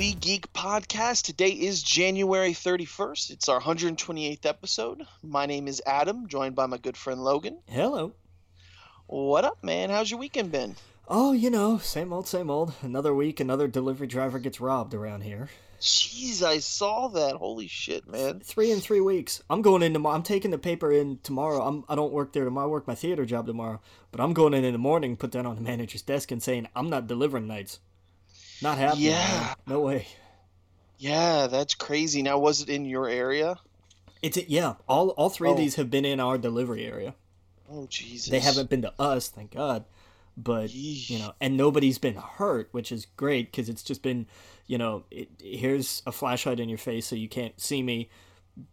[0.00, 1.24] We Geek Podcast.
[1.24, 3.32] Today is January 31st.
[3.32, 5.06] It's our 128th episode.
[5.22, 7.58] My name is Adam, joined by my good friend Logan.
[7.66, 8.14] Hello.
[9.08, 9.90] What up, man?
[9.90, 10.76] How's your weekend been?
[11.06, 12.72] Oh, you know, same old, same old.
[12.80, 15.50] Another week, another delivery driver gets robbed around here.
[15.82, 17.34] Jeez, I saw that.
[17.36, 18.40] Holy shit, man.
[18.40, 19.42] Three in three weeks.
[19.50, 20.16] I'm going in tomorrow.
[20.16, 21.60] I'm taking the paper in tomorrow.
[21.60, 22.68] I'm, I don't work there tomorrow.
[22.68, 23.82] I work my theater job tomorrow.
[24.12, 26.68] But I'm going in in the morning, put that on the manager's desk and saying,
[26.74, 27.80] I'm not delivering nights.
[28.62, 29.04] Not happening.
[29.06, 29.40] Yeah.
[29.46, 29.54] man.
[29.66, 30.06] No way.
[30.98, 32.22] Yeah, that's crazy.
[32.22, 33.56] Now, was it in your area?
[34.22, 34.74] It's yeah.
[34.86, 35.58] All all three of Oh.
[35.58, 37.14] these have been in our delivery area.
[37.72, 38.28] Oh, Jesus.
[38.30, 39.84] They haven't been to us, thank God.
[40.36, 41.08] But Yeesh.
[41.08, 44.26] you know, and nobody's been hurt, which is great because it's just been,
[44.66, 48.10] you know, it, here's a flashlight in your face so you can't see me.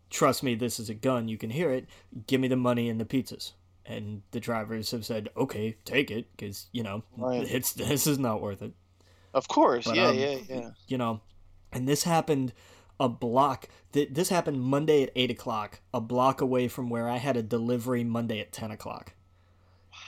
[0.10, 1.28] Trust me, this is a gun.
[1.28, 1.86] You can hear it.
[2.26, 3.54] Give me the money and the pizzas.
[3.86, 7.48] And the drivers have said, okay, take it because you know Right.
[7.50, 8.74] it's this is not worth it.
[9.34, 9.86] Of course.
[9.86, 10.70] But, yeah, um, yeah, yeah.
[10.88, 11.22] You know,
[11.72, 12.54] and this happened
[13.00, 13.68] a block.
[13.94, 17.44] Th- this happened Monday at eight o'clock, a block away from where I had a
[17.44, 19.14] delivery Monday at ten o'clock.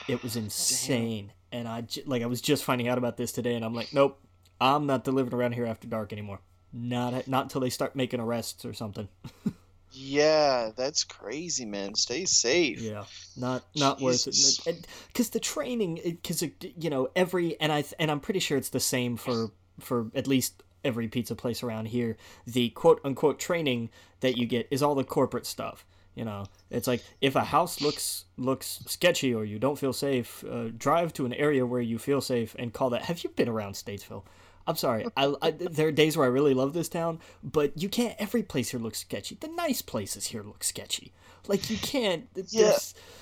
[0.08, 3.54] It was insane, and I j- like I was just finding out about this today,
[3.54, 4.20] and I'm like, nope,
[4.60, 6.40] I'm not delivering around here after dark anymore.
[6.72, 9.08] Not not until they start making arrests or something.
[9.92, 11.94] Yeah, that's crazy, man.
[11.94, 12.80] Stay safe.
[12.80, 13.04] Yeah,
[13.36, 14.86] not not worth it.
[15.08, 18.80] Because the training, because you know every and I and I'm pretty sure it's the
[18.80, 22.16] same for for at least every pizza place around here.
[22.46, 25.84] The quote unquote training that you get is all the corporate stuff.
[26.14, 30.44] You know, it's like if a house looks looks sketchy or you don't feel safe,
[30.44, 33.02] uh, drive to an area where you feel safe and call that.
[33.02, 34.24] Have you been around Statesville?
[34.70, 35.06] I'm sorry.
[35.16, 38.14] I, I, there are days where I really love this town, but you can't.
[38.18, 39.36] Every place here looks sketchy.
[39.40, 41.12] The nice places here look sketchy.
[41.48, 42.28] Like you can't.
[42.50, 42.78] Yeah.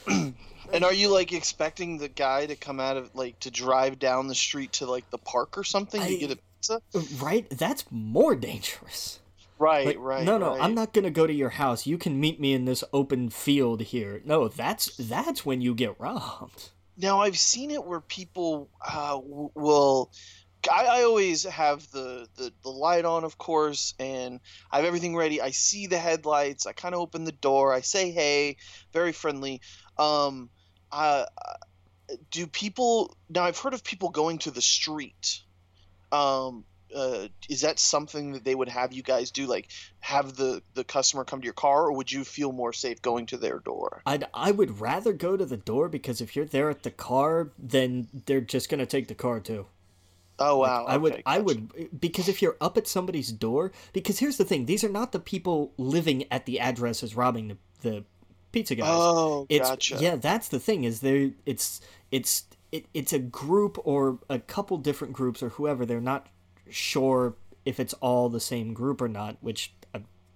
[0.70, 4.26] And are you like expecting the guy to come out of like to drive down
[4.28, 6.82] the street to like the park or something to get a pizza?
[7.22, 7.48] Right?
[7.48, 9.20] That's more dangerous.
[9.58, 10.24] Right, Like, right.
[10.24, 10.60] no, no, right.
[10.60, 11.86] I'm not gonna go to your house.
[11.86, 14.20] You can meet me in this open field here.
[14.24, 16.70] No, that's that's when you get robbed.
[16.96, 20.12] Now I've seen it where people uh, will.
[20.70, 25.14] I, I always have the, the the light on, of course, and I have everything
[25.14, 25.40] ready.
[25.40, 26.66] I see the headlights.
[26.66, 27.72] I kind of open the door.
[27.72, 28.56] I say, "Hey,"
[28.92, 29.60] very friendly.
[29.98, 30.50] Um,
[32.30, 33.44] do people now?
[33.44, 35.40] I've heard of people going to the street.
[36.10, 36.64] Um,
[36.94, 39.46] uh, is that something that they would have you guys do?
[39.46, 39.68] Like,
[40.00, 43.26] have the the customer come to your car, or would you feel more safe going
[43.26, 44.02] to their door?
[44.06, 47.50] I'd I would rather go to the door because if you're there at the car,
[47.58, 49.66] then they're just gonna take the car too.
[50.38, 50.84] Oh wow!
[50.86, 54.36] I would okay, I would eh, because if you're up at somebody's door, because here's
[54.36, 58.04] the thing: these are not the people living at the addresses robbing the the
[58.52, 58.86] pizza guys.
[58.90, 59.96] Oh, it's gotcha.
[60.00, 64.76] yeah that's the thing is there it's it's it, it's a group or a couple
[64.78, 66.26] different groups or whoever they're not
[66.70, 67.34] sure
[67.64, 69.72] if it's all the same group or not which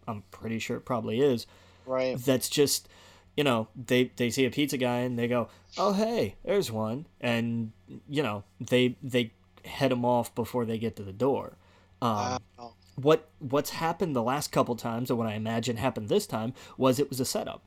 [0.09, 1.47] i'm pretty sure it probably is
[1.87, 2.19] Right.
[2.19, 2.89] that's just
[3.37, 5.49] you know they they see a pizza guy and they go
[5.79, 7.73] oh hey there's one and
[8.09, 9.33] you know they they
[9.65, 11.57] head them off before they get to the door
[12.01, 12.73] um, Wow.
[12.97, 16.99] what what's happened the last couple times or what i imagine happened this time was
[16.99, 17.63] it was a setup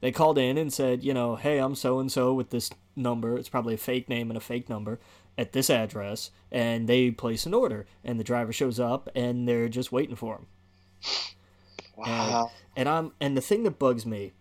[0.00, 3.36] they called in and said you know hey i'm so and so with this number
[3.38, 4.98] it's probably a fake name and a fake number
[5.38, 9.68] at this address and they place an order and the driver shows up and they're
[9.68, 10.46] just waiting for him
[11.96, 12.50] Wow.
[12.76, 14.32] and I'm and the thing that bugs me,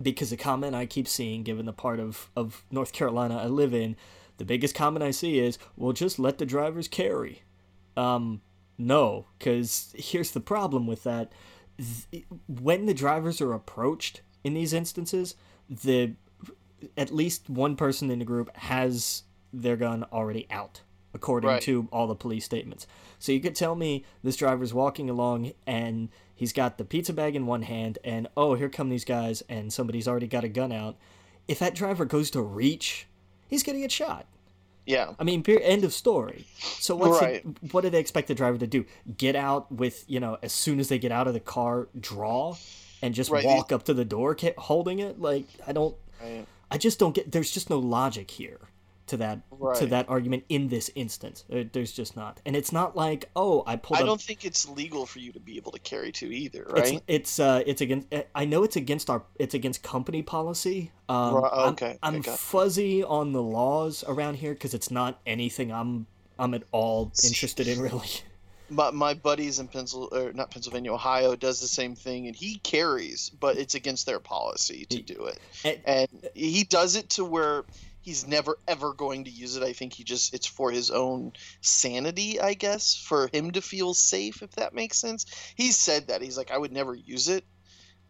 [0.00, 3.74] because the comment I keep seeing, given the part of, of North Carolina I live
[3.74, 3.96] in,
[4.38, 7.42] the biggest comment I see is, "Well, just let the drivers carry."
[7.96, 8.42] Um,
[8.78, 11.32] no, because here's the problem with that:
[12.48, 15.34] when the drivers are approached in these instances,
[15.68, 16.14] the
[16.96, 19.22] at least one person in the group has
[19.52, 20.82] their gun already out,
[21.14, 21.62] according Right.
[21.62, 22.86] to all the police statements.
[23.18, 27.34] So you could tell me this driver's walking along and he's got the pizza bag
[27.34, 30.70] in one hand, and oh, here come these guys, and somebody's already got a gun
[30.70, 30.96] out.
[31.48, 33.06] If that driver goes to reach,
[33.48, 34.26] he's gonna get shot.
[34.86, 35.14] Yeah.
[35.18, 36.46] I mean, end of story.
[36.78, 37.44] So what's Right.
[37.72, 38.84] what do they expect the driver to do?
[39.16, 42.56] Get out with you know as soon as they get out of the car, draw,
[43.02, 43.44] and just Right.
[43.44, 45.20] walk up to the door holding it?
[45.20, 46.46] Like I don't, Right.
[46.70, 47.32] I just don't get.
[47.32, 48.60] There's just no logic here.
[49.06, 49.40] To that
[49.76, 51.44] to that argument in this instance.
[51.52, 54.00] Uh, There's just not, and it's not like oh I pulled.
[54.00, 57.00] I don't think it's legal for you to be able to carry two either, right?
[57.06, 60.92] it's uh it's against I know it's against our it's against company policy.
[61.08, 65.20] Um, Right, I'm- okay, I'm, got fuzzy on the laws around here because it's not
[65.26, 66.06] anything I'm
[66.38, 68.08] I'm at all interested in really.
[68.68, 72.58] my, my buddies in Pencil or not Pennsylvania, Ohio does the same thing, and he
[72.58, 75.80] carries, but it's against their policy to do it.
[75.86, 77.64] And he does it to where
[78.06, 79.64] he's never ever going to use it.
[79.64, 83.94] I think he just it's for his own sanity, I guess, for him to feel
[83.94, 85.26] safe, if that makes sense.
[85.56, 87.44] He said that he's like, I would never use it,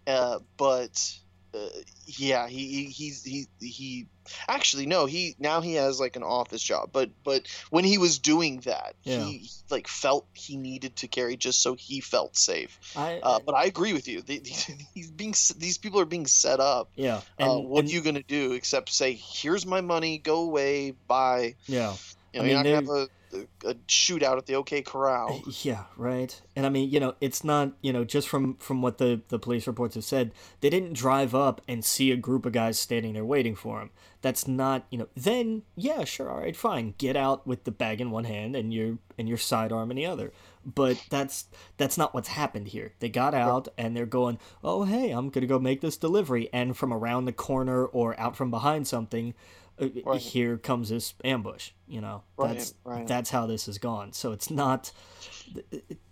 [0.06, 1.18] uh, but.
[1.54, 1.68] Uh,
[2.06, 4.06] yeah, he he he's, he he
[4.48, 8.18] actually no he now he has like an office job but but when he was
[8.18, 9.20] doing that Yeah.
[9.24, 13.54] he, like felt he needed to carry just so he felt safe I uh, but
[13.54, 14.22] i agree with you
[14.94, 18.22] he's being these people are being set up yeah, uh, what and- are you gonna
[18.26, 21.94] do except say here's my money go away bye yeah.
[22.32, 25.42] you know I you're mean, not gonna have a, a, shootout at the OK Corral.
[25.62, 26.40] Yeah, right.
[26.54, 29.38] And I mean, you know, it's not, you know, just from from what the the
[29.38, 33.14] police reports have said, they didn't drive up and see a group of guys standing
[33.14, 33.90] there waiting for him.
[34.22, 36.94] That's not, you know, then yeah, sure, all right, fine.
[36.98, 40.06] Get out with the bag in one hand and your and your sidearm in the
[40.06, 40.32] other.
[40.64, 41.46] But that's
[41.76, 42.92] that's not what's happened here.
[42.98, 46.48] They got out and they're going, "Oh, hey, I'm going to go make this delivery."
[46.52, 49.34] And from around the corner or out from behind something,
[49.78, 50.20] Right.
[50.22, 52.22] here comes this ambush, you know.
[52.38, 53.06] Right, That's right.
[53.06, 54.12] that's how this has gone.
[54.12, 54.90] So it's not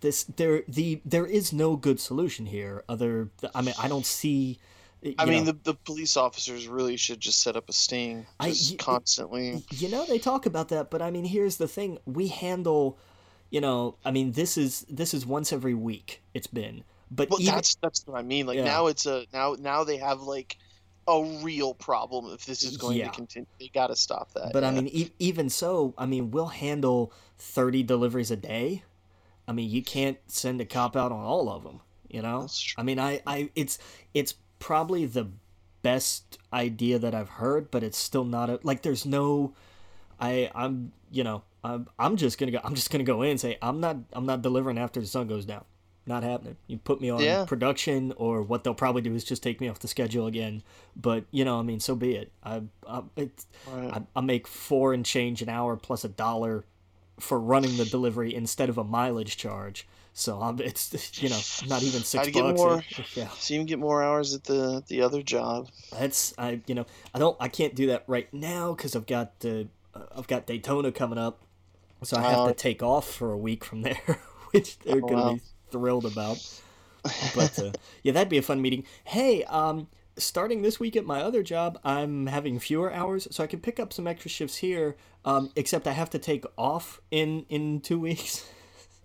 [0.01, 4.59] this there the there is no good solution here other I mean I don't see
[5.19, 8.49] I mean, know, the, the police officers really should just set up a sting I-
[8.49, 9.63] just constantly.
[9.71, 12.97] you know they talk about that but I mean here's the thing we handle
[13.49, 17.39] you know I mean this is this is once every week it's been but Well,
[17.41, 18.47] even that's that's what I mean.
[18.47, 18.63] Like Yeah.
[18.63, 20.57] now it's a now now they have like
[21.07, 23.09] a real problem if this is going Yeah.
[23.09, 23.47] to continue.
[23.59, 24.53] They got to stop that.
[24.53, 28.83] But I mean, e- even so, I mean, we'll handle 30 deliveries a day.
[29.47, 32.47] I mean, you can't send a cop out on all of them, you know?
[32.77, 33.77] I mean, I, I, it's,
[34.15, 35.27] it's probably the
[35.83, 39.53] best idea that I've heard, but it's still not a, like, there's no,
[40.19, 43.39] I, I'm, you know, I'm, I'm just gonna go, I'm just gonna go in and
[43.39, 45.63] say, I'm not, I'm not delivering after the sun goes down.
[46.07, 46.57] Not happening.
[46.67, 47.45] You put me on Yeah.
[47.45, 50.61] production, or what they'll probably do is just take me off the schedule again.
[50.95, 52.31] But you know, I mean, so be it.
[52.43, 53.91] I, I it's, Right.
[53.91, 56.63] I, I make four and change an hour plus a dollar
[57.19, 59.87] for running the delivery instead of a mileage charge.
[60.13, 60.93] So I'm, it's
[61.23, 62.61] you know not even six Gotta get bucks.
[62.61, 62.83] more.
[63.15, 65.69] Yeah, so you can get more hours at the the other job.
[65.91, 69.31] that's I you know I don't I can't do that right now because I've got
[69.43, 69.63] uh,
[70.15, 71.41] I've got Daytona coming up,
[72.03, 72.47] so I have Oh.
[72.49, 74.19] to take off for a week from there,
[74.51, 75.33] which they're Oh, gonna wow.
[75.35, 76.37] be thrilled about.
[77.35, 77.71] But uh,
[78.03, 78.85] yeah, that'd be a fun meeting.
[79.03, 83.47] Hey, um, starting this week at my other job, I'm having fewer hours, so I
[83.47, 84.95] can pick up some extra shifts here.
[85.23, 88.47] Um, except I have to take off in in two weeks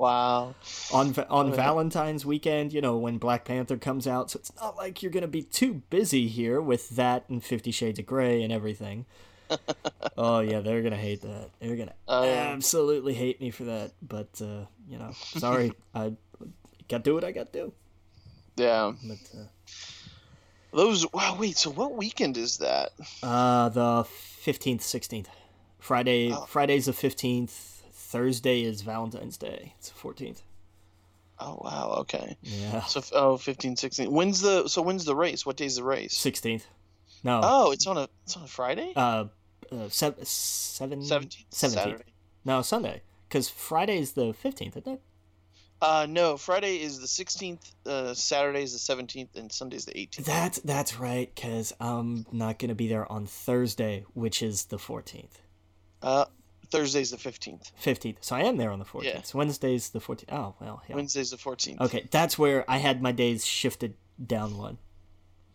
[0.00, 0.54] Wow.
[0.92, 1.52] on on.
[1.52, 2.72] Valentine's weekend.
[2.72, 5.82] You know when Black Panther comes out, so it's not like you're gonna be too
[5.90, 9.04] busy here with that and Fifty Shades of Grey and everything.
[10.16, 11.50] oh yeah, they're gonna hate that.
[11.60, 12.50] They're gonna yeah.
[12.54, 13.92] absolutely hate me for that.
[14.00, 16.12] But uh, you know, sorry, I
[16.90, 17.72] got to do what I got to do.
[18.56, 18.92] Yeah.
[19.06, 19.44] But uh,
[20.72, 21.10] Those.
[21.12, 21.36] Wow.
[21.38, 21.56] Wait.
[21.56, 22.90] So what weekend is that?
[23.22, 25.28] uh, the fifteenth, sixteenth,
[25.78, 26.32] Friday.
[26.32, 26.44] Oh.
[26.46, 27.82] Friday's the fifteenth.
[27.92, 29.74] Thursday is Valentine's Day.
[29.78, 30.42] It's the fourteenth.
[31.38, 31.94] Oh wow.
[32.00, 32.36] Okay.
[32.42, 34.10] Yeah, So oh 15, 16.
[34.10, 35.46] When's the so when's the race?
[35.46, 36.14] What day's the race?
[36.14, 36.66] sixteenth.
[37.24, 38.92] No, Oh, it's on a it's on a Friday.
[38.96, 39.24] uh,
[39.72, 41.50] uh seven, seven, Seventeenth.
[41.50, 41.70] 17th.
[41.70, 42.04] Saturday.
[42.44, 43.02] No, Sunday.
[43.28, 45.00] Because Friday is the fifteenth, isn't it?
[45.82, 46.36] Uh, no.
[46.36, 47.74] Friday is the sixteenth.
[47.86, 50.26] Uh, Saturday is the seventeenth, and Sunday's the eighteenth.
[50.26, 51.32] That's that's right.
[51.34, 55.40] Because I'm not gonna be there on Thursday, which is the fourteenth.
[56.02, 56.26] Uh,
[56.70, 57.72] Thursday's the fifteenth.
[57.82, 58.18] 15th.
[58.20, 59.02] So I am there on the 14th.
[59.04, 59.22] Yeah.
[59.22, 60.32] So Wednesday's the 14th.
[60.32, 60.94] Oh, well, yeah.
[60.94, 61.80] Wednesday's the fourteenth.
[61.80, 63.94] Okay, that's where I had my days shifted
[64.24, 64.78] down one.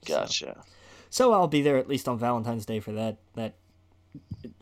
[0.05, 0.63] So- Gotcha.
[1.09, 3.53] So, I'll be there at least on Valentine's Day for that that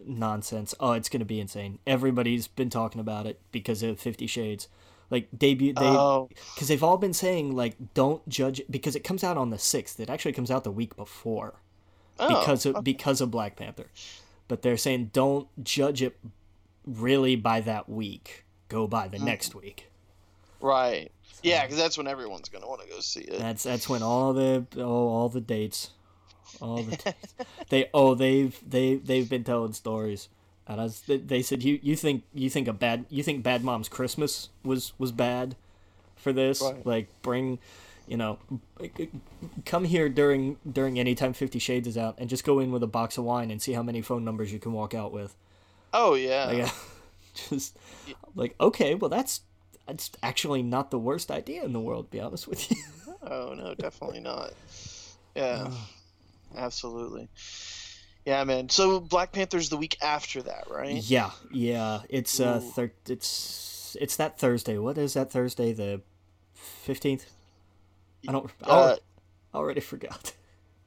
[0.05, 0.75] nonsense.
[0.79, 1.79] Oh, it's going to be insane.
[1.87, 4.67] Everybody's been talking about it because of 50 Shades.
[5.13, 6.27] Like debut they oh,
[6.57, 9.57] cuz they've all been saying like don't judge it because it comes out on the
[9.57, 9.99] 6th.
[9.99, 11.61] It actually comes out the week before
[12.19, 12.83] oh, because of okay.
[12.83, 13.89] because of Black Panther.
[14.47, 16.17] But they're saying don't judge it
[16.85, 18.43] really by that week.
[18.69, 19.25] Go by the Mm.
[19.25, 19.89] next week.
[20.59, 21.11] right.
[21.43, 23.37] Yeah, because that's when everyone's gonna want to go see it.
[23.37, 25.91] That's that's when all the oh, all the dates,
[26.61, 27.35] all the dates.
[27.69, 30.29] they oh they've they they've been telling stories,
[30.67, 33.43] and I was, they- they said you you think you think a bad you think
[33.43, 35.55] Bad Mom's Christmas was was bad
[36.15, 36.85] for this Right.
[36.85, 37.59] like bring
[38.07, 38.37] you know
[39.65, 42.83] come here during during any time Fifty Shades is out and just go in with
[42.83, 45.35] a box of wine and see how many phone numbers you can walk out with.
[45.93, 46.45] Oh yeah.
[46.45, 46.71] Like,
[47.49, 47.77] just
[48.35, 49.41] like okay, well that's
[49.87, 52.05] that's actually not the worst idea in the world.
[52.07, 52.77] To be honest with you.
[53.29, 54.51] oh no, definitely not.
[55.35, 55.71] Yeah,
[56.55, 57.27] absolutely.
[58.25, 58.69] Yeah, man.
[58.69, 60.95] So Black Panther's the week after that, right?
[60.95, 62.01] Yeah, yeah.
[62.09, 64.77] It's uh, thir- it's it's that Thursday.
[64.77, 65.73] What is that Thursday?
[65.73, 66.01] The
[66.53, 67.25] fifteenth.
[68.27, 68.49] I don't.
[68.63, 69.01] I Uh, already,
[69.53, 70.33] I already forgot.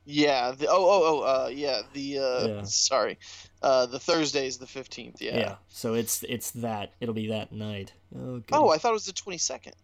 [0.06, 0.52] Yeah.
[0.52, 1.20] The, oh, oh, oh.
[1.44, 1.82] Uh, yeah.
[1.92, 2.62] The uh, Yeah.
[2.64, 3.18] sorry.
[3.60, 5.20] Uh, the Thursday is the fifteenth.
[5.20, 5.36] Yeah.
[5.36, 5.54] Yeah.
[5.68, 6.94] So it's it's that.
[7.00, 7.92] It'll be that night.
[8.16, 8.42] Oh.
[8.52, 9.74] Oh, I thought it was the twenty second.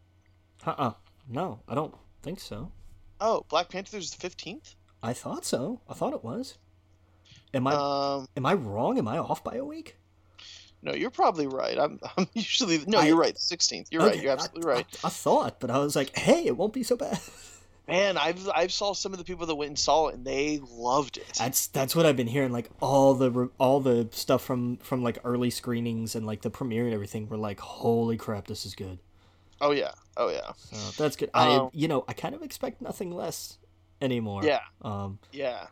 [0.65, 0.71] Uh.
[0.79, 0.93] uh
[1.29, 2.73] No, I don't think so.
[3.21, 4.75] Oh, Black Panther's the fifteenth.
[5.03, 5.81] I thought so.
[5.89, 6.57] I thought it was.
[7.55, 8.99] Am I Um, am I wrong?
[8.99, 9.97] Am I off by a week?
[10.85, 11.79] no, you're probably right.
[11.79, 13.39] I'm, I'm usually no, I- you're right.
[13.39, 13.89] Sixteenth.
[13.91, 14.21] You're right.
[14.21, 14.87] You're I- absolutely right.
[15.05, 17.19] I, I thought, but I was like, hey, it won't be so bad.
[17.89, 20.61] Man, I've I've saw some of the people that went and saw it, and they
[20.71, 21.27] loved it.
[21.37, 22.53] That's that's what I've been hearing.
[22.53, 26.85] Like all the all the stuff from from like early screenings and like the premiere
[26.85, 28.99] and everything were like, holy crap, this is good.
[29.61, 29.91] Oh yeah.
[30.17, 30.53] Oh yeah.
[30.93, 31.31] So that's good.
[31.35, 33.59] Um, I you know I kind of expect nothing less
[34.01, 34.43] anymore.
[34.45, 34.61] Yeah.
[34.83, 35.67] Um, Yeah.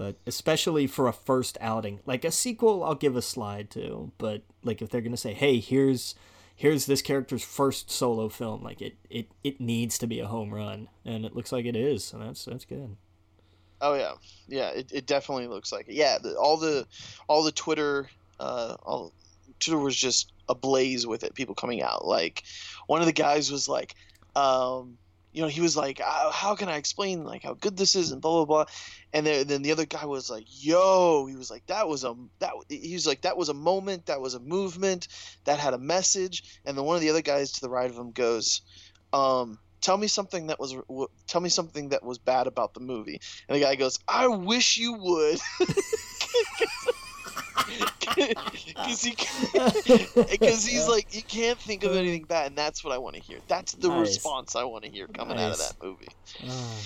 [0.00, 4.10] But especially for a first outing, like a sequel, I'll give a slide to.
[4.16, 6.14] But like if they're gonna say, hey, here's
[6.56, 10.54] here's this character's first solo film, like it it it needs to be a home
[10.54, 12.02] run, and it looks like it is.
[12.02, 12.96] So that's that's good.
[13.82, 14.12] Oh yeah,
[14.48, 14.70] yeah.
[14.70, 15.96] It, it definitely looks like it.
[15.96, 16.86] Yeah, the, all the
[17.28, 19.12] all the Twitter, uh, all
[19.58, 21.34] Twitter was just ablaze with it.
[21.34, 22.06] People coming out.
[22.06, 22.44] Like
[22.86, 23.94] one of the guys was like,
[24.34, 24.96] um,
[25.32, 28.10] you know, he was like, "Uh, how can I explain like how good this is
[28.12, 28.72] and blah blah blah,
[29.12, 32.14] and then then the other guy was like, yo, he was like, that was a
[32.40, 35.08] that he was like that was a moment, that was a movement,
[35.44, 37.96] that had a message, and then one of the other guys to the right of
[37.96, 38.62] him goes,
[39.12, 39.58] um.
[39.82, 40.76] Tell me something that was
[41.26, 43.18] tell me something that was bad about the movie.
[43.48, 45.40] And the guy goes, "I wish you would,"
[48.00, 49.10] because he
[50.30, 53.22] because he's like you can't think of anything bad, and that's what I want to
[53.22, 53.38] hear.
[53.48, 54.08] That's the Nice.
[54.08, 56.08] response I want to hear coming out of that movie.
[56.46, 56.76] Ah.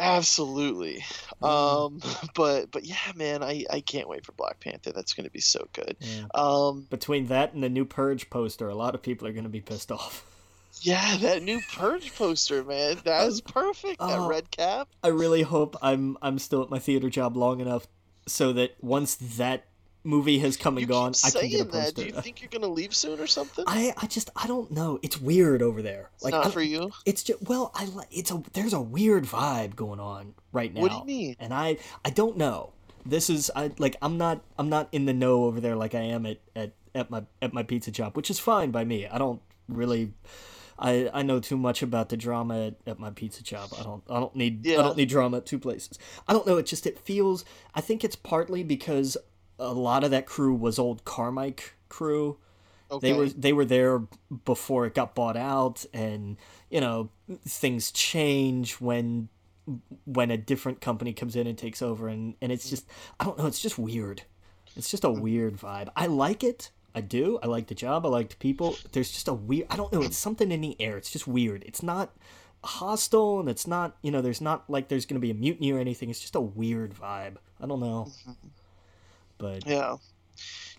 [0.00, 1.04] Absolutely.
[1.42, 2.00] Um,
[2.34, 4.92] but but yeah, man, I I can't wait for Black Panther.
[4.92, 5.96] That's going to be so good.
[6.00, 6.24] Yeah.
[6.34, 9.50] Um, Between that and the new Purge poster, a lot of people are going to
[9.50, 10.26] be pissed off.
[10.80, 14.00] yeah, that new Purge poster, man, that is perfect.
[14.00, 14.28] That Oh.
[14.28, 14.88] red cap.
[15.02, 17.86] I really hope I'm I'm still at my theater job long enough
[18.26, 19.64] so that once that
[20.04, 21.94] movie has come and You gone, I can get a saying that.
[21.94, 23.64] Do you think you're going to leave soon or something?
[23.66, 24.98] I I just I don't know.
[25.02, 26.10] It's weird over there.
[26.14, 26.92] It's Like not for you.
[27.06, 30.82] it's just well, I it's a there's a weird vibe going on right now.
[30.82, 31.36] What do you mean?
[31.40, 32.72] And I I don't know.
[33.06, 36.00] This is I like I'm not I'm not in the know over there like I
[36.00, 39.06] am at at, at my at my pizza shop, which is fine by me.
[39.06, 40.12] I don't really
[40.78, 43.70] I, I know too much about the drama at, at my pizza shop.
[43.78, 45.98] I don't I don't need I don't need drama at two places.
[46.26, 46.56] I don't know.
[46.56, 47.44] It just it feels.
[47.74, 49.16] I think it's partly because
[49.58, 52.38] a lot of that crew was old Carmike crew.
[52.90, 53.12] Okay.
[53.12, 54.02] They were they were there
[54.44, 56.36] before it got bought out, and
[56.70, 57.10] you know
[57.46, 59.28] things change when
[60.04, 62.86] when a different company comes in and takes over, and and it's just
[63.18, 63.46] I don't know.
[63.46, 64.22] It's just weird.
[64.76, 65.20] It's just a mm-hmm.
[65.20, 65.88] weird vibe.
[65.96, 66.70] I like it.
[66.94, 67.38] I do.
[67.42, 68.06] I like the job.
[68.06, 68.76] I like the people.
[68.92, 69.66] There's just a weird.
[69.70, 70.02] I don't know.
[70.02, 70.96] It's something in the air.
[70.96, 71.64] It's just weird.
[71.66, 72.14] It's not
[72.62, 73.96] hostile, and it's not.
[74.02, 74.20] You know.
[74.20, 76.10] There's not like there's gonna be a mutiny or anything.
[76.10, 77.36] It's just a weird vibe.
[77.60, 78.08] I don't know.
[78.08, 78.48] Mm-hmm.
[79.44, 79.96] But Yeah.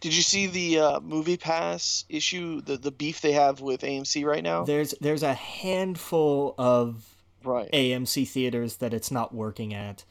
[0.01, 2.61] Did you see the uh, movie pass issue?
[2.61, 4.63] The the beef they have with AMC right now.
[4.63, 7.71] there's there's a handful of right.
[7.71, 10.03] AMC theaters that it's not working at.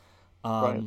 [0.43, 0.83] Um, Right.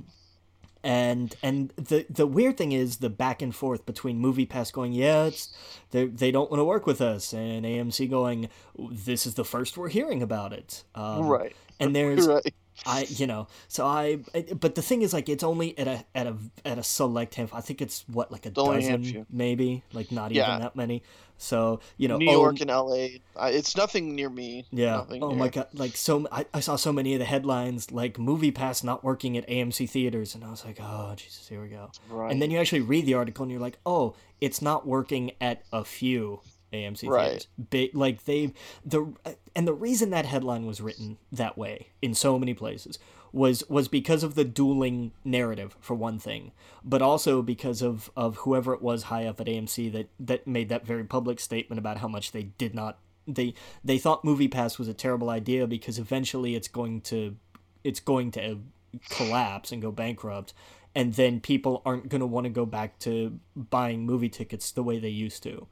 [0.84, 5.26] And and the the weird thing is the back and forth between MoviePass going yeah
[5.26, 5.54] it's
[5.92, 8.48] they they don't want to work with us and AMC going
[8.78, 11.56] this is the first we're hearing about it um, right.
[11.80, 12.54] and there's Right.
[12.86, 14.20] I you know so I
[14.60, 17.58] but the thing is like it's only at a at a at a select handful
[17.58, 20.48] I think it's what like a dozen maybe like not Yeah.
[20.50, 21.02] even that many
[21.40, 23.08] so you know New oh, York and LA.
[23.50, 24.66] It's nothing near me.
[24.72, 24.98] yeah.
[24.98, 25.38] Nothing Oh near.
[25.38, 25.68] my god.
[25.74, 29.38] Like so, I, I saw so many of the headlines like Movie Pass not working
[29.38, 31.92] at AMC theaters, and I was like, oh Jesus, here we go.
[32.10, 32.32] Right.
[32.32, 35.62] And then you actually read the article, and you're like, oh, it's not working at
[35.72, 36.40] a few
[36.74, 37.48] AMC Right.
[37.58, 37.92] theaters.
[37.94, 38.54] Ba- like they
[38.86, 39.14] the
[39.56, 43.00] and the reason that headline was written that way in so many places
[43.34, 46.52] was was because of the dueling narrative for one thing,
[46.84, 50.70] but also because of of whoever it was high up at AMC that that made
[50.70, 54.78] that very public statement about how much they did not they they thought movie pass
[54.78, 57.36] was a terrible idea because eventually it's going to
[57.84, 58.62] it's going to
[59.10, 60.54] collapse and go bankrupt
[60.96, 64.82] and then people aren't going to want to go back to buying movie tickets the
[64.82, 65.68] way they used to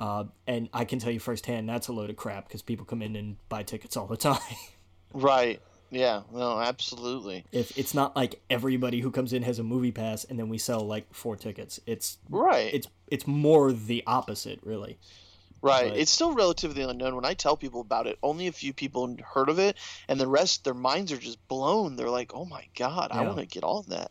[0.00, 3.02] uh, and i can tell you firsthand that's a load of crap because people come
[3.02, 4.40] in and buy tickets all the time
[5.12, 5.60] Right.
[5.90, 6.22] Yeah.
[6.32, 6.58] No.
[6.60, 7.44] Absolutely.
[7.52, 10.58] if it's not like everybody who comes in has a movie pass and then we
[10.58, 12.74] sell like four tickets it's Right.
[12.74, 14.98] it's it's more the opposite, really.
[15.62, 15.90] Right.
[15.90, 17.14] But- It's still relatively unknown.
[17.14, 19.76] When I tell people about it, only a few people heard of it,
[20.08, 21.96] and the rest, their minds are just blown.
[21.96, 24.10] They're like, "Oh my god, I want to get on that."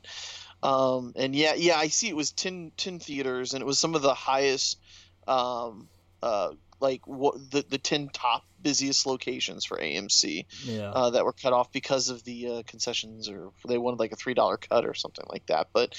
[0.63, 2.07] Um, and yeah, yeah, I see.
[2.09, 4.79] It was 10, 10 theaters, and it was some of the highest,
[5.27, 5.87] um,
[6.21, 10.89] uh, like what the the ten top busiest locations for AMC Yeah.
[10.91, 14.15] uh, that were cut off because of the uh, concessions, or they wanted like a
[14.15, 15.69] three dollar cut or something like that.
[15.73, 15.95] But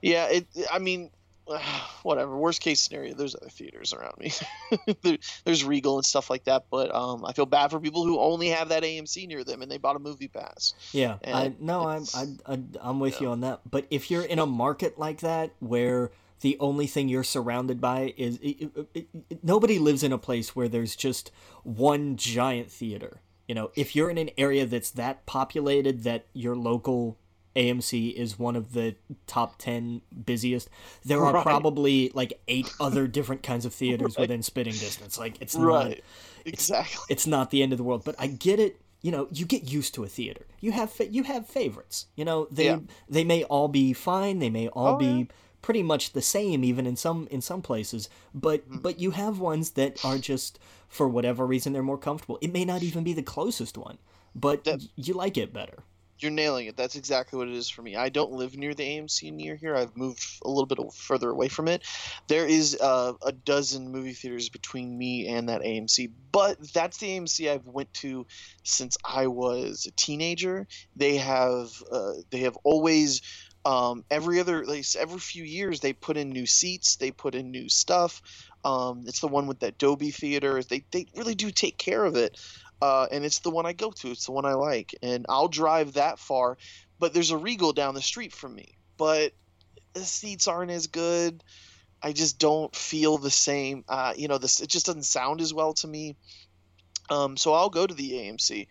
[0.00, 0.46] yeah, it.
[0.70, 1.10] I mean,
[2.02, 2.36] whatever.
[2.36, 4.32] Worst case scenario, there's other theaters around me.
[5.02, 6.66] there, there's Regal and stuff like that.
[6.70, 9.70] But um, I feel bad for people who only have that AMC near them and
[9.70, 10.74] they bought a movie pass.
[10.92, 13.22] Yeah, I no, I'm I, I I'm with yeah.
[13.22, 13.60] you on that.
[13.68, 18.14] But if you're in a market like that where the only thing you're surrounded by
[18.16, 21.30] is it, it, it, nobody lives in a place where there's just
[21.62, 23.20] one giant theater.
[23.48, 27.16] You know, if you're in an area that's that populated that your local
[27.54, 30.68] AMC is one of the top 10 busiest,
[31.04, 31.42] there are Right.
[31.42, 35.18] probably like eight other different kinds of theaters within spitting distance.
[35.18, 36.04] Like it's not Right.
[36.44, 37.02] Exactly.
[37.08, 39.64] it's not the end of the world but i get it you know you get
[39.68, 42.78] used to a theater you have you have favorites you know they Yeah.
[43.08, 45.24] they may all be fine they may all Oh, be yeah.
[45.66, 48.78] Pretty much the same even in some in some places but Mm-hmm.
[48.86, 50.52] but you have ones that are just
[50.88, 53.98] for whatever reason they're more comfortable it may not even be the closest one
[54.32, 55.78] but That- you like it better
[56.18, 56.76] You're nailing it.
[56.80, 57.92] That's exactly what it is for me.
[57.94, 59.74] I don't live near the AMC near here.
[59.76, 61.80] I've moved a little bit further away from it.
[62.26, 67.08] There is uh, a dozen movie theaters between me and that AMC, but that's the
[67.14, 68.24] AMC I've went to
[68.62, 70.66] since I was a teenager.
[71.04, 73.20] They have uh, they have always
[73.66, 77.50] um, every other like every few years they put in new seats, they put in
[77.50, 78.22] new stuff.
[78.64, 80.62] Um, it's the one with that Dolby theater.
[80.62, 82.38] They they really do take care of it
[82.82, 84.10] uh, and it's the one I go to.
[84.10, 86.58] It's the one I like, and I'll drive that far.
[86.98, 89.32] But there's a Regal down the street from me, but
[89.94, 91.42] the seats aren't as good.
[92.02, 93.84] I just don't feel the same.
[93.88, 96.16] Uh, you know, this it just doesn't sound as well to me.
[97.08, 98.66] Um, so I'll go to the AMC.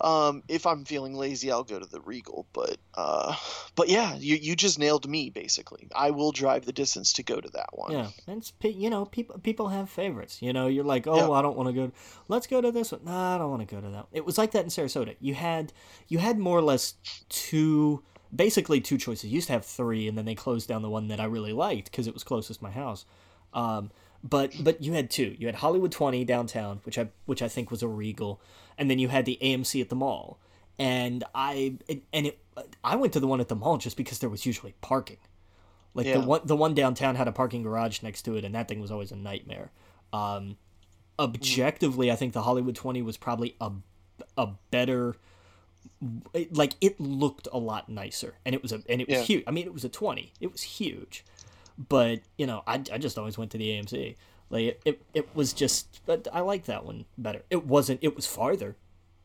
[0.00, 2.46] Um, if I'm feeling lazy, I'll go to the Regal.
[2.52, 3.34] But uh,
[3.74, 5.88] but yeah, you you just nailed me basically.
[5.94, 7.90] I will drive the distance to go to that one.
[7.92, 11.30] yeah and it's you know people people have favorites you know you're like oh Yeah.
[11.30, 11.92] i don't want to go
[12.28, 14.36] let's go to this one no i don't want to go to that it was
[14.38, 15.72] like that in sarasota you had
[16.08, 16.94] you had more or less
[17.28, 18.02] two
[18.34, 21.08] basically two choices you used to have three and then they closed down the one
[21.08, 23.04] that i really liked because it was closest to my house
[23.54, 23.90] um,
[24.22, 27.70] but but you had two you had hollywood 20 downtown which i which i think
[27.70, 28.40] was a regal
[28.78, 30.38] and then you had the amc at the mall
[30.78, 31.74] and i
[32.12, 32.38] and it
[32.84, 35.18] i went to the one at the mall just because there was usually parking
[35.94, 36.18] like Yeah.
[36.18, 38.80] the one the one downtown had a parking garage next to it, and that thing
[38.80, 39.72] was always a nightmare.
[40.12, 40.56] Um,
[41.18, 43.72] objectively, I think the Hollywood Twenty was probably a
[44.36, 45.16] a better.
[46.52, 49.22] Like it looked a lot nicer, and it was a and it was Yeah.
[49.24, 49.44] huge.
[49.46, 50.32] I mean, it was a twenty.
[50.40, 51.24] It was huge,
[51.76, 54.14] but you know, I, I just always went to the AMC.
[54.50, 56.00] Like it, it, it was just.
[56.06, 57.42] But I like that one better.
[57.50, 58.00] It wasn't.
[58.02, 58.76] It was farther,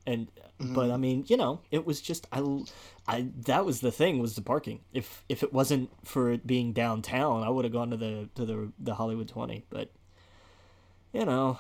[0.06, 0.28] and
[0.60, 0.74] mm-hmm.
[0.74, 2.64] but I mean, you know, it was just I,
[3.08, 4.82] I that was the thing was the parking.
[4.94, 8.46] If if it wasn't for it being downtown, I would have gone to the to
[8.46, 9.66] the the Hollywood Twenty.
[9.70, 9.92] But
[11.14, 11.60] you know,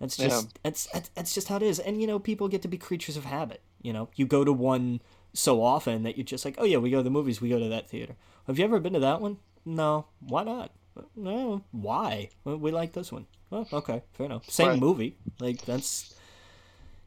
[0.00, 1.78] that's just that's that's that's just how it is.
[1.78, 3.60] And you know, people get to be creatures of habit.
[3.82, 5.00] You know, you go to one
[5.32, 7.58] so often that you're just like, oh yeah, we go to the movies, we go
[7.58, 8.16] to that theater.
[8.46, 9.38] Have you ever been to that one?
[9.64, 10.06] No.
[10.20, 10.72] Why not?
[11.16, 11.62] No.
[11.72, 12.30] Why?
[12.44, 13.26] We like this one.
[13.50, 14.48] Well, okay, fair enough.
[14.50, 14.78] Same Right.
[14.80, 15.16] movie.
[15.40, 16.14] Like that's,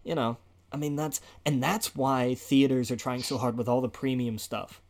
[0.04, 0.38] you know,
[0.72, 4.38] I mean that's and that's why theaters are trying so hard with all the premium
[4.38, 4.82] stuff.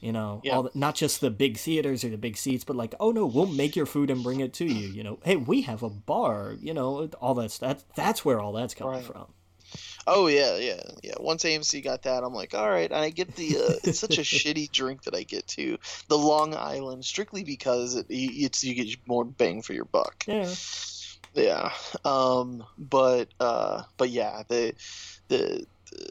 [0.00, 0.56] You know, Yeah.
[0.56, 3.24] all the, not just the big theaters or the big seats, but like, oh no,
[3.26, 4.88] we'll make your food and bring it to you.
[4.88, 6.56] You know, hey, we have a bar.
[6.60, 7.84] You know, all that stuff.
[7.94, 9.04] That's where all that's coming Right.
[9.04, 9.26] from.
[10.06, 11.14] Oh yeah, yeah, yeah.
[11.20, 12.90] Once AMC got that, I'm like, all right.
[12.90, 13.56] And I get the.
[13.56, 15.78] Uh, it's such a shitty drink that I get too.
[16.08, 20.24] The Long Island, strictly because it, it's you get more bang for your buck.
[20.26, 20.52] Yeah.
[21.34, 21.72] Yeah.
[22.04, 22.64] Um.
[22.76, 23.82] But uh.
[23.96, 24.42] But yeah.
[24.48, 24.74] The
[25.28, 25.66] the.
[25.90, 26.10] the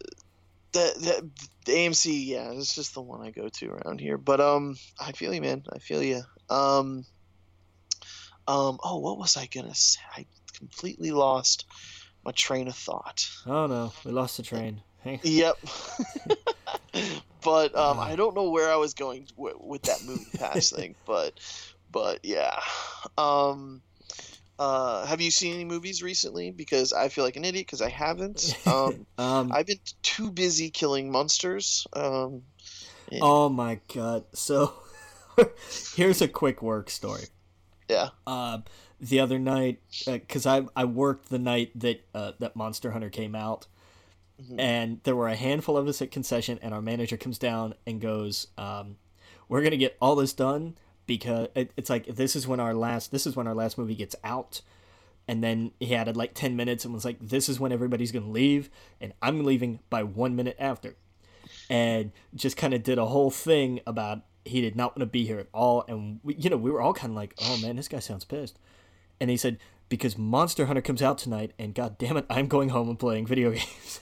[0.74, 1.30] the, the,
[1.66, 4.18] the AMC, yeah, it's just the one I go to around here.
[4.18, 5.64] But um, I feel you, man.
[5.70, 6.22] I feel you.
[6.50, 7.06] Um,
[8.48, 8.80] um.
[8.82, 10.00] Oh, what was I gonna say?
[10.16, 10.26] I
[10.58, 11.66] completely lost
[12.26, 13.30] my train of thought.
[13.46, 14.82] Oh no, we lost the train.
[15.24, 15.58] Yep.
[17.44, 20.96] but um, I don't know where I was going w- with that movie pass thing,
[21.06, 21.34] but
[21.92, 22.60] but yeah.
[23.18, 23.82] Um,
[24.60, 26.52] uh, have you seen any movies recently?
[26.52, 28.56] Because I feel like an idiot because I haven't.
[28.68, 29.52] Um, Um.
[29.52, 31.88] I've been too busy killing monsters.
[31.94, 32.44] Um,
[33.12, 34.26] and- Oh my god.
[34.34, 34.74] So
[35.96, 37.26] here's a quick work story.
[37.90, 38.10] yeah.
[38.28, 38.64] Um,
[39.02, 43.36] the other night, because I I worked the night that uh, that Monster Hunter came
[43.36, 43.68] out,
[44.42, 44.60] Mhm.
[44.60, 48.00] and there were a handful of us at concession, and our manager comes down and
[48.00, 48.98] goes, um,
[49.50, 53.12] "We're gonna get all this done because it, it's like this is when our last
[53.12, 54.62] this is when our last movie gets out.
[55.28, 58.30] And then he added like 10 minutes and was like this is when everybody's gonna
[58.30, 60.96] leave and i'm leaving by one minute after.
[61.70, 65.26] And just kind of did a whole thing about he did not want to be
[65.26, 67.76] here at all and we, you know we were all kind of like oh man
[67.76, 68.58] this guy sounds pissed
[69.22, 69.58] and he said
[69.88, 73.26] because monster hunter comes out tonight and god damn it i'm going home and playing
[73.26, 74.02] video games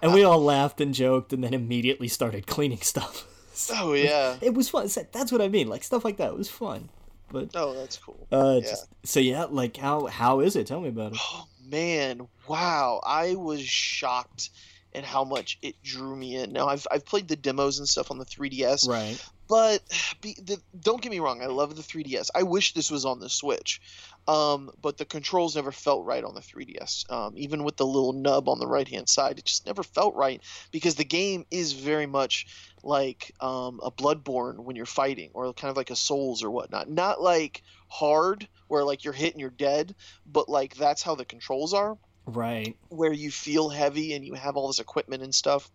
[0.00, 3.26] and we all laughed and joked and then immediately started cleaning stuff
[3.60, 4.88] So oh yeah, it was fun.
[5.12, 5.68] That's what I mean.
[5.68, 6.88] Like stuff like that was fun.
[7.30, 8.26] But oh, that's cool.
[8.32, 8.70] Uh, yeah.
[8.70, 10.66] Just, so yeah, like how how is it?
[10.66, 11.18] Tell me about it.
[11.20, 13.00] Oh man, wow!
[13.04, 14.48] I was shocked
[14.94, 16.52] at how much it drew me in.
[16.52, 19.22] Now I've I've played the demos and stuff on the 3DS, right?
[19.50, 19.82] But
[20.22, 22.30] be, the, don't get me wrong, I love the 3DS.
[22.34, 23.82] I wish this was on the Switch.
[24.28, 27.10] Um, but the controls never felt right on the 3DS.
[27.10, 30.14] Um, even with the little nub on the right hand side, it just never felt
[30.14, 32.46] right because the game is very much
[32.82, 36.88] like um, a Bloodborne when you're fighting, or kind of like a Souls or whatnot.
[36.88, 39.94] Not like hard, where like you're hit and you're dead,
[40.26, 41.98] but like that's how the controls are.
[42.26, 42.76] Right.
[42.88, 45.68] Where you feel heavy and you have all this equipment and stuff.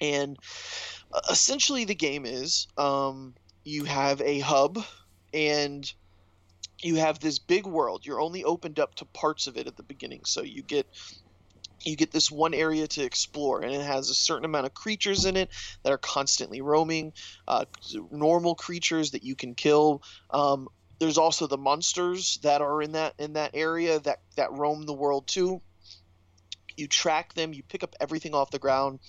[0.00, 0.38] And
[1.12, 4.84] uh, essentially, the game is um, you have a hub
[5.32, 5.90] and
[6.82, 8.04] you have this big world.
[8.04, 10.86] You're only opened up to parts of it at the beginning, so you get
[11.84, 15.24] you get this one area to explore, and it has a certain amount of creatures
[15.24, 15.50] in it
[15.82, 17.12] that are constantly roaming.
[17.46, 17.64] Uh,
[18.10, 20.02] normal creatures that you can kill.
[20.30, 24.86] Um, there's also the monsters that are in that in that area that that roam
[24.86, 25.60] the world too.
[26.76, 27.52] You track them.
[27.52, 29.00] You pick up everything off the ground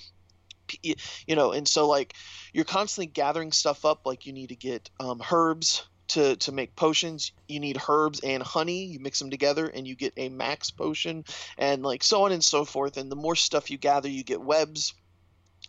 [0.81, 2.13] you know and so like
[2.53, 6.75] you're constantly gathering stuff up like you need to get um, herbs to to make
[6.75, 7.31] potions.
[7.47, 8.85] You need herbs and honey.
[8.85, 11.25] You mix them together and you get a max potion
[11.57, 12.97] and like so on and so forth.
[12.97, 14.93] And the more stuff you gather you get webs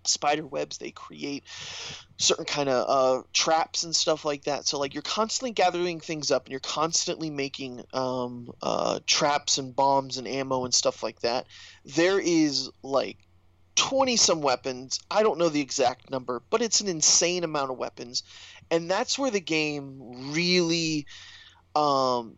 [0.05, 0.79] spider webs.
[0.79, 1.45] They create
[2.19, 4.67] certain kind of uh, traps and stuff like that.
[4.67, 9.75] So like you're constantly gathering things up and you're constantly making um, uh, traps and
[9.75, 11.47] bombs and ammo and stuff like that.
[11.85, 13.19] There is like
[13.77, 14.99] 20 some weapons.
[15.11, 18.23] I don't know the exact number, but it's an insane amount of weapons.
[18.71, 21.07] And that's where the game really
[21.77, 22.37] um,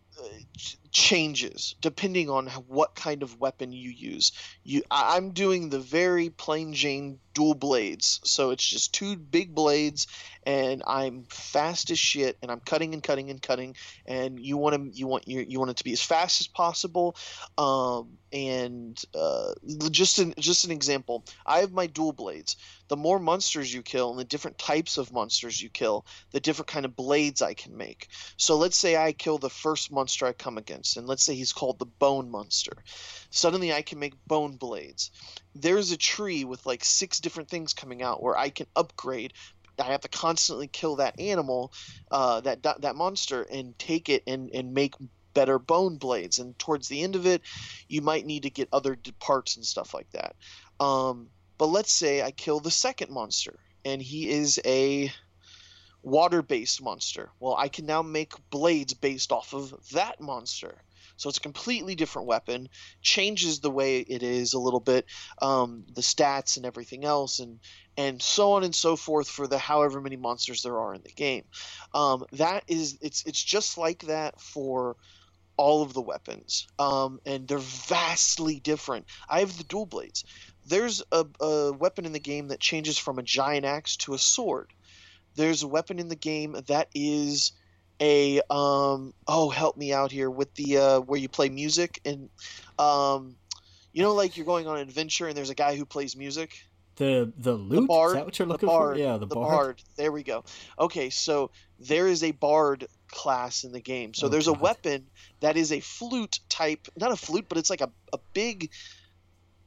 [0.90, 4.32] changes depending on what kind of weapon you use.
[4.64, 10.08] You, I'm doing the very plain Jane dual blades, so it's just two big blades,
[10.42, 13.76] and I'm fast as shit, and I'm cutting and cutting and cutting.
[14.06, 16.48] And you want to, you want you, you want it to be as fast as
[16.48, 17.14] possible.
[17.56, 19.52] Um, and uh,
[19.90, 22.56] just an just an example, I have my dual blades.
[22.88, 26.68] The more monsters you kill, and the different types of monsters you kill, the different
[26.68, 28.08] kind of blades I can make.
[28.36, 31.52] So let's say I kill the first monster I come against, and let's say he's
[31.52, 32.82] called the Bone Monster.
[33.30, 35.10] Suddenly, I can make bone blades.
[35.54, 39.32] There's a tree with like six different things coming out where I can upgrade
[39.80, 41.72] I have to constantly kill that animal,
[42.10, 44.94] uh, that that monster, and take it and and make
[45.34, 46.38] better bone blades.
[46.38, 47.42] And towards the end of it,
[47.88, 50.34] you might need to get other parts and stuff like that.
[50.80, 55.12] Um, but let's say I kill the second monster, and he is a
[56.02, 57.30] water-based monster.
[57.40, 60.82] Well, I can now make blades based off of that monster.
[61.18, 62.68] So it's a completely different weapon,
[63.02, 65.04] changes the way it is a little bit,
[65.42, 67.60] um, the stats and everything else, and
[67.96, 71.12] and so on and so forth for the however many monsters there are in the
[71.12, 71.44] game.
[71.92, 74.96] Um, that is, it's it's just like that for
[75.56, 79.06] all of the weapons, um, and they're vastly different.
[79.28, 80.24] I have the dual blades.
[80.66, 84.18] There's a, a weapon in the game that changes from a giant axe to a
[84.18, 84.72] sword.
[85.34, 87.52] There's a weapon in the game that is
[88.00, 92.28] a um oh help me out here with the uh where you play music and
[92.78, 93.34] um
[93.92, 96.64] you know like you're going on an adventure and there's a guy who plays music?
[96.96, 97.80] The the lute?
[97.80, 99.48] The bard, is that what you're looking bard, for yeah the, the bard.
[99.48, 99.82] bard.
[99.96, 100.44] there we go.
[100.78, 104.14] Okay so there is a bard class in the game.
[104.14, 104.58] So oh, there's God.
[104.58, 105.06] a weapon
[105.40, 108.70] that is a flute type not a flute but it's like a, a big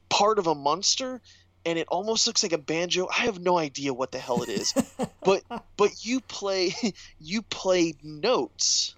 [0.08, 1.20] part of a monster
[1.64, 3.08] and it almost looks like a banjo.
[3.08, 4.74] I have no idea what the hell it is,
[5.24, 5.42] but
[5.76, 6.74] but you play
[7.20, 8.94] you play notes,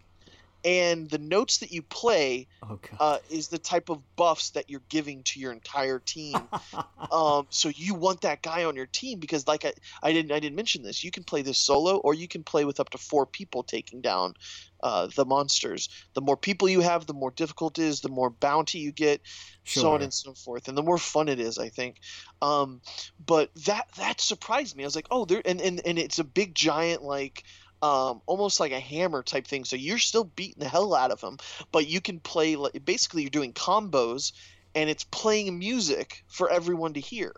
[0.64, 4.82] and the notes that you play oh, uh, is the type of buffs that you're
[4.88, 6.36] giving to your entire team.
[7.12, 9.72] um, so you want that guy on your team because, like I,
[10.02, 11.04] I didn't I didn't mention this.
[11.04, 14.00] You can play this solo, or you can play with up to four people taking
[14.00, 14.34] down
[14.82, 15.88] uh, the monsters.
[16.14, 19.20] The more people you have, the more difficult it is, the more bounty you get,
[19.64, 19.82] sure.
[19.82, 21.58] so on and so forth, and the more fun it is.
[21.58, 22.00] I think.
[22.40, 22.80] Um,
[23.24, 24.84] but that that surprised me.
[24.84, 27.44] I was like, oh, there, and and and it's a big giant like.
[27.84, 29.66] Um, almost like a hammer type thing.
[29.66, 31.36] So you're still beating the hell out of them,
[31.70, 32.56] but you can play.
[32.82, 34.32] Basically, you're doing combos,
[34.74, 37.34] and it's playing music for everyone to hear.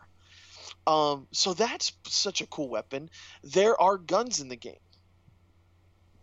[0.87, 3.11] Um, so that's such a cool weapon.
[3.43, 4.79] There are guns in the game.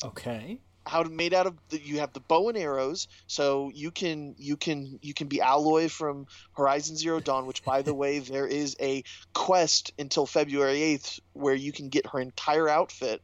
[0.02, 0.58] Okay.
[0.88, 4.56] How made out of the, you have the bow and arrows, so you can you
[4.56, 8.78] can you can be Aloy from Horizon Zero Dawn, which by the way there is
[8.80, 13.22] a quest until February eighth where you can get her entire outfit,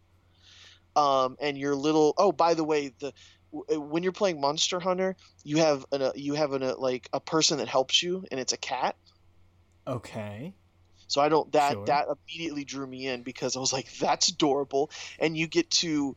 [0.95, 3.13] um, and your little oh by the way the
[3.71, 7.09] uh, when you're playing Monster Hunter you have an a, you have an a, like
[7.13, 8.95] a person that helps you and it's a cat.
[9.87, 10.53] Okay.
[11.07, 11.85] So I don't that Sure.
[11.85, 16.15] that immediately drew me in because I was like, that's adorable, and you get to.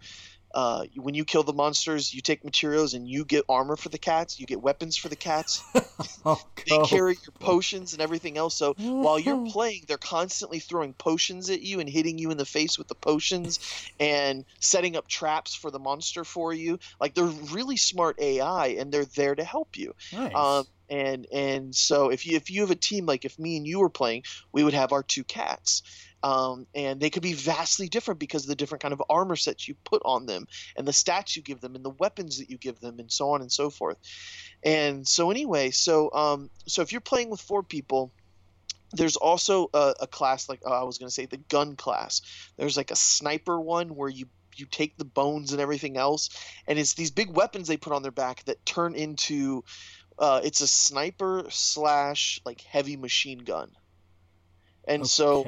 [0.55, 3.99] Uh, when you kill the monsters, you take materials and you get armor for the
[3.99, 4.39] cats.
[4.39, 5.65] You get weapons for the cats.
[6.25, 8.57] Oh, They carry your potions and everything else.
[8.57, 9.53] So while you're Mhm.
[9.53, 12.95] playing, they're constantly throwing potions at you and hitting you in the face with the
[12.95, 13.59] potions
[13.99, 16.79] and setting up traps for the monster for you.
[17.01, 19.93] Like they're really smart AI and they're there to help you.
[20.13, 20.63] nice.
[20.63, 23.67] Um, and and so if you if you have a team like if me and
[23.67, 25.83] you were playing, we would have our two cats.
[26.25, 29.67] Um, and they could be vastly different because of the different kind of armor sets
[29.67, 32.59] you put on them and the stats you give them and the weapons that you
[32.59, 33.97] give them and so on and so forth.
[34.63, 38.13] And so anyway, so um, so if you're playing with four people,
[38.93, 42.21] there's also a, a class like oh, I was going to say the gun class.
[42.57, 46.29] There's like a sniper one where you you take the bones and everything else,
[46.69, 49.65] and it's these big weapons they put on their back that turn into
[50.23, 53.69] uh, it's a sniper slash like heavy machine gun.
[54.87, 55.45] And so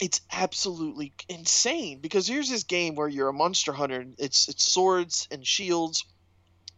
[0.00, 4.70] it's absolutely insane because here's this game where you're a monster hunter and it's it's
[4.70, 6.04] swords and shields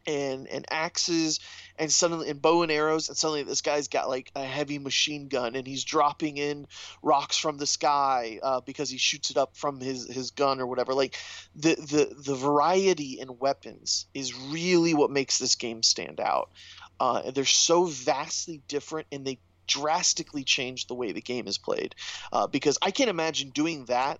[0.08, 1.38] and and axes
[1.78, 5.28] and suddenly and bow and arrows and suddenly this guy's got like a heavy machine
[5.28, 6.66] gun and he's dropping in
[7.02, 10.66] rocks from the sky uh, because he shoots it up from his his gun or
[10.66, 10.94] whatever.
[10.94, 11.16] Like
[11.54, 16.50] the the the variety in weapons is really what makes this game stand out.
[16.98, 21.94] Uh, they're so vastly different and they drastically change the way the game is played.
[22.32, 24.18] Uh, because I can't imagine doing that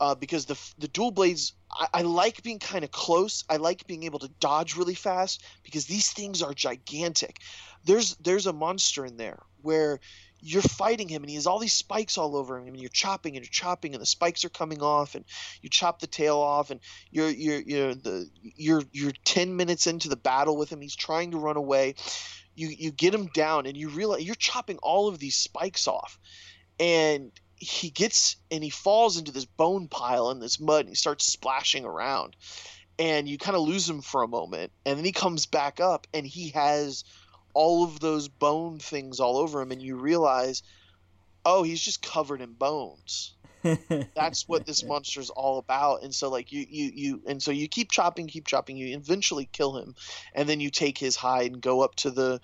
[0.00, 3.44] uh, because the the dual blades I, I like being kind of close.
[3.48, 7.38] I like being able to dodge really fast because these things are gigantic.
[7.84, 10.00] There's there's a monster in there where
[10.42, 13.36] you're fighting him and he has all these spikes all over him and you're chopping
[13.36, 15.24] and you're chopping and the spikes are coming off and
[15.60, 20.08] you chop the tail off and you're you're you're the you're you're 10 minutes into
[20.08, 21.94] the battle with him he's trying to run away
[22.54, 26.18] you you get him down and you realize you're chopping all of these spikes off
[26.78, 30.94] and he gets and he falls into this bone pile in this mud and he
[30.94, 32.34] starts splashing around.
[32.98, 36.06] And you kind of lose him for a moment and then he comes back up
[36.12, 37.04] and he has
[37.52, 40.62] all of those bone things all over him and you realize
[41.44, 43.34] oh he's just covered in bones.
[44.14, 46.02] That's what this monster is all about.
[46.02, 48.78] And so like you you you and so you keep chopping keep chopping.
[48.78, 49.94] You eventually kill him
[50.34, 52.40] and then you take his hide and go up to the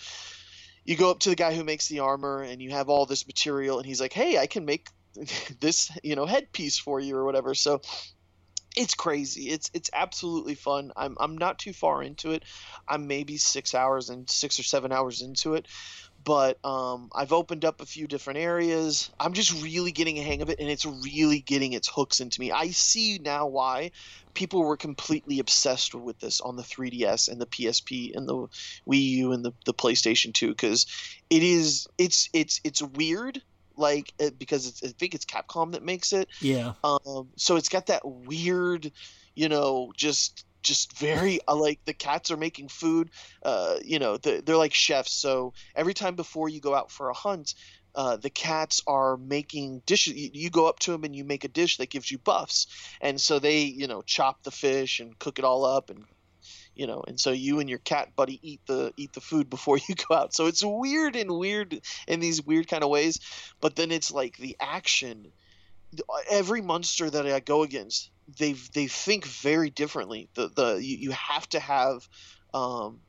[0.85, 3.27] you go up to the guy who makes the armor and you have all this
[3.27, 4.89] material and he's like hey i can make
[5.61, 7.55] this you know headpiece for you or whatever.
[7.55, 7.81] So
[8.77, 9.49] it's crazy.
[9.49, 10.93] It's it's absolutely fun.
[10.97, 12.45] I'm i'm not too far into it.
[12.87, 15.67] I'm maybe 6 hours and 6 or 7 hours into it.
[16.23, 19.11] But um, I've opened up a few different areas.
[19.19, 22.41] I'm just really getting a hang of it, and it's really getting its hooks into
[22.41, 22.51] me.
[22.51, 23.93] I see now why
[24.35, 28.49] people were completely obsessed with this on the 3DS and the PSP and the
[28.89, 30.87] Wii U and the, the PlayStation 2 because
[31.31, 33.41] it is it's it's it's weird
[33.77, 36.29] like uh, because it's, I think it's Capcom that makes it.
[36.41, 36.73] yeah.
[36.85, 38.91] Um, so it's got that weird,
[39.35, 43.11] you know, just just very uh, like the cats are making food.
[43.43, 45.13] Uh, you know, the, they're like chefs.
[45.13, 47.55] So every time before you go out for a hunt,
[47.95, 50.15] uh, the cats are making dishes.
[50.15, 52.67] You, you go up to them and you make a dish that gives you buffs,
[53.01, 56.05] and so they, you know, chop the fish and cook it all up and.
[56.77, 59.79] You know, and so you and your cat buddy eat the eat the food before
[59.89, 60.35] you go out.
[60.35, 63.19] So it's weird and weird in these weird kind of ways,
[63.61, 65.33] but then it's like the action
[66.31, 70.29] every monster that I go against, they they think very differently.
[70.35, 72.09] The the you, you have to have,
[72.53, 73.01] um,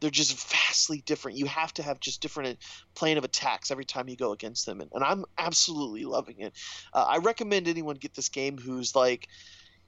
[0.00, 1.38] they're just vastly different.
[1.38, 2.58] You have to have just different
[2.94, 6.52] plane of attacks every time you go against them, and, and I'm absolutely loving it.
[6.92, 9.28] Uh, I recommend anyone get this game who's like,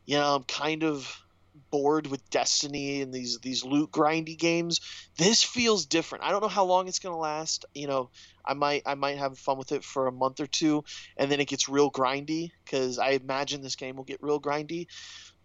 [0.05, 1.23] you know, I'm kind of
[1.71, 4.81] bored with Destiny and these these loot grindy games.
[5.17, 6.25] This feels different.
[6.25, 7.65] I don't know how long it's gonna last.
[7.75, 8.11] You know,
[8.45, 10.85] I might I might have fun with it for a month or two,
[11.17, 14.87] and then it gets real grindy because I imagine this game will get real grindy.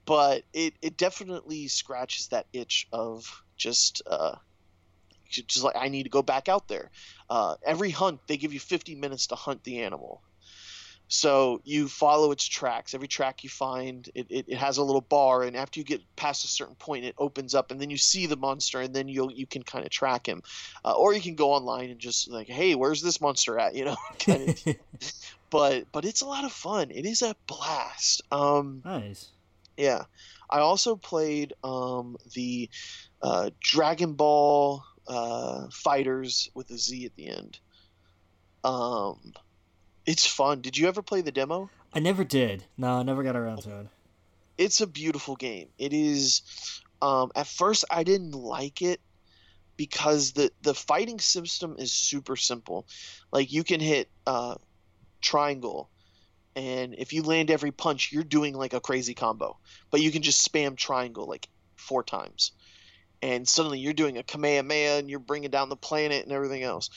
[0.06, 4.36] But it it definitely scratches that itch of just uh,
[5.30, 6.92] just like I need to go back out there.
[7.30, 10.22] Uh, every hunt they give you 50 minutes to hunt the animal.
[11.14, 12.94] So you follow its tracks.
[12.94, 16.02] Every track you find, it, it, it has a little bar, and after you get
[16.16, 19.10] past a certain point, it opens up, and then you see the monster, and then
[19.10, 20.42] you you can kind of track him,
[20.86, 23.76] uh, or you can go online and just like, hey, where's this monster at?
[23.82, 24.76] You know, kind of.
[25.50, 26.92] but but it's a lot of fun.
[26.92, 28.22] It is a blast.
[28.32, 29.32] Um, nice.
[29.76, 30.04] Yeah,
[30.50, 32.70] I also played um, the
[33.22, 37.60] uh, Dragon Ball uh, Fighters with a Z at the end.
[38.64, 39.34] Um,
[40.06, 40.62] it's fun.
[40.62, 41.70] Did you ever play the demo?
[41.94, 42.64] I never did.
[42.78, 43.88] No, I never got around to it.
[44.58, 45.70] It's a beautiful game.
[45.78, 46.42] It is.
[47.02, 49.02] Um, at first, I didn't like it
[49.78, 52.86] because the the fighting system is super simple.
[53.32, 54.56] Like you can hit uh,
[55.22, 55.90] triangle,
[56.56, 59.58] and if you land every punch, you're doing like a crazy combo.
[59.90, 62.52] But you can just spam triangle like four times,
[63.22, 66.90] and suddenly you're doing a kamehameha and you're bringing down the planet and everything else.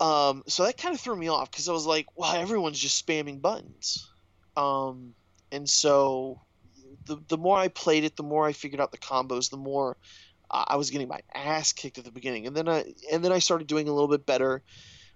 [0.00, 3.06] Um, so that kind of threw me off because I was like, "Wow, everyone's just
[3.06, 4.08] spamming buttons."
[4.56, 5.14] Um,
[5.52, 6.40] and so
[7.06, 9.96] the the more I played it, the more I figured out the combos, the more
[10.50, 13.38] I was getting my ass kicked at the beginning, and then I and then I
[13.38, 14.62] started doing a little bit better.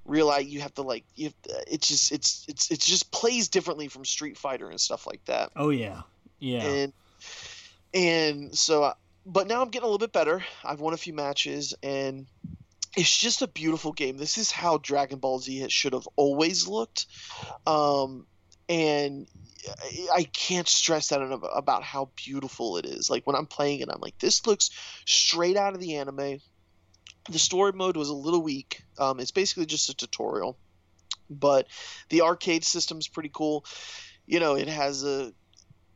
[0.04, 3.88] Realize you have to like you to, it's just it's it's it just plays differently
[3.88, 5.50] from Street Fighter and stuff like that.
[5.56, 6.02] Oh yeah,
[6.38, 6.66] yeah.
[6.66, 6.92] And
[7.94, 8.92] and so,
[9.26, 10.44] but now I'm getting a little bit better.
[10.62, 12.26] I've won a few matches, and
[12.96, 14.16] it's just a beautiful game.
[14.16, 17.06] This is how Dragon Ball Z should have always looked.
[17.66, 18.26] Um,
[18.68, 19.26] and
[20.14, 23.10] I can't stress that enough about how beautiful it is.
[23.10, 24.70] Like when I'm playing it, I'm like, this looks
[25.06, 26.40] straight out of the anime.
[27.30, 28.82] The story mode was a little weak.
[28.98, 30.58] Um, it's basically just a tutorial,
[31.30, 31.66] but
[32.10, 33.64] the arcade system's pretty cool.
[34.26, 35.32] You know, it has a,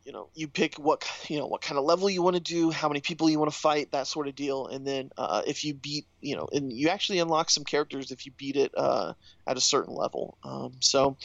[0.09, 2.71] you know, you pick what you know what kind of level you want to do,
[2.71, 5.65] how many people you want to fight, that sort of deal, and then uh, if
[5.65, 9.13] you beat, you know, and you actually unlock some characters if you beat it uh,
[9.47, 10.39] at a certain level.
[10.43, 11.19] Um, so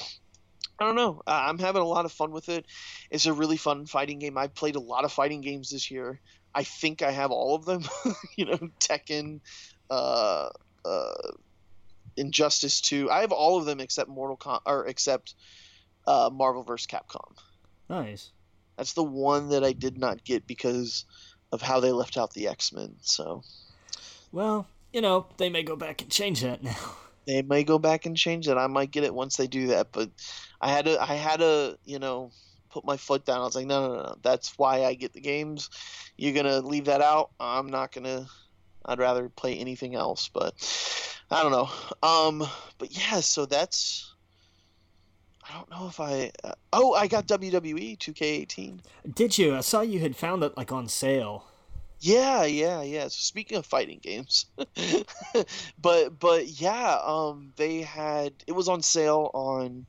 [0.77, 1.21] I don't know.
[1.25, 2.65] I'm having a lot of fun with it.
[3.09, 4.37] It's a really fun fighting game.
[4.37, 6.19] I've played a lot of fighting games this year.
[6.53, 7.83] I think I have all of them.
[8.35, 9.39] you know, Tekken,
[9.89, 10.49] uh,
[10.83, 11.31] uh,
[12.17, 13.09] Injustice 2.
[13.09, 15.35] I have all of them except Mortal Com or except
[16.05, 16.85] uh, Marvel vs.
[16.85, 17.37] Capcom.
[17.89, 18.32] Nice.
[18.77, 21.05] That's the one that I did not get because
[21.51, 22.95] of how they left out the X Men.
[23.01, 23.43] So.
[24.31, 26.75] Well, you know, they may go back and change that now.
[27.25, 28.57] They may go back and change it.
[28.57, 30.09] I might get it once they do that, but
[30.59, 31.01] I had to.
[31.01, 31.79] I had to.
[31.85, 32.31] You know
[32.73, 33.39] put my foot down.
[33.39, 35.69] I was like, no, no, no, that's why I get the games.
[36.17, 37.29] You're gonna leave that out.
[37.39, 38.25] I'm not gonna.
[38.85, 40.55] I'd rather play anything else, but
[41.31, 41.69] I don't know.
[42.05, 42.45] Um,
[42.79, 44.12] but yeah, so that's.
[45.49, 46.31] I don't know if I.
[46.43, 48.79] Uh, oh, I got WWE 2K18.
[49.13, 49.55] Did you?
[49.55, 51.45] I saw you had found it like on sale.
[51.99, 53.03] Yeah, yeah, yeah.
[53.03, 54.45] So speaking of fighting games,
[55.81, 59.85] but but yeah, um, they had it was on sale on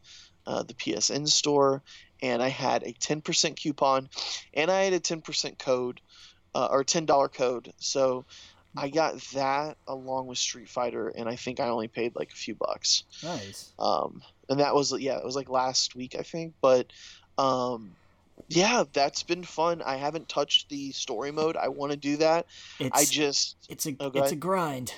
[0.47, 1.83] uh, the PSN store,
[2.23, 4.09] and I had a 10% coupon,
[4.53, 6.01] and I had a 10% code,
[6.55, 7.73] uh, or $10 code.
[7.79, 8.25] So
[8.77, 12.37] I got that along with Street Fighter, and I think I only paid like a
[12.37, 13.05] few bucks.
[13.23, 13.73] Nice.
[13.79, 16.87] Um, and that was yeah, it was like last week I think, but
[17.39, 17.93] um,
[18.49, 19.81] yeah, that's been fun.
[19.83, 21.57] I haven't touched the story mode.
[21.57, 22.47] I want to do that.
[22.79, 24.33] It's, I just it's a oh, it's ahead.
[24.33, 24.95] a grind.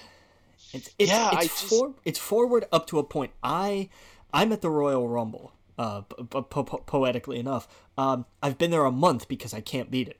[0.72, 3.32] It's it's, Yeah, it's I just- for, it's forward up to a point.
[3.42, 3.88] I
[4.32, 5.52] I'm at the Royal Rumble.
[5.78, 10.08] Uh, po- po- poetically enough, um, I've been there a month because I can't beat
[10.08, 10.18] it.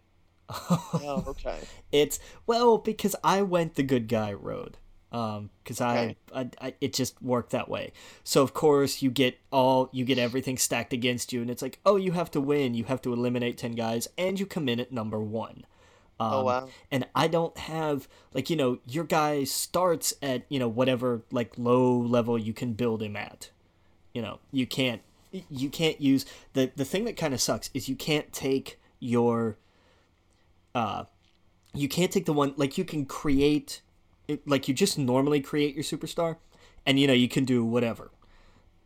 [0.49, 1.59] Oh, okay.
[1.93, 4.77] It's well because I went the good guy road.
[5.13, 6.17] Um, because Okay.
[6.35, 7.93] I, I, I, it just worked that way.
[8.25, 11.79] So of course you get all, you get everything stacked against you, and it's like,
[11.87, 14.81] oh, you have to win, you have to eliminate ten guys, and you come in
[14.81, 15.65] at number one.
[16.19, 16.69] Um, Oh wow.
[16.91, 21.53] And I don't have like you know your guy starts at you know whatever like
[21.57, 23.51] low level you can build him at.
[24.13, 25.03] You know you can't
[25.51, 29.57] you can't use the the thing that kind of sucks is you can't take your
[30.77, 31.05] uh
[31.75, 33.81] you can't take the one like you can create
[34.45, 36.37] like you just normally create your superstar
[36.85, 38.11] and you know you can do whatever.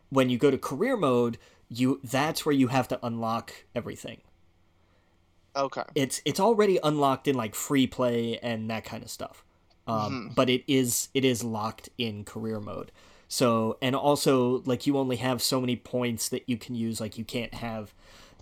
[0.09, 1.37] When you go to career mode
[1.69, 4.21] you that's where you have to unlock everything.
[5.53, 5.83] Okay.
[5.95, 9.43] it's it's already unlocked in like free play and that kind of stuff.
[9.87, 12.91] Um, but it is it is locked in career mode.
[13.27, 17.17] So and also like you only have so many points that you can use like
[17.17, 17.93] you can't have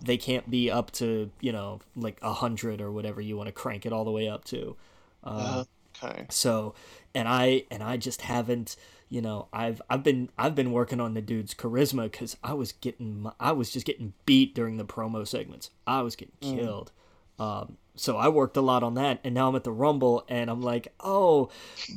[0.04, 3.52] they can't be up to you know like a hundred or whatever you want to
[3.52, 4.76] crank it all the way up to.
[5.22, 5.64] Uh,
[6.02, 6.24] okay.
[6.30, 6.74] so
[7.14, 8.74] and i and i just haven't
[9.10, 12.72] you know i've i've been i've been working on the dude's charisma because i was
[12.72, 15.68] getting my- i was just getting beat during the promo segments.
[15.86, 16.90] I was getting killed.
[17.38, 20.48] Um so i worked a lot on that and now i'm at the rumble and
[20.48, 21.50] i'm like oh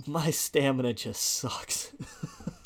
[0.05, 1.93] my stamina just sucks.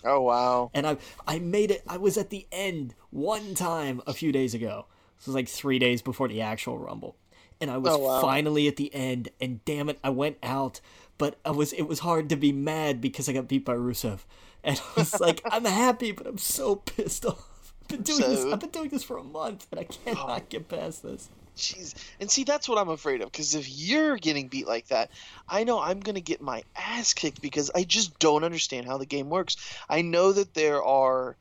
[0.05, 0.72] Oh wow.
[0.74, 0.95] and i
[1.28, 4.86] i made it i was at the end one time a few days ago
[5.18, 7.15] this was like three days before the actual rumble
[7.59, 8.22] and i was Oh, wow.
[8.22, 10.80] finally at the end and damn it i went out
[11.18, 14.20] but i was it was hard to be mad because i got beat by rusev
[14.63, 18.45] and i was like i'm happy but i'm so pissed off i've been doing this
[18.45, 20.45] i've been doing this for a month and i cannot oh.
[20.49, 21.95] get past this Jeez.
[22.20, 23.32] And see, that's what I'm afraid of.
[23.32, 25.09] Because if you're getting beat like that,
[25.49, 28.97] I know I'm going to get my ass kicked because I just don't understand how
[28.97, 29.57] the game works.
[29.89, 31.36] I know that there are,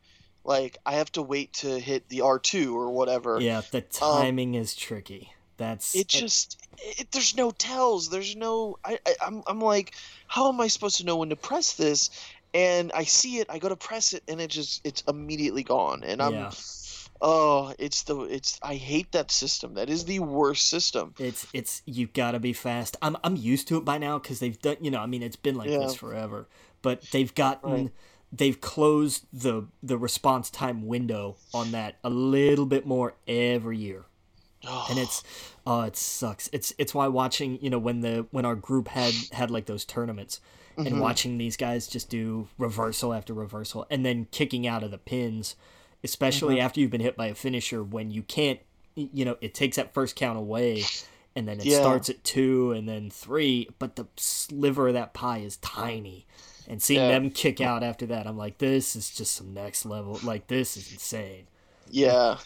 [0.47, 3.41] like, I have to wait to hit the R2 or whatever.
[3.41, 5.33] Yeah, the timing um, is tricky.
[5.57, 6.09] That's it.
[6.09, 8.11] Just it, there's no tells.
[8.11, 8.79] There's no.
[8.85, 9.95] I, I I'm I'm like,
[10.27, 12.11] how am I supposed to know when to press this?
[12.53, 13.49] And I see it.
[13.51, 16.03] I go to press it, and it just it's immediately gone.
[16.05, 16.35] And I'm.
[16.35, 16.51] Yeah
[17.21, 19.75] Oh, it's the it's I hate that system.
[19.75, 21.15] That is the worst system.
[21.19, 22.97] It's it's you gotta be fast.
[23.01, 25.37] I'm I'm used to it by now because they've done you know I mean it's
[25.37, 25.79] been like yeah.
[25.79, 26.47] this forever.
[26.83, 27.93] But they've gotten right.
[28.37, 34.05] They've closed the the response time window on that a little bit more every year.
[34.67, 34.87] Oh.
[34.91, 35.23] And it's
[35.67, 36.49] oh it sucks.
[36.53, 39.85] It's it's why watching you know when the when our group had had like those
[39.85, 40.41] tournaments
[40.77, 40.99] and mm-hmm.
[40.99, 45.57] watching these guys just do reversal after reversal and then kicking out of the pins
[46.05, 46.65] especially mm-hmm.
[46.65, 48.61] after you've been hit by a finisher when you can't
[48.95, 50.83] you know it takes that first count away
[51.35, 51.79] and then it yeah.
[51.79, 56.27] starts at two and then three but the sliver of that pie is tiny
[56.69, 57.11] and seeing yeah.
[57.11, 60.77] them kick out after that i'm like this is just some next level like this
[60.77, 61.47] is insane
[61.91, 62.37] yeah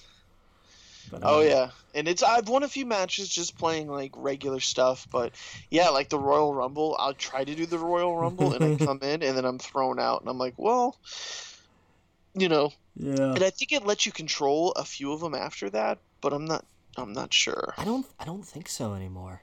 [1.10, 4.60] but, oh um, yeah and it's i've won a few matches just playing like regular
[4.60, 5.32] stuff but
[5.70, 8.98] yeah like the royal rumble i'll try to do the royal rumble and i come
[9.02, 10.96] in and then i'm thrown out and i'm like well
[12.34, 12.72] you know.
[12.96, 13.34] Yeah.
[13.34, 16.44] And I think it lets you control a few of them after that, but I'm
[16.44, 16.64] not.
[16.96, 17.74] I'm not sure.
[17.78, 18.06] I don't.
[18.18, 19.42] I don't think so anymore.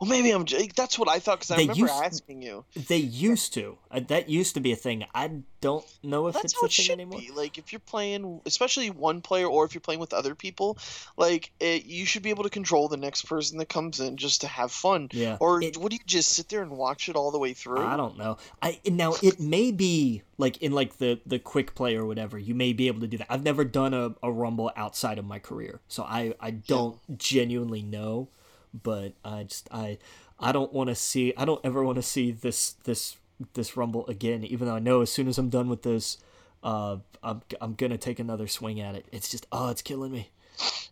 [0.00, 0.44] Well, maybe I'm.
[0.76, 2.64] That's what I thought because I they remember used, asking you.
[2.88, 3.78] They used to.
[3.90, 5.04] Uh, that used to be a thing.
[5.14, 7.20] I don't know if that's it's a it thing anymore.
[7.20, 7.30] Be.
[7.30, 10.78] Like if you're playing, especially one player, or if you're playing with other people,
[11.16, 14.42] like it, you should be able to control the next person that comes in just
[14.42, 15.08] to have fun.
[15.12, 15.36] Yeah.
[15.40, 17.84] Or it, would you just sit there and watch it all the way through?
[17.84, 18.38] I don't know.
[18.60, 22.38] I now it may be like in like the the quick play or whatever.
[22.38, 23.26] You may be able to do that.
[23.30, 27.16] I've never done a, a rumble outside of my career, so I I don't yeah.
[27.18, 28.28] genuinely know
[28.74, 29.98] but I just I
[30.38, 33.16] I don't want to see I don't ever want to see this this
[33.54, 36.18] this rumble again even though I know as soon as I'm done with this
[36.62, 39.06] uh I'm I'm to take another swing at it.
[39.12, 40.30] It's just oh it's killing me.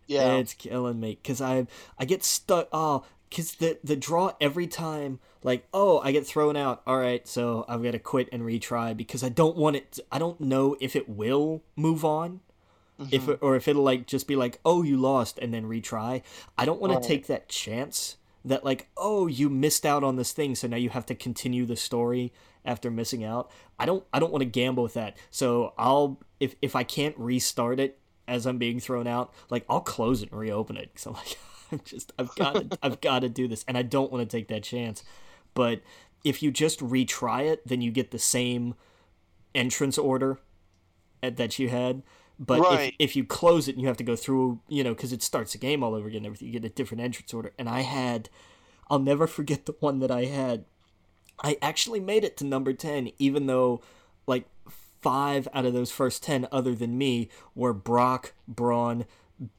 [0.06, 0.36] Yeah.
[0.36, 1.66] It's killing me cuz I
[1.98, 6.56] I get stuck oh cuz the the draw every time like oh I get thrown
[6.56, 6.82] out.
[6.86, 10.04] All right, so I've got to quit and retry because I don't want it to,
[10.12, 12.40] I don't know if it will move on
[13.00, 13.14] Mm-hmm.
[13.14, 16.22] If or if it'll like just be like, "Oh, you lost," and then retry.
[16.58, 20.32] I don't want to take that chance that like, "Oh, you missed out on this
[20.32, 22.32] thing, so now you have to continue the story
[22.64, 25.16] after missing out." I don't I don't want to gamble with that.
[25.30, 27.98] So I'll if if I can't restart it
[28.28, 31.38] as I'm being thrown out, like I'll close it and reopen it because I'm like,
[31.72, 34.36] I'm just I've got to I've got to do this, and I don't want to
[34.36, 35.02] take that chance.
[35.54, 35.80] But
[36.22, 38.74] if you just retry it, then you get the same
[39.54, 40.38] entrance order
[41.22, 42.02] that you had.
[42.42, 42.94] But right.
[42.98, 45.22] if, if you close it and you have to go through, you know, because it
[45.22, 47.52] starts the game all over again, everything, you get a different entrance order.
[47.58, 48.30] And I had,
[48.88, 50.64] I'll never forget the one that I had.
[51.44, 53.82] I actually made it to number 10, even though,
[54.26, 54.46] like,
[55.02, 59.04] five out of those first 10, other than me, were Brock, Braun,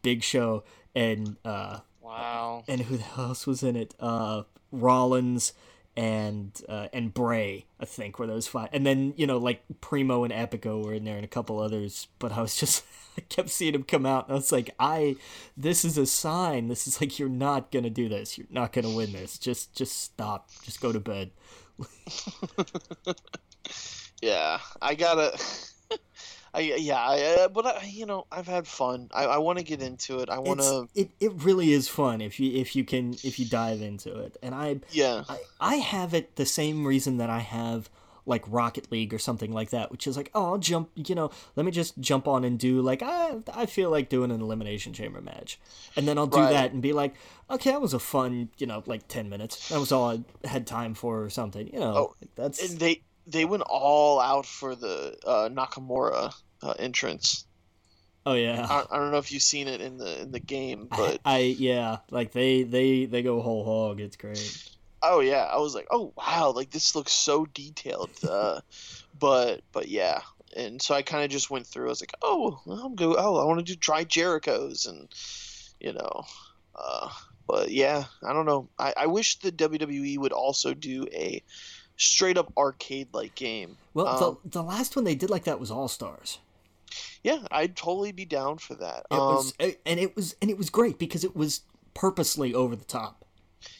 [0.02, 0.64] Big Show,
[0.96, 2.64] and, uh, wow.
[2.68, 3.94] And who else was in it?
[4.00, 5.54] Uh, Rollins,
[5.96, 8.70] and uh, and Bray, I think, were those five.
[8.72, 12.08] And then you know, like Primo and Epico were in there, and a couple others.
[12.20, 12.84] But I was just,
[13.18, 15.18] I kept seeing him come out, and I was like, I,
[15.58, 16.68] this is a sign.
[16.68, 18.38] This is like you're not gonna do this.
[18.38, 19.38] You're not gonna win this.
[19.38, 20.50] Just just stop.
[20.64, 21.32] Just go to bed.
[24.22, 25.38] yeah, I gotta.
[26.54, 29.10] I yeah, I, uh, but I, you know, I've had fun.
[29.14, 30.30] I, I want to get into it.
[30.30, 30.88] I want to.
[30.94, 34.38] It it really is fun if you if you can if you dive into it.
[34.44, 37.90] And I yeah I, I have it the same reason that I have
[38.26, 41.32] like Rocket League or something like that, which is like, oh, I'll jump, you know,
[41.56, 44.94] let me just jump on and do like I I feel like doing an elimination
[44.94, 45.60] chamber match,
[45.96, 46.52] and then I'll do right.
[46.52, 47.16] that and be like,
[47.50, 49.70] okay, that was a fun, you know, like ten minutes.
[49.70, 51.96] That was all I had time for or something, you know.
[51.96, 57.46] Oh, like that's and they they went all out for the uh, Nakamura uh, entrance.
[58.26, 58.68] Oh yeah.
[58.70, 61.36] I, I, don't know if you've seen it in the in the game, but I,
[61.36, 64.00] I yeah, like they they they go whole hog.
[64.00, 64.70] It's great.
[65.02, 68.12] Oh yeah, I was like, oh wow, like this looks so detailed.
[68.28, 68.62] Uh,
[69.18, 70.22] but but yeah,
[70.56, 71.88] and so I kind of just went through.
[71.88, 73.16] I was like, oh, I'm go.
[73.18, 75.08] Oh, I want to do try Jericho's, and
[75.80, 76.26] you know,
[76.76, 77.10] uh,
[77.48, 78.70] but yeah, I don't know.
[78.78, 81.42] I, I wish the WWE would also do a
[82.02, 83.78] straight up arcade like game.
[83.94, 86.40] Well, um, the, the last one they did like that was All Stars.
[87.24, 89.06] Yeah, I'd totally be down for that.
[89.12, 91.62] It um, was, and it was and it was great because it was
[91.94, 93.26] purposely over the top.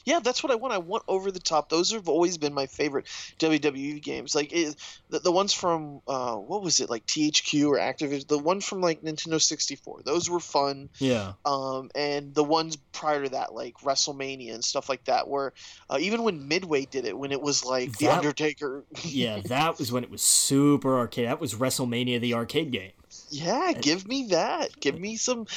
[0.06, 0.74] Yeah, that's what I want.
[0.74, 1.70] I want over the top.
[1.70, 3.06] Those have always been my favorite
[3.40, 4.36] WWE games.
[4.36, 4.76] Like it,
[5.10, 8.28] the, the ones from uh, what was it like THQ or Activision?
[8.28, 10.02] The one from like Nintendo 64.
[10.04, 10.90] Those were fun.
[11.00, 11.34] Yeah.
[11.46, 15.54] Um, and the ones prior to that, like WrestleMania and stuff like that, where
[15.90, 18.84] uh, even when Midway did it, when it was like The Undertaker.
[19.04, 21.28] Yeah, that was when it was super arcade.
[21.28, 22.92] That was WrestleMania, the arcade game.
[23.32, 24.80] Yeah, give me that.
[24.80, 25.48] Give me some.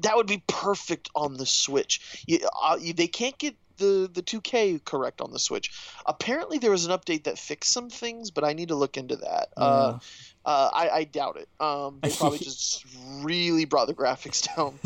[0.00, 2.24] That would be perfect on the Switch.
[2.26, 5.70] You, uh, you, they can't get the the 2K correct on the Switch.
[6.06, 9.16] Apparently, there was an update that fixed some things, but I need to look into
[9.16, 9.48] that.
[9.56, 9.98] Uh,
[10.44, 11.48] uh, I, I doubt it.
[11.60, 12.84] Um, they probably just
[13.22, 14.78] really brought the graphics down.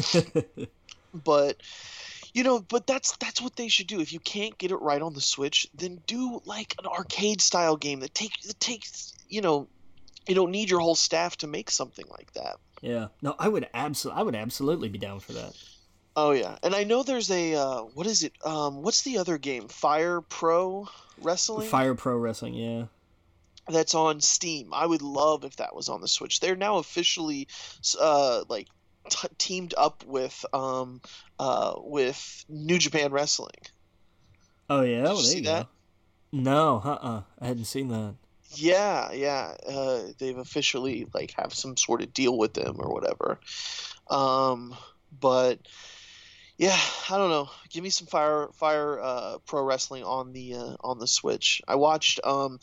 [1.15, 1.63] But
[2.33, 4.01] you know, but that's that's what they should do.
[4.01, 7.77] If you can't get it right on the Switch, then do like an arcade style
[7.77, 9.69] game that take that takes you know.
[10.27, 12.57] You don't need your whole staff to make something like that.
[12.81, 13.09] yeah.
[13.23, 15.55] No, I would absolutely, I would absolutely be down for that.
[16.17, 18.33] Oh yeah, and I know there's a uh, what is it?
[18.45, 19.67] Um, what's the other game?
[19.67, 20.89] Fire Pro
[21.21, 21.69] Wrestling.
[21.69, 22.85] Fire Pro Wrestling, yeah.
[23.69, 24.73] That's on Steam.
[24.73, 26.39] I would love if that was on the Switch.
[26.39, 27.49] They're now officially,
[27.99, 28.69] uh, like
[29.09, 31.01] t- teamed up with um,
[31.39, 33.51] uh, with New Japan Wrestling.
[34.71, 35.65] Oh yeah, Did well, see you that?
[35.65, 35.69] go.
[36.31, 38.15] No, uh, uh I hadn't seen that.
[38.57, 39.55] Yeah, yeah.
[39.67, 43.39] Uh, they've officially like have some sort of deal with them or whatever.
[44.09, 44.75] Um,
[45.19, 45.61] but
[46.57, 46.79] yeah,
[47.11, 47.51] I don't know.
[47.71, 51.63] Give me some fire fire uh, pro wrestling on the uh, on the Switch.
[51.67, 52.21] I watched.
[52.25, 52.61] Um,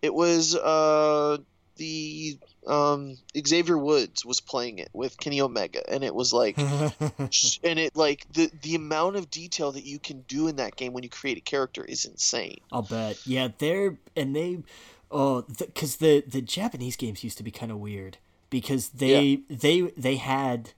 [0.00, 1.38] it was uh
[1.76, 6.58] the um Xavier Woods was playing it with Kenny Omega, and it was like.
[6.58, 10.92] and it like the the amount of detail that you can do in that game
[10.92, 12.60] when you create a character is insane.
[12.72, 13.18] I'll bet.
[13.26, 14.62] Yeah, they're and they,
[15.10, 18.18] oh, because the, the Japanese games used to be kind of weird
[18.50, 20.70] because they they they had,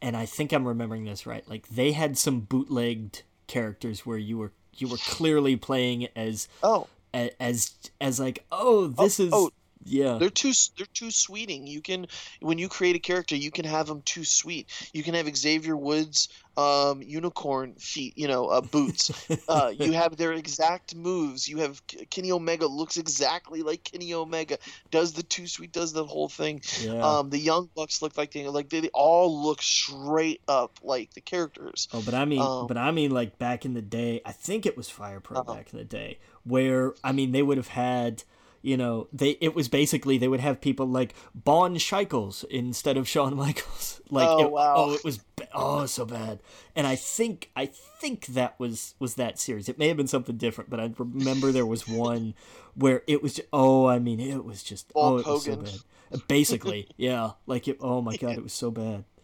[0.00, 1.48] and I think I'm remembering this right.
[1.48, 6.86] Like they had some bootlegged characters where you were you were clearly playing as Oh,
[7.12, 9.50] as as like oh this oh, oh, is oh,
[9.84, 11.66] yeah They're too they're too sweeting.
[11.66, 12.06] You can
[12.40, 14.70] when you create a character, you can have them too sweet.
[14.92, 19.10] You can have Xavier Woods um, unicorn feet, you know, uh, boots.
[19.48, 21.48] uh, you have their exact moves.
[21.48, 24.58] You have Kenny Omega looks exactly like Kenny Omega.
[24.90, 25.72] Does the too sweet?
[25.72, 26.60] Does the whole thing?
[26.76, 27.18] yeah.
[27.18, 31.14] Um, the Young Bucks look like they like they, they all look straight up like
[31.14, 31.88] the characters.
[31.92, 34.64] Oh, but I mean, Um, but I mean, like back in the day, I think
[34.64, 35.56] it was Fire Pro Uh-huh.
[35.56, 38.22] back in the day, where I mean, they would have had,
[38.62, 43.08] you know, they it was basically they would have people like Bon Shikels instead of
[43.08, 43.96] Shawn Michaels.
[44.12, 44.74] Like, Oh, it, wow.
[44.76, 45.20] oh, it was
[45.54, 46.40] oh so bad.
[46.74, 49.68] And I think I think that was was that series.
[49.68, 52.34] It may have been something different, but I remember there was one
[52.74, 53.40] where it was.
[53.52, 55.64] Oh, I mean, it was just oh, Hulk it was so Hogan.
[56.10, 56.26] bad.
[56.26, 57.30] Basically, yeah.
[57.46, 57.76] Like it.
[57.80, 59.04] Oh my god, it was so bad.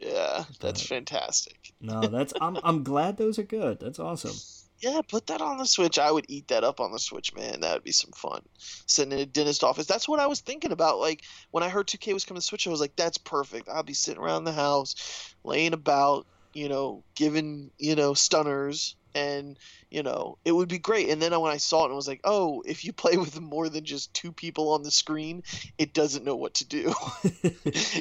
[0.00, 1.72] Yeah, that's fantastic.
[1.80, 3.78] No, that's I'm I'm glad those are good.
[3.78, 4.34] That's awesome.
[4.82, 5.96] Yeah, put that on the Switch.
[5.96, 7.60] I would eat that up on the Switch, man.
[7.60, 8.42] That would be some fun.
[8.58, 9.86] Sitting in a dentist office.
[9.86, 10.98] That's what I was thinking about.
[10.98, 11.22] Like
[11.52, 13.68] when I heard 2K was coming to Switch, I was like, that's perfect.
[13.68, 14.96] I'll be sitting around the house,
[15.44, 19.56] laying about, you know, giving, you know, stunners, and
[19.88, 21.10] you know, it would be great.
[21.10, 23.68] And then when I saw it, I was like, oh, if you play with more
[23.68, 25.44] than just two people on the screen,
[25.78, 26.92] it doesn't know what to do.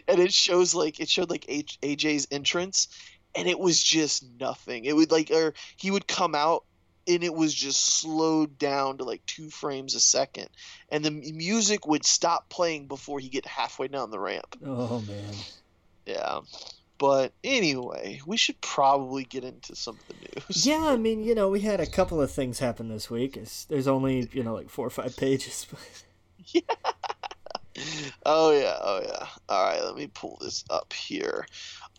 [0.08, 2.88] and it shows like it showed like AJ's entrance,
[3.36, 4.86] and it was just nothing.
[4.86, 6.64] It would like, or he would come out
[7.08, 10.48] and it was just slowed down to like two frames a second
[10.90, 15.34] and the music would stop playing before he get halfway down the ramp oh man.
[16.06, 16.40] yeah
[16.98, 21.34] but anyway we should probably get into some of the news Yeah, I mean, you
[21.34, 23.36] know, we had a couple of things happen this week.
[23.36, 25.66] It's, there's only, you know, like four or five pages.
[26.48, 26.62] Yeah.
[28.26, 31.46] oh yeah oh yeah all right let me pull this up here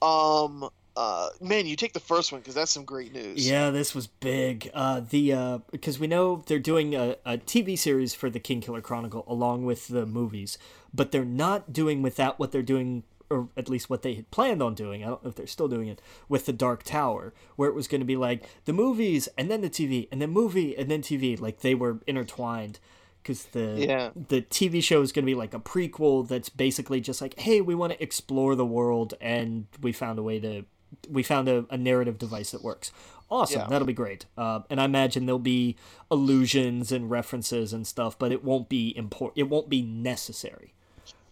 [0.02, 3.94] um uh man you take the first one because that's some great news yeah, this
[3.94, 4.70] was big.
[4.74, 8.82] Uh, the uh, because we know they're doing a, a TV series for the Kingkiller
[8.82, 10.58] Chronicle along with the movies,
[10.92, 14.62] but they're not doing without what they're doing, or at least what they had planned
[14.62, 15.02] on doing.
[15.02, 17.88] I don't know if they're still doing it with the Dark Tower, where it was
[17.88, 21.00] going to be like the movies and then the TV and then movie and then
[21.02, 22.78] TV, like they were intertwined.
[23.22, 24.10] Because the Yeah.
[24.28, 27.60] the TV show is going to be like a prequel that's basically just like, hey,
[27.60, 30.64] we want to explore the world, and we found a way to,
[31.08, 32.92] we found a, a narrative device that works.
[33.30, 33.66] Awesome, Yeah.
[33.68, 34.26] that'll be great.
[34.36, 35.76] Uh, and I imagine there'll be
[36.10, 39.38] allusions and references and stuff, but it won't be important.
[39.38, 40.74] It won't be necessary.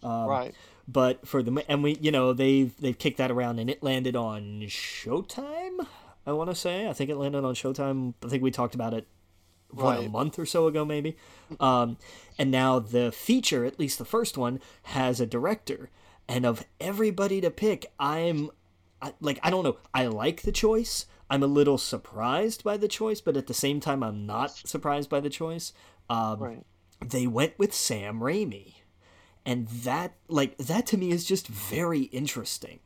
[0.03, 0.53] right
[0.87, 4.15] But for the and we, you know, they've they've kicked that around, and it landed
[4.15, 5.85] on Showtime.
[6.25, 8.13] I want to say, I think it landed on Showtime.
[8.23, 9.07] I think we talked about it
[9.69, 11.15] what, a month or so ago, maybe.
[11.59, 11.97] Um,
[12.37, 15.89] and now the feature, at least the first one, has a director.
[16.27, 18.49] And of everybody to pick, I'm
[19.01, 19.77] I, like, I don't know.
[19.93, 21.05] I like the choice.
[21.29, 25.09] I'm a little surprised by the choice, but at the same time, I'm not surprised
[25.09, 25.73] by the choice.
[26.09, 26.63] Um, Right.
[27.03, 28.75] They went with Sam Raimi,
[29.43, 32.79] and that like that to me is just very interesting.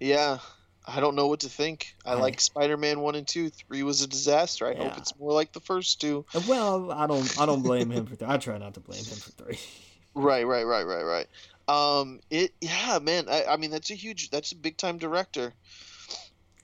[0.00, 0.38] Yeah.
[0.86, 1.94] I don't know what to think.
[2.06, 3.50] I, I- like Spider-Man one and two.
[3.50, 4.66] Three was a disaster.
[4.66, 4.88] I Yeah.
[4.88, 6.24] hope it's more like the first two.
[6.34, 9.04] Uh, Well, I don't I don't blame him for th- I try not to blame
[9.04, 9.58] him for three.
[10.14, 11.26] Right, right, right, right, right.
[11.68, 13.28] Um, it yeah, man.
[13.28, 15.52] I, I mean, that's a huge, that's a big time director.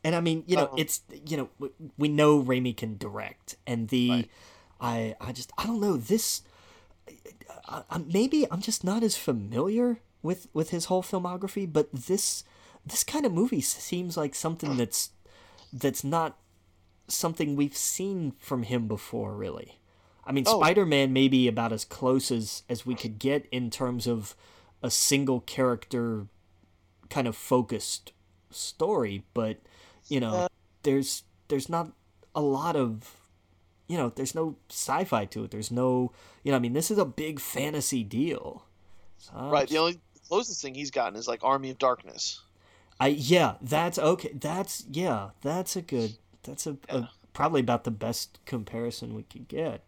[0.02, 0.76] And I mean, you know, Uh-oh.
[0.76, 1.48] it's you know
[1.96, 4.30] we know Raimi can direct, and the Right.
[4.80, 6.42] I I just I don't know this.
[7.68, 12.44] I, I, maybe I'm just not as familiar with with his whole filmography, but this
[12.84, 15.10] this kind of movie seems like something that's
[15.72, 16.36] that's not
[17.08, 19.78] something we've seen from him before, really.
[20.26, 20.58] I mean, Oh.
[20.60, 24.34] Spider Man may be about as close as as we could get in terms of
[24.84, 26.28] a single character
[27.10, 28.12] kind of focused
[28.50, 29.58] story, but
[30.08, 30.48] you know, Uh,
[30.84, 31.92] there's there's not
[32.34, 33.16] a lot of
[33.88, 35.50] you know, there's no sci-fi to it.
[35.50, 36.12] There's no,
[36.42, 38.64] you know, I mean, this is a big fantasy deal.
[39.18, 39.68] So Right.
[39.68, 42.40] The only closest thing he's gotten is like Army of Darkness.
[43.00, 44.32] I yeah, that's okay.
[44.34, 46.16] That's yeah, that's a good.
[46.44, 49.82] That's a, a probably about the best comparison we could get.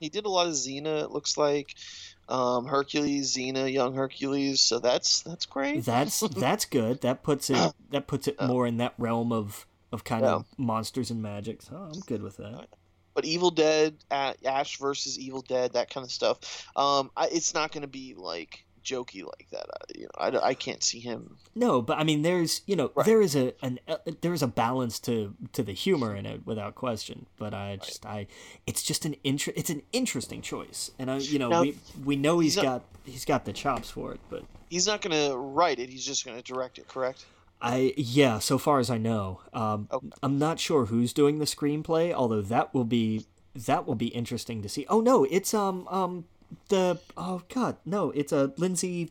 [0.00, 1.02] He did a lot of Xena.
[1.02, 1.74] It looks like
[2.30, 4.60] um, Hercules, Xena, Young Hercules.
[4.60, 5.84] So that's that's great.
[5.84, 7.00] That's that's good.
[7.02, 11.10] That puts it that puts it more in that realm of of kind of monsters
[11.10, 11.62] and magic.
[11.62, 12.68] So I'm good with that.
[13.12, 16.68] But Evil Dead, Ash versus Evil Dead, that kind of stuff.
[16.76, 19.66] Um, I, it's not going to be like jokey like that.
[19.72, 21.36] I, you know, I, I can't see him.
[21.54, 23.06] No, but I mean, there's you know Right.
[23.06, 26.46] there is a an uh, there is a balance to to the humor in it
[26.46, 27.26] without question.
[27.38, 28.26] But I just I
[28.66, 32.16] it's just an inter- it's an interesting choice, and I you know Now, we we
[32.16, 34.44] know he's he's got he's got the chops for it, but.
[34.70, 35.88] He's not going to write it.
[35.90, 36.86] He's just going to direct it.
[36.86, 37.24] Correct?
[37.60, 40.06] I yeah, so far as I know, um, Okay.
[40.22, 42.12] I'm not sure who's doing the screenplay.
[42.12, 44.86] Although that will be that will be interesting to see.
[44.88, 46.24] Oh no, it's um um
[46.68, 49.10] the oh god no, it's a uh, Lindsay.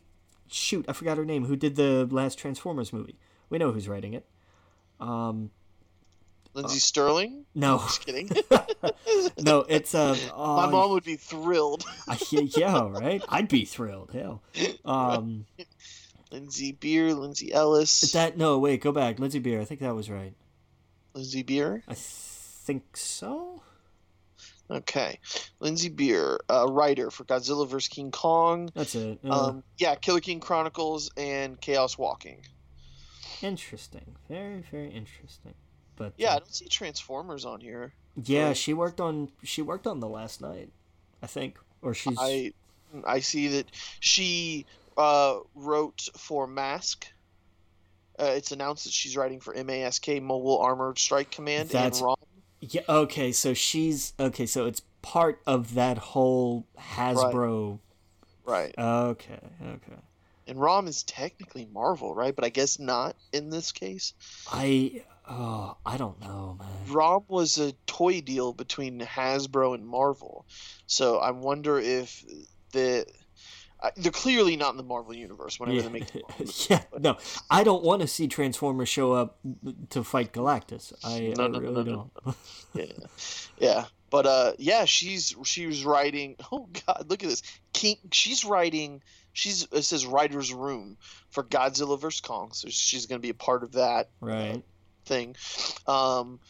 [0.52, 1.44] Shoot, I forgot her name.
[1.44, 3.16] Who did the last Transformers movie?
[3.50, 4.26] We know who's writing it.
[4.98, 5.50] Um,
[6.54, 7.44] Lindsey Stirling.
[7.54, 8.28] no, Just kidding.
[9.38, 11.84] no, it's uh, My mom would be thrilled.
[12.30, 13.22] Yeah, right.
[13.28, 14.10] I'd be thrilled.
[14.12, 14.42] Hell,
[14.84, 15.46] um,
[16.32, 19.18] Lindsey Beer, Lindsay Ellis, that no, wait, go back.
[19.18, 19.60] Lindsey Beer.
[19.60, 20.34] I think that was right.
[21.14, 21.82] Lindsey Beer.
[21.88, 23.62] I think so.
[24.70, 25.18] Okay,
[25.58, 28.70] Lindsey Beer, uh, writer for Godzilla vs King Kong.
[28.74, 29.18] That's it.
[29.24, 32.44] Uh, Um, yeah, Killer King Chronicles and Chaos Walking.
[33.42, 34.14] Interesting.
[34.28, 35.54] Very, very interesting.
[35.96, 37.92] But Yeah, I uh, don't see Transformers on here.
[38.24, 38.56] yeah, right.
[38.56, 40.70] she worked on she worked on the last night,
[41.22, 42.52] I think, or she's I
[43.04, 43.66] I see that
[44.00, 44.66] she
[44.96, 47.06] uh, wrote for Mask.
[48.18, 52.16] Uh, it's announced that she's writing for MASK Mobile Armored Strike Command That's- and ROM.
[52.60, 52.82] Yeah.
[52.88, 54.46] Okay, so she's okay.
[54.46, 57.78] So it's part of that whole Hasbro.
[58.44, 58.74] Right.
[58.76, 59.96] Okay, okay.
[60.46, 62.34] And ROM is technically Marvel, right?
[62.34, 64.14] But I guess not in this case.
[64.50, 66.92] I oh I don't know, man.
[66.92, 70.44] ROM was a toy deal between Hasbro and Marvel,
[70.86, 72.24] so I wonder if
[72.72, 73.06] the
[73.82, 76.10] I- they're clearly not in the Marvel universe whenever Yeah, they make.
[76.70, 77.16] yeah, no,
[77.50, 79.38] I don't want to see Transformers show up
[79.90, 80.92] to fight Galactus.
[81.04, 82.36] I, No, I no, really no, don't.
[82.74, 83.06] yeah,
[83.58, 83.84] yeah.
[84.10, 86.36] But uh, yeah, she's she was writing.
[86.52, 87.42] Oh God, look at this.
[87.72, 89.02] King, she's writing.
[89.32, 90.96] She's it says writer's room
[91.30, 94.62] for Godzilla vs Kong, so she's going to be a part of that Right.
[95.06, 95.36] thing.
[95.86, 96.40] Um,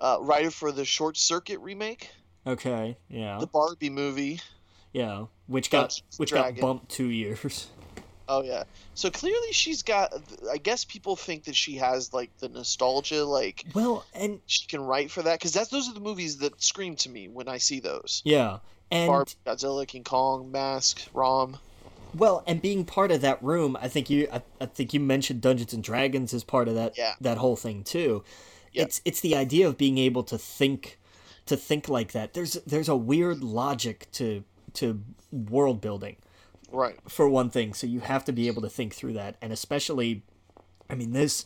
[0.00, 2.08] uh, writer for the Short Circuit remake,
[2.46, 2.96] Okay.
[3.10, 3.36] Yeah.
[3.38, 4.40] the Barbie movie.
[4.92, 5.26] Yeah.
[5.46, 7.68] Which got which got bumped two years.
[8.28, 8.62] Oh yeah.
[8.94, 10.14] So clearly she's got.
[10.50, 14.80] I guess people think that she has like the nostalgia, like Well, and she can
[14.80, 17.58] write for that because that's those are the movies that scream to me when I
[17.58, 18.22] see those.
[18.24, 18.58] yeah,
[18.92, 21.58] and Barbie, Godzilla, King Kong, Mask, Rom.
[22.14, 25.40] Well, and being part of that room, I think you, I, I think you mentioned
[25.40, 27.14] Dungeons and Dragons as part of that Yeah.
[27.20, 28.22] that whole thing too.
[28.72, 28.84] Yeah.
[28.84, 30.98] It's it's the idea of being able to think,
[31.46, 32.34] to think like that.
[32.34, 36.16] There's there's a weird logic to to world building
[36.70, 36.98] Right.
[37.08, 37.74] for one thing.
[37.74, 40.22] So you have to be able to think through that, and especially,
[40.88, 41.44] I mean this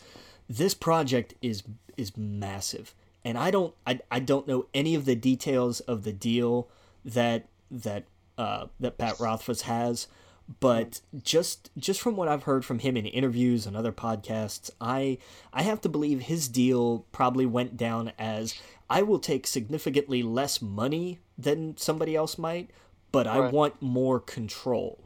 [0.48, 1.62] this project is
[1.96, 6.12] is massive, and I don't I, I don't know any of the details of the
[6.12, 6.68] deal
[7.04, 8.04] that that
[8.38, 10.06] uh, that Pat Rothfuss has,
[10.60, 15.18] but just just from what I've heard from him in interviews and other podcasts, I
[15.52, 18.54] I have to believe his deal probably went down as
[18.88, 22.70] I will take significantly less money than somebody else might,
[23.16, 25.02] but I want more control.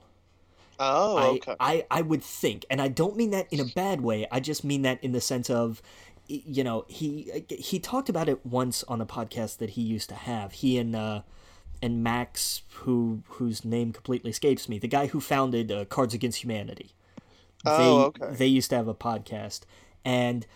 [0.81, 1.55] Oh, I, okay.
[1.61, 4.27] I, I would think, and I don't mean that in a bad way.
[4.33, 5.81] I just mean that in the sense of
[6.27, 10.17] you know he he talked about it once on a podcast that he used to
[10.17, 10.51] have.
[10.55, 11.23] He and uh,
[11.81, 16.43] and Max, who whose name completely escapes me, the guy who founded uh, Cards Against
[16.43, 16.91] Humanity.
[17.65, 18.37] Oh, they, okay.
[18.39, 19.61] They used to have a podcast,
[20.05, 20.49] and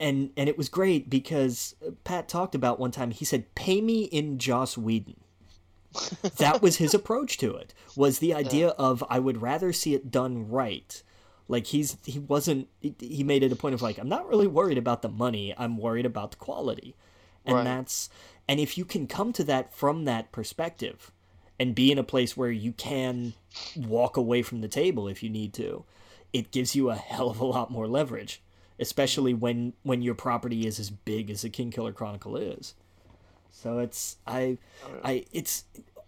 [0.00, 1.74] and and it was great because
[2.04, 3.10] Pat talked about one time.
[3.10, 5.16] He said, "Pay me in Joss Whedon."
[6.36, 7.74] That was his approach to it.
[7.96, 11.02] Was the idea of I would rather see it done right.
[11.48, 14.46] Like he's he wasn't he- he made it a point of like I'm not really
[14.46, 15.54] worried about the money.
[15.56, 16.94] I'm worried about the quality,
[17.44, 17.64] and Right.
[17.64, 18.10] that's
[18.46, 21.10] and if you can come to that from that perspective,
[21.58, 23.32] and be in a place where you can
[23.76, 25.84] walk away from the table if you need to,
[26.32, 28.42] it gives you a hell of a lot more leverage,
[28.78, 32.74] especially when when your property is as big as the Kingkiller Chronicle is.
[33.60, 34.58] So it's I
[35.02, 35.64] I it's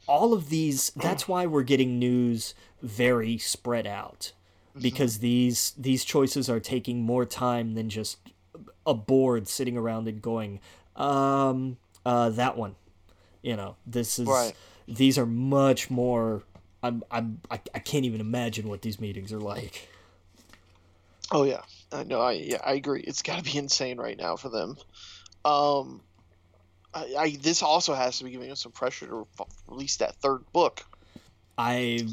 [0.06, 4.32] all of these that's why we're getting news very spread out
[4.80, 8.18] because these these choices are taking more time than just
[8.86, 10.60] a board sitting around and going
[10.96, 11.76] um
[12.06, 12.76] uh that one
[13.42, 14.54] you know this is Right.
[14.86, 16.44] these are much more
[16.82, 19.88] I'm, I'm I, I can't even imagine what these meetings are like
[21.32, 22.20] Oh yeah, I know.
[22.20, 23.02] I yeah, I agree.
[23.02, 24.76] It's got to be insane right now for them.
[25.44, 26.00] Um,
[26.94, 30.16] I, I this also has to be giving us some pressure to f- release that
[30.16, 30.82] third book.
[31.58, 32.06] I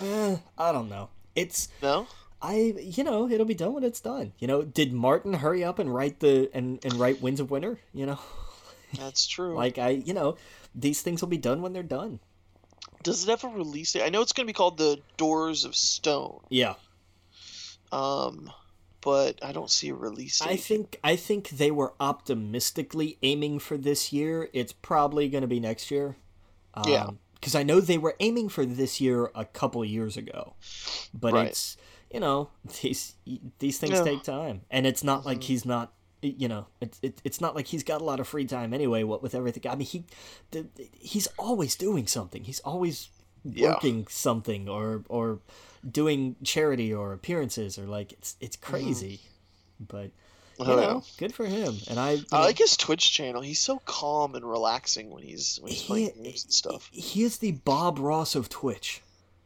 [0.00, 2.06] I, eh, I don't know it's No,
[2.40, 4.32] I you know it'll be done when it's done.
[4.38, 7.78] You know, did Martin hurry up and write the and and write Winds of Winter?
[7.92, 8.18] You know,
[8.98, 9.54] that's true.
[9.56, 10.36] like I you know
[10.74, 12.20] these things will be done when they're done.
[13.02, 14.04] Does it have a release date?
[14.04, 16.40] I know it's going to be called the Doors of Stone.
[16.48, 16.74] Yeah,
[17.92, 18.50] Um,
[19.04, 20.48] but I don't see a release date.
[20.48, 24.48] I think I think they were optimistically aiming for this year.
[24.52, 26.16] It's probably going to be next year.
[26.74, 27.10] Um, Yeah.
[27.34, 30.54] because I know they were aiming for this year a couple years ago,
[31.12, 31.48] but Right.
[31.48, 31.76] it's
[32.12, 32.48] you know
[32.82, 33.14] these
[33.58, 33.98] these things Yeah.
[33.98, 34.04] Mm-hmm.
[34.06, 35.92] take time, and it's not like he's not
[36.22, 39.02] you know it's it, it's not like he's got a lot of free time anyway.
[39.02, 40.04] What with everything, I mean he
[40.52, 40.66] the,
[40.98, 42.44] he's always doing something.
[42.44, 43.10] He's always
[43.44, 43.72] Yeah.
[43.74, 45.40] working something or or
[45.90, 49.20] doing charity or appearances or like it's it's crazy,
[49.80, 50.10] but.
[50.56, 50.80] You Mm-hmm.
[50.80, 51.74] Know, good for him.
[51.90, 53.42] And I, I know, like his Twitch channel.
[53.42, 56.88] He's so calm and relaxing when he's when he's he, playing games and stuff.
[56.92, 59.02] he is the Bob Ross of Twitch.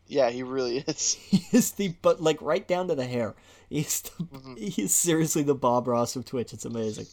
[0.07, 1.15] Yeah, he really is.
[1.15, 3.35] He is the but like right down to the hair.
[3.71, 4.57] He's the, Mm-hmm.
[4.57, 6.53] he is seriously the Bob Ross of Twitch.
[6.53, 7.07] It's amazing.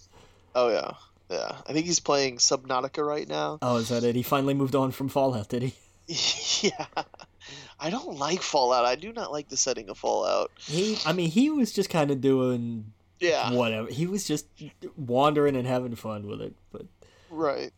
[0.54, 0.92] Oh yeah,
[1.30, 1.56] yeah.
[1.66, 3.60] I think he's playing Subnautica right now.
[3.62, 4.16] Oh, is that it?
[4.16, 5.74] He finally moved on from Fallout, did he?
[6.68, 6.86] yeah.
[7.80, 8.86] I don't like Fallout.
[8.86, 10.52] I do not like the setting of Fallout.
[10.60, 13.52] He, I mean, he was just kind of doing Yeah.
[13.52, 13.89] whatever.
[13.89, 14.48] He was just
[14.98, 16.56] wandering and having fun with it.
[16.72, 16.86] But
[17.30, 17.72] Right.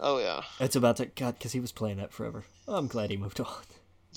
[0.00, 0.42] Oh yeah.
[0.60, 2.44] it's about to God because he was playing that forever.
[2.66, 3.48] I'm glad he moved on.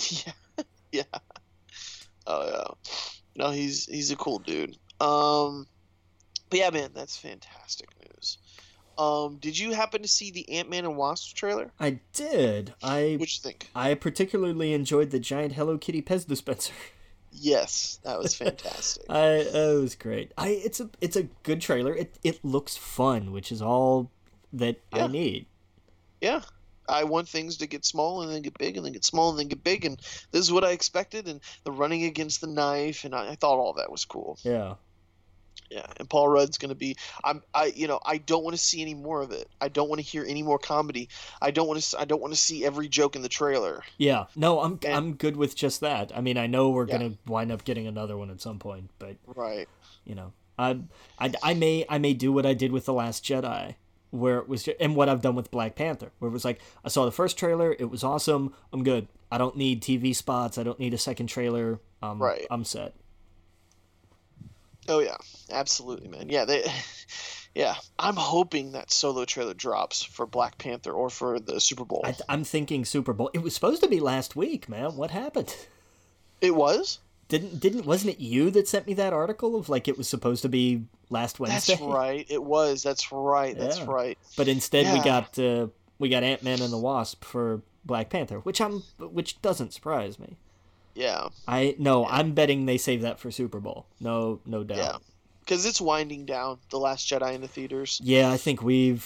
[0.09, 0.33] Yeah.
[0.91, 1.03] yeah.
[2.27, 2.93] Oh yeah.
[3.35, 4.77] No, he's he's a cool dude.
[4.99, 5.67] Um
[6.49, 8.37] but yeah, man, that's fantastic news.
[9.01, 11.71] Um, did you happen to see the Ant Man and Wasp trailer?
[11.79, 12.75] I did.
[12.83, 13.69] I What'd you think?
[13.73, 16.73] I particularly enjoyed the giant Hello Kitty Pez dispenser.
[17.33, 19.05] Yes, that was fantastic.
[19.09, 20.33] I it was great.
[20.37, 21.95] I it's a it's a good trailer.
[21.95, 24.11] It it looks fun, which is all
[24.51, 25.45] that I need.
[26.19, 26.41] yeah.
[26.89, 29.39] I want things to get small and then get big and then get small and
[29.39, 29.97] then get big and
[30.31, 33.59] this is what I expected and the running against the knife and I, I thought
[33.59, 34.37] all that was cool.
[34.43, 34.73] Yeah.
[35.71, 36.97] Yeah, and Paul Rudd's gonna be.
[37.23, 37.41] I'm.
[37.53, 37.67] I.
[37.67, 37.99] You know.
[38.05, 39.47] I don't want to see any more of it.
[39.61, 41.07] I don't want to hear any more comedy.
[41.41, 41.99] I don't want to.
[41.99, 43.81] I don't want to see every joke in the trailer.
[43.97, 44.25] Yeah.
[44.35, 46.11] No, I'm And- I'm good with just that.
[46.13, 46.97] I mean, I know we're Yeah.
[46.97, 49.69] going to wind up getting another one at some point, but Right.
[50.03, 50.79] you know, I,
[51.17, 53.75] I I may I may do what I did with the Last Jedi,
[54.09, 56.89] where it was, and what I've done with Black Panther, where it was like I
[56.89, 59.07] saw the first trailer, it was awesome, I'm good.
[59.31, 60.57] I don't need TV spots.
[60.57, 61.79] I don't need a second trailer.
[62.01, 62.45] Um, Right.
[62.51, 62.93] I'm set.
[64.87, 65.17] Oh yeah.
[65.51, 66.29] Absolutely, man.
[66.29, 66.45] Yeah.
[66.45, 66.63] They.
[67.53, 67.75] Yeah.
[67.99, 72.01] I'm hoping that solo trailer drops for Black Panther or for the Super Bowl.
[72.05, 73.29] I, I'm thinking Super Bowl.
[73.33, 74.95] It was supposed to be last week, man.
[74.95, 75.53] What happened?
[76.39, 76.99] it was.
[77.27, 80.41] Didn't didn't wasn't it you that sent me that article of like it was supposed
[80.43, 81.73] to be last Wednesday?
[81.73, 82.25] That's right.
[82.29, 82.83] It was.
[82.83, 83.57] That's right.
[83.57, 83.85] That's Yeah.
[83.89, 84.17] right.
[84.37, 85.67] But instead we got uh,
[85.99, 90.19] we got Ant Man and the Wasp for Black Panther, which I'm which doesn't surprise
[90.19, 90.37] me.
[90.95, 91.29] Yeah.
[91.47, 93.85] I no, I'm betting they save that for Super Bowl.
[93.99, 94.77] No, no doubt.
[94.77, 94.97] Yeah.
[95.41, 96.59] Because it's winding down.
[96.69, 97.99] The Last Jedi in the theaters.
[98.03, 99.05] Yeah, I think we've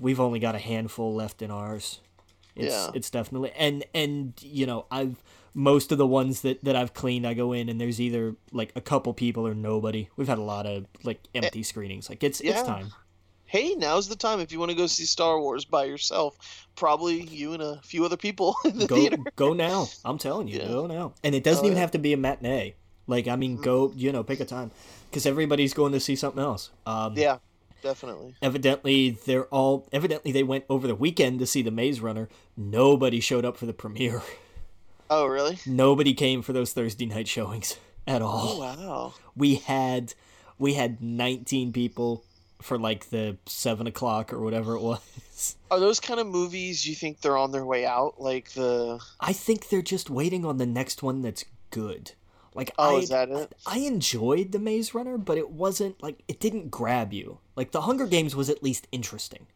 [0.00, 2.00] we've only got a handful left in ours.
[2.56, 2.90] It's Yeah.
[2.94, 5.22] it's definitely and and you know I've
[5.54, 8.72] most of the ones that that I've cleaned I go in and there's either like
[8.76, 10.08] a couple people or nobody.
[10.16, 12.08] We've had a lot of like empty screenings.
[12.08, 12.58] Like it's Eh, Yeah.
[12.60, 12.92] it's time.
[13.48, 16.66] Hey, now's the time if you want to go see Star Wars by yourself.
[16.76, 19.16] Probably you and a few other people in the Go theater.
[19.36, 19.88] go now.
[20.04, 20.68] I'm telling you, Yeah.
[20.68, 21.14] go now.
[21.24, 21.80] And it doesn't Oh, even yeah.
[21.82, 22.74] have to be a matinee.
[23.08, 24.70] Like I mean, go you know pick a time.
[25.10, 26.70] because everybody's going to see something else.
[26.86, 27.38] Um, Yeah,
[27.82, 28.34] definitely.
[28.42, 32.28] Evidently, they're all evidently they went over the weekend to see the Maze Runner.
[32.56, 34.22] Nobody showed up for the premiere.
[35.10, 35.58] Oh, really?
[35.66, 37.76] Nobody came for those Thursday night showings
[38.06, 38.60] at Oh, all.
[38.60, 39.14] wow.
[39.34, 40.12] We had
[40.58, 42.24] we had 19 people
[42.60, 45.56] for like the seven o'clock or whatever it was.
[45.70, 48.20] Are those kind of movies you think they're on their way out?
[48.20, 52.12] Like the I think they're just waiting on the next one that's good.
[52.54, 53.54] Like Oh, I, is that it?
[53.66, 57.38] I enjoyed the Maze Runner, but it wasn't like it didn't grab you.
[57.54, 59.46] Like the Hunger Games was at least interesting.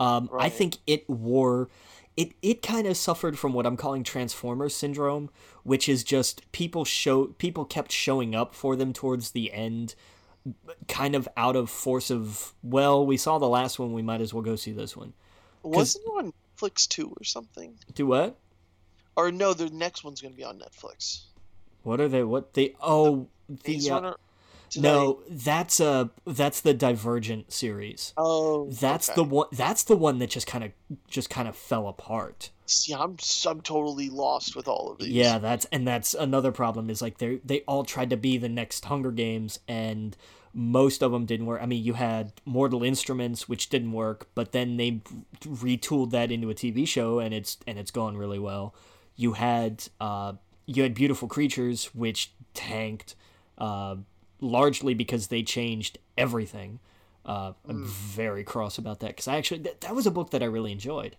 [0.00, 1.68] Um, I think it wore
[2.16, 5.30] it it kind of suffered from what I'm calling Transformers syndrome,
[5.62, 9.94] which is just people show people kept showing up for them towards the end,
[10.88, 14.32] kind of out of force of well, we saw the last one, we might as
[14.34, 15.12] well go see this one.
[15.62, 17.74] wasn't it on Netflix too or something?
[17.94, 18.38] Do what?
[19.16, 21.22] Or no, the next one's gonna be on Netflix.
[21.82, 22.22] What are they?
[22.22, 22.74] What they?
[22.80, 23.28] Oh,
[23.66, 24.14] Maze the uh,
[24.76, 28.14] no, that's a that's the Divergent series.
[28.16, 29.16] Oh, That's okay.
[29.16, 29.48] the one.
[29.52, 30.72] That's the one that just kind of
[31.08, 32.50] just kind of fell apart.
[32.70, 33.16] See, I'm
[33.46, 35.08] I'm totally lost with all of these.
[35.08, 38.48] Yeah, that's and that's another problem is like they they all tried to be the
[38.48, 40.16] next Hunger Games and
[40.52, 41.60] most of them didn't work.
[41.62, 45.00] I mean, you had Mortal Instruments which didn't work, but then they
[45.42, 48.74] retooled that into a TV show and it's and it's gone really well.
[49.16, 50.34] You had uh
[50.66, 53.16] you had Beautiful Creatures which tanked
[53.58, 53.96] uh
[54.40, 56.78] largely because they changed everything.
[57.26, 60.42] Uh, I'm very cross about that because I actually that, that was a book that
[60.42, 61.16] I really enjoyed.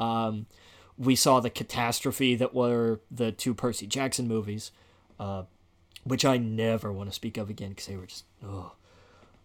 [0.00, 0.46] Um,
[0.98, 4.70] we saw the catastrophe that were the two Percy Jackson movies,
[5.18, 5.44] uh,
[6.04, 8.72] which I never want to speak of again because they were just oh,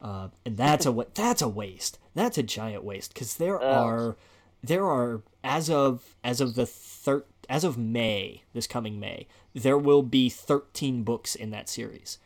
[0.01, 1.99] uh, and that's a that's a waste.
[2.13, 4.17] That's a giant waste because there are
[4.63, 9.77] there are as of as of the thir- as of May this coming May there
[9.77, 12.17] will be thirteen books in that series,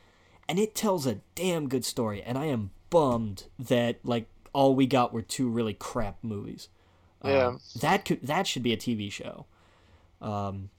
[0.50, 2.22] and it tells a damn good story.
[2.22, 6.68] And I am bummed that like all we got were two really crap movies.
[7.24, 7.48] Yeah.
[7.48, 9.46] Um, that could that should be a TV show.
[10.22, 10.70] Um,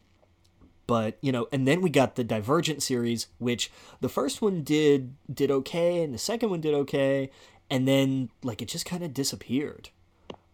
[0.87, 3.71] but you know, and then we got the Divergent series, which
[4.01, 7.31] the first one did did okay, and the second one did okay,
[7.71, 9.91] and then like it just kind of disappeared.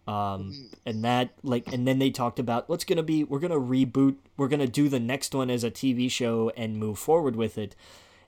[0.06, 3.24] Um, and that like, and then they talked about what's gonna be.
[3.24, 4.16] We're gonna reboot.
[4.36, 7.74] We're gonna do the next one as a TV show and move forward with it.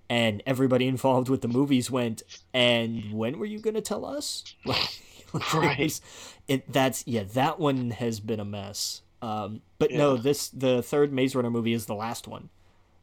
[0.09, 2.23] And everybody involved with the movies went.
[2.53, 4.45] And when were you gonna tell us?
[5.55, 6.01] Right.
[6.49, 9.03] it that's yeah that one has been a mess.
[9.23, 12.49] Um but no this the third maze runner movie is the last one.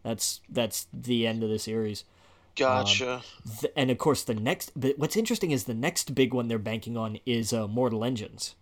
[0.03, 2.03] That's that's the end of the series.
[2.55, 3.21] Gotcha.
[3.59, 6.57] Th- and of course the next but what's interesting is the next big one they're
[6.57, 8.55] banking on is uh, mortal engines.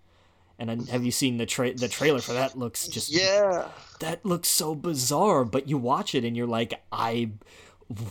[0.58, 2.58] And have you seen the tra- the trailer for that?
[2.58, 3.68] Looks just yeah.
[4.00, 7.30] that looks so bizarre but you watch it and you're like i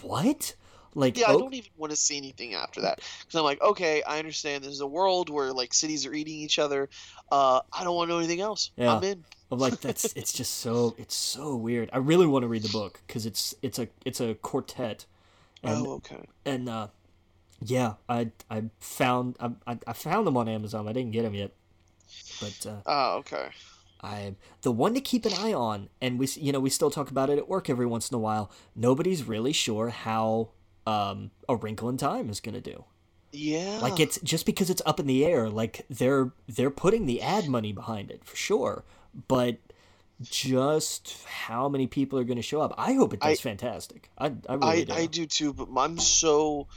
[0.03, 0.55] what
[0.95, 3.61] like Yeah, I oh, don't even want to see anything after that because I'm like,
[3.63, 4.65] okay, I understand.
[4.65, 6.89] There's a world where like cities are eating each other.
[7.31, 8.71] Uh, I don't want to know anything else.
[8.77, 8.97] Yeah.
[8.97, 9.25] I'm in.
[9.51, 11.91] I'm like that's it's just so it's so weird.
[11.93, 15.07] I really want to read the book because it's it's a it's a quartet,
[15.63, 16.27] and oh, okay.
[16.45, 16.89] and uh,
[17.61, 20.89] yeah, I I found I, I I found them on Amazon.
[20.89, 21.53] I didn't get them yet,
[22.41, 23.49] but uh, Oh, okay.
[24.05, 27.11] I the one to keep an eye on, and we you know we still talk
[27.11, 28.51] about it at work every once in a while.
[28.77, 30.51] Nobody's really sure how
[30.87, 32.85] um a Wrinkle in Time is gonna do.
[33.33, 33.81] Yeah.
[33.83, 35.51] Like it's just because it's up in the air.
[35.51, 38.85] Like they're they're putting the ad money behind it for sure,
[39.29, 39.59] but
[40.23, 42.73] just how many people are going to show up?
[42.79, 44.09] I hope it does I- fantastic.
[44.17, 44.93] I I I, do.
[44.93, 46.69] I do too, but I'm so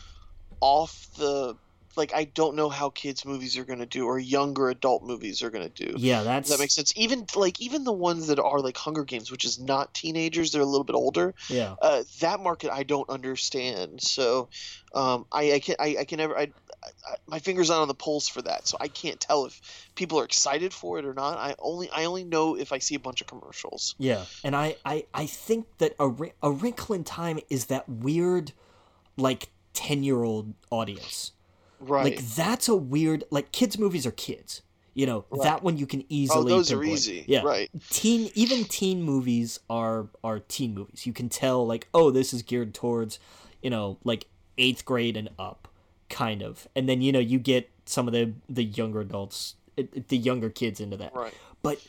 [0.59, 1.55] off the
[1.97, 5.49] like I don't know how kids movies are gonna do or younger adult movies are
[5.49, 5.95] gonna do.
[5.97, 6.93] yeah, that's Does that makes sense?
[6.95, 10.61] Even like even the ones that are like Hunger Games, which is not teenagers, they're
[10.61, 11.33] a little bit older.
[11.49, 11.75] yeah.
[11.81, 14.01] Uh, that market I don't understand.
[14.01, 14.49] So
[14.93, 16.51] um, I, I can I, I can never I,
[16.83, 18.67] I, my fingers not on the pulse for that.
[18.67, 21.37] So I can't tell if people are excited for it or not.
[21.37, 23.95] I only I only know if I see a bunch of commercials.
[23.97, 26.09] Yeah, and I, I, I think that a,
[26.41, 28.53] a Wrinkle in Time is that weird,
[29.17, 31.31] like ten year old audience.
[31.79, 32.15] Right.
[32.15, 34.61] Like that's a weird like kids movies are kids.
[34.93, 37.23] You know that one you can easily oh, those are easy.
[37.27, 37.69] Yeah, Right.
[37.91, 41.05] teen even teen movies are are teen movies.
[41.05, 43.19] You can tell like oh this is geared towards,
[43.61, 44.25] you know like
[44.57, 45.67] eighth grade and up,
[46.09, 46.67] kind of.
[46.75, 50.79] And then you know you get some of the the younger adults, the younger kids
[50.79, 51.13] into that.
[51.15, 51.33] Right.
[51.63, 51.79] But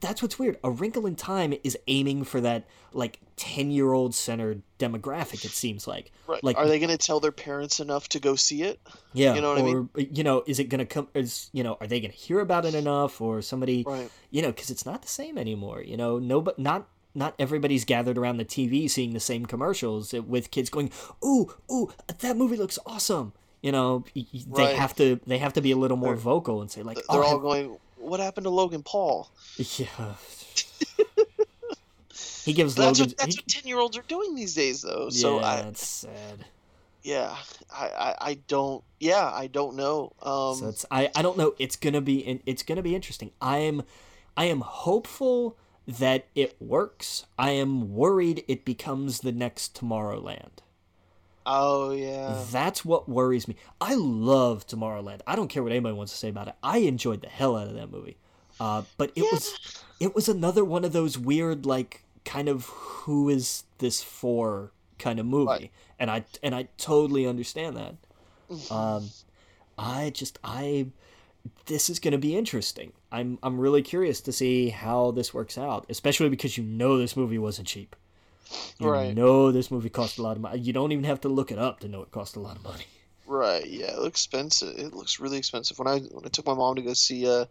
[0.00, 0.58] that's what's weird.
[0.62, 5.44] A Wrinkle in Time is aiming for that like ten year old centered demographic.
[5.44, 6.12] It seems like.
[6.26, 6.42] Right.
[6.44, 8.80] Like are they going to tell their parents enough to go see it?
[9.12, 9.88] yeah, you know what I mean?
[9.94, 11.08] or you know, is it gonna come?
[11.14, 13.84] Is you know, are they gonna hear about it enough, or somebody?
[13.86, 14.10] Right.
[14.30, 15.82] You know, because it's not the same anymore.
[15.82, 20.12] You know, no, but not not everybody's gathered around the TV seeing the same commercials
[20.12, 20.90] with kids going,
[21.24, 23.32] "Ooh, ooh, that movie looks awesome."
[23.64, 24.76] You know, they right.
[24.76, 27.04] have to they have to be a little more they're, vocal and say like, "They're
[27.08, 27.40] oh, all have...
[27.40, 29.86] going, what happened to Logan Paul?" Yeah.
[32.44, 33.12] he gives that's Logan.
[33.12, 33.40] What, that's he...
[33.40, 35.08] what ten year olds are doing these days, though.
[35.08, 36.44] So yeah, I, it's sad.
[37.02, 37.34] Yeah,
[37.72, 38.84] I, I, I don't.
[39.00, 40.12] Yeah, I don't know.
[40.20, 41.54] Um, so it's I, I don't know.
[41.58, 43.30] It's gonna be it's gonna be interesting.
[43.40, 43.82] I am
[44.36, 45.56] I am hopeful
[45.88, 47.24] that it works.
[47.38, 50.60] I am worried it becomes the next Tomorrowland.
[51.46, 52.42] Oh yeah.
[52.50, 53.56] That's what worries me.
[53.80, 55.20] I love Tomorrowland.
[55.26, 56.54] I don't care what anybody wants to say about it.
[56.62, 58.16] I enjoyed the hell out of that movie.
[58.60, 59.30] Uh, but it yeah.
[59.32, 64.72] was it was another one of those weird like kind of who is this for
[64.98, 65.46] kind of movie.
[65.46, 65.70] Right.
[65.98, 67.94] And I and I totally understand that.
[68.50, 68.74] Mm-hmm.
[68.74, 69.10] Um
[69.76, 70.86] I just I
[71.66, 72.92] this is going to be interesting.
[73.12, 77.16] I'm I'm really curious to see how this works out, especially because you know this
[77.16, 77.96] movie wasn't cheap.
[78.78, 79.14] You right.
[79.14, 80.58] know this movie cost a lot of money.
[80.58, 82.64] You don't even have to look it up to know it cost a lot of
[82.64, 82.84] money.
[83.26, 83.66] Right.
[83.66, 84.76] Yeah, it looks expensive.
[84.76, 85.78] It looks really expensive.
[85.78, 87.46] When I when I took my mom to go see uh,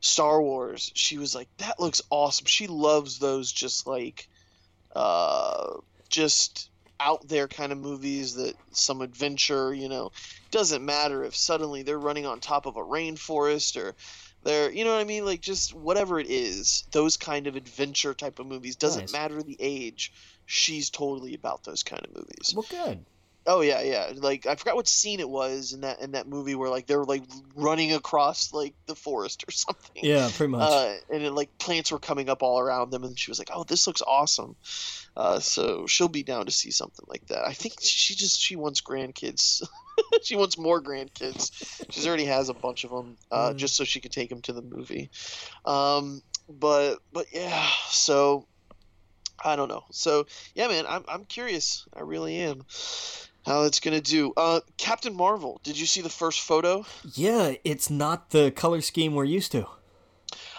[0.00, 4.28] Star Wars, she was like, "That looks awesome." She loves those just like,
[4.94, 5.78] uh,
[6.08, 6.70] just
[7.00, 9.74] out there kind of movies that some adventure.
[9.74, 10.12] You know,
[10.52, 13.96] doesn't matter if suddenly they're running on top of a rainforest or
[14.44, 15.24] they're you know what I mean?
[15.24, 19.12] Like just whatever it is those kind of adventure type of movies doesn't nice.
[19.12, 20.12] matter the age
[20.46, 22.52] she's totally about those kind of movies.
[22.54, 23.04] Well good
[23.48, 26.54] oh yeah yeah like I forgot what scene it was in that in that movie
[26.54, 27.24] where like they were like
[27.56, 31.90] running across like the forest or something yeah pretty much uh, and it, like plants
[31.90, 34.54] were coming up all around them and she was like oh this looks awesome
[35.16, 38.54] uh, so she'll be down to see something like that I think she just she
[38.54, 39.62] wants grandkids
[40.22, 41.50] she wants more grandkids.
[41.90, 43.56] She already has a bunch of them, uh, mm.
[43.56, 45.10] just so she could take them to the movie.
[45.64, 48.46] Um, but but yeah, so
[49.42, 49.84] I don't know.
[49.90, 51.86] So yeah, man, I'm I'm curious.
[51.94, 52.64] I really am.
[53.48, 54.34] How it's gonna do?
[54.36, 55.58] Uh, Captain Marvel.
[55.64, 56.84] Did you see the first photo?
[57.14, 59.66] Yeah, it's not the color scheme we're used to.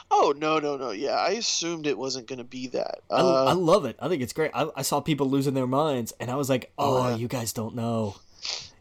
[0.10, 0.90] Oh no no no!
[0.90, 3.02] Yeah, I assumed it wasn't going to be that.
[3.12, 3.96] Uh, I, I, love it.
[4.02, 4.50] I think it's great.
[4.56, 7.16] I, I, saw people losing their minds, and I was like, "Oh, yeah.
[7.16, 8.16] you guys don't know."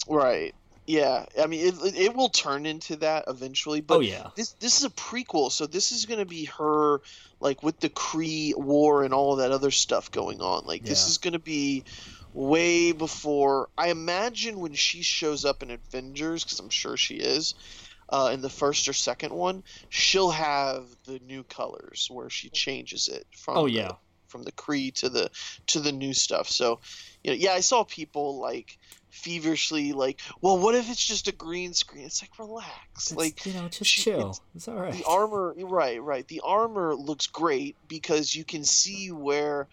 [0.08, 0.54] Right.
[0.86, 3.82] Yeah, I mean, it, it will turn into that eventually.
[3.82, 7.02] But oh yeah, this this is a prequel, so this is going to be her
[7.40, 10.64] like with the Kree War and all of that other stuff going on.
[10.64, 10.88] Like yeah.
[10.88, 11.84] this is going to be
[12.38, 13.68] way before.
[13.76, 17.54] I imagine when she shows up in Avengers, because I'm sure she is.
[18.10, 23.08] Uh, in the first or second one, she'll have the new colors where she changes
[23.08, 23.58] it from.
[23.58, 23.88] Oh yeah.
[23.88, 23.96] The,
[24.28, 25.30] from the Kree to the
[25.66, 26.48] to the new stuff.
[26.48, 26.80] So,
[27.24, 28.78] you know, yeah, I saw people like
[29.10, 32.04] feverishly like, well, what if it's just a green screen?
[32.04, 34.30] It's like relax, like you know, just she, chill.
[34.30, 34.92] It's, it's, all right.
[34.92, 36.26] The armor, right, right.
[36.28, 39.66] The armor looks great because you can see where,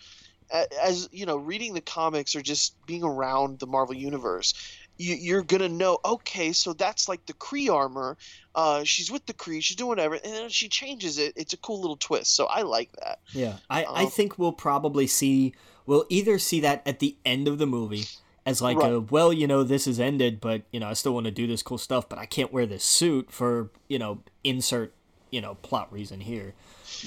[0.51, 4.53] as you know, reading the comics or just being around the Marvel universe.
[4.97, 5.97] You, are gonna know.
[6.05, 8.15] Okay, so that's like the Kree armor.
[8.53, 9.61] Uh, she's with the Kree.
[9.61, 11.33] She's doing whatever, and then she changes it.
[11.35, 12.33] It's a cool little twist.
[12.33, 13.19] So I like that.
[13.33, 15.53] Yeah, I, um, I think we'll probably see.
[15.85, 18.05] We'll either see that at the end of the movie,
[18.45, 18.93] as like right.
[18.93, 21.47] a well you know this is ended but you know i still want to do
[21.47, 24.93] this cool stuff but i can't wear this suit for you know insert
[25.31, 26.53] you know plot reason here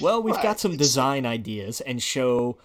[0.01, 0.43] well we've right.
[0.43, 2.57] got some design ideas and show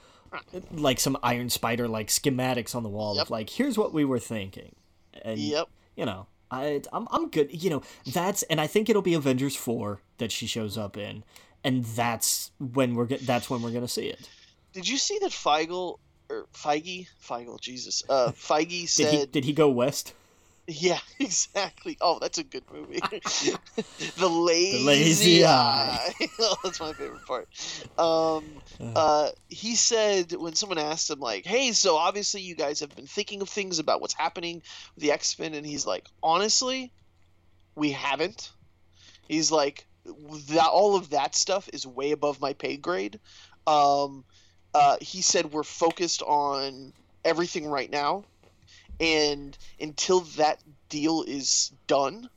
[0.73, 3.27] like some iron spider like schematics on the wall yep.
[3.27, 4.75] of like here's what we were thinking
[5.23, 9.03] and yep you know I, I'm, I'm good you know that's and i think it'll
[9.03, 11.25] be avengers 4 that she shows up in
[11.63, 14.29] and that's when we're get that's when we're gonna see it
[14.75, 19.11] did you see that Feigl or Feige, Feigl Jesus, uh, Feige said.
[19.11, 20.15] did, he, did he go west?
[20.67, 21.97] Yeah, exactly.
[22.01, 23.01] Oh, that's a good movie.
[24.17, 26.15] the lazy, the lazy eye.
[26.21, 26.29] eye.
[26.39, 27.49] oh, that's my favorite part.
[27.99, 28.61] Um,
[28.97, 29.31] uh.
[29.49, 33.43] he said when someone asked him like, "Hey, so obviously you guys have been thinking
[33.43, 34.63] of things about what's happening
[34.95, 36.93] with the X Men," and he's like, "Honestly,
[37.75, 38.51] we haven't."
[39.29, 39.87] He's like,
[40.49, 43.21] "That all of that stuff is way above my pay grade."
[43.67, 44.25] Um,
[44.75, 46.93] uh, he said we're focused on
[47.25, 48.25] everything right now,
[49.01, 52.29] and until that deal is done,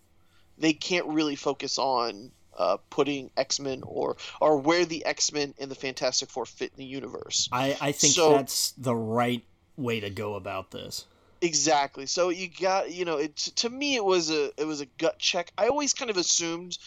[0.57, 5.53] they can't really focus on uh, putting X Men or or where the X Men
[5.59, 7.47] and the Fantastic Four fit in the universe.
[7.51, 9.43] I I think so, that's the right
[9.77, 11.05] way to go about this.
[11.41, 12.07] Exactly.
[12.07, 15.19] So you got you know it to me it was a it was a gut
[15.19, 15.51] check.
[15.57, 16.77] I always kind of assumed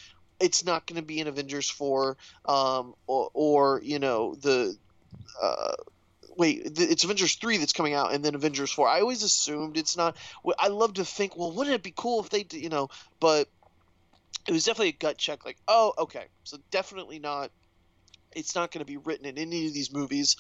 [0.41, 2.17] it's not going to be an Avengers four
[2.47, 4.77] um, or, or you know the
[5.41, 5.75] uh,
[6.41, 8.89] wait, it's Avengers three that's coming out, and then Avengers four.
[8.89, 10.17] I always assumed it's not.
[10.59, 12.89] I love to think, well, wouldn't it be cool if they, you know?
[13.21, 13.49] But
[14.49, 15.45] it was definitely a gut check.
[15.45, 17.51] Like, oh, okay, so definitely not
[18.33, 20.37] it's not going to be written in any of these movies.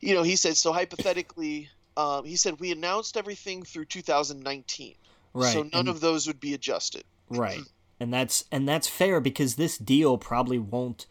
[0.00, 0.72] You know, he said so.
[0.72, 4.94] Hypothetically, um, he said we announced everything through 2019,
[5.32, 5.52] Right.
[5.52, 7.04] so none and- of those would be adjusted.
[7.28, 7.60] Right.
[8.00, 11.06] And that's and that's fair because this deal probably won't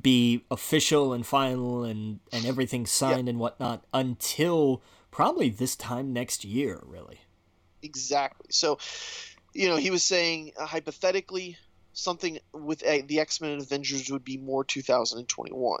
[0.00, 6.44] be official and final and and everything signed and whatnot until probably this time next
[6.44, 7.20] year, really.
[7.82, 8.46] Exactly.
[8.50, 8.78] So,
[9.52, 11.56] you know, he was saying uh, hypothetically
[11.92, 15.80] something with uh, the X Men and Avengers would be more 2021.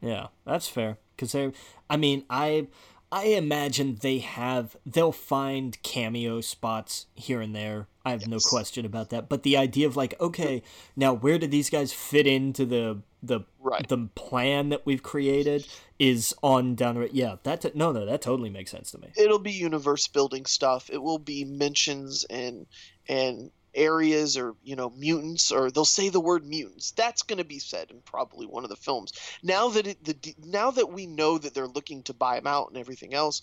[0.00, 0.98] Yeah, that's fair.
[1.14, 1.52] Because they,
[1.90, 2.68] I mean, I,
[3.10, 7.86] I imagine they have, they'll find cameo spots here and there.
[8.04, 9.28] I have no question about that.
[9.28, 10.62] But the idea of like, okay,
[10.96, 13.86] now where do these guys fit into the the Right.
[13.88, 15.66] the plan that we've created
[15.98, 17.10] is on down the road.
[17.12, 19.08] Yeah, that t- no, no, that totally makes sense to me.
[19.16, 20.88] It'll be universe building stuff.
[20.90, 22.66] It will be mentions and
[23.08, 26.90] and areas or you know mutants or they'll say the word mutants.
[26.92, 29.12] That's going to be said in probably one of the films.
[29.42, 32.68] Now that it the now that we know that they're looking to buy them out
[32.68, 33.42] and everything else,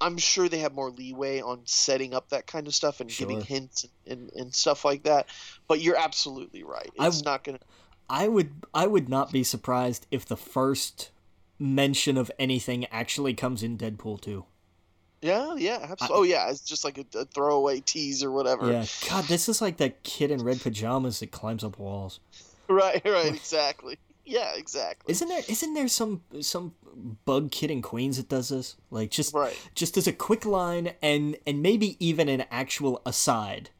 [0.00, 3.40] I'm sure they have more leeway on setting up that kind of stuff and giving
[3.40, 5.28] hints and, and stuff like that.
[5.68, 6.90] But you're absolutely right.
[6.98, 7.64] I It's not going to
[8.08, 11.10] I would I would not be surprised if the first
[11.58, 14.44] mention of anything actually comes in Deadpool 2.
[15.26, 16.16] Yeah, yeah, absolutely.
[16.18, 18.70] Oh, yeah, it's just like a, a throwaway tease or whatever.
[18.70, 22.20] Yeah, God, this is like that kid in red pajamas that climbs up walls.
[22.68, 23.98] Right, right, exactly.
[24.24, 25.12] Yeah, exactly.
[25.12, 26.74] Isn't there isn't there some some
[27.24, 28.74] bug kid in Queens that does this?
[28.90, 29.56] Like just Right.
[29.76, 33.70] just as a quick line and and maybe even an actual aside.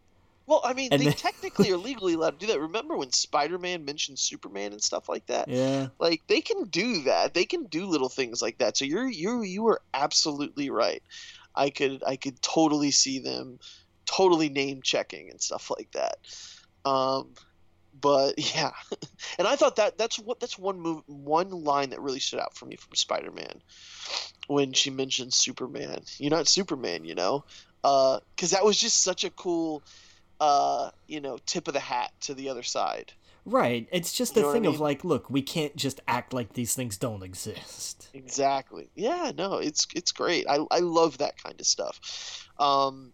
[0.49, 2.61] Well, I mean, And they then- technically are legally allowed to do that.
[2.61, 5.49] Remember when Spider-Man mentioned Superman and stuff like that?
[5.49, 5.89] Yeah.
[5.99, 7.35] Like they can do that.
[7.35, 8.77] They can do little things like that.
[8.77, 11.03] So you're you you are absolutely right.
[11.57, 13.59] I could I could totally see them
[14.05, 16.17] totally name checking and stuff like that.
[16.89, 17.35] Um
[17.99, 18.73] but yeah.
[19.39, 22.57] And I thought that that's what that's one move one line that really stood out
[22.57, 23.63] for me from Spider-Man
[24.47, 26.03] when she mentioned Superman.
[26.19, 27.45] You're not Superman, you know?
[27.83, 29.83] Uh cuz that was just such a cool
[30.41, 33.13] uh, you know, tip of the hat to the other side.
[33.47, 33.89] Right.
[33.93, 36.33] It's just You the know what I thing of like, look, we can't just act
[36.33, 38.09] like these things don't exist.
[38.13, 38.91] Exactly.
[38.97, 40.47] Yeah, no, it's it's great.
[40.49, 42.49] I I love that kind of stuff.
[42.59, 43.13] Um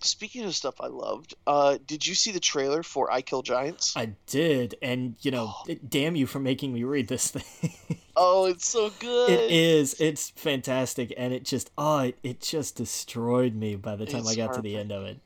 [0.00, 3.94] speaking of stuff I loved, uh did you see the trailer for I Kill Giants?
[3.96, 5.74] I did, and you know, Oh.
[5.88, 7.98] damn you for making me read this thing.
[8.16, 9.28] oh, it's so good.
[9.28, 9.94] it is.
[10.00, 14.30] It's fantastic, and it just oh, it, it just destroyed me by the time I
[14.30, 15.18] It's got to the end of it.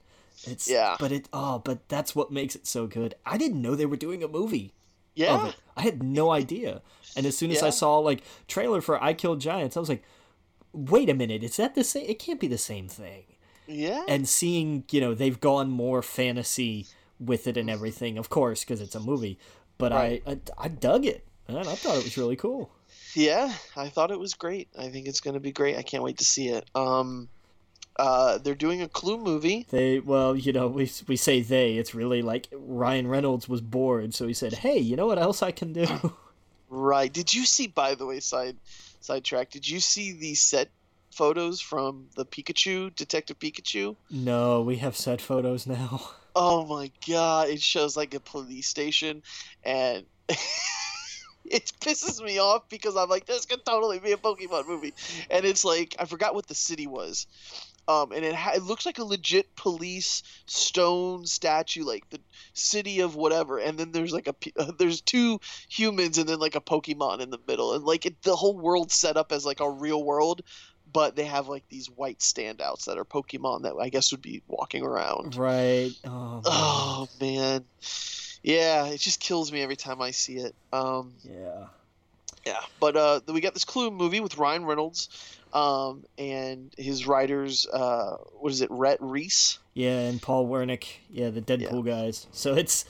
[0.51, 0.97] It's Yeah.
[0.99, 3.15] but it oh, but that's what makes it so good.
[3.27, 4.73] I didn't know they were doing a movie
[5.15, 5.35] Yeah.
[5.35, 5.57] of it.
[5.77, 6.83] I had no idea.
[7.17, 10.03] And as soon as I saw like trailer for I Killed Giants, I was like,
[10.73, 12.07] wait a minute, is that the same?
[12.09, 13.25] It can't be the same thing.
[13.67, 14.05] Yeah.
[14.09, 16.87] And seeing you know they've gone more fantasy
[17.21, 19.39] with it and everything, of course, because it's a movie.
[19.79, 20.23] But Right.
[20.27, 22.71] I, I I dug it, and I thought it was really cool.
[23.15, 24.69] Yeah, I thought it was great.
[24.79, 25.77] I think it's going to be great.
[25.77, 26.69] I can't wait to see it.
[26.75, 27.29] Um
[27.99, 29.67] uh they're doing a Clue movie.
[29.71, 31.77] They well, you know, we we say they.
[31.77, 35.43] It's really like Ryan Reynolds was bored, so he said, "Hey, you know what else
[35.43, 35.87] I can do?"
[36.71, 37.11] Right.
[37.13, 38.57] Did you see by the way side
[39.01, 40.69] sidetrack, did you see the set
[41.13, 43.97] photos from the Pikachu, Detective Pikachu?
[44.11, 46.01] no, we have set photos now.
[46.41, 49.23] Oh my god, it shows like a police station
[49.65, 50.05] and
[51.45, 54.95] it pisses me off because I'm like, this could totally be a Pokemon movie.
[55.31, 57.27] And it's like I forgot what the city was.
[57.89, 62.20] Um, and it, ha- it looks like a legit police stone statue, like the
[62.53, 63.59] city of whatever.
[63.59, 67.30] And then there's like a uh, there's two humans and then like a Pokemon in
[67.30, 70.43] the middle, and like it, the whole world set up as like a real world,
[70.93, 74.43] but they have like these white standouts that are Pokemon that I guess would be
[74.47, 75.36] walking around.
[75.36, 75.93] Right.
[76.05, 76.35] Oh.
[76.35, 76.43] man.
[76.44, 77.65] Oh man,
[78.43, 80.55] yeah, it just kills me every time I see it.
[80.74, 81.69] Um, Yeah.
[82.47, 85.09] Yeah, but uh, we got this Clue movie with Ryan Reynolds,
[85.52, 87.66] um, and his writers.
[87.73, 89.59] Uh, what is it, Rhett Reese?
[89.74, 90.85] Yeah, and Paul Wernick.
[91.10, 92.27] Yeah, the Deadpool guys.
[92.32, 92.85] So it's,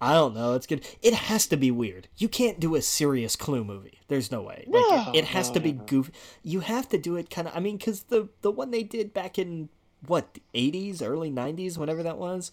[0.00, 0.54] I don't know.
[0.54, 0.86] It's good.
[1.02, 2.08] It has to be weird.
[2.16, 4.00] You can't do a serious Clue movie.
[4.08, 4.64] There's no way.
[4.66, 6.12] Like No, it, it has no, to be no, goofy.
[6.42, 7.56] You have to do it kind of.
[7.56, 9.68] I mean, because the the one they did back in
[10.06, 12.50] what the 80s, early 90s, whatever that was.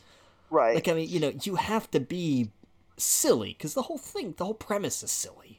[0.50, 0.76] Right.
[0.76, 2.50] Like I mean, you know, you have to be
[2.98, 5.59] silly because the whole thing, the whole premise is silly.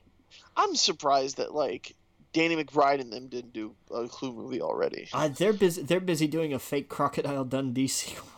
[0.57, 1.95] I'm surprised that like
[2.33, 5.09] Danny McBride and them didn't do a Clue movie already.
[5.13, 5.83] Uh, they're busy.
[5.83, 8.29] They're busy doing a fake Crocodile Dundee sequel.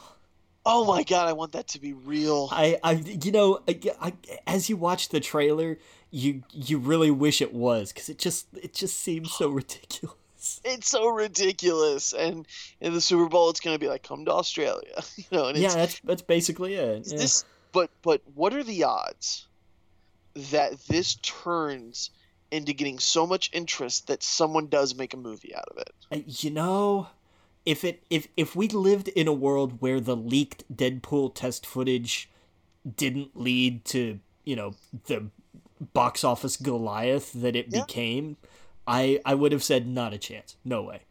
[0.65, 2.49] Oh my god, I want that to be real.
[2.53, 4.13] I, I, you know, I, I,
[4.47, 5.79] as you watch the trailer,
[6.11, 10.17] you you really wish it was because it just it just seems so ridiculous.
[10.65, 12.47] It's so ridiculous, and
[12.81, 15.49] in the Super Bowl, it's gonna be like, "Come to Australia," you know.
[15.49, 17.07] And Yeah, it's, that's that's basically it.
[17.07, 17.19] Yeah.
[17.19, 19.47] this but but what are the odds
[20.35, 22.11] that this turns
[22.51, 25.91] into getting so much interest that someone does make a movie out of it.
[26.11, 27.09] Uh, you know,
[27.65, 32.29] if it if if we lived in a world where the leaked Deadpool test footage
[32.97, 34.75] didn't lead to you know
[35.07, 35.31] the
[35.95, 37.81] box office Goliath that it Yeah.
[37.81, 38.37] became,
[38.87, 41.03] I I would have said not a chance, no way.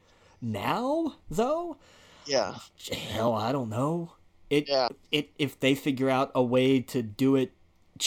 [0.41, 1.77] Now though,
[2.25, 2.55] Yeah.
[2.91, 4.13] hell, I don't know.
[4.49, 4.89] It Yeah.
[5.11, 7.51] it if they figure out a way to do it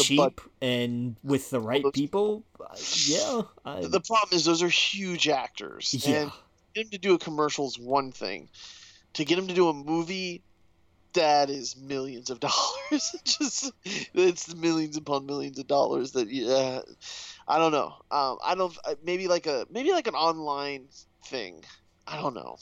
[0.02, 2.74] cheap bud- and with the right people, uh,
[3.06, 5.94] yeah, I, The problem is those are huge actors.
[6.06, 6.22] yeah.
[6.22, 6.32] And
[6.74, 8.48] get him to do a commercial is one thing.
[9.14, 10.42] To get him to do a movie,
[11.12, 13.14] that is millions of dollars.
[13.24, 16.12] Just it's millions upon millions of dollars.
[16.12, 16.80] That yeah,
[17.46, 17.94] I don't know.
[18.10, 18.76] Um, I don't.
[19.04, 20.86] Maybe like a maybe like an online
[21.26, 21.64] thing.
[22.06, 22.58] I don't know.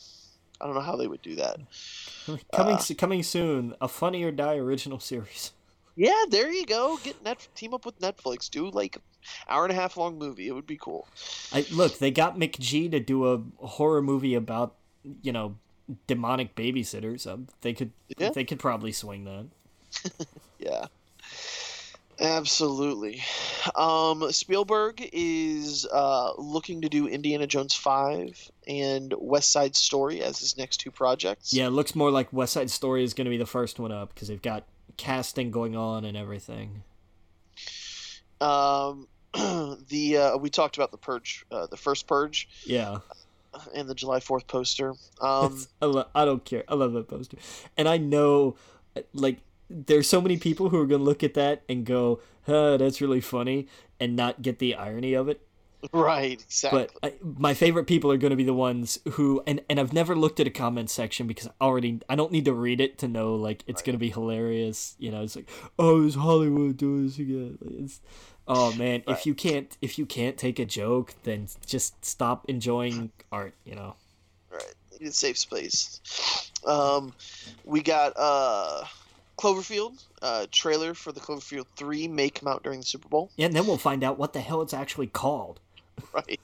[0.60, 1.58] I don't know how they would do that.
[2.52, 5.52] coming uh, coming soon, a Funny or Die original series.
[5.96, 6.98] Yeah, there you go.
[7.02, 8.48] Get net team up with Netflix.
[8.50, 8.98] Do like
[9.48, 10.48] hour and a half long movie.
[10.48, 11.06] It would be cool.
[11.52, 14.74] I look, they got McG to do a horror movie about,
[15.22, 15.56] you know,
[16.06, 17.26] demonic babysitters.
[17.26, 18.30] Um, they could Yeah.
[18.30, 19.46] they could probably swing that.
[20.58, 20.86] Yeah.
[22.20, 23.20] Absolutely.
[23.74, 30.38] Um, Spielberg is uh, looking to do Indiana Jones 5 and West Side Story as
[30.38, 31.52] his next two projects.
[31.52, 33.90] Yeah, it looks more like West Side Story is going to be the first one
[33.90, 34.64] up because they've got
[34.96, 36.82] casting going on and everything.
[38.40, 42.98] Um, the uh, we talked about the Purge, uh, the first Purge, Yeah,
[43.74, 44.94] and the July 4th poster.
[45.20, 46.64] Um, I, lo- I don't care.
[46.68, 47.36] I love that poster,
[47.76, 48.56] and I know,
[49.14, 49.38] like,
[49.70, 53.00] there's so many people who are going to look at that and go, "Huh, that's
[53.00, 53.68] really funny,"
[54.00, 55.46] and not get the irony of it.
[55.92, 56.86] right, exactly.
[57.00, 59.92] But I, my favorite people are going to be the ones who, and, and I've
[59.92, 62.98] never looked at a comment section because I already I don't need to read it
[62.98, 64.94] to know like it's going to be hilarious.
[64.98, 67.58] You know, it's like, oh, is Hollywood doing this again?
[67.80, 68.00] It's,
[68.46, 69.16] oh man, Right.
[69.18, 73.54] if you can't if you can't take a joke, then just stop enjoying art.
[73.64, 73.96] You know.
[74.50, 74.74] Right.
[75.00, 76.00] Need a safe space.
[76.64, 77.12] Um,
[77.64, 78.84] we got uh,
[79.36, 83.30] Cloverfield uh, trailer for the Cloverfield 3 may come out during the Super Bowl.
[83.36, 85.58] Yeah, and then we'll find out what the hell it's actually called.
[86.12, 86.40] right?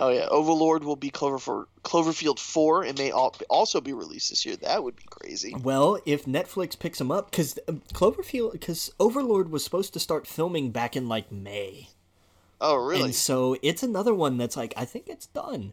[0.00, 4.30] Oh yeah, Overlord will be Clover for Cloverfield four and may al- also be released
[4.30, 4.56] this year.
[4.56, 5.54] That would be crazy.
[5.54, 10.26] Well, if Netflix picks them up, because um, Cloverfield, because Overlord was supposed to start
[10.26, 11.90] filming back in like May.
[12.60, 13.02] Oh really?
[13.04, 15.72] And so it's another one that's like, I think it's done.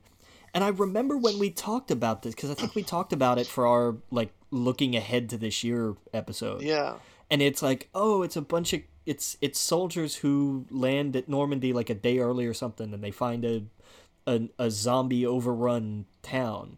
[0.53, 3.47] And I remember when we talked about this, because I think we talked about it
[3.47, 6.61] for our like looking ahead to this year episode.
[6.61, 6.95] Yeah.
[7.31, 11.73] And it's like, oh, it's a bunch of it's it's soldiers who land at Normandy
[11.73, 13.63] like a day early or something, and they find a
[14.27, 16.77] a, a zombie overrun town.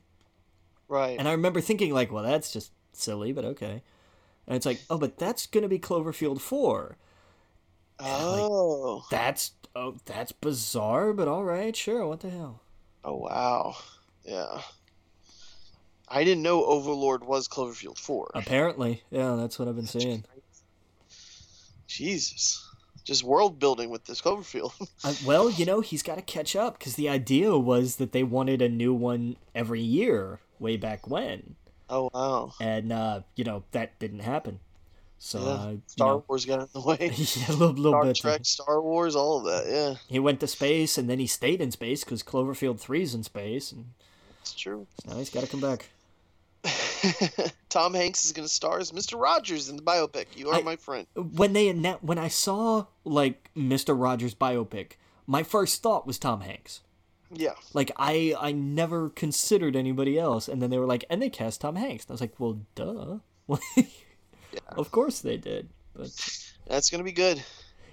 [0.87, 1.17] Right.
[1.17, 3.81] And I remember thinking like, well, that's just silly, but okay.
[4.47, 6.97] And it's like, oh, but that's gonna be Cloverfield four.
[7.99, 9.05] oh.
[9.09, 12.05] That's oh, that's bizarre, but all right, sure.
[12.05, 12.61] What the hell?
[13.03, 13.75] Oh wow.
[14.23, 14.61] Yeah.
[16.07, 18.29] I didn't know Overlord was Cloverfield four.
[18.35, 20.25] Apparently, yeah, that's what I've been saying.
[21.93, 22.67] Jesus.
[23.03, 24.71] Just world building with this Cloverfield.
[25.03, 28.23] I, well, you know, he's got to catch up because the idea was that they
[28.23, 31.55] wanted a new one every year way back when,
[31.89, 32.53] oh wow.
[32.61, 34.59] and uh, you know that didn't happen.
[35.19, 35.45] So Yeah.
[35.45, 36.97] uh, Star know, Wars got in the way.
[37.15, 38.15] yeah, a little, little Star bit.
[38.15, 39.71] Trek, Star Wars, all of that.
[39.71, 43.23] Yeah, He went to space, and then he stayed in space because Cloverfield Three's in
[43.23, 43.85] space, and
[44.41, 44.87] it's true.
[45.05, 45.89] now he's got to come back.
[47.69, 49.19] Tom Hanks is going to star as Mr.
[49.19, 50.25] Rogers in the biopic.
[50.35, 51.05] You are I- my friend.
[51.15, 54.93] When they when I saw like Mister Rogers biopic,
[55.27, 56.81] my first thought was Tom Hanks.
[57.33, 57.53] Yeah.
[57.73, 61.61] Like I I never considered anybody else, and then they were like, and they cast
[61.61, 62.05] Tom Hanks.
[62.05, 63.17] And I was like, well, duh.
[64.69, 65.69] Of course they did.
[65.95, 66.09] But
[66.67, 67.43] That's going to be good.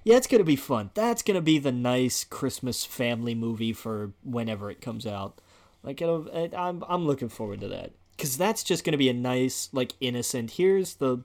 [0.04, 0.90] yeah, it's gonna be fun.
[0.94, 5.40] That's gonna be the nice Christmas family movie for whenever it comes out.
[5.82, 9.14] Like it'll, it, I'm I'm looking forward to that because that's just gonna be a
[9.14, 10.52] nice like innocent.
[10.52, 11.24] Here's the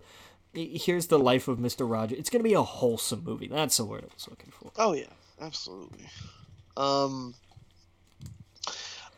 [0.54, 2.18] here's the life of Mister Rogers.
[2.18, 3.48] It's gonna be a wholesome movie.
[3.48, 4.72] That's the word I was looking for.
[4.78, 5.12] Oh yeah,
[5.42, 6.06] absolutely.
[6.78, 7.36] Um,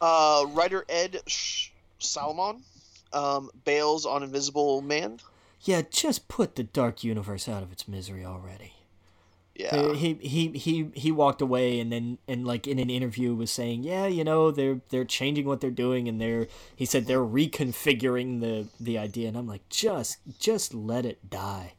[0.01, 2.63] uh, writer Ed Sh- Solomon
[3.13, 5.19] um, bails on Invisible Man.
[5.61, 8.73] Yeah, just put the Dark Universe out of its misery already.
[9.57, 13.49] Yeah, he he he he walked away and then and like in an interview was
[13.49, 17.19] saying yeah you know they're they're changing what they're doing and they're he said they're
[17.19, 19.27] reconfiguring the the idea.
[19.27, 21.73] And i'm like just just let it die.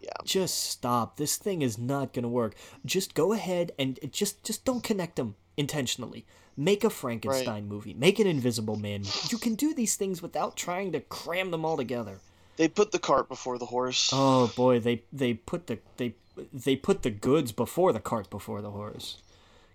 [0.00, 0.10] Yeah.
[0.24, 1.16] just stop.
[1.16, 2.54] This thing is not gonna work.
[2.84, 6.26] Just go ahead and just just don't connect them intentionally.
[6.56, 7.92] Make a frankenstein movie.
[7.92, 9.02] Make an invisible man.
[9.30, 12.18] You can do these things without trying to cram them all together.
[12.56, 14.10] They put the cart before the horse.
[14.12, 16.14] Oh boy, they they put the they
[16.52, 19.18] they put the goods before the cart before the horse.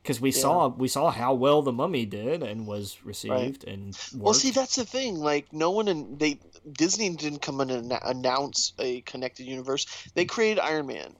[0.01, 4.13] Because we saw we saw how well the Mummy did and was received and worked.
[4.15, 5.19] Well, see, that's the thing.
[5.19, 6.39] Like, no one in they
[6.71, 9.85] Disney didn't come in and announce a connected universe.
[10.15, 11.15] They created Iron Man,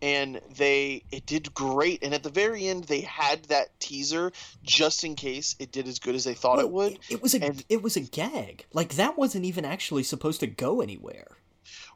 [0.00, 2.02] and they it did great.
[2.02, 4.32] And at the very end, they had that teaser
[4.62, 6.92] just in case it did as good as they thought Well, it would.
[6.92, 8.64] It, it was a and- it was a gag.
[8.72, 11.36] Like that wasn't even actually supposed to go anywhere.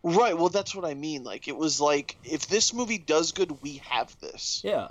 [0.03, 0.37] Right.
[0.37, 1.25] Well, that's what I mean.
[1.25, 4.61] Like, it was like if this movie does good, we have this.
[4.65, 4.89] Yeah,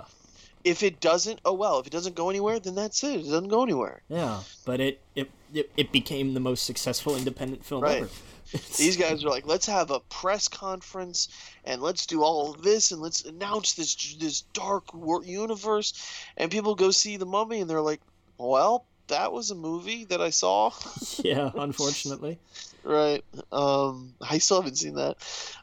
[0.64, 1.78] If it doesn't, oh well.
[1.80, 3.20] If it doesn't go anywhere, then that's it.
[3.20, 4.02] It doesn't go anywhere.
[4.08, 4.40] yeah.
[4.64, 8.02] But it it it, it became the most successful independent film Right.
[8.02, 8.10] ever.
[8.76, 11.28] These guys are like, let's have a press conference
[11.64, 14.84] and let's do all of this and let's announce this this dark
[15.24, 15.94] universe.
[16.36, 18.00] And people go see the Mummy and they're like,
[18.38, 20.70] well, that was a movie that I saw.
[21.18, 22.38] yeah, unfortunately.
[22.86, 23.24] right.
[23.52, 25.16] Um, I still haven't seen that.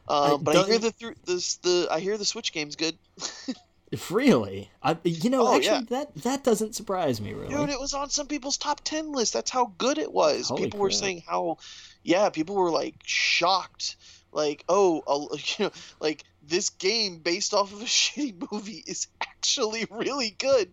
[0.08, 2.96] I Um, but I hear the through this the I hear the Switch game's good.
[4.10, 7.54] Really, I you know Oh, actually that that doesn't surprise me really.
[7.54, 9.32] Dude, it was on some people's top 10 list.
[9.32, 10.48] That's how good it was.
[10.48, 11.58] Holy people were saying how
[12.02, 13.96] yeah, people were like shocked.
[14.32, 15.70] Like, oh, a- you know,
[16.00, 20.72] like this game based off of a shitty movie is actually really good.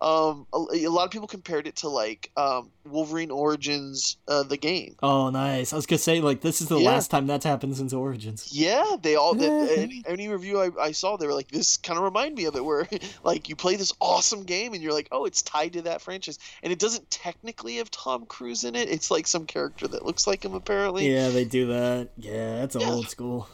[0.00, 4.56] Um a, a lot of people compared it to like um Wolverine Origins uh, the
[4.56, 4.96] game.
[5.02, 5.72] Oh, nice.
[5.72, 6.90] I was gonna say like this is the Yeah.
[6.90, 8.48] last time that's happened since Origins.
[8.50, 11.98] Yeah, they all the, any, any review I, I saw, they were like, "This kind
[11.98, 12.88] of remind me of it." Where
[13.24, 16.38] like you play this awesome game and you're like, "Oh, it's tied to that franchise,"
[16.62, 18.88] and it doesn't technically have Tom Cruise in it.
[18.88, 21.12] It's like some character that looks like him, apparently.
[21.12, 22.08] Yeah, they do that.
[22.16, 22.90] Yeah, that's Yeah.
[22.90, 23.48] old school.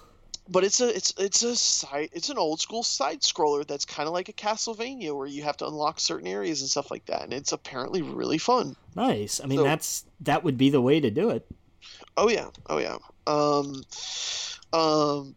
[0.49, 4.07] But it's a it's it's a side it's an old school side scroller that's kind
[4.07, 7.23] of like a Castlevania where you have to unlock certain areas and stuff like that,
[7.23, 8.77] and it's apparently really fun.
[8.95, 9.41] Nice.
[9.43, 11.47] I mean, So- that's that would be the way to do it.
[12.17, 12.99] Oh yeah, oh yeah.
[13.27, 13.83] Um,
[14.73, 15.35] um,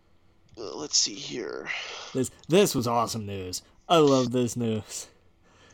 [0.57, 1.69] let's see here.
[2.13, 3.61] This this was awesome news.
[3.87, 5.07] I love this news.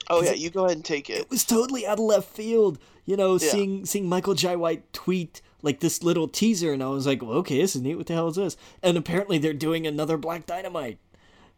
[0.09, 1.21] Oh yeah, you go ahead and take it.
[1.21, 2.77] It was totally out of left field.
[3.05, 3.49] You know, Yeah.
[3.49, 4.55] seeing seeing Michael J.
[4.55, 7.95] White tweet like this little teaser, and I was like, well, okay, this is neat.
[7.95, 8.57] What the hell is this?
[8.81, 10.97] And apparently, they're doing another Black Dynamite.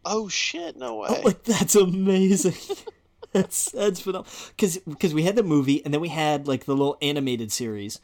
[0.04, 1.08] Oh shit, no way.
[1.10, 2.54] I'm like, that's amazing.
[3.32, 4.32] that's that's phenomenal.
[4.56, 8.00] Because because we had the movie, and then we had like the little animated series,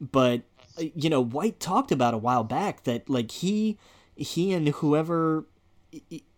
[0.00, 0.42] but
[0.78, 3.78] uh, you know, White talked about a while back that like he
[4.14, 5.46] he and whoever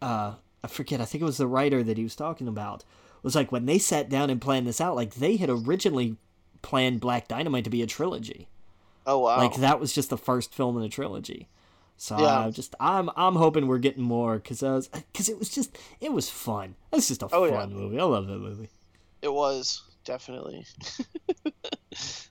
[0.03, 2.85] uh I forget, I think it was the writer that he was talking about
[3.23, 6.17] was like when they sat down and planned this out, like they had originally
[6.63, 8.49] planned Black Dynamite to be a trilogy.
[9.07, 9.39] oh wow.
[9.39, 11.49] Like that was just the first film in a trilogy.
[11.97, 12.27] So Yeah.
[12.27, 15.77] uh, just I'm I'm hoping we're getting more because I was because it was just
[16.01, 16.75] it was fun.
[16.93, 17.77] It's just a Oh, fun yeah.
[17.77, 17.99] movie.
[17.99, 18.69] I love that movie.
[19.23, 20.65] It was definitely.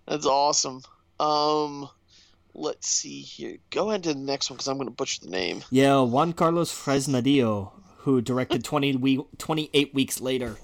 [0.07, 0.81] That's awesome.
[1.19, 1.89] Um,
[2.53, 3.57] let's see here.
[3.71, 5.63] Go ahead to the next one because I'm going to butcher the name.
[5.69, 10.57] Yeah, Juan Carlos Fresnadillo, who directed 20 we- 28 weeks later,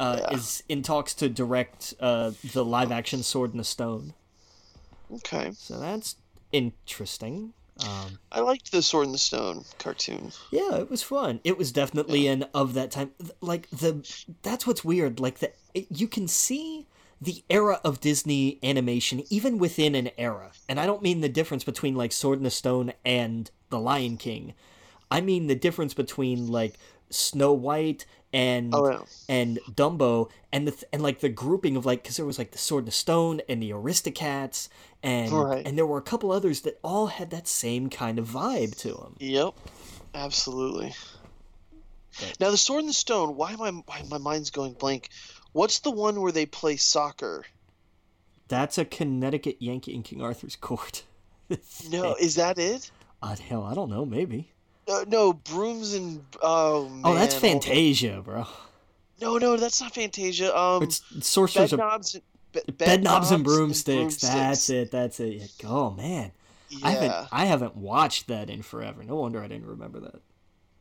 [0.00, 0.36] uh, Yeah.
[0.36, 4.14] is in talks to direct uh, the live action Sword in the Stone.
[5.12, 6.16] Okay, So that's
[6.52, 7.52] interesting.
[7.82, 10.32] Um, I liked the Sword in the Stone cartoon.
[10.50, 11.40] Yeah, it was fun.
[11.44, 13.12] It was definitely an of that time.
[13.40, 14.06] Like the
[14.42, 15.18] that's what's weird.
[15.18, 16.86] Like the it- you can see
[17.22, 20.52] the era of Disney animation even within an era.
[20.68, 24.16] And I don't mean the difference between like Sword in the Stone and The Lion
[24.18, 24.52] King.
[25.10, 26.74] I mean the difference between like
[27.08, 32.02] Snow White and Oh and Dumbo and the th- and like the grouping of like
[32.02, 34.68] because there was like the Sword in the Stone and the Aristocats
[35.02, 35.66] and Right.
[35.66, 38.88] and there were a couple others that all had that same kind of vibe to
[38.92, 39.16] them.
[39.18, 39.54] yep,
[40.14, 40.94] absolutely.
[42.18, 43.36] But- Now the Sword in the Stone.
[43.36, 43.70] Why am I?
[43.70, 45.08] Why my mind's going blank?
[45.52, 47.44] What's the one where they play soccer?
[48.48, 51.04] That's a Connecticut Yankee in King Arthur's court.
[51.90, 52.92] No, is that it?
[53.22, 54.04] Oh, hell, I don't know.
[54.06, 54.52] Maybe.
[54.90, 57.02] Uh, no, brooms and oh man.
[57.04, 57.34] oh, that's.
[57.34, 58.46] Fantasia, bro.
[59.20, 60.56] No, no, that's not Fantasia.
[60.56, 62.22] Um, It's Sorcerer's bed of knobs, and,
[62.52, 64.16] be- Bed Knobs and Broomsticks.
[64.16, 64.70] That's Broomsticks.
[64.70, 64.90] it.
[64.90, 65.52] That's it.
[65.64, 66.32] Oh man,
[66.82, 69.04] I haven't I haven't watched that in forever.
[69.04, 70.20] No wonder I didn't remember that.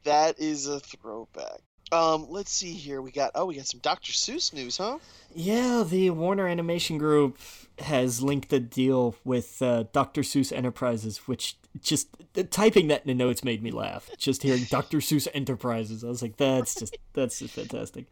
[0.06, 1.62] that is a throwback.
[1.92, 3.02] Um, let's see here.
[3.02, 4.12] We got oh, we got some Dr.
[4.12, 5.00] Seuss news, huh?
[5.34, 7.38] Yeah, the Warner Animation Group
[7.80, 10.22] has linked a deal with uh, Dr.
[10.22, 14.10] Seuss Enterprises, which just the, typing that in the notes made me laugh.
[14.18, 14.98] Just hearing Dr.
[15.00, 18.06] Seuss Enterprises, I was like, that's just that's just fantastic.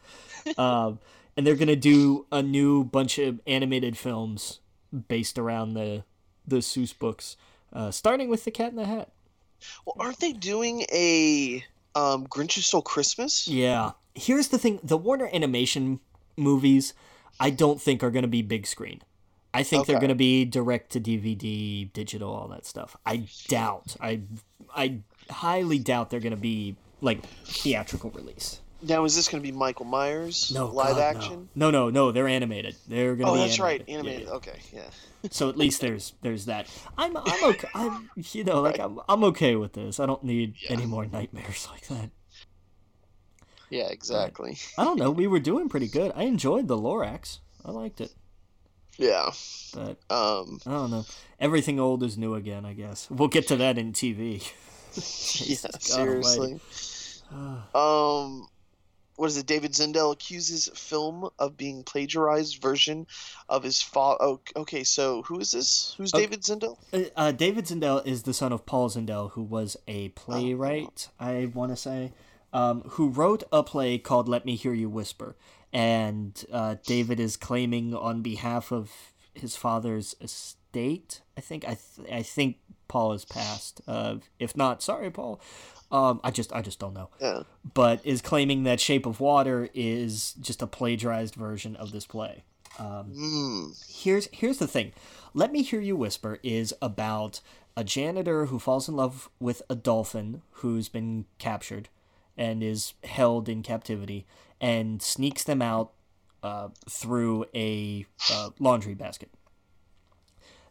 [0.57, 0.99] Um,
[1.35, 4.59] and they're gonna do a new bunch of animated films
[5.07, 6.03] based around the
[6.47, 7.37] the Seuss books,
[7.73, 9.09] uh, starting with The Cat in the Hat.
[9.85, 11.63] Well, aren't they doing a
[11.97, 13.47] um Grinch Who Stole Christmas?
[13.47, 13.91] Yeah.
[14.13, 15.99] Here's the thing: the Warner Animation
[16.35, 16.93] movies,
[17.39, 19.01] I don't think are going to be big screen.
[19.53, 22.95] I think they're going to be direct to DVD, digital, all that stuff.
[23.05, 23.95] I doubt.
[23.99, 24.21] I
[24.75, 24.99] I
[25.29, 28.59] highly doubt they're going to be like theatrical release.
[28.81, 30.51] Now is this going to be Michael Myers?
[30.53, 31.49] No, live God, action.
[31.55, 31.71] No.
[31.71, 32.11] no, no, no.
[32.11, 32.75] They're animated.
[32.87, 33.39] They're gonna Oh, be.
[33.41, 34.21] that's right, animated.
[34.21, 34.33] Yeah, yeah.
[34.35, 34.89] Okay, yeah.
[35.31, 36.67] So at least there's there's that.
[36.97, 37.67] I'm I'm okay.
[37.73, 38.85] I'm you know like Right.
[38.85, 39.99] I'm I'm okay with this.
[39.99, 40.73] I don't need Yeah.
[40.73, 42.11] any more nightmares like that.
[43.69, 44.57] Yeah, exactly.
[44.77, 45.11] I don't know.
[45.11, 46.11] We were doing pretty good.
[46.15, 47.39] I enjoyed the Lorax.
[47.65, 48.13] I liked it,
[48.97, 49.31] Yeah.
[49.73, 50.59] but Um.
[50.65, 51.05] I don't know.
[51.39, 52.63] Everything old is new again.
[52.65, 54.43] I guess we'll get to that in TV.
[54.97, 55.57] Yeah.
[55.71, 56.59] God Seriously.
[57.75, 58.47] Um.
[59.17, 59.47] What is it?
[59.47, 63.07] David Zindel accuses film of being plagiarized version
[63.49, 64.17] of his father.
[64.21, 64.83] Oh, okay.
[64.83, 65.95] So who is this?
[65.97, 66.23] Who's Okay.
[66.23, 66.77] David Zindel?
[66.93, 71.49] Uh, uh, David Zindel is the son of Paul Zindel, who was a playwright, I
[71.51, 72.13] want to say,
[72.53, 75.35] um, who wrote a play called Let Me Hear You Whisper.
[75.73, 78.91] And uh, David is claiming on behalf of
[79.33, 81.21] his father's estate.
[81.35, 82.57] I think I th- I think
[82.87, 83.81] Paul has passed.
[83.87, 85.41] Uh, if not, sorry, Paul.
[85.91, 87.09] Um, I just I just don't know.
[87.21, 87.43] Yeah.
[87.73, 92.43] But is claiming that Shape of Water is just a plagiarized version of this play.
[92.79, 93.65] Um, Hmm.
[93.89, 94.91] here's here's the thing.
[95.33, 97.39] Let me hear you whisper is about
[97.75, 101.89] a janitor who falls in love with a dolphin who's been captured
[102.35, 104.25] and is held in captivity
[104.59, 105.91] and sneaks them out
[106.43, 109.29] uh, through a uh, laundry basket.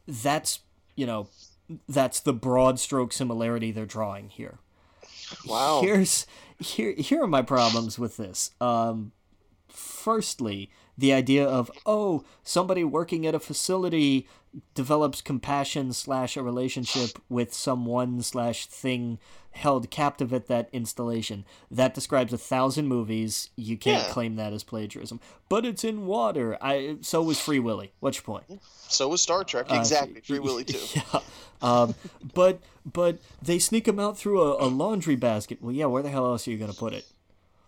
[0.06, 0.60] That's
[0.94, 1.28] you know
[1.88, 4.58] that's the broad stroke similarity they're drawing here.
[5.46, 5.80] Wow.
[5.82, 6.26] Here's
[6.58, 8.52] here here are my problems with this.
[8.60, 9.12] Um,
[9.68, 14.26] firstly, the idea of oh somebody working at a facility
[14.74, 19.18] develops compassion slash a relationship with someone slash thing
[19.50, 24.12] held captive at that installation that describes a thousand movies you can't Yeah.
[24.12, 25.18] claim that as plagiarism
[25.48, 28.44] but it's in water i so was free willy what's your point
[28.88, 29.66] So was Star Trek.
[29.70, 30.20] uh, exactly.
[30.20, 30.78] Free Willy too.
[30.94, 31.20] Yeah.
[31.60, 31.94] Um,
[32.34, 35.58] but but they sneak him out through a, a laundry basket.
[35.60, 35.86] Well, yeah.
[35.86, 37.04] Where the hell else are you gonna put it?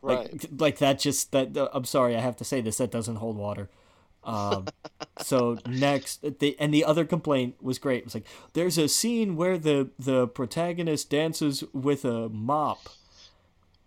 [0.03, 0.61] Like Right.
[0.61, 0.99] like that.
[0.99, 1.57] Just that.
[1.57, 2.17] uh, I'm sorry.
[2.17, 2.79] I have to say this.
[2.79, 3.69] That doesn't hold water.
[4.25, 4.67] Um,
[5.21, 7.99] so next, the and the other complaint was great.
[7.99, 12.89] It was like there's a scene where the the protagonist dances with a mop,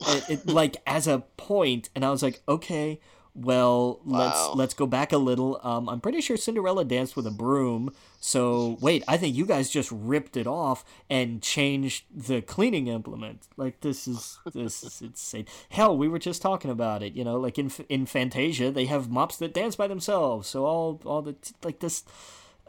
[0.07, 2.99] it, it, like as a point, and I was like, okay,
[3.33, 5.59] well let's let's go back a little.
[5.63, 7.93] Um, I'm pretty sure Cinderella danced with a broom.
[8.19, 13.47] So wait, I think you guys just ripped it off and changed the cleaning implement.
[13.57, 15.45] Like this is this is insane.
[15.69, 17.13] Hell, we were just talking about it.
[17.13, 20.47] You know, like in in Fantasia, they have mops that dance by themselves.
[20.47, 22.03] So all all the like this,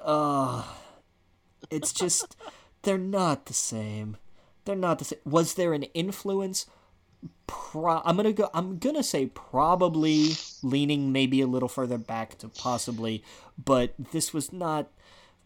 [0.03, 0.65] uh,
[1.71, 2.37] it's just
[2.83, 4.17] they're not the same.
[4.65, 5.19] They're not the same.
[5.25, 6.67] Was there an influence?
[7.47, 8.49] Pro- I'm gonna go.
[8.55, 10.31] I'm gonna say probably
[10.63, 13.23] leaning maybe a little further back to possibly,
[13.63, 14.89] but this was not.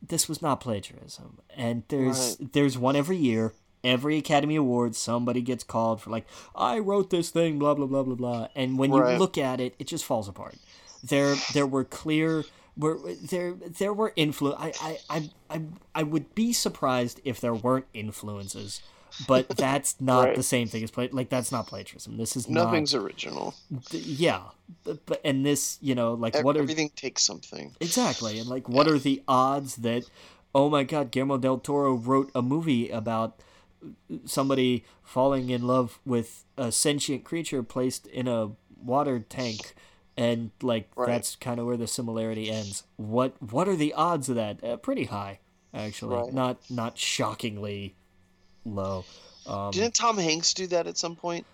[0.06, 3.52] This was not plagiarism, and there's there's one every year.
[3.84, 6.26] Every Academy Award, somebody gets called for like,
[6.56, 9.12] I wrote this thing, blah blah blah blah blah, and when Right.
[9.12, 10.56] you look at it, it just falls apart.
[11.04, 12.44] There there were clear
[12.76, 15.62] were there there were influ I, I, I, I,
[15.94, 18.82] I would be surprised if there weren't influences
[19.28, 20.34] but that's not Right.
[20.36, 23.54] the same thing as play like that's not plagiarism this is Nothing's original.
[23.90, 24.42] th- yeah
[24.84, 27.74] but, but and this you know like Ev- what are Everything takes something.
[27.80, 30.04] exactly and like what are the odds that
[30.54, 33.40] oh my god Guillermo del Toro wrote a movie about
[34.24, 38.50] somebody falling in love with a sentient creature placed in a
[38.82, 39.74] water tank
[40.16, 41.06] and like Right.
[41.08, 44.76] that's kind of where the similarity ends what what are the odds of that uh,
[44.76, 45.38] pretty high
[45.74, 46.32] actually Right.
[46.32, 47.94] not not shockingly
[48.66, 49.04] low
[49.46, 51.46] um, Didn't Tom Hanks do that at some point?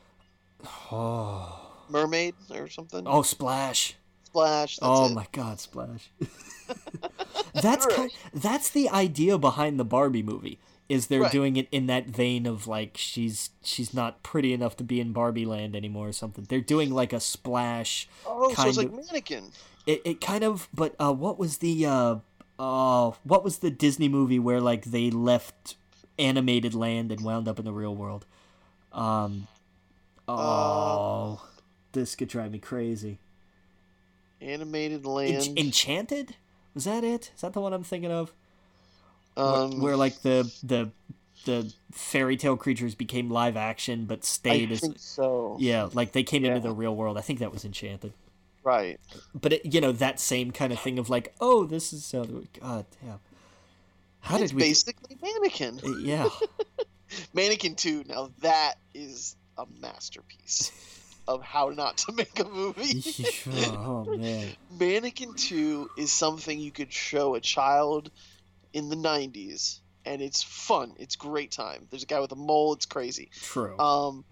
[0.91, 1.59] oh,
[1.89, 3.03] Mermaid or something?
[3.07, 3.95] oh splash
[4.25, 4.79] Splash.
[4.81, 5.15] Oh it.
[5.15, 6.11] my god splash
[7.55, 7.95] that's Right.
[7.97, 10.59] kind, that's the idea behind the barbie movie
[10.89, 11.33] is they're Right.
[11.33, 15.13] doing it in that vein of like she's she's not pretty enough to be in
[15.13, 18.87] barbie land anymore or something they're doing like a splash Oh, so kind it's like
[18.89, 19.51] of- mannequin.
[19.87, 22.17] it, it kind of but uh what was the uh
[22.59, 25.77] uh what was the disney movie where like they left
[26.19, 28.27] animated land and wound up in the real world.
[28.93, 29.47] Um
[30.29, 31.47] oh
[31.93, 33.19] this could drive me crazy.
[34.41, 35.59] Animated En- land.
[35.59, 36.37] enchanted?
[36.75, 37.31] Was that it?
[37.35, 38.33] Is that the one i'm thinking of?
[39.35, 40.91] Where- um, where, like the the
[41.45, 45.57] the fairy tale creatures became live action but I stayed as think so.
[45.59, 47.19] yeah like they came into the real world.
[47.19, 48.13] I think that was enchanted.
[48.65, 49.01] Right.
[49.35, 52.25] but it, you know that same kind of thing of like oh this is uh,
[52.61, 53.19] god damn
[54.23, 55.81] how it's did we basically mannequin.
[55.85, 56.29] Uh, yeah
[57.35, 58.05] Mannequin 2.
[58.09, 60.73] Now that is a masterpiece
[61.29, 63.05] of how not to make a movie.
[63.77, 68.11] oh man Mannequin 2 is something you could show a child
[68.73, 70.95] in the 90s and it's fun.
[70.99, 71.87] It's great time.
[71.91, 73.31] There's a guy with a mole, it's crazy.
[73.41, 74.25] true Um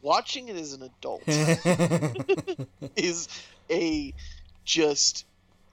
[0.00, 1.22] watching it as an adult
[2.96, 3.28] is
[3.70, 4.14] a
[4.64, 5.26] just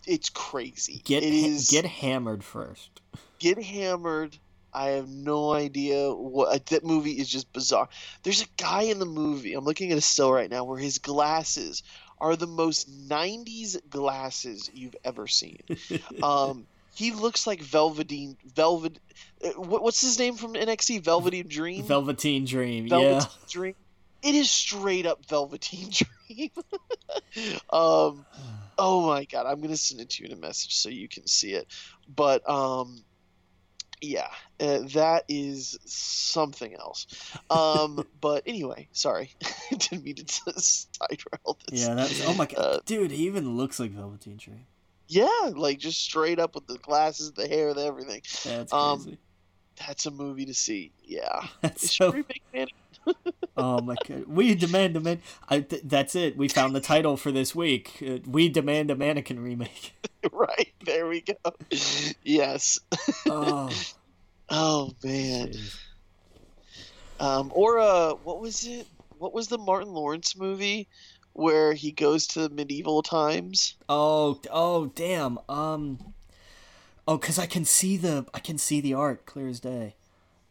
[0.08, 1.02] it's crazy.
[1.04, 3.02] get it is get hammered first.
[3.40, 4.38] Get hammered.
[4.74, 7.88] I have no idea what that movie is just bizarre.
[8.24, 9.54] There's a guy in the movie.
[9.54, 11.82] I'm looking at a still right now where his glasses
[12.20, 15.60] are the most 90s glasses you've ever seen.
[16.24, 19.00] Um, he looks like Velveteen Velvet.
[19.44, 21.04] uh, What, what's his name from NXT?
[21.04, 21.84] Velveteen Dream.
[21.84, 22.88] Velveteen Dream.
[22.88, 23.26] Velveteen yeah.
[23.50, 23.76] Dream.
[24.24, 25.90] It is straight up Velveteen
[26.28, 26.50] Dream.
[27.70, 28.26] um,
[28.78, 31.28] oh my god, I'm gonna send it to you in a message so you can
[31.28, 31.68] see it.
[32.14, 33.04] But um,
[34.06, 34.28] yeah,
[34.60, 37.08] uh, that is something else.
[37.50, 39.32] Um, but anyway, sorry,
[39.70, 40.24] didn't mean to
[40.58, 41.86] sidetrail this.
[41.88, 44.66] Yeah, that's oh my god, Uh, dude, he even looks like Velveteen Dream.
[45.08, 48.22] Yeah, like just straight up with the glasses, the hair, the everything.
[48.44, 49.18] That's Um, crazy.
[49.86, 50.94] That's a movie to see.
[51.04, 52.12] Yeah, That's so.
[52.54, 52.68] man.
[53.58, 55.22] Oh my god, we demand a man.
[55.48, 56.36] I th- that's it.
[56.36, 58.04] We found the title for this week.
[58.06, 59.94] Uh, we demand a mannequin remake.
[60.32, 61.36] right there we go.
[62.24, 62.80] yes.
[63.28, 63.70] Oh,
[64.50, 65.50] Oh man.
[65.54, 65.78] jeez.
[67.20, 68.88] Um, or uh, what was it?
[69.18, 70.88] What was the Martin Lawrence movie
[71.34, 73.76] where he goes to medieval times?
[73.88, 75.40] oh, oh, damn.
[75.48, 76.14] Um,
[77.08, 79.96] oh, cause I can see the I can see the art clear as day.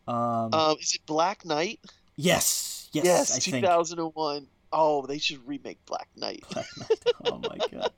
[0.09, 1.81] Um, Um, is it Black Knight?
[2.17, 3.65] Yes, yes, yes, I think.
[3.65, 4.47] 2001.
[4.73, 6.45] Oh, they should remake Black Knight.
[7.27, 7.91] oh my god.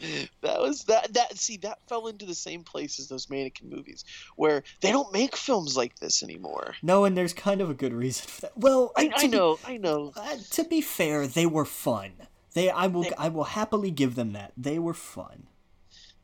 [0.40, 4.04] that was that that see that fell into the same place as those mannequin movies
[4.36, 6.74] where they don't make films like this anymore.
[6.82, 8.56] No, and there's kind of a good reason for that.
[8.56, 10.12] Well, I, I be- know, I know.
[10.16, 12.12] uh, to be fair, they were fun.
[12.54, 14.52] They, I will, They- I will happily give them that.
[14.56, 15.44] They were fun.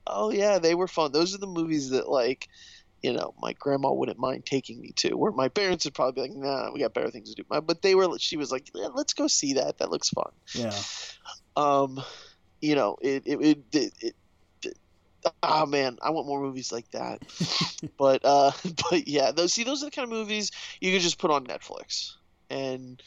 [0.07, 1.13] Oh yeah, they were fun.
[1.13, 2.49] Those are the movies that like,
[3.07, 5.15] you know, my grandma wouldn't mind taking me to.
[5.15, 7.81] Where my parents would probably be like, "Nah, we got better things to do." But
[7.81, 8.19] they were.
[8.19, 9.79] She was like, yeah, "Let's go see that.
[9.79, 10.77] That looks fun." Yeah.
[11.55, 12.03] Um,
[12.61, 13.59] you know, it it it.
[13.73, 14.15] it, it
[15.43, 17.21] Ah man, I want more movies like that.
[17.99, 18.51] but uh,
[18.91, 20.51] but yeah, those see those are the kind of movies
[20.81, 22.11] you could just put on Netflix,
[22.51, 23.01] and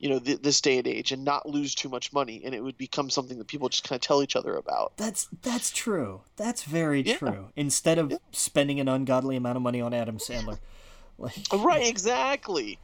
[0.00, 2.60] you know th- this day and age, and not lose too much money, and it
[2.62, 4.96] would become something that people just kind of tell each other about.
[4.96, 6.22] That's that's true.
[6.36, 7.18] That's very Yeah.
[7.18, 7.48] true.
[7.54, 8.16] Instead of Yeah.
[8.32, 10.58] spending an ungodly amount of money on Adam Sandler,
[11.18, 12.78] like Right, exactly.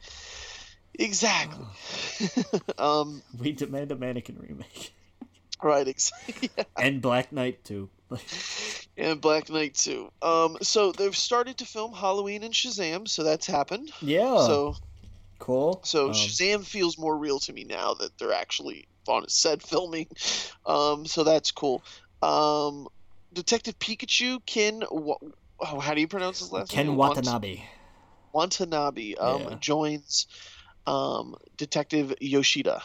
[0.99, 1.65] Exactly.
[2.77, 4.93] um, we demand a mannequin remake
[5.63, 6.49] right, exactly.
[6.75, 7.89] and Black Knight too.
[8.97, 10.11] And Black Knight too.
[10.21, 13.91] Um, so they've started to film Halloween and Shazam, so that's happened.
[14.01, 14.37] yeah.
[14.45, 14.75] So,
[15.39, 15.81] cool.
[15.83, 19.61] so Um, Shazam feels more real to me now that they're actually on a set
[19.67, 20.07] filming.
[20.65, 21.81] Um, so that's cool.
[22.21, 22.87] Um,
[23.33, 24.83] Detective Pikachu, Ken.
[24.89, 25.17] Wa-
[25.59, 26.93] oh, how do you pronounce his last Ken name?
[26.93, 27.61] Ken Watanabe.
[28.33, 29.55] Watanabe um, Yeah.
[29.59, 30.27] joins
[30.85, 32.81] um, Detective Yoshida.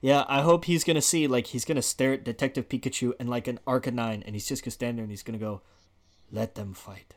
[0.00, 3.46] Yeah, I hope he's gonna see like he's gonna stare at Detective Pikachu and like
[3.46, 5.60] an Arcanine, and he's just gonna stand there and he's gonna go,
[6.32, 7.14] "Let them fight."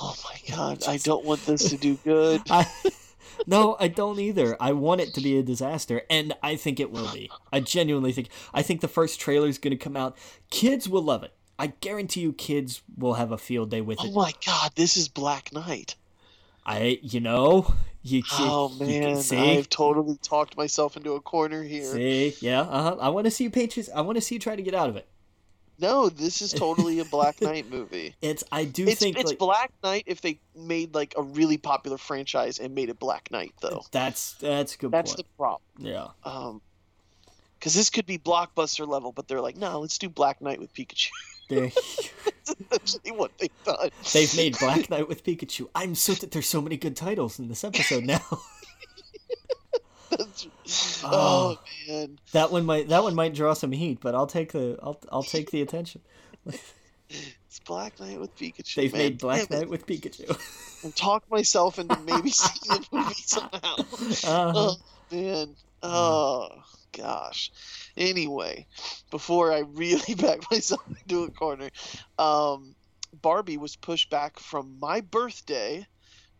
[0.00, 2.42] Oh my god, I don't want this to do good.
[2.50, 2.66] I
[3.46, 4.56] no, I don't either.
[4.60, 7.30] I want it to be a disaster, and I think it will be.
[7.52, 8.28] I genuinely think.
[8.52, 10.16] I think the first trailer is going to come out.
[10.50, 11.32] Kids will love it.
[11.58, 14.10] I guarantee you, kids will have a field day with it.
[14.10, 15.94] Oh my god, this is Black Knight.
[16.66, 18.18] I, you know, you.
[18.18, 21.84] you Oh you man, see, I've totally talked myself into a corner here.
[21.84, 22.62] see, yeah.
[22.62, 22.96] Uh-huh.
[23.00, 23.90] I want to see you patriots.
[23.94, 25.06] I want to see you try to get out of it.
[25.78, 28.14] No, this is totally a Black Knight movie.
[28.22, 28.44] It's.
[28.52, 31.98] I do It's, think it's like Black Knight if they made like a really popular
[31.98, 33.84] franchise and made it Black Knight though.
[33.90, 35.18] that's that's a good That's point.
[35.18, 35.60] the problem.
[35.78, 36.06] Yeah.
[36.24, 36.60] Um,
[37.58, 40.74] because this could be blockbuster level, but they're like, no, let's do Black Knight with
[40.74, 41.08] Pikachu.
[41.48, 43.88] That's essentially what they've done.
[44.12, 45.68] They've made Black Knight with Pikachu.
[45.74, 48.20] I'm so that there's so many good titles in this episode now.
[51.06, 51.58] Oh.
[51.58, 51.58] oh
[51.88, 52.18] man.
[52.32, 55.22] That one might that one might draw some heat, but I'll take the I'll I'll
[55.22, 56.00] take the attention.
[56.46, 58.74] It's Black Knight with Pikachu.
[58.74, 58.98] They've man.
[58.98, 59.60] made Black Damn it.
[59.60, 60.82] Knight with Pikachu.
[60.84, 63.74] and talk myself into maybe seeing the movie somehow.
[63.78, 64.52] Uh-huh.
[64.56, 64.76] Oh
[65.10, 65.54] man.
[65.82, 66.48] Oh
[66.92, 67.52] gosh.
[67.96, 68.66] Anyway,
[69.10, 71.70] before I really back myself into a corner,
[72.18, 72.74] um,
[73.20, 75.86] Barbie was pushed back from my birthday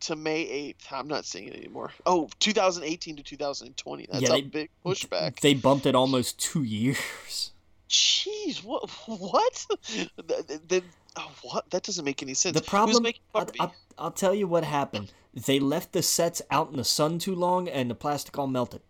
[0.01, 0.45] to May
[0.79, 0.91] 8th.
[0.91, 1.91] I'm not seeing it anymore.
[2.05, 4.07] Oh, 2018 to 2020.
[4.11, 5.39] That's Yeah, a big pushback.
[5.39, 7.51] They bumped it almost two years.
[7.89, 8.89] Jeez, what?
[9.07, 9.65] What?
[9.87, 10.09] Th-
[10.67, 10.83] th-
[11.17, 11.69] oh, what?
[11.69, 12.53] That doesn't make any sense.
[12.55, 13.47] The Who's problem, making I'll?
[13.59, 15.11] I'll, I'll tell you what happened.
[15.33, 18.81] They left the sets out in the sun too long, and the plastic all melted.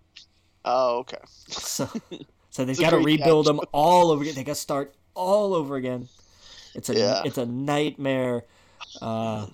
[0.63, 1.17] Oh, okay.
[1.49, 1.89] So,
[2.49, 3.55] so they've got to rebuild catch.
[3.55, 4.35] them all over again.
[4.35, 6.07] They got to start all over again.
[6.73, 7.21] It's a Yeah.
[7.25, 8.45] it's a nightmare.
[9.01, 9.47] Uh,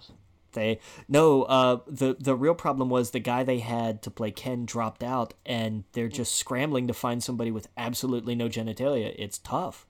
[0.53, 4.65] They no, uh, the the real problem was the guy they had to play Ken
[4.65, 9.15] dropped out, and they're just scrambling to find somebody with absolutely no genitalia.
[9.17, 9.85] It's tough.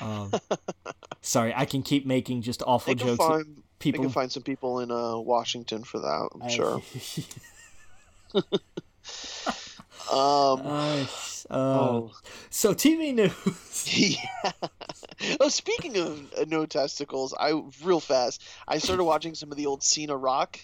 [0.00, 0.32] Um,
[1.22, 3.24] sorry, I can keep making just awful They can jokes.
[3.24, 6.28] find people can find some people in uh, Washington for that.
[6.34, 6.82] I'm I- sure.
[10.10, 11.04] Um, Uh,
[11.50, 12.12] uh, oh,
[12.50, 13.96] So TV news.
[13.96, 14.52] yeah.
[15.40, 18.42] Oh, speaking of uh, no testicles, I real fast.
[18.66, 20.58] I started watching some of the old Cena Rock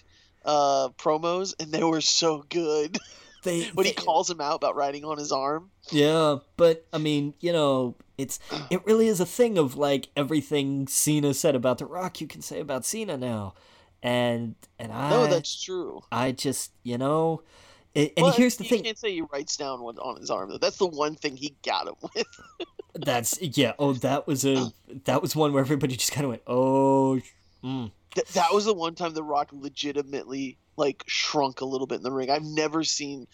[0.44, 2.98] uh, promos, and they were so good.
[3.43, 5.70] They, when he calls him out about riding on his arm.
[5.90, 8.39] Yeah, but I mean, you know, it's
[8.70, 12.43] it really is a thing of like everything Cena said about The Rock, you can
[12.43, 13.55] say about Cena now,
[14.02, 16.02] and and I No, that's true.
[16.12, 17.43] I just you know,
[17.94, 18.78] and, and Well, here's the you thing.
[18.78, 20.58] You can't say he writes down one on his arm though.
[20.58, 22.26] That's the one thing he got him with.
[22.94, 23.72] That's yeah.
[23.78, 24.72] Oh, that was a
[25.04, 27.20] that was one where everybody just kind of went, oh,
[27.62, 27.90] mm.
[28.14, 32.02] Th- that was the one time The Rock legitimately like shrunk a little bit in
[32.02, 32.30] the ring.
[32.30, 33.26] I've never seen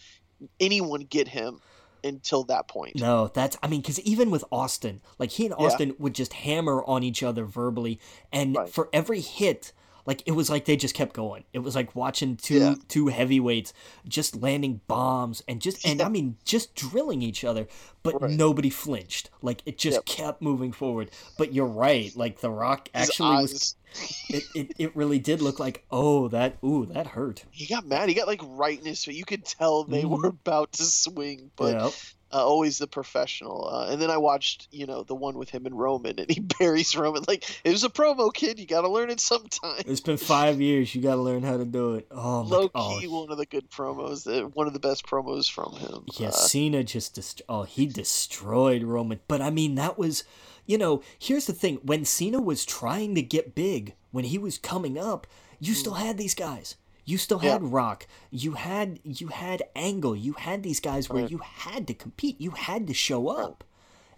[0.59, 1.61] anyone get him
[2.03, 2.97] until that point.
[2.97, 5.67] no, that's I mean, because even with Austin, like he and Yeah.
[5.67, 8.01] Austin would just hammer on each other verbally,
[8.33, 8.69] and Right.
[8.71, 9.73] for every hit.
[10.07, 11.45] Like it was like they just kept going.
[11.53, 12.75] It was like watching two Yeah.
[12.89, 13.73] two heavyweights
[14.09, 16.01] just landing bombs and just and.
[16.01, 17.67] I mean just drilling each other,
[18.03, 18.31] but Right.
[18.31, 19.31] nobody flinched.
[19.43, 20.05] Like it just Yep.
[20.07, 21.11] kept moving forward.
[21.37, 22.15] But you're right.
[22.17, 23.77] Like The Rock actually was.
[24.29, 27.45] It, it, it really did look like oh that ooh that hurt.
[27.51, 28.09] he got mad.
[28.09, 29.17] He got like right in his face.
[29.17, 30.11] You could tell they Mhm.
[30.23, 31.93] were about to swing, but Yep.
[32.33, 33.69] Uh, always the professional.
[33.69, 36.41] Uh, and then I watched, you know, the one with him and Roman, and he
[36.59, 37.25] buries Roman.
[37.27, 38.59] Like it was a promo, kid.
[38.59, 39.83] You got to learn it sometime.
[39.87, 40.95] It's been five years.
[40.95, 42.07] You got to learn how to do it.
[42.11, 44.27] Oh my Low oh, key, one of the good promos.
[44.27, 46.05] Uh, one of the best promos from him.
[46.19, 49.21] Yeah, Uh, Cena just dest- oh he destroyed Roman.
[49.29, 50.25] But I mean that was,
[50.67, 54.59] you know, here's the thing: when Cena was trying to get big, when he was
[54.59, 55.27] coming up,
[55.59, 56.77] you still had these guys.
[57.05, 57.45] You still Mm.
[57.45, 57.53] Yeah.
[57.53, 58.07] had Rock.
[58.31, 60.15] You had you had Angle.
[60.17, 61.31] You had these guys where Right.
[61.31, 62.41] you had to compete.
[62.41, 63.65] You had to show up.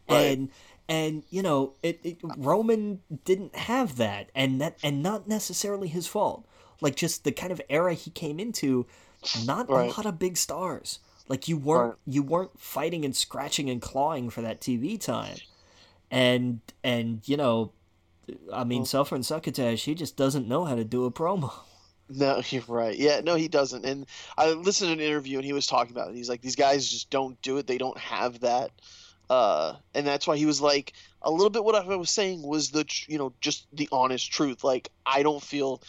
[0.09, 0.37] Right.
[0.39, 0.51] And
[0.89, 6.07] and you know it, it Roman didn't have that, and that and not necessarily his
[6.07, 6.45] fault.
[6.81, 8.87] Like just the kind of era he came into,
[9.45, 10.99] not a lot of big stars.
[11.29, 12.15] Like you weren't Right.
[12.15, 15.37] you weren't fighting and scratching and clawing for that TV time,
[16.11, 17.71] and and you know,
[18.53, 21.53] I mean, suffering Succotash, he just doesn't know how to do a promo.
[22.15, 22.97] No, you're right.
[22.97, 23.85] Yeah, no, he doesn't.
[23.85, 24.07] And
[24.37, 26.17] I listened to an interview, and he was talking about it.
[26.17, 27.67] He's like, these guys just don't do it.
[27.67, 28.71] They don't have that.
[29.31, 32.71] Uh, and that's why he was like, a little bit what I was saying was
[32.71, 34.63] the, you know, just the honest truth.
[34.65, 35.83] Like, I don't feel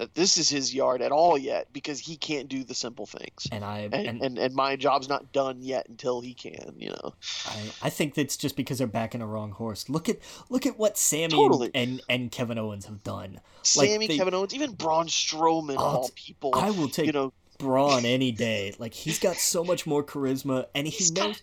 [0.00, 3.46] that this is his yard at all yet because he can't do the simple things.
[3.52, 6.88] And I And, and, and, and my job's not done yet until he can, you
[6.88, 7.14] know.
[7.46, 9.88] I, I think that's just because they're backing a wrong horse.
[9.90, 10.16] Look at
[10.48, 11.70] look at what Sammy Totally.
[11.74, 13.34] and, and and Kevin Owens have done.
[13.76, 16.52] Like, Sammy, they- Kevin Owens, even Braun Strowman, I'll all people.
[16.54, 18.74] I will take you know, Braun any day.
[18.78, 21.42] Like he's got so much more charisma, and he He's got- knows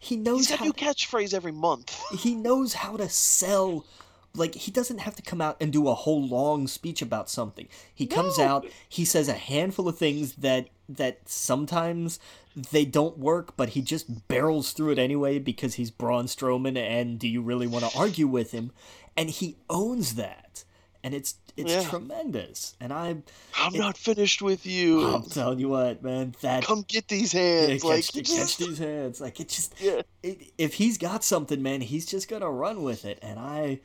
[0.00, 2.00] he knows he's got a how new catchphrase every month.
[2.16, 3.84] he knows how to sell.
[4.34, 7.66] Like he doesn't have to come out and do a whole long speech about something.
[7.94, 8.44] He comes No.
[8.44, 12.18] out, he says a handful of things that that sometimes
[12.70, 16.76] they don't work, but he just barrels through it anyway because he's Braun Strowman.
[16.78, 18.70] And do you really want to argue with him?
[19.16, 20.64] And he owns that,
[21.02, 21.82] and it's it's Yeah.
[21.88, 22.76] tremendous.
[22.80, 23.16] And I,
[23.56, 25.04] I'm It- not finished with you.
[25.14, 27.82] I'm telling you what, man, that Come get these yeah, hands.
[27.82, 29.20] catch, like, catch just- these hands.
[29.20, 30.02] Like it just yeah.
[30.22, 33.18] it, if he's got something, man, he's just gonna run with it.
[33.22, 33.80] And I,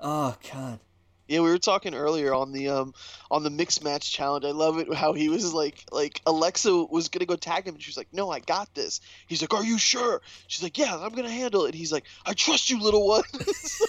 [0.00, 0.80] oh god,
[1.28, 2.92] Yeah, we were talking earlier on the um
[3.30, 4.44] on the mixed match challenge.
[4.44, 7.82] I love it how he was like like Alexa was gonna go tag him and
[7.82, 9.00] she was like, No, I got this.
[9.28, 10.22] He's like, Are you sure?
[10.48, 11.74] She's like, Yeah, I'm gonna handle it.
[11.74, 13.22] He's like, I trust you, little one.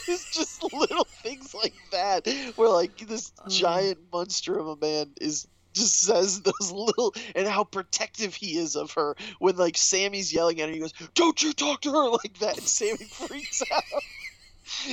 [0.07, 3.49] it's just little things like that where like this Um.
[3.49, 8.75] giant monster of a man is just says those little and how protective he is
[8.75, 12.09] of her when like Sammy's yelling at her he goes, Don't you talk to her
[12.23, 14.03] like that and Sammy freaks out.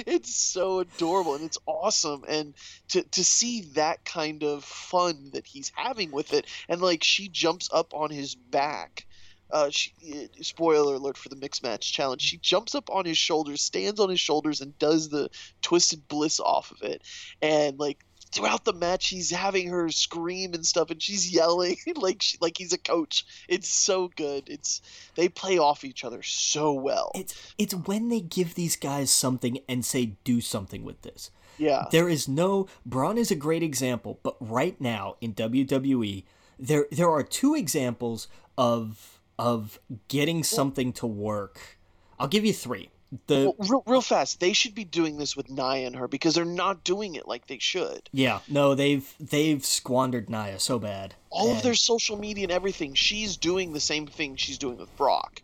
[0.06, 2.55] It's so adorable and it's awesome and
[2.88, 7.28] to to see that kind of fun that he's having with it and like she
[7.28, 9.06] jumps up on his back
[9.50, 12.22] uh, she, eh, spoiler alert for the mixed match challenge.
[12.22, 15.30] She jumps up on his shoulders, stands on his shoulders, and does the
[15.62, 17.02] twisted bliss off of it.
[17.40, 22.22] And like throughout the match, he's having her scream and stuff, and she's yelling like
[22.22, 23.24] she, like he's a coach.
[23.48, 24.48] It's so good.
[24.48, 24.80] It's
[25.14, 27.12] they play off each other so well.
[27.14, 31.30] it's it's when they give these guys something and say do something with this.
[31.59, 36.24] yeah, There is no Braun is a great example, but right now in WWE,
[36.59, 39.78] there there are two examples of of
[40.09, 41.78] getting something to work.
[42.18, 42.90] I'll give you three.
[43.26, 46.35] The Well, real, real fast, they should be doing this with Nia and her because
[46.35, 48.09] they're not doing it like they should.
[48.12, 51.14] yeah no they've they've squandered Nia so bad.
[51.30, 54.94] All of their social media and everything, she's doing the same thing she's doing with
[54.97, 55.43] Brock,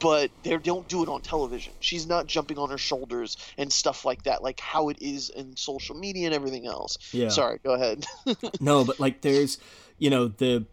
[0.00, 1.72] but they don't do it on television.
[1.80, 5.56] She's not jumping on her shoulders and stuff like that, like how it is in
[5.56, 6.96] social media and everything else.
[7.12, 7.28] yeah.
[7.28, 8.06] Sorry, go ahead.
[8.60, 9.58] No, but like there's,
[9.98, 10.64] you know, the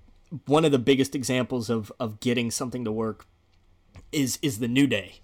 [0.48, 3.26] one of the biggest examples of of getting something to work
[4.12, 5.20] is is the New Day.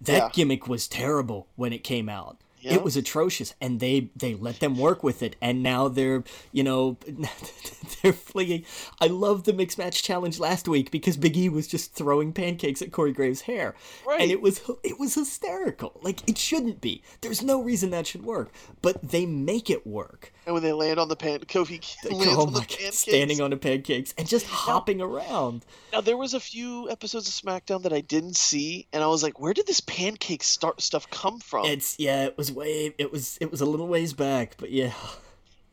[0.00, 0.30] That Yeah.
[0.32, 2.38] gimmick was terrible when it came out.
[2.60, 2.74] Yeah.
[2.74, 6.62] It was atrocious, and they they let them work with it, and now they're you
[6.64, 6.96] know
[8.02, 8.64] they're flinging.
[9.00, 12.82] I love the mixed match challenge last week because Big E was just throwing pancakes
[12.82, 13.74] at Corey Graves' hair,
[14.06, 14.20] Right.
[14.20, 15.98] and it was it was hysterical.
[16.02, 17.02] Like it shouldn't be.
[17.20, 18.50] There's no reason that should work,
[18.82, 20.32] but they make it work.
[20.46, 21.80] and when they land on the pan, Kofi
[22.10, 22.98] lands oh on the god, pancakes.
[22.98, 25.64] standing on the pancakes and just hopping around.
[25.92, 29.22] Now there was a few episodes of SmackDown that I didn't see, and I was
[29.22, 33.12] like, "Where did this pancake start stuff come from?" It's yeah, it was way it
[33.12, 34.92] was it was a little ways back, but yeah.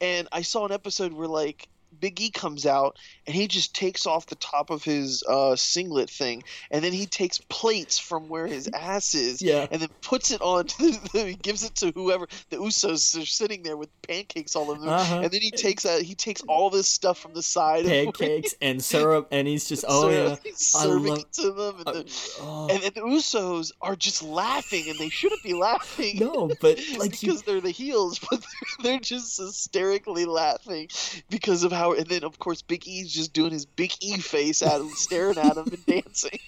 [0.02, 1.68] and I saw an episode where like
[1.99, 2.97] Big E comes out
[3.27, 7.05] and he just takes off the top of his uh, singlet thing, and then he
[7.05, 9.67] takes plates from where his ass is, Yeah.
[9.72, 10.65] and then puts it on.
[10.67, 14.69] To the, he gives it to whoever the Usos are sitting there with pancakes all
[14.72, 15.22] over them, Uh-huh.
[15.22, 18.84] and then he takes out he takes all this stuff from the side, Pancakes and
[18.84, 20.51] syrup and he's just oh ser- yeah.
[20.55, 24.22] serving love- it to them, and, Uh, the, oh, and, and the Usos are just
[24.22, 26.17] laughing, and they shouldn't be laughing.
[26.19, 30.88] no, but like you because they're the heels, but they're, they're just hysterically laughing
[31.30, 31.94] because of how.
[31.95, 35.38] And then, of course, Big E's just doing his Big E face at him, staring
[35.38, 36.39] at him and dancing.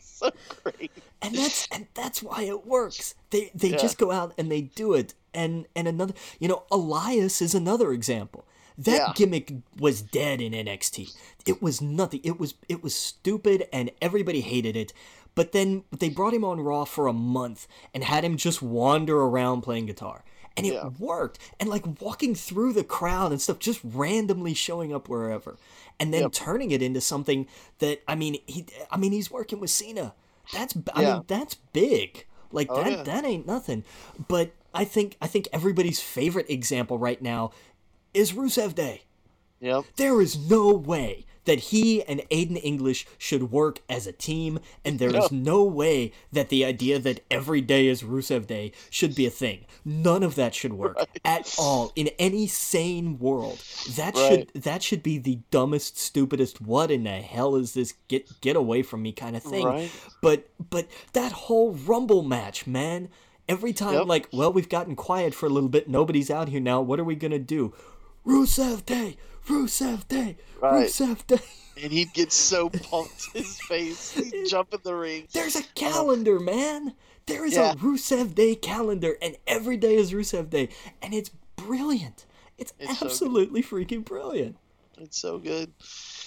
[0.00, 0.30] So
[0.62, 0.90] great.
[1.20, 3.14] and that's and that's why it works.
[3.30, 3.76] They they Yeah.
[3.78, 5.14] just go out and they do it.
[5.34, 8.44] And and another, you know, Elias is another example.
[8.78, 9.12] That Yeah.
[9.14, 11.12] gimmick was dead in NXT.
[11.46, 12.20] It was nothing.
[12.22, 14.92] It was it was stupid and everybody hated it.
[15.34, 19.16] But then they brought him on Raw for a month and had him just wander
[19.18, 20.24] around playing guitar.
[20.56, 20.88] And it Yeah.
[20.98, 21.38] worked.
[21.60, 25.56] And like walking through the crowd and stuff, just randomly showing up wherever.
[25.98, 26.32] And then Yep.
[26.32, 27.46] turning it into something
[27.78, 30.14] that I mean, he I mean he's working with Cena.
[30.52, 31.14] That's I Yeah.
[31.14, 32.26] mean that's big.
[32.50, 33.02] Like Oh, that yeah.
[33.04, 33.84] that ain't nothing.
[34.28, 37.52] But I think I think everybody's favorite example right now
[38.12, 39.02] is Rusev Day.
[39.60, 39.84] Yep.
[39.96, 44.98] There is no way that he and Aiden English should work as a team, and
[44.98, 49.26] there is no way that the idea that every day is Rusev Day should be
[49.26, 49.66] a thing.
[49.84, 53.58] None of that should work at all in any sane world.
[53.96, 54.48] That Right.
[54.52, 56.60] should that should be the dumbest, stupidest.
[56.60, 57.94] What in the hell is this?
[58.08, 59.64] Get get away from me kind of thing.
[59.66, 59.90] Right.
[60.20, 63.08] But but that whole Rumble match, man.
[63.48, 64.06] Every time, Yep.
[64.06, 65.88] like, well, we've gotten quiet for a little bit.
[65.88, 66.80] Nobody's out here now.
[66.80, 67.74] What are we gonna do?
[68.26, 69.16] Rusev Day,
[69.48, 70.86] Rusev Day, Right.
[70.86, 71.38] Rusev Day.
[71.82, 74.12] And he'd get so pumped, his face.
[74.12, 75.26] He'd jump in the ring.
[75.32, 76.92] There's a um, calendar, man.
[77.24, 77.72] There is Yeah.
[77.72, 80.68] a Rusev Day calendar, and every day is Rusev Day,
[81.00, 82.26] and it's brilliant.
[82.58, 84.58] It's, It's so absolutely freaking brilliant.
[84.98, 85.72] It's so good.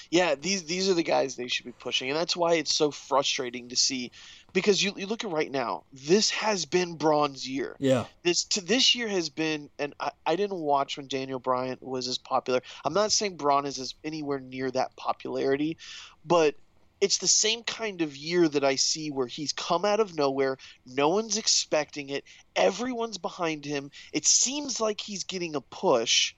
[0.10, 2.90] Yeah, these these are the guys they should be pushing, and that's why it's so
[2.90, 4.12] frustrating to see,
[4.56, 7.76] because you you look at right now, this has been Braun's year.
[7.78, 8.06] Yeah.
[8.24, 12.08] this to this year has been and I, I didn't watch when Daniel Bryan was
[12.08, 12.62] as popular.
[12.86, 15.78] I'm not saying Braun is as anywhere near that popularity,
[16.26, 16.56] but
[17.02, 20.58] it's the same kind of year that I see where he's come out of nowhere,
[20.86, 22.24] no one's expecting it,
[22.56, 23.92] everyone's behind him.
[24.14, 26.34] It seems like he's getting a push,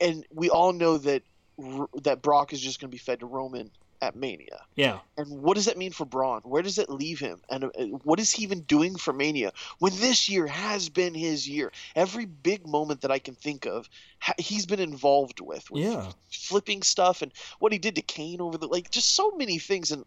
[0.00, 1.24] and we all know that
[2.02, 4.62] that Brock is just going to be fed to Roman at Mania.
[4.76, 5.00] Yeah.
[5.16, 6.40] And what does that mean for Braun?
[6.42, 7.40] Where does it leave him?
[7.50, 7.68] And uh,
[8.02, 11.72] what is he even doing for Mania when this year has been his year?
[11.94, 13.88] Every big moment that I can think of,
[14.38, 16.10] he's been involved with, with Yeah.
[16.30, 19.90] flipping stuff and what he did to Kane over the like, just so many things.
[19.90, 20.04] And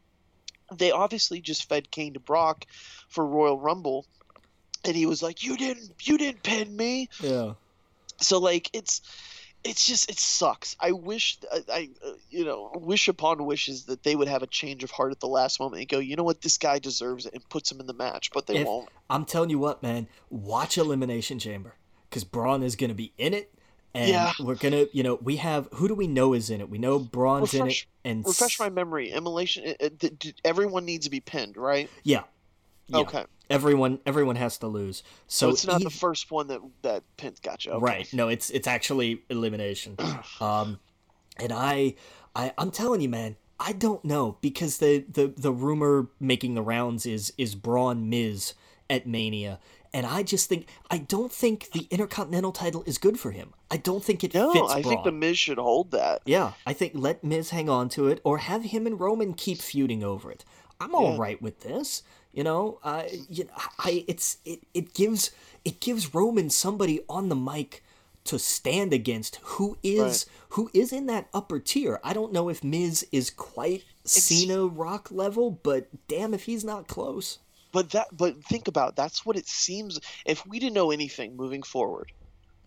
[0.73, 2.65] they obviously just fed Kane to Brock
[3.09, 4.05] for Royal Rumble,
[4.85, 7.53] and he was like, "You didn't, you didn't pin me." Yeah.
[8.21, 9.01] So like, it's
[9.64, 10.76] it's just it sucks.
[10.80, 14.48] I wish I, I uh, you know wish upon wishes that they would have a
[14.48, 17.26] change of heart at the last moment and go, you know what, this guy deserves
[17.26, 18.90] it, and puts him in the match, but they If- won't.
[19.10, 20.07] I'm telling you what, man.
[20.30, 21.76] Watch Elimination Chamber
[22.10, 23.53] because Braun is gonna be in it,
[23.94, 24.31] and Yeah.
[24.40, 26.69] we're gonna, you know, we have who do we know is in it?
[26.69, 29.11] We know Braun's in it, and Refresh my memory.
[29.11, 31.90] It, d- d- everyone needs to be pinned, right?
[32.03, 32.23] yeah.
[32.93, 33.01] Yeah.
[33.01, 33.25] Okay.
[33.49, 35.03] Everyone, everyone has to lose.
[35.27, 37.39] So, So, it's not the first one that that pins.
[37.39, 37.71] Gotcha.
[37.71, 37.83] Okay.
[37.85, 38.13] Right.
[38.13, 39.97] No, it's it's actually elimination.
[40.41, 40.79] um,
[41.37, 41.95] and I,
[42.35, 46.61] I, I'm telling you, man, I don't know because the the the rumor making the
[46.61, 48.53] rounds is is Braun Miz
[48.89, 49.59] at Mania,
[49.93, 53.53] and I just think I don't think the Intercontinental title is good for him.
[53.69, 54.93] I don't think it No, fits I Braun.
[54.93, 56.21] think the Miz should hold that.
[56.25, 59.59] Yeah, I think let Miz hang on to it, or have him and Roman keep
[59.59, 60.43] feuding over it.
[60.79, 61.43] I'm all right Yeah.
[61.43, 62.03] with this.
[62.34, 65.31] You know, uh, you know, I it's it, it gives
[65.64, 67.84] it gives Roman somebody on the mic
[68.26, 70.45] to stand against who is right.
[70.49, 71.99] who is in that upper tier.
[72.03, 76.64] I don't know if Miz is quite it's, Cena Rock level, but damn if he's
[76.64, 77.38] not close.
[77.72, 81.35] But that but think about it, that's what it seems if we didn't know anything
[81.35, 82.11] moving forward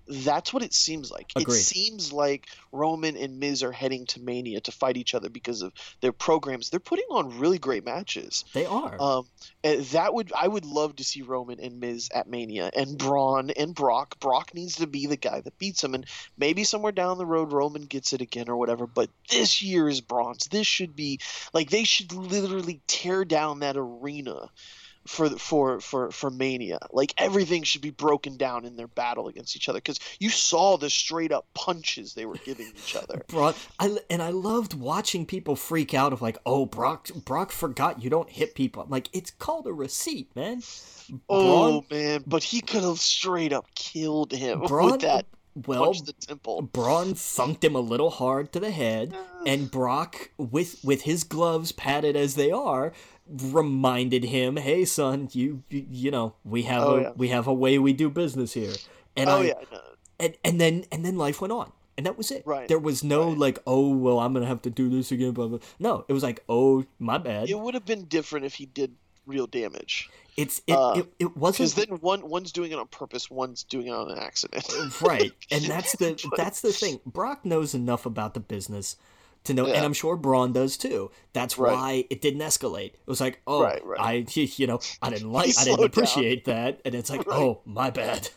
[0.09, 1.33] that's what it seems like.
[1.35, 1.57] Agreed.
[1.57, 5.63] It seems like Roman and Miz are heading to Mania to fight each other because
[5.63, 6.71] of their programs.
[6.71, 8.45] They're putting on really great matches.
[8.53, 9.01] They are.
[9.01, 9.27] Um,
[9.63, 13.75] that would I would love to see Roman and Miz at Mania and Braun and
[13.75, 14.19] Brock.
[14.21, 16.07] Brock needs to be the guy that beats him, and
[16.39, 18.87] maybe somewhere down the road Roman gets it again or whatever.
[18.87, 20.47] But this year is Braun's.
[20.47, 21.21] This should be
[21.53, 24.51] like they should literally tear down that arena
[25.07, 26.79] for for for for Mania.
[26.93, 30.77] Like everything should be broken down in their battle against each other because you saw
[30.77, 33.23] the straight up punches they were giving each other.
[33.29, 38.03] Brock, I and I loved watching people freak out of like, oh Brock Brock forgot
[38.03, 38.83] you don't hit people.
[38.83, 40.63] I'm like, it's called a receipt, man.
[41.29, 45.27] Oh man, but he could have straight up killed him Braun, with that
[45.65, 46.63] well, the temple.
[46.63, 49.17] Braun thunked him a little hard to the head,
[49.47, 52.93] and Brock, with with his gloves padded as they are,
[53.27, 57.13] reminded him, "Hey, son, you you, you know we have oh, a yeah.
[57.17, 58.75] we have a way we do business here."
[59.17, 59.81] And oh I, yeah, no.
[60.19, 62.43] and and then and then life went on, and that was it.
[62.47, 62.69] Right.
[62.69, 63.39] There was no right.
[63.39, 65.59] like, "Oh, well, I'm gonna have to do this again." Blah blah.
[65.79, 68.97] No, it was like, "Oh, my bad." It would have been different if he did
[69.27, 70.09] real damage.
[70.37, 73.65] It's it, uh, it, it wasn't because then one one's doing it on purpose, one's
[73.65, 74.69] doing it on an accident.
[75.01, 77.01] right, and that's the that's the thing.
[77.07, 78.97] Brock knows enough about the business
[79.45, 79.75] to know, yeah.
[79.75, 81.11] and I'm sure Braun does too.
[81.33, 81.73] That's right.
[81.73, 82.95] why it didn't escalate.
[82.95, 84.01] It was like, oh, right, right.
[84.01, 84.27] I,
[84.57, 86.55] you know, I didn't like, I didn't appreciate down.
[86.57, 88.29] that, and it's like, oh, my bad.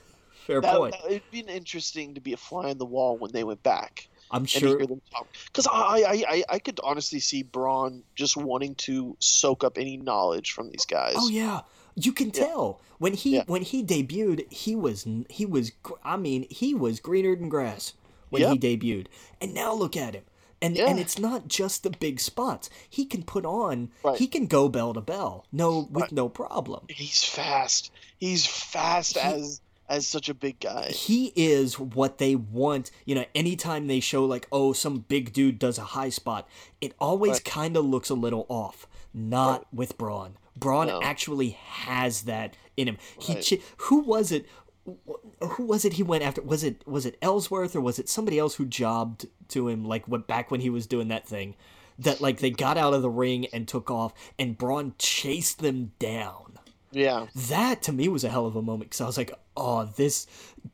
[0.45, 0.95] Fair that, point.
[1.03, 4.08] That, it'd been interesting to be a fly on the wall when they went back.
[4.31, 9.63] I'm sure because I, I, I I could honestly see Braun just wanting to soak
[9.63, 11.15] up any knowledge from these guys.
[11.17, 11.61] Oh yeah,
[11.95, 12.45] you can yeah.
[12.45, 13.43] tell when he yeah.
[13.47, 15.71] when he debuted, he was he was
[16.03, 17.93] I mean he was greener than grass
[18.29, 18.51] when yep.
[18.51, 19.07] he debuted,
[19.41, 20.23] and now look at him.
[20.61, 20.89] And yeah.
[20.89, 22.69] and it's not just the big spots.
[22.89, 23.91] He can put on.
[24.03, 24.17] Right.
[24.17, 25.45] He can go bell to bell.
[25.51, 26.11] No, with right.
[26.11, 26.85] no problem.
[26.89, 27.91] He's fast.
[28.17, 30.89] He's fast he, as as such a big guy.
[30.89, 32.91] He is what they want.
[33.05, 36.47] You know, anytime they show like, oh, some big dude does a high spot,
[36.79, 37.45] it always right.
[37.45, 38.87] kind of looks a little off.
[39.13, 40.37] Not with Braun.
[40.55, 41.01] Braun no.
[41.01, 42.97] actually has that in him.
[43.19, 44.45] He who was it?
[45.41, 48.39] who was it he went after was it was it Ellsworth or was it somebody
[48.39, 51.55] else who jobbed to him like what back when he was doing that thing
[51.99, 55.91] that like they got out of the ring and took off and Braun chased them
[55.99, 56.48] down.
[56.91, 57.27] Yeah.
[57.35, 60.25] That to me was a hell of a moment cuz I was like, "Oh, this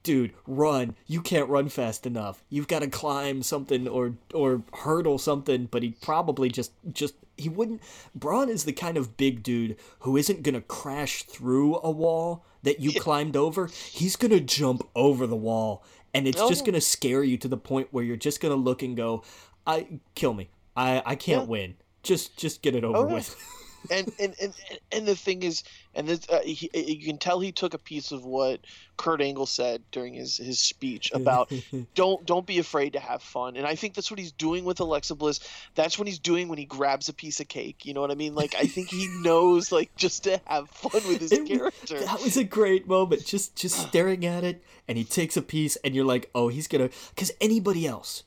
[0.04, 0.96] dude, run.
[1.08, 2.44] You can't run fast enough.
[2.50, 7.50] You've got to climb something or or hurdle something." But he probably just just he
[7.50, 7.82] wouldn't
[8.14, 12.46] Braun is the kind of big dude who isn't going to crash through a wall
[12.66, 13.00] that you yeah.
[13.00, 15.84] climbed over, he's gonna jump over the wall,
[16.14, 16.66] and it's just oh.
[16.66, 19.24] gonna scare you to the point where you're just gonna look and go,
[19.66, 20.50] "I kill me.
[20.76, 21.48] I I can't yeah.
[21.48, 21.76] win.
[22.04, 23.36] Just just get it over oh, with."
[23.92, 24.54] and, and and
[24.92, 25.64] and the thing is,
[25.94, 28.60] and this, uh, he, you can tell he took a piece of what
[28.98, 31.52] Kurt Angle said during his, his speech about
[31.96, 34.80] don't don't be afraid to have fun, and I think that's what he's doing with
[34.80, 35.40] Alexa Bliss.
[35.76, 37.86] That's what he's doing when he grabs a piece of cake.
[37.86, 38.36] You know what I mean?
[38.36, 42.00] Like I think he knows like just to have fun with his it, character.
[42.00, 45.76] That was a great moment, just just staring at it, and he takes a piece,
[45.78, 48.24] and you're like, oh, he's gonna, because anybody else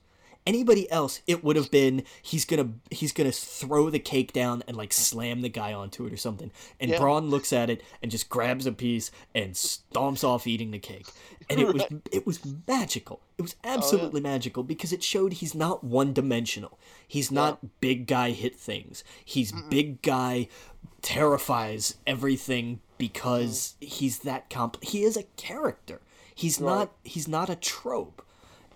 [0.49, 4.77] anybody else it would have been he's gonna he's gonna throw the cake down and
[4.77, 6.51] like slam the guy onto it or something
[6.81, 6.99] and yeah.
[6.99, 11.07] braun looks at it and just grabs a piece and stomps off eating the cake
[11.51, 14.33] and it was it was magical it was absolutely oh, yeah.
[14.33, 17.69] magical because it showed he's not one dimensional he's not yeah.
[17.81, 19.69] big guy hit things he's Mm-mm.
[19.69, 20.49] big guy
[21.03, 23.87] terrifies everything because mm.
[23.87, 26.01] he's that comp he is a character
[26.35, 26.75] he's right.
[26.75, 28.25] not he's not a trope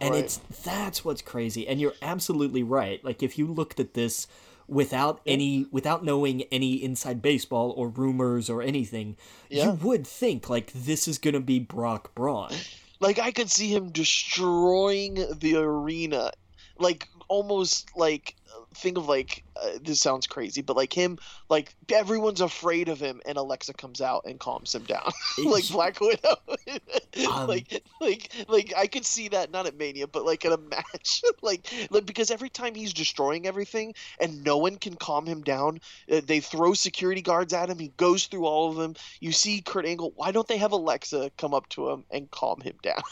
[0.02, 0.24] and right.
[0.24, 1.66] it's that's what's crazy.
[1.66, 3.02] And you're absolutely right.
[3.04, 4.26] Like if you looked at this
[4.66, 9.16] without any without knowing any inside baseball or rumors or anything
[9.50, 9.64] yeah.
[9.64, 12.52] you would think like this is gonna be brock braun.
[13.00, 16.32] Like i could see him destroying the arena.
[16.78, 18.34] Like almost like
[18.74, 21.18] think of like uh, this sounds crazy, but like him,
[21.48, 25.10] like everyone's afraid of him, and Alexa comes out and calms him down,
[25.44, 26.36] like Black Widow.
[27.28, 30.58] um, like, like, like I could see that not at Mania, but like in a
[30.58, 35.42] match, like, like because every time he's destroying everything and no one can calm him
[35.42, 35.80] down,
[36.10, 37.78] uh, they throw security guards at him.
[37.78, 38.94] He goes through all of them.
[39.20, 40.12] You see Kurt Angle.
[40.16, 43.02] Why don't they have Alexa come up to him and calm him down?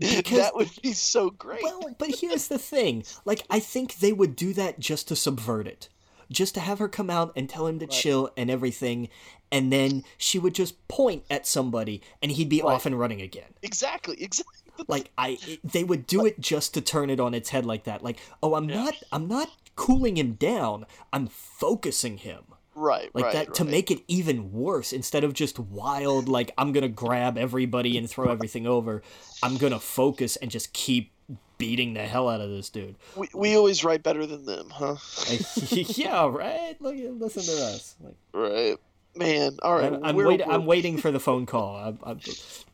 [0.00, 1.62] Because, that would be so great.
[1.62, 3.04] Well, but here's the thing.
[3.24, 5.88] Like, I think they would do that just to subvert it.
[6.32, 9.08] just to have her come out and tell him to chill and everything,
[9.50, 12.72] and then she would just point at somebody and he'd be Right.
[12.74, 13.52] off and running again.
[13.62, 14.54] Exactly, exactly.
[14.86, 18.04] Like I, they would do it just to turn it on its head like that.
[18.04, 20.86] Like, oh, I'm not, I'm not cooling him down.
[21.12, 22.44] I'm focusing him
[22.80, 23.70] Right, like right, that to right.
[23.70, 28.30] make it even worse instead of just wild like i'm gonna grab everybody and throw
[28.30, 29.02] everything over
[29.42, 31.12] i'm gonna focus and just keep
[31.58, 34.96] beating the hell out of this dude We, we always write better than them, huh?
[35.70, 38.76] Yeah right look listen to us like Right,
[39.14, 39.58] man.
[39.62, 42.20] All right, i'm, I'm, wait, I'm waiting for the phone call I'm, I'm,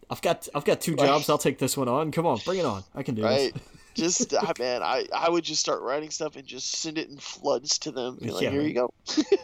[0.08, 2.64] i've got i've got two jobs i'll take this one on come on bring it
[2.64, 3.52] on i can do Right.
[3.52, 3.62] this
[3.96, 7.16] Just ah, man, I I would just start writing stuff and just send it in
[7.18, 8.18] floods to them.
[8.20, 8.50] Be like, Yeah.
[8.50, 8.92] here you go.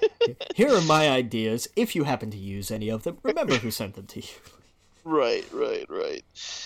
[0.54, 3.94] here are my ideas if you happen to use any of them remember who sent
[3.94, 4.26] them to you
[5.04, 6.24] Right, right, right,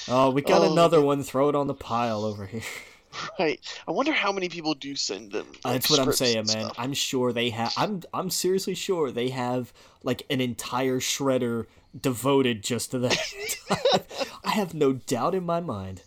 [0.09, 2.61] oh we got Oh, another one throw it on the pile over here
[3.39, 3.59] right.
[3.89, 5.47] I wonder how many people do send them.
[5.65, 6.71] like, That's what I'm saying, man.
[6.77, 7.73] I'm sure they have.
[7.79, 9.73] I'm I'm seriously sure they have
[10.03, 11.65] like an entire shredder
[11.99, 14.27] devoted just to that.
[14.45, 16.03] I have no doubt in my mind.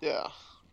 [0.00, 0.28] Yeah.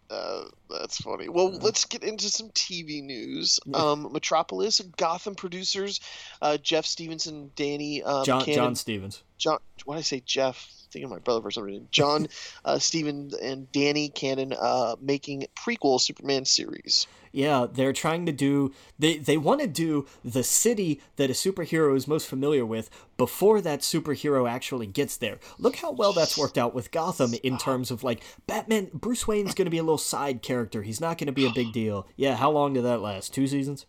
[0.10, 1.28] Uh, that's funny.
[1.28, 3.60] Well, let's get into some TV news.
[3.74, 6.00] Um, Metropolis, Gotham producers,
[6.42, 9.24] uh, Jeff Stevenson, Danny, um, John Cannon, John Stephens.
[9.38, 9.58] John.
[9.86, 10.70] Why did I say Jeff?
[10.92, 11.88] Thinking of my brother for some reason.
[11.92, 12.28] John,
[12.66, 17.08] uh, Steven, and Danny Cannon uh, making prequel Superman series.
[17.32, 18.74] Yeah, they're trying to do.
[18.98, 23.62] They they want to do the city that a superhero is most familiar with before
[23.62, 25.40] that superhero actually gets there.
[25.60, 28.90] Look how well that's worked out with Gotham in terms of like Batman.
[28.94, 30.84] Bruce Wayne's going to be a little side character.
[30.84, 32.08] He's not going to be a big deal.
[32.16, 33.34] Yeah, how long did that last?
[33.34, 33.86] Two seasons.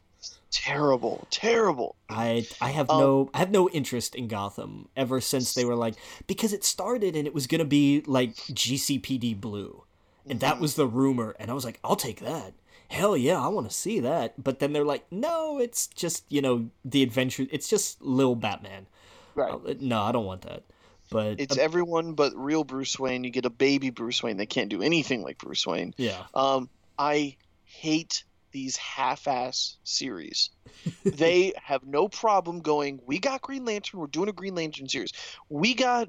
[0.50, 1.94] Terrible, terrible.
[2.08, 5.76] I I have Um, no I have no interest in Gotham ever since they were
[5.76, 5.94] like
[6.26, 9.84] because it started and it was gonna be like GCPD Blue,
[10.26, 12.54] and that was the rumor, and I was like, I'll take that.
[12.88, 14.42] Hell yeah, I want to see that.
[14.42, 17.46] But then they're like, no, it's just you know the adventure.
[17.50, 18.86] It's just Lil Batman.
[19.34, 19.52] Right.
[19.52, 20.62] Uh, No, I don't want that.
[21.10, 23.22] But It's uh, everyone but real Bruce Wayne.
[23.24, 25.94] You get a baby Bruce Wayne They can't do anything like Bruce Wayne.
[25.98, 26.68] yeah, Um,
[26.98, 30.50] I hate these half-ass series.
[31.04, 33.00] they have no problem going.
[33.06, 34.00] We got Green Lantern.
[34.00, 35.12] We're doing a Green Lantern series.
[35.48, 36.08] We got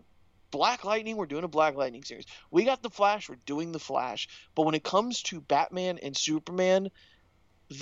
[0.51, 1.17] Black Lightning.
[1.17, 2.25] We're doing a Black Lightning series.
[2.51, 3.29] We got the Flash.
[3.29, 4.27] We're doing the Flash.
[4.55, 6.89] But when it comes to Batman and Superman,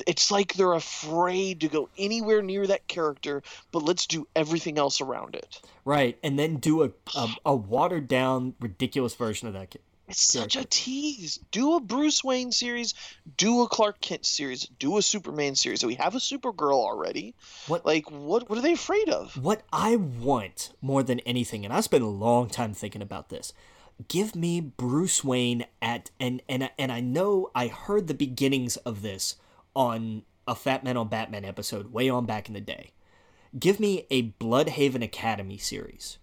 [0.06, 3.42] it's like they're afraid to go anywhere near that character.
[3.72, 5.62] But let's do everything else around it.
[5.86, 6.18] right.
[6.24, 9.76] And then do a a, a watered down, ridiculous version of that.
[10.08, 11.38] It's such a tease.
[11.52, 12.94] Do a Bruce Wayne series,
[13.36, 15.84] do a Clark Kent series, do a Superman series.
[15.84, 17.36] We have a Supergirl already.
[17.68, 19.36] What- Like what what are they afraid of?
[19.36, 23.52] What I want more than anything, and I spent a long time thinking about this.
[24.08, 29.02] Give me Bruce Wayne at and and and I know I heard the beginnings of
[29.02, 29.36] this
[29.76, 32.92] on a Fat Man on Batman episode way on back in the day.
[33.60, 36.18] Give me a Bloodhaven Academy series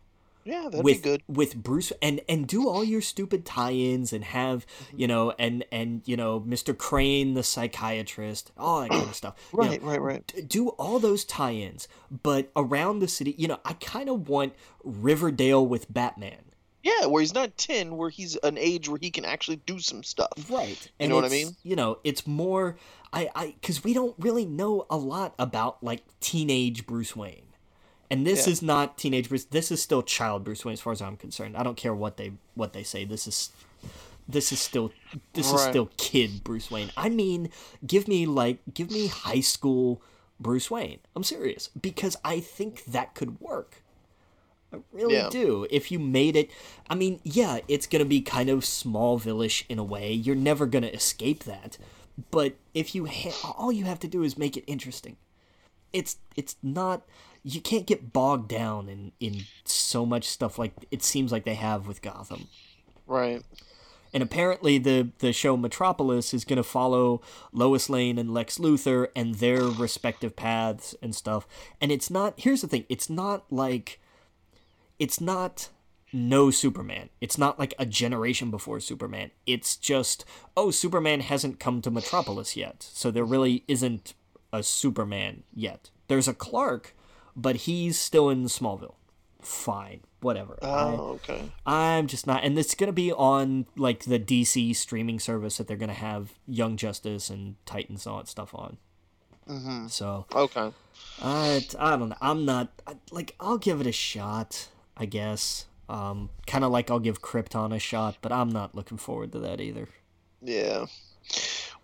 [0.45, 1.23] Yeah, that'd with be good.
[1.29, 6.03] with Bruce and and do all your stupid tie-ins and have you know and and
[6.05, 6.77] you know Mr.
[6.77, 9.35] Crane the psychiatrist all that kind of stuff.
[9.53, 10.49] You know, Right, right, right.
[10.49, 14.53] do all those tie-ins, but around the city, you know, I kind of want
[14.83, 16.39] Riverdale with Batman.
[16.83, 20.03] Yeah, where he's not 10, where he's an age where he can actually do some
[20.03, 20.29] stuff.
[20.51, 20.91] Right.
[21.01, 21.57] You know what I mean?
[21.63, 22.77] You know, it's more
[23.13, 27.47] I I cuz we don't really know a lot about like teenage Bruce Wayne.
[28.11, 28.53] And this Yeah.
[28.53, 29.45] is not teenage Bruce.
[29.45, 31.57] This is still child Bruce Wayne as far as I'm concerned.
[31.57, 33.05] I don't care what they what they say.
[33.05, 33.51] This is
[34.29, 34.93] this is still
[35.33, 36.91] this is still kid Bruce Wayne.
[36.97, 37.51] I mean,
[37.87, 40.03] give me like give me high school
[40.41, 40.99] Bruce Wayne.
[41.17, 43.83] I'm serious because I think that could work.
[44.73, 45.29] I really Yeah.
[45.31, 45.67] do.
[45.71, 46.51] If you made it,
[46.91, 50.13] I mean, yeah, it's gonna be kind of Smallville-ish in a way.
[50.13, 51.79] You're never gonna escape that.
[52.31, 55.17] But if you ha- all you have to do is make it interesting.
[55.93, 57.03] It's it's not
[57.45, 61.55] you can't get bogged down in in so much stuff like it seems like they
[61.55, 62.49] have with Gotham.
[63.07, 63.43] Right.
[64.13, 67.21] And apparently the the show Metropolis is going to follow
[67.53, 71.47] Lois Lane and Lex Luthor and their respective paths and stuff.
[71.81, 74.01] And it's not here's the thing, it's not like
[74.99, 75.69] it's not
[76.13, 77.11] no Superman.
[77.21, 79.33] It's not like a generation before Superman.
[79.47, 80.25] It's just
[80.57, 82.87] oh Superman hasn't come to Metropolis yet.
[82.91, 84.15] So there really isn't
[84.51, 85.91] a Superman yet.
[86.07, 86.95] There's a Clark,
[87.37, 88.95] but he's still in Smallville.
[89.41, 90.59] Fine, whatever.
[90.63, 91.51] I- Oh, okay.
[91.67, 95.77] I'm just not, and it's gonna be on like the DC streaming service that they're
[95.77, 98.79] gonna have Young Justice and Titans and all that stuff on.
[99.49, 99.89] Mm-hmm.
[99.89, 100.71] So Okay.
[101.21, 102.17] I, I don't know.
[102.23, 105.67] I'm not I, like I'll give it a shot, I guess.
[105.89, 109.39] Um, kind of like I'll give Krypton a shot, but I'm not looking forward to
[109.41, 109.89] that either.
[110.41, 110.87] Yeah.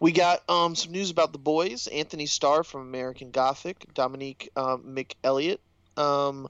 [0.01, 1.87] We got um, some news about the boys.
[1.87, 5.59] Anthony Starr from American Gothic, Dominique um, McElligott
[5.97, 6.49] um,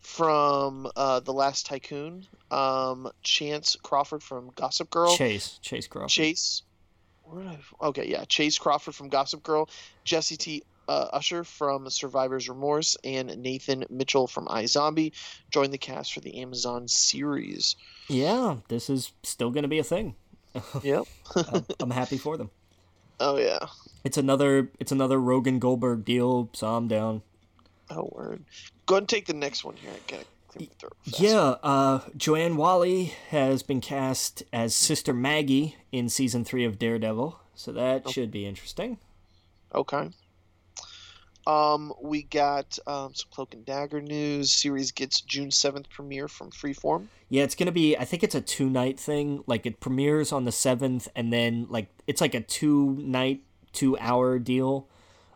[0.00, 6.10] from uh, The Last Tycoon, um, Chance Crawford from Gossip Girl, Chace Chace Crawford.
[6.10, 6.62] Chace.
[7.24, 9.68] Where did I, okay, yeah, Chace Crawford from Gossip Girl,
[10.04, 10.62] Jessie T.
[10.88, 15.12] Uh, Usher from Survivor's Remorse, and Nathan Mitchell from iZombie
[15.52, 17.76] joined the cast for the Amazon series.
[18.08, 20.16] Yeah, this is still going to be a thing.
[20.82, 21.04] Yep.
[21.36, 22.50] I'm, I'm happy for them.
[23.22, 23.58] Oh yeah.
[24.02, 27.20] It's another it's another Rogen Goldberg deal, so I'm down.
[27.90, 28.42] Oh word.
[28.86, 29.90] Go ahead and take the next one here.
[29.90, 31.20] I gotta clear my throat fast.
[31.20, 37.38] Yeah, uh, Joanne Whalley has been cast as Sister Maggie in season three of Daredevil,
[37.54, 38.96] so that should be interesting.
[39.74, 40.08] Okay.
[41.50, 44.52] Um, we got um, some Cloak and Dagger news.
[44.52, 47.06] Series gets June seventh premiere from Freeform.
[47.28, 47.96] Yeah, it's gonna be.
[47.96, 49.42] I think it's a two night thing.
[49.48, 53.98] Like it premieres on the seventh, and then like it's like a two night, two
[53.98, 54.86] hour deal,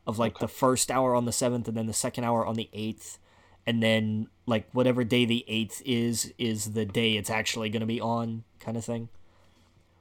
[0.07, 2.69] of like the first hour on the seventh, and then the second hour on the
[2.73, 3.19] eighth,
[3.67, 8.01] and then like whatever day the eighth is is the day it's actually gonna be
[8.01, 9.09] on, kind of thing.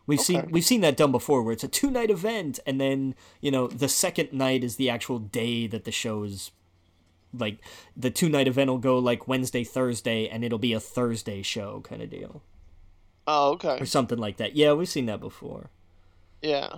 [0.05, 3.15] We've seen we've seen that done before, where it's a two night event, and then
[3.41, 6.51] you know the second night is the actual day that the show is.
[7.35, 7.57] Like
[7.97, 11.81] the two night event will go like Wednesday, Thursday, and it'll be a Thursday show
[11.81, 12.43] kind of deal
[13.25, 13.79] Oh, okay.
[13.79, 14.55] or something like that.
[14.55, 15.71] Yeah, we've seen that before.
[16.43, 16.75] Yeah.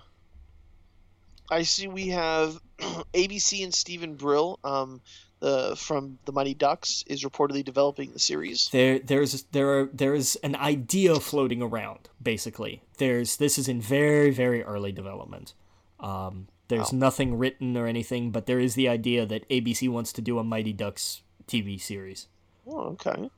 [1.51, 5.01] I see we have ABC and Steven Brill, um,
[5.39, 8.69] the from the Mighty Ducks, is reportedly developing the series.
[8.69, 12.09] There, there's there are there's an idea floating around.
[12.21, 15.53] Basically, there's this is in very very early development.
[15.99, 20.21] Um, there's nothing written or anything, but there is the idea that ABC wants to
[20.21, 22.27] do a Mighty Ducks TV series.
[22.67, 23.29] Oh, okay.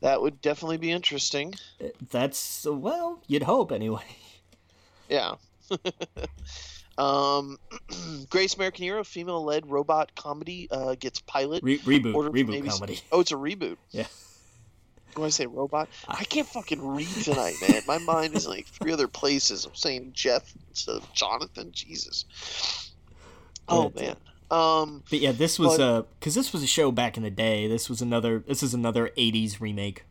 [0.00, 1.54] That would definitely be interesting.
[2.10, 4.04] That's well, you'd hope anyway.
[5.08, 5.36] Yeah.
[6.98, 7.58] um,
[8.30, 11.62] Grace American Hero, female-led robot comedy, uh, gets pilot.
[11.62, 12.68] Re- reboot, Order reboot ABC.
[12.68, 13.00] comedy.
[13.12, 13.76] Oh, it's a reboot.
[13.90, 14.06] Yeah.
[15.14, 17.82] When I say robot, I can't fucking read tonight, man.
[17.86, 19.64] My mind is like three other places.
[19.64, 21.70] I'm saying Jeff instead of Jonathan.
[21.70, 22.24] Jesus.
[23.68, 24.16] Oh But, uh, man.
[24.50, 25.02] Um.
[25.08, 27.68] But yeah, this was But- uh because this was a show back in the day.
[27.68, 28.40] This was another.
[28.44, 30.02] This is another '80s remake.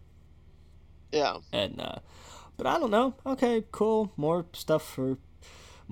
[1.11, 1.39] Yeah.
[1.51, 1.95] and uh
[2.57, 5.17] but i don't know okay cool more stuff for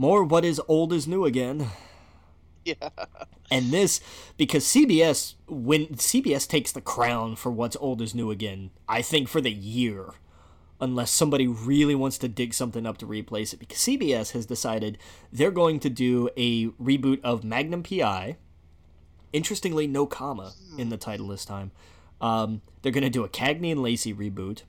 [0.01, 1.69] more what is old is new again.
[2.63, 2.89] Yeah.
[3.49, 3.99] and this
[4.37, 9.27] because cbs when cbs takes the crown for what's old is new again i think
[9.27, 10.11] for the year
[10.79, 14.99] unless somebody really wants to dig something up to replace it because cbs has decided
[15.33, 18.37] they're going to do a reboot of magnum pi
[19.33, 21.71] interestingly no comma in the title this time.
[22.19, 24.63] Um, they're going to do a cagney and lacey reboot.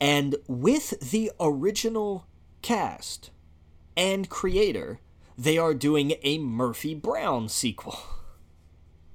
[0.00, 2.26] And with the original
[2.60, 3.30] cast
[3.96, 5.00] and creator,
[5.36, 7.98] they are doing a Murphy Brown sequel.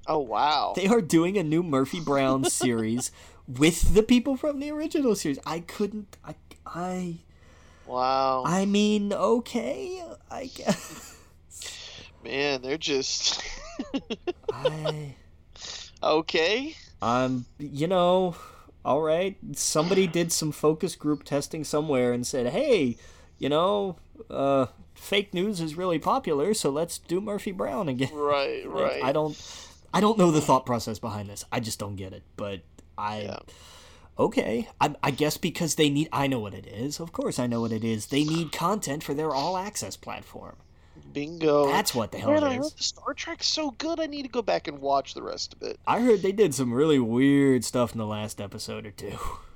[0.06, 0.72] Oh wow.
[0.74, 3.12] They are doing a new Murphy Brown series
[3.46, 5.38] with the people from the original series.
[5.44, 6.16] I couldn't.
[6.24, 6.34] I.
[6.66, 7.16] I.
[7.86, 8.44] Wow.
[8.46, 10.02] I mean, okay.
[10.30, 11.16] I guess.
[12.24, 13.42] Man, they're just
[14.52, 15.14] I.
[16.02, 16.74] okay.
[17.02, 17.44] Um.
[17.58, 18.34] You know.
[18.84, 19.36] All right.
[19.52, 22.96] Somebody did some focus group testing somewhere and said, "Hey,
[23.38, 23.96] you know,
[24.30, 28.68] uh, fake news is really popular, so let's do Murphy Brown again." Right.
[28.68, 29.02] Right.
[29.02, 29.36] I don't
[29.92, 31.44] I don't know the thought process behind this.
[31.50, 32.22] I just don't get it.
[32.36, 32.60] But
[32.96, 33.38] I Yeah.
[34.18, 34.68] okay.
[34.80, 37.00] I, I guess because they need I know what it is.
[37.00, 38.06] Of course I know what it is.
[38.06, 40.56] They need content for their all access platform.
[41.12, 41.68] Bingo.
[41.68, 43.98] That's what the hell Man, it I heard the Star Trek's so good.
[43.98, 45.78] I need to go back and watch the rest of it.
[45.86, 49.16] I heard they did some really weird stuff in the last episode or two.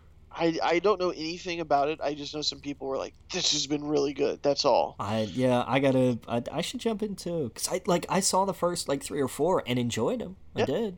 [0.43, 2.01] I I don't know anything about it.
[2.03, 4.97] I just know some people were like, "This has been really good." That's all.
[4.99, 8.45] I yeah, I gotta I, I should jump in too because I like I saw
[8.45, 10.37] the first like three or four and enjoyed them.
[10.57, 10.97] I did.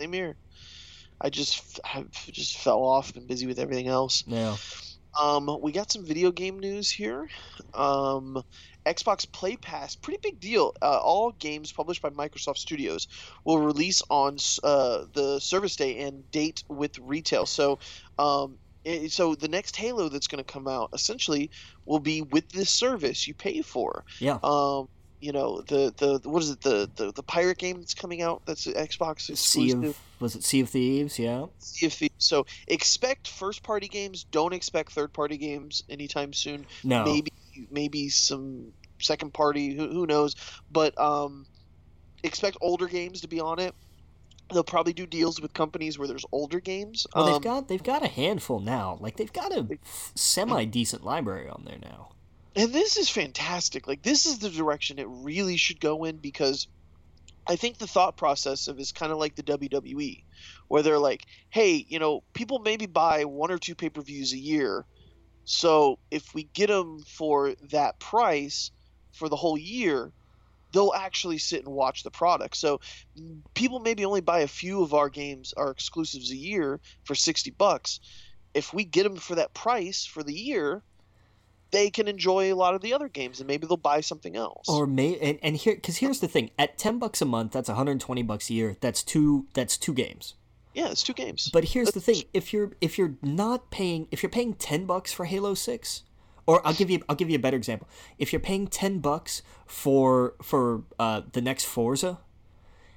[0.00, 0.36] Same here.
[1.20, 3.12] I just have just fell off.
[3.12, 4.24] Been busy with everything else.
[4.26, 4.56] Yeah.
[5.20, 7.28] Um, we got some video game news here.
[7.74, 8.42] Um,
[8.86, 10.74] Xbox Play Pass, pretty big deal.
[10.80, 13.08] Uh, all games published by Microsoft Studios
[13.44, 17.46] will release on uh, the service day and date with retail.
[17.46, 17.80] So,
[18.18, 21.50] um, it, so the next Halo that's going to come out essentially
[21.84, 24.04] will be with this service you pay for.
[24.18, 24.38] Yeah.
[24.42, 24.88] Um,
[25.20, 28.42] you know the, the what is it the, the the pirate game that's coming out
[28.46, 29.84] that's Xbox Sea exclusive.
[29.84, 31.18] of was it Sea of Thieves?
[31.18, 31.46] Yeah.
[31.58, 32.14] Sea of Thieves.
[32.18, 34.24] So expect first party games.
[34.30, 36.66] Don't expect third party games anytime soon.
[36.84, 37.04] No.
[37.04, 37.32] Maybe
[37.70, 39.74] maybe some second party.
[39.74, 40.36] Who, who knows?
[40.70, 41.46] But um,
[42.22, 43.74] expect older games to be on it.
[44.52, 47.06] They'll probably do deals with companies where there's older games.
[47.14, 48.96] Well, um, they've got they've got a handful now.
[49.00, 49.78] Like they've got a
[50.14, 52.12] semi decent library on there now.
[52.56, 53.86] and this is fantastic.
[53.86, 56.66] Like this is the direction it really should go in because
[57.46, 60.22] I think the thought process of is kind of like the WWE,
[60.68, 64.32] where they're like, hey, you know, people maybe buy one or two pay per views
[64.34, 64.84] a year,
[65.44, 68.70] so if we get them for that price
[69.12, 70.12] for the whole year,
[70.72, 72.56] they'll actually sit and watch the product.
[72.56, 72.80] So
[73.54, 77.50] people maybe only buy a few of our games, our exclusives a year for 60
[77.52, 78.00] bucks.
[78.54, 80.82] If we get them for that price for the year,
[81.70, 84.68] they can enjoy a lot of the other games and maybe they'll buy something else.
[84.68, 87.68] Or may and, and here cuz here's the thing, at 10 bucks a month, that's
[87.68, 88.76] 120 bucks a year.
[88.80, 90.34] That's two that's two games.
[90.74, 91.50] Yeah, it's two games.
[91.52, 95.12] But here's the thing, if you're if you're not paying if you're paying 10 bucks
[95.12, 96.04] for Halo 6,
[96.48, 97.86] or I'll give you I'll give you a better example.
[98.18, 102.20] If you're paying 10 bucks for for uh, the next Forza,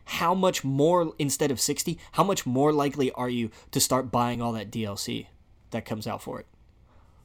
[0.05, 4.41] how much more instead of 60, how much more likely are you to start buying
[4.41, 5.27] all that DLC
[5.71, 6.47] that comes out for it?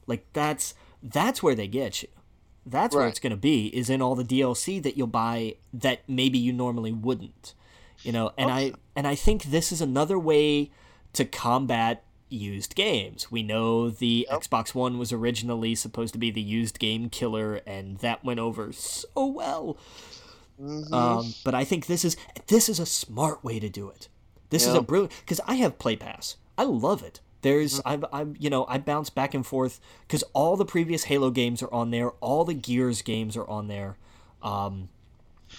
[0.05, 2.09] Like that's that's where they get you.
[2.65, 3.03] That's right.
[3.03, 6.37] where it's going to be is in all the DLC that you'll buy that maybe
[6.37, 7.53] you normally wouldn't.
[8.03, 8.67] You know, and okay.
[8.67, 10.71] I and I think this is another way
[11.13, 13.31] to combat used games.
[13.31, 14.41] We know the yep.
[14.41, 18.71] Xbox One was originally supposed to be the used game killer and that went over
[18.71, 19.77] so well.
[20.61, 20.93] Mm-hmm.
[20.93, 22.17] Um, but I think this is
[22.47, 24.09] this is a smart way to do it.
[24.49, 24.71] This yep.
[24.71, 26.37] is a brilliant because I have Play Pass.
[26.57, 27.19] I love it.
[27.41, 27.87] There's mm-hmm.
[27.87, 31.61] I'm I'm you know I bounce back and forth because all the previous Halo games
[31.61, 32.09] are on there.
[32.21, 33.97] All the Gears games are on there.
[34.41, 34.89] Um,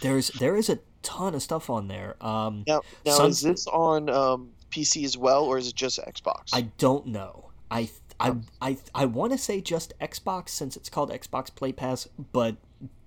[0.01, 2.17] there's there is a ton of stuff on there.
[2.21, 5.99] Um, now, now Sun- is this on um, PC as well, or is it just
[5.99, 6.51] Xbox?
[6.53, 7.51] I don't know.
[7.71, 7.91] I
[8.21, 8.41] I oh.
[8.61, 12.57] I, I want to say just Xbox since it's called Xbox Play Pass, but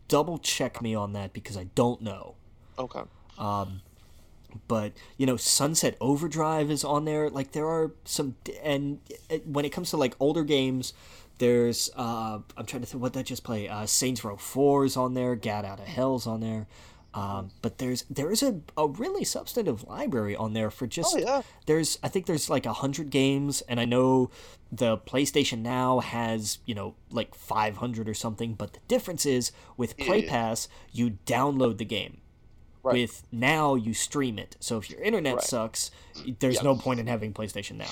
[0.07, 2.35] double check me on that because I don't know.
[2.77, 3.01] Okay.
[3.37, 3.81] Um,
[4.67, 8.99] but you know sunset overdrive is on there like there are some and
[9.45, 10.93] when it comes to like older games
[11.37, 14.85] there's uh i'm trying to think what did I just play uh saints row 4
[14.85, 16.67] is on there gat out of hell's on there
[17.13, 21.19] um, but there's there is a, a really substantive library on there for just oh,
[21.19, 21.41] yeah.
[21.65, 24.29] there's I think there's like a hundred games and I know
[24.71, 29.97] the PlayStation Now has you know like 500 or something but the difference is with
[29.97, 32.21] Play Pass you download the game
[32.83, 32.93] Right.
[32.93, 34.57] With now, you stream it.
[34.59, 35.43] So if your internet right.
[35.43, 35.91] sucks,
[36.39, 36.63] there's yep.
[36.63, 37.91] no point in having PlayStation Now.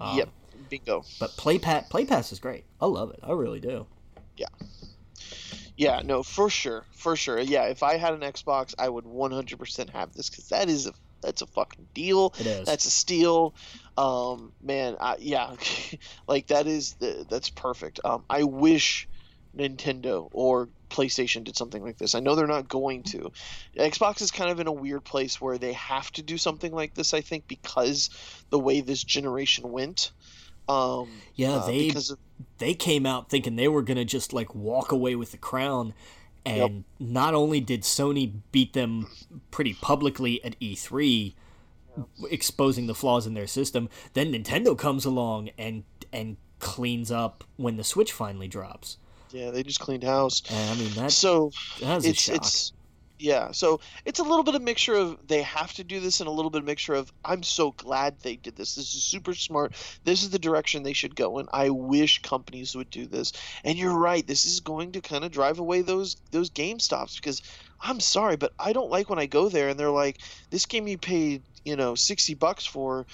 [0.00, 0.30] Um, yep,
[0.70, 1.04] bingo.
[1.20, 2.64] But Play, pa- Play Pass is great.
[2.80, 3.20] I love it.
[3.22, 3.86] I really do.
[4.36, 4.46] Yeah.
[5.76, 7.40] Yeah, no, for sure, for sure.
[7.40, 10.92] Yeah, if I had an Xbox, I would 100% have this because that is a
[11.20, 12.34] that's a fucking deal.
[12.38, 12.66] It is.
[12.66, 13.54] That's a steal.
[13.96, 15.54] Um, man, I, yeah,
[16.28, 18.00] like that is the, that's perfect.
[18.04, 19.08] Um, I wish
[19.56, 22.14] Nintendo or PlayStation did something like this.
[22.14, 23.32] I know they're not going to.
[23.76, 26.94] Xbox is kind of in a weird place where they have to do something like
[26.94, 27.14] this.
[27.14, 28.10] I think because
[28.50, 30.12] the way this generation went.
[30.68, 32.18] Um, yeah, uh, they of,
[32.58, 35.94] they came out thinking they were gonna just like walk away with the crown,
[36.44, 36.72] and yep.
[36.98, 39.08] not only did Sony beat them
[39.50, 41.34] pretty publicly at E3,
[42.30, 47.76] exposing the flaws in their system, then Nintendo comes along and and cleans up when
[47.76, 48.98] the Switch finally drops.
[49.30, 50.42] Yeah, they just cleaned house.
[50.50, 51.50] And, I mean that's so
[51.80, 52.72] that's it's it's
[53.18, 56.20] yeah, so it's a little bit of a mixture of they have to do this
[56.20, 58.74] and a little bit of mixture of I'm so glad they did this.
[58.74, 59.74] This is super smart.
[60.04, 63.32] This is the direction they should go and I wish companies would do this.
[63.62, 67.16] And you're right, this is going to kind of drive away those those Game Stops
[67.16, 67.40] because
[67.80, 70.18] I'm sorry, but I don't like when I go there and they're like,
[70.50, 73.06] This game you paid, you know, sixty bucks for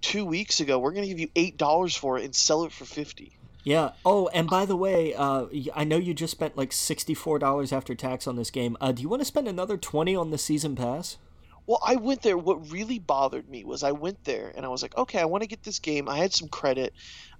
[0.00, 2.84] two weeks ago, we're gonna give you eight dollars for it and sell it for
[2.84, 3.37] fifty.
[3.64, 3.90] Yeah.
[4.04, 7.94] Oh, and by the way, uh, I know you just spent like sixty-four dollars after
[7.94, 8.76] tax on this game.
[8.80, 11.18] Uh, do you want to spend another twenty on the season pass?
[11.66, 12.38] Well, I went there.
[12.38, 15.42] What really bothered me was I went there and I was like, okay, I want
[15.42, 16.08] to get this game.
[16.08, 16.94] I had some credit,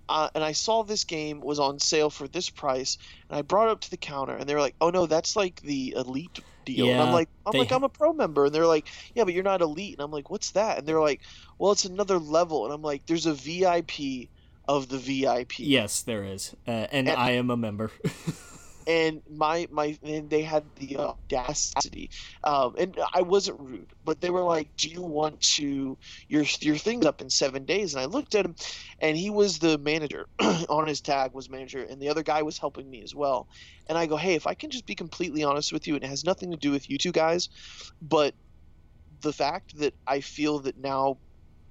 [0.08, 3.68] uh, and I saw this game was on sale for this price, and I brought
[3.68, 6.40] it up to the counter, and they were like, oh no, that's like the elite
[6.66, 6.86] deal.
[6.86, 9.32] Yeah, and I'm like, I'm like, I'm a pro member, and they're like, yeah, but
[9.32, 10.78] you're not elite, and I'm like, what's that?
[10.78, 11.22] And they're like,
[11.58, 14.28] well, it's another level, and I'm like, there's a VIP
[14.68, 15.58] of the VIP.
[15.58, 17.90] Yes, there is, uh, and, and, I am a member.
[18.86, 22.10] and my my and they had the audacity,
[22.44, 25.96] um, and I wasn't rude, but they were like, "Do you want to
[26.28, 28.56] your your things up in seven days?" And I looked at him,
[28.98, 30.26] and he was the manager
[30.68, 33.48] on his tag was manager, and the other guy was helping me as well.
[33.88, 36.08] And I go, "Hey, if I can just be completely honest with you, and it
[36.08, 37.48] has nothing to do with you two guys,
[38.02, 38.34] but."
[39.20, 41.18] The fact that I feel that now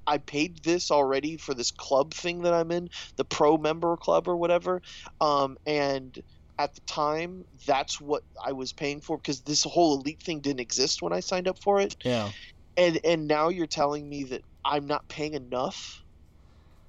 [0.07, 4.27] I paid this already for this club thing that I'm in, the pro member club
[4.27, 4.81] or whatever.
[5.21, 6.17] Um, and
[6.57, 10.61] at the time, that's what I was paying for because this whole elite thing didn't
[10.61, 11.95] exist when I signed up for it.
[12.03, 12.31] Yeah.
[12.77, 16.03] And and now you're telling me that I'm not paying enough.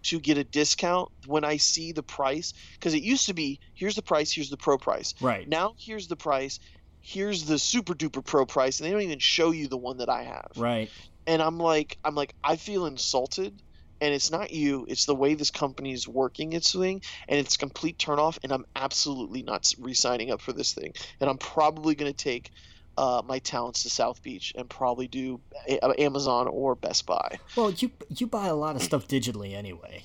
[0.04, 3.96] to get a discount when I see the price because it used to be here's
[3.96, 5.12] the price, here's the pro price.
[5.20, 5.46] Right.
[5.48, 6.60] Now here's the price,
[7.00, 10.08] here's the super duper pro price, and they don't even show you the one that
[10.08, 10.50] I have.
[10.56, 10.90] Right.
[11.28, 13.62] And I'm like, I'm like, I feel insulted,
[14.00, 17.56] and it's not you, it's the way this company is working its thing, and it's
[17.56, 22.12] complete turnoff, and I'm absolutely not re-signing up for this thing, and I'm probably gonna
[22.12, 22.50] take.
[22.96, 27.38] Uh, my talents to South Beach and probably do a- Amazon or Best Buy.
[27.54, 30.02] Well, you you buy a lot of stuff digitally anyway.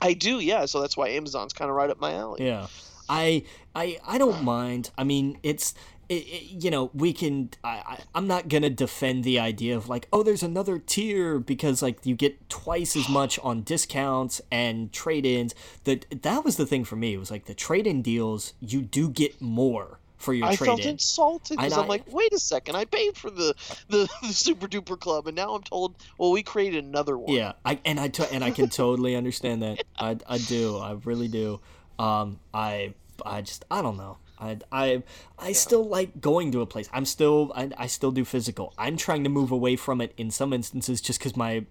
[0.00, 0.66] I do, yeah.
[0.66, 2.46] So that's why Amazon's kind of right up my alley.
[2.46, 2.68] Yeah.
[3.08, 3.42] I
[3.74, 4.90] I I don't mind.
[4.96, 5.74] I mean, it's
[6.08, 9.88] it, it, you know we can I, I i'm not gonna defend the idea of
[9.88, 14.92] like oh there's another tier because like you get twice as much on discounts and
[14.92, 15.54] trade-ins
[15.84, 19.08] that that was the thing for me it was like the trade-in deals you do
[19.08, 22.84] get more for your I trade felt insulted because I'm like, wait a second, I
[22.84, 23.54] paid for the,
[23.88, 27.32] the the Super Duper Club, and now I'm told, well, we created another one.
[27.32, 29.84] Yeah, I and I to, and I can totally understand that.
[29.96, 30.76] I, I do.
[30.78, 31.60] I really do.
[32.00, 32.94] Um, I
[33.24, 34.18] I just I don't know.
[34.38, 35.02] I I
[35.38, 36.88] I still like going to a place.
[36.92, 38.72] I'm still I, I still do physical.
[38.78, 41.64] I'm trying to move away from it in some instances just because my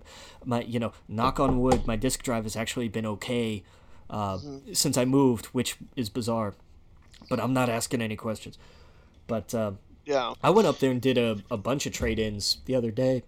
[0.46, 3.64] my you know knock on wood my disk drive has actually been okay
[4.10, 4.40] uh,
[4.74, 6.54] since I moved, which is bizarre.
[7.30, 8.58] But I'm not asking any questions.
[9.28, 9.74] But uh,
[10.06, 10.34] yeah.
[10.42, 13.24] I went up there and did a, a bunch of trade ins the other day,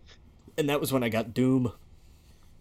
[0.57, 1.73] and that was when I got Doom.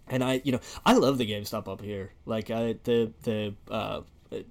[0.09, 2.13] And I, you know, I love the GameStop up here.
[2.25, 4.01] Like I, the the uh,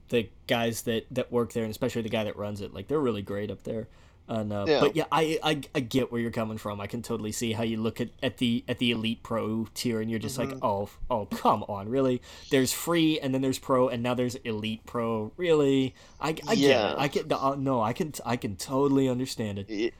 [0.10, 3.00] the guys that that work there, and especially the guy that runs it, like they're
[3.00, 3.88] really great up there.
[4.30, 4.80] And uh, Yeah.
[4.82, 6.82] but yeah, I, I I get where you're coming from.
[6.82, 10.02] I can totally see how you look at, at the at the elite pro tier,
[10.02, 12.22] and you're just like, oh oh come on, really?
[12.50, 15.32] There's free, and then there's pro, and now there's elite pro.
[15.38, 15.96] Really?
[16.20, 16.92] I, I get Yeah.
[16.92, 16.96] it.
[16.98, 19.70] I can uh, no, I can I can totally understand it.
[19.70, 19.94] It-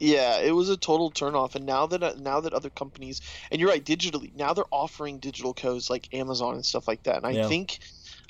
[0.00, 3.20] yeah, it was a total turnoff, and now that uh, now that other companies,
[3.50, 7.18] and you're right, digitally, now they're offering digital codes like Amazon and stuff like that,
[7.18, 7.48] and I Yeah.
[7.48, 7.78] think,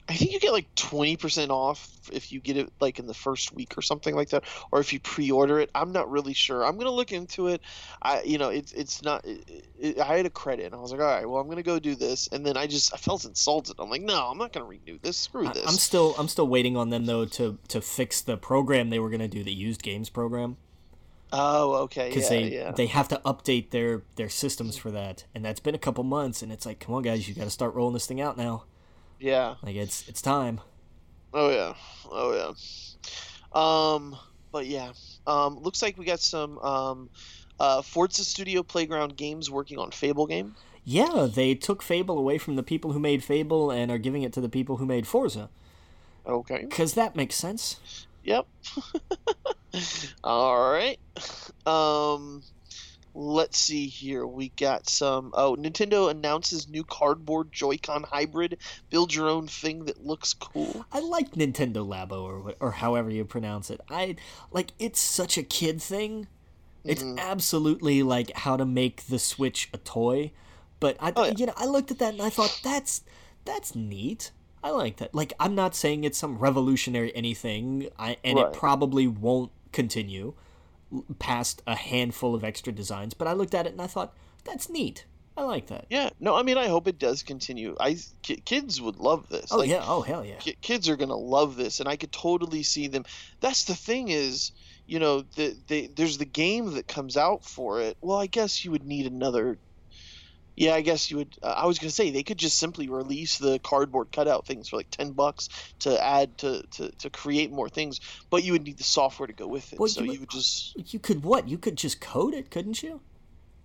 [0.06, 3.14] I think you get like twenty percent off if you get it like in the
[3.14, 5.70] first week or something like that, or if you pre-order it.
[5.74, 6.62] I'm not really sure.
[6.64, 7.62] I'm gonna look into it.
[8.02, 9.24] I, you know, it's it's not.
[9.24, 11.62] It, it, I had a credit, and I was like, all right, well, I'm gonna
[11.62, 13.76] go do this, and then I just I felt insulted.
[13.78, 15.16] I'm like, no, I'm not gonna renew this.
[15.16, 15.66] Screw I- this.
[15.66, 19.10] I'm still I'm still waiting on them though to to fix the program they were
[19.10, 20.58] gonna do the used games program
[21.34, 22.70] oh, okay, because yeah, they yeah.
[22.72, 26.42] they have to update their their systems for that and that's been a couple months
[26.42, 28.64] and it's like come on guys you got to start rolling this thing out now
[29.24, 29.54] yeah.
[29.62, 30.60] like it's it's time
[31.36, 31.74] Oh yeah,
[32.12, 32.52] oh yeah.
[33.52, 34.16] Um,
[34.52, 34.92] but yeah,
[35.26, 37.10] um, looks like we got some um,
[37.58, 40.54] uh, Forza Studio Playground Games working on Fable game.
[40.84, 44.32] yeah they took Fable away from the people who made Fable and are giving it
[44.34, 45.48] to the people who made Forza
[46.26, 46.60] Okay.
[46.68, 47.80] because that makes sense
[48.24, 48.46] Yep.
[50.24, 50.98] All right.
[51.66, 52.42] Um,
[53.14, 54.26] let's see here.
[54.26, 55.30] We got some.
[55.34, 58.58] Oh, Nintendo announces new cardboard Joy-Con hybrid.
[58.90, 60.84] Build your own thing that looks cool.
[60.92, 64.16] I like Nintendo Labo or or however you pronounce it I
[64.50, 66.26] like it's such a kid thing
[66.84, 67.18] It's Mhm.
[67.18, 70.32] absolutely like how to make the Switch a toy.
[70.80, 71.32] But I, Oh, yeah.
[71.38, 73.02] you know, I looked at that and I thought that's
[73.46, 74.32] that's neat.
[74.62, 75.14] I like that.
[75.14, 78.46] Like I'm not saying it's some revolutionary anything, I, and Right.
[78.48, 80.34] it probably won't continue
[81.18, 83.14] past a handful of extra designs.
[83.14, 84.14] But I looked at it and I thought
[84.44, 85.04] that's neat.
[85.36, 85.86] I like that.
[85.90, 86.10] Yeah.
[86.20, 87.74] No, I mean, I hope it does continue.
[87.80, 89.50] I ki- kids would love this.
[89.50, 89.82] Oh Like, yeah.
[89.84, 90.36] Oh hell yeah.
[90.36, 93.04] ki- kids are gonna love this and i could totally see them
[93.40, 94.52] that's the thing is
[94.86, 98.64] you know the, the there's the game that comes out for it well i guess
[98.64, 99.58] you would need another
[100.56, 103.38] yeah i guess you would uh, i was gonna say they could just simply release
[103.38, 105.48] the cardboard cutout things for like 10 bucks
[105.80, 108.00] to add to to, to create more things
[108.30, 110.20] but you would need the software to go with it Well, so you you, would-
[110.20, 111.48] would just You could what?
[111.48, 113.00] You could just code it, couldn't you?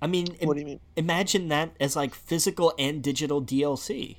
[0.02, 4.18] I mean, im- what do you mean imagine that as like physical and digital DLC.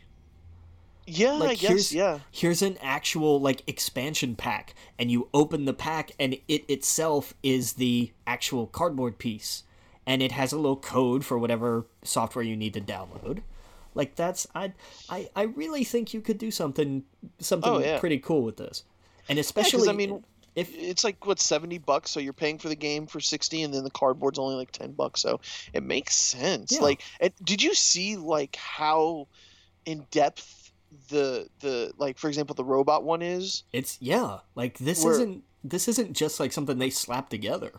[1.06, 5.64] yeah i Like, guess here's- yeah here's an actual like expansion pack and you open
[5.64, 9.64] the pack and it itself is the actual cardboard piece
[10.06, 13.40] and it has a little code for whatever software you need to download.
[13.94, 14.72] Like that's i
[15.08, 17.04] i, I really think you could do something
[17.38, 17.98] something Oh, yeah.
[17.98, 18.84] pretty cool with this.
[19.28, 20.24] And Yeah, i mean
[20.56, 23.72] if it's like what 70 bucks so you're paying for the game for 60 and
[23.72, 25.40] then the cardboard's only like 10 bucks so
[25.72, 26.72] it makes sense.
[26.72, 26.80] Yeah.
[26.82, 29.26] like and did you see like how
[29.86, 30.72] in depth
[31.08, 33.62] the the like for example the robot one is?
[33.72, 34.38] It's yeah.
[34.54, 37.72] Like this We're- isn't this isn't just like something they slap together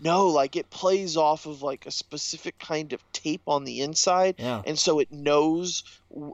[0.00, 4.36] No, like it plays off of like a specific kind of tape on the inside,
[4.38, 4.62] Yeah.
[4.64, 5.82] and so it knows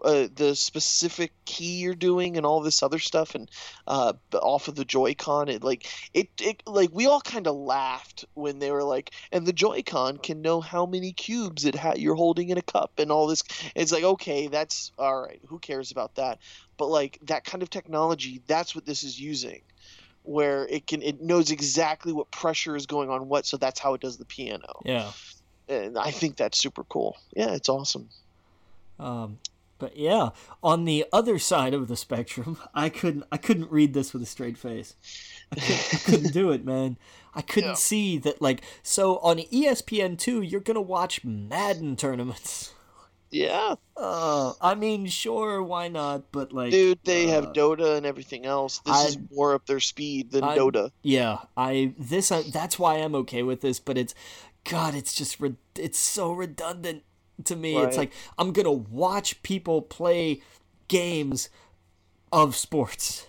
[0.04, 3.50] uh, the specific key you're doing and all this other stuff, and
[3.86, 8.26] uh, off of the Joy-Con, it like it, it like we all kind of laughed
[8.34, 12.14] when they were like, and the Joy-Con can know how many cubes it ha- you're
[12.14, 13.42] holding in a cup and all this.
[13.74, 15.40] It's like okay, that's all right.
[15.48, 16.38] Who cares about that?
[16.76, 19.62] But like that kind of technology, that's what this is using
[20.24, 23.94] where it can it knows exactly what pressure is going on what so that's how
[23.94, 25.12] it does the piano Yeah.
[25.68, 28.08] and i think that's super cool yeah it's awesome
[28.98, 29.38] Um,
[29.78, 30.30] but yeah,
[30.62, 34.26] on the other side of the spectrum, I couldn't I couldn't read this with a
[34.26, 34.94] straight face.
[35.52, 36.96] I couldn't, I couldn't do it, man.
[37.34, 37.74] I couldn't Yeah.
[37.74, 42.72] see that like so on ESPN two you're gonna watch Madden tournaments.
[43.34, 46.30] Yeah Uh, I mean, sure, why not?
[46.32, 49.80] But like, dude they have uh, dota and everything else this is more up their
[49.80, 53.98] speed than I- dota Yeah, I this uh, that's why I'm okay with this, but
[53.98, 54.14] it's
[54.64, 57.02] God, it's just re- it's so redundant
[57.44, 57.76] to me.
[57.82, 60.40] It's like I'm gonna watch people play
[60.88, 61.48] games
[62.32, 63.26] of sports.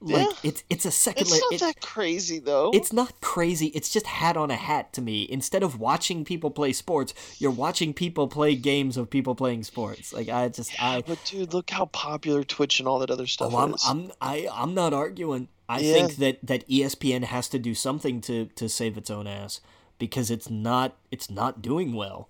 [0.00, 0.32] Like Yeah.
[0.50, 1.22] it's it's a second.
[1.22, 3.68] it's la- not it- that crazy though it's not crazy.
[3.68, 5.26] It's just hat on a hat to me.
[5.30, 10.12] Instead of watching people play sports, you're watching people play games of people playing sports.
[10.12, 13.54] Like I just I but dude look how popular twitch and all that other stuff
[13.54, 15.48] Oh, I'm, is I'm, I, I'm not arguing.
[15.68, 15.92] I Yeah.
[15.94, 19.60] think that, that ESPN has to do something to, to save its own ass
[19.98, 22.28] because it's not it's not doing well.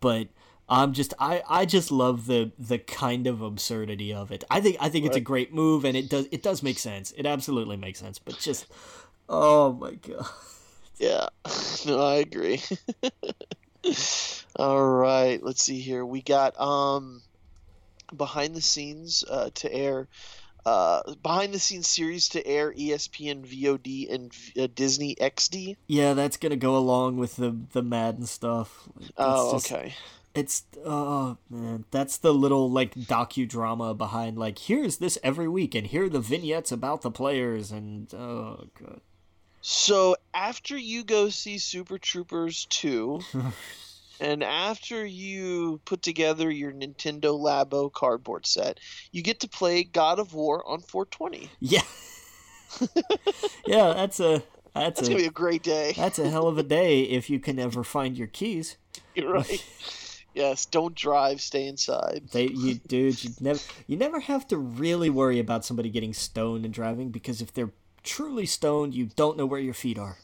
[0.00, 0.28] But
[0.70, 4.44] I'm just I, I just love the the kind of absurdity of it.
[4.50, 7.12] I think I think it's a great move and it does it does make sense.
[7.16, 8.18] It absolutely makes sense.
[8.18, 8.66] But just
[9.28, 10.26] oh my god.
[10.98, 11.28] Yeah,
[11.86, 12.60] no, I agree.
[14.56, 16.04] All right, let's see here.
[16.04, 17.22] We got um
[18.16, 20.08] behind the scenes uh, to air
[20.66, 25.76] uh behind the scenes series to air ESPN VOD and uh, Disney XD.
[25.86, 28.88] Yeah, that's gonna go along with the the Madden stuff.
[29.00, 29.94] It's Oh, just- okay.
[30.38, 35.86] It's oh man, that's the little like docudrama behind like here's this every week and
[35.86, 39.00] here are the vignettes about the players and oh god.
[39.60, 43.20] So after you go see Super Troopers 2
[44.20, 48.78] and after you put together your Nintendo Labo cardboard set,
[49.10, 51.50] you get to play God of War on 420.
[51.58, 51.82] Yeah.
[53.66, 54.42] yeah, that's a
[54.74, 55.92] that's That's a going to be a great day.
[55.96, 58.76] that's a hell of a day if you can ever find your keys.
[59.14, 59.64] You're right.
[60.38, 62.28] Yes, don't drive, stay inside.
[62.32, 66.64] They you dude, you never you never have to really worry about somebody getting stoned
[66.64, 70.18] and driving because if they're truly stoned, you don't know where your feet are.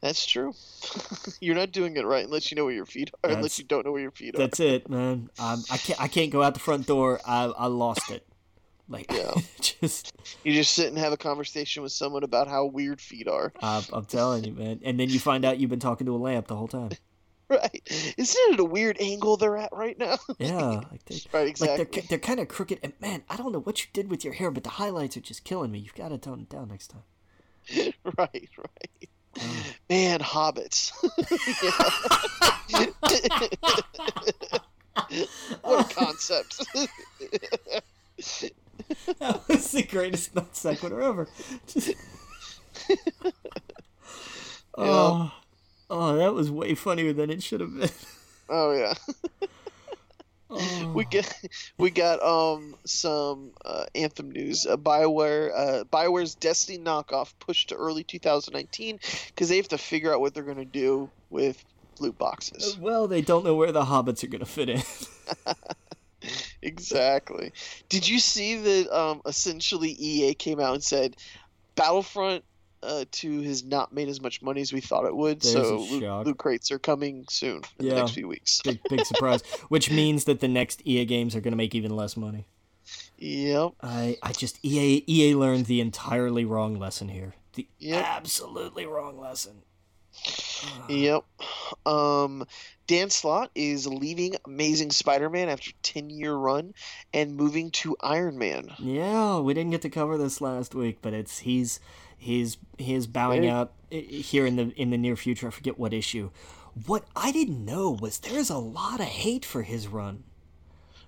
[0.00, 0.54] That's true.
[1.40, 3.64] You're not doing it right unless you know where your feet are, That's- unless you
[3.64, 4.38] don't know where your feet are.
[4.38, 5.30] That's it, man.
[5.38, 6.00] Um, I can't.
[6.00, 7.20] I can't go out the front door.
[7.26, 8.24] I I lost it.
[8.88, 9.34] Like, Yeah.
[9.60, 10.12] just
[10.44, 13.52] You just sit and have a conversation with someone about how weird feet are.
[13.60, 14.80] I'm, I'm telling you, man.
[14.82, 16.90] And then you find out you've been talking to a lamp the whole time.
[17.50, 17.82] Right?
[18.18, 20.18] Isn't it a weird angle they're at right now?
[20.38, 21.86] Yeah, like they, right, like exactly.
[21.90, 22.78] they're they're kind of crooked.
[22.82, 25.20] And man, I don't know what you did with your hair, but the highlights are
[25.20, 25.78] just killing me.
[25.78, 27.04] You've got to tone it down next time.
[28.18, 29.08] right, right.
[29.40, 29.64] Oh.
[29.88, 30.92] Man, hobbits.
[35.62, 36.66] what a concept.
[39.18, 41.28] that was the greatest non sequitur ever.
[41.66, 41.94] Just...
[44.76, 45.32] oh,
[45.90, 47.90] oh, that was way funnier than it should have been.
[48.48, 48.94] oh yeah.
[50.50, 50.92] Oh.
[50.94, 51.30] we get
[51.76, 54.66] we got um some uh, Anthem news.
[54.66, 60.12] Uh, Bioware uh, Bioware's Destiny knockoff pushed to early 2019 because they have to figure
[60.12, 61.62] out what they're gonna do with
[62.00, 62.78] loot boxes.
[62.78, 64.82] Well, they don't know where the hobbits are gonna fit in.
[66.62, 67.52] Exactly.
[67.88, 68.96] Did you see that?
[68.96, 71.16] Um, essentially, EA came out and said
[71.76, 72.44] Battlefront
[72.82, 75.40] uh, 2 has not made as much money as we thought it would.
[75.40, 77.94] There's so loot, loot crates are coming soon in Yeah.
[77.94, 78.60] the next few weeks.
[78.62, 79.42] big big surprise.
[79.68, 82.46] Which means that the next EA games are gonna make even less money.
[83.18, 83.72] Yep.
[83.82, 87.34] I I just EA EA learned the entirely wrong lesson here.
[87.54, 88.04] The Yep.
[88.04, 89.62] absolutely wrong lesson.
[90.88, 91.24] Yep.
[91.86, 92.44] Um,
[92.86, 96.74] Dan Slott is leaving Amazing Spider-Man after 10-year run
[97.12, 98.72] and moving to Iron Man.
[98.78, 101.78] Yeah, we didn't get to cover this last week, but it's he's
[102.18, 105.46] he's he's bowing Very- out here in the in the near future.
[105.48, 106.30] I forget what issue.
[106.86, 110.24] What I didn't know was there's a lot of hate for his run.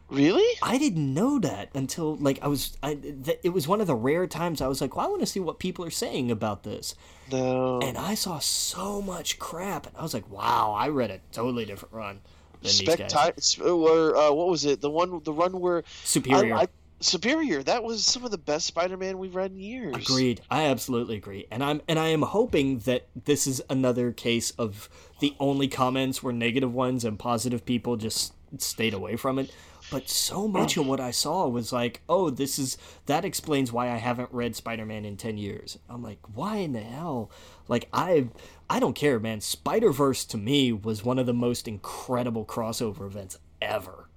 [0.08, 0.56] Really?
[0.60, 3.94] I didn't know that until like I was I th- it was one of the
[3.94, 6.64] rare times I was like, well, I want to see what people are saying about
[6.64, 6.96] this.
[7.30, 7.78] No.
[7.80, 11.64] And I saw so much crap and I was like, wow, I read a totally
[11.64, 12.20] different run
[12.60, 13.12] than these guys.
[13.12, 14.80] Specti- or uh, what was it?
[14.80, 16.56] The one, the run where Superior.
[16.56, 16.68] I, I,
[17.00, 17.62] superior.
[17.62, 19.96] That was some of the best Spider-Man we've read in years.
[19.96, 20.42] Agreed.
[20.50, 21.46] I absolutely agree.
[21.50, 24.88] And I'm and I am hoping that this is another case of
[25.20, 29.54] the only comments were negative ones and positive people just stayed away from it.
[29.90, 33.90] But so much of what I saw was like, oh, this is that explains why
[33.90, 35.78] I haven't read Spider-Man in 10 years.
[35.88, 37.30] I'm like, why in the hell?
[37.66, 38.28] Like I
[38.68, 39.40] I don't care, man.
[39.40, 44.09] Spider-Verse to me was one of the most incredible crossover events ever.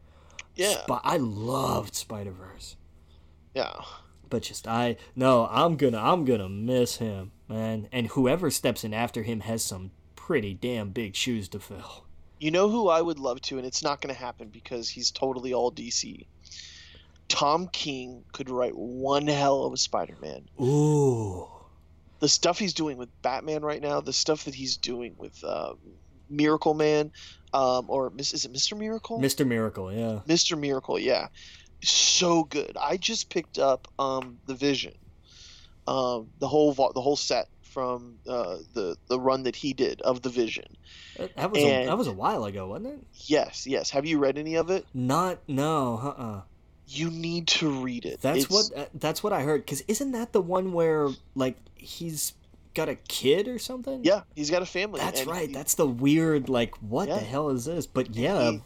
[0.56, 0.84] Yeah.
[0.84, 2.76] Sp- I loved Spider-Verse.
[3.54, 3.74] Yeah.
[4.30, 7.88] But just I no, I'm gonna I'm gonna miss him, man.
[7.92, 12.06] And whoever steps in after him has some pretty damn big shoes to fill.
[12.40, 15.12] You know who I would love to, and it's not going to happen because he's
[15.12, 16.26] totally all DC.
[17.28, 20.50] Tom King could write one hell of a Spider-Man.
[20.62, 21.48] Ooh.
[22.20, 25.74] The stuff he's doing with Batman right now, the stuff that he's doing with uh,
[26.34, 27.12] Miracle Man,
[27.54, 29.20] um, or is it Mister Miracle?
[29.20, 29.46] Mr.
[29.48, 30.20] Miracle, yeah.
[30.28, 30.58] Mr.
[30.58, 31.28] Miracle, yeah,
[31.82, 32.76] so good.
[32.80, 34.94] I just picked up um, the Vision,
[35.88, 40.22] um, the whole the whole set from uh, the the run that he did of
[40.22, 40.66] the Vision.
[41.36, 43.00] That- was a, that was a while ago, wasn't it?
[43.14, 43.90] Yes, yes.
[43.92, 44.86] Have you read any of it?
[44.94, 46.42] Not no, uh-uh.
[46.88, 48.22] You need to read it.
[48.22, 51.56] That's It's- what uh, that's what I heard cuz isn't that the one where like
[51.76, 52.34] he's
[52.74, 54.04] got a kid or something?
[54.04, 55.00] Yeah, he's got a family.
[55.00, 55.48] That's right.
[55.50, 57.16] he- That's the weird like what Yeah.
[57.16, 57.88] the hell is this?
[57.88, 58.62] But yeah, he-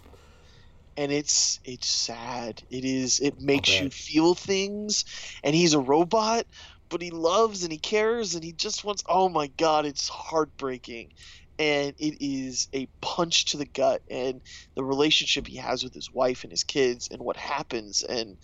[0.97, 2.63] and it's it's sad.
[2.69, 3.19] It is.
[3.19, 5.05] It makes you feel things,
[5.43, 6.47] and he's a robot,
[6.89, 9.03] but he loves and he cares and he just wants.
[9.07, 11.13] Oh my god, it's heartbreaking,
[11.59, 14.01] and it is a punch to the gut.
[14.09, 14.41] And
[14.75, 18.38] the relationship he has with his wife and his kids, and what happens, and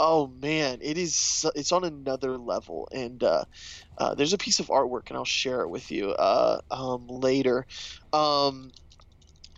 [0.00, 3.44] oh man, it is it's on another level, and uh,
[3.98, 7.66] uh, there's a piece of artwork, and I'll share it with you uh, um, later.
[8.12, 8.72] Um,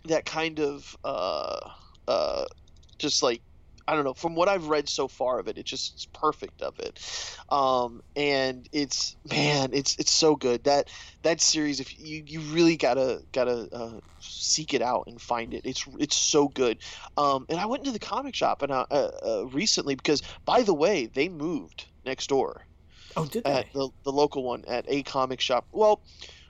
[0.05, 1.59] that kind of uh,
[2.07, 2.45] uh,
[2.99, 3.41] just like
[3.89, 4.13] I don't know.
[4.13, 6.99] From what I've read so far of it, it just it's perfect of it,
[7.49, 10.89] um, and it's man, it's it's so good that
[11.23, 11.79] that series.
[11.79, 16.15] If you you really gotta gotta uh, seek it out and find it, it's it's
[16.15, 16.77] so good.
[17.17, 20.61] Um, and I went into the comic shop and I, uh, uh, recently because by
[20.61, 22.67] the way, they moved next door
[23.17, 23.51] oh did they?
[23.51, 25.65] at the, the local one at a comic shop.
[25.71, 26.03] Well,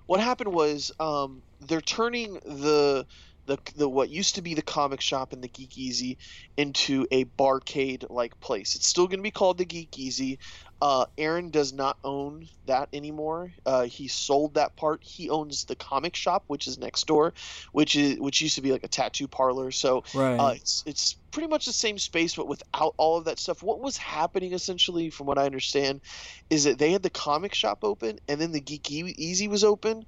[0.07, 3.05] what happened was um, they're turning the
[3.49, 6.17] the the what used to be the comic shop and the Geek Easy
[6.55, 8.75] into a barcade like place.
[8.75, 10.39] It's still going to be called the Geek Easy.
[10.81, 13.51] Uh, Aaron does not own that anymore.
[13.65, 15.01] Uh, he sold that part.
[15.03, 17.33] He owns the comic shop, which is next door,
[17.73, 19.71] which is which used to be like a tattoo parlor.
[19.71, 20.37] So right.
[20.37, 23.63] uh, it's it's pretty much the same space, but without all of that stuff.
[23.63, 26.01] What was happening essentially, from what I understand,
[26.49, 29.63] is that they had the comic shop open, and then the Geek E- Easy was
[29.63, 30.05] open,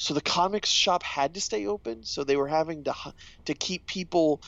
[0.00, 2.04] so the comics shop had to stay open.
[2.04, 2.94] So they were having to
[3.44, 4.40] to keep people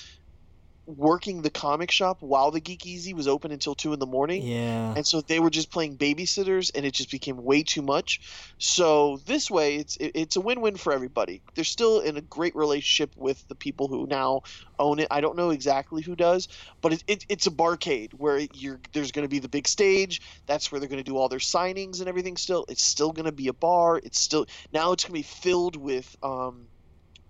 [0.97, 4.43] working the comic shop while the Geek Easy was open until two in the morning.
[4.43, 4.94] yeah.
[4.97, 8.20] And so they were just playing babysitters, and it just became way too much.
[8.59, 11.43] So this way, it's it, it's a win-win for everybody.
[11.55, 14.43] They're still in a great relationship with the people who now
[14.78, 15.09] own it.
[15.10, 16.48] I don't know exactly who does,
[16.81, 20.20] but it, it, it's a barcade where you're there's going to be the big stage.
[20.47, 22.36] That's where they're going to do all their signings and everything.
[22.36, 24.01] Still, it's still going to be a bar.
[24.02, 26.69] It's still now it's going to be filled with um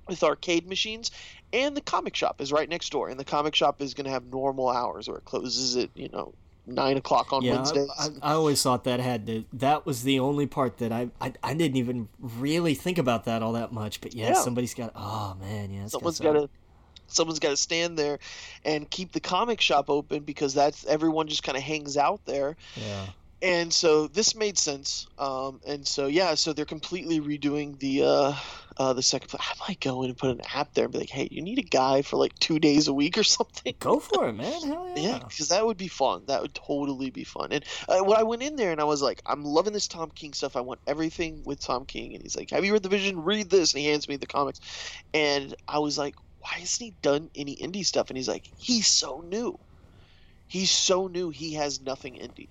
[0.08, 1.10] with arcade machines
[1.52, 4.10] and the comic shop is right next door and the comic shop is going to
[4.10, 6.34] have normal hours or it closes at you know
[6.66, 7.88] nine o'clock on yeah, Wednesdays.
[7.98, 9.44] I, I, I always thought that had to.
[9.52, 13.42] That was the only part that I, I I didn't even really think about that
[13.42, 14.00] all that much.
[14.00, 14.34] But yeah, Yeah.
[14.34, 14.92] somebody's got.
[14.94, 15.86] Oh man, yeah.
[15.86, 16.48] someone's got to
[17.08, 18.18] someone's got to stand there
[18.64, 22.56] and keep the comic shop open because that's everyone just kind of hangs out there
[22.76, 23.06] Yeah.
[23.42, 28.32] And so this made sense um, and so yeah so they're completely redoing the uh,
[28.78, 31.10] uh, the second i might go in and put an app there and be like
[31.10, 33.74] hey you need a guy for like two days a week or something.
[33.80, 34.62] Go for it, man.
[34.62, 35.02] Hell yeah.
[35.02, 35.18] yeah.
[35.18, 36.22] because that would be fun.
[36.26, 37.52] That would totally be fun.
[37.52, 40.10] And uh, when i went in there and i was like i'm loving this tom
[40.10, 40.56] king stuff.
[40.56, 42.14] I want everything with tom king.
[42.14, 43.24] And he's like have you read the vision?
[43.24, 43.72] Read this.
[43.72, 44.60] And he hands me the comics.
[45.12, 48.10] And i was like why hasn't he done any indie stuff?
[48.10, 49.58] And he's like he's so new.
[50.46, 51.30] He's so new.
[51.30, 52.48] He has nothing indie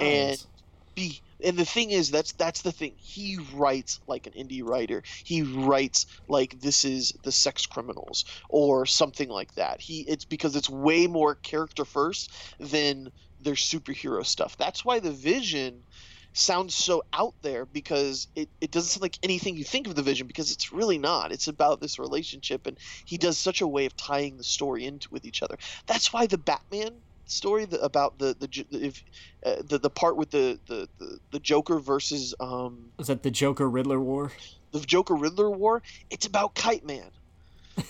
[0.00, 0.46] and-
[0.94, 2.94] be and the thing is that's that's the thing.
[2.98, 5.02] He writes like an indie writer.
[5.24, 9.80] He writes like this is the sex criminals or something like that.
[9.80, 13.10] He it's because it's way more character first than
[13.40, 14.56] their superhero stuff.
[14.56, 15.84] That's why the vision
[16.32, 20.02] sounds so out there because it, it doesn't sound like anything you think of the
[20.02, 21.30] vision because it's really not.
[21.32, 22.76] It's about this relationship and
[23.06, 25.56] he does such a way of tying the story into with each other.
[25.86, 29.02] That's why the batman story about the the if
[29.44, 33.30] uh, the the part with the, the the the Joker versus um Was that the
[33.30, 34.32] Joker Riddler war?
[34.72, 35.82] the Joker Riddler war.
[36.10, 37.10] It's about Kite Man.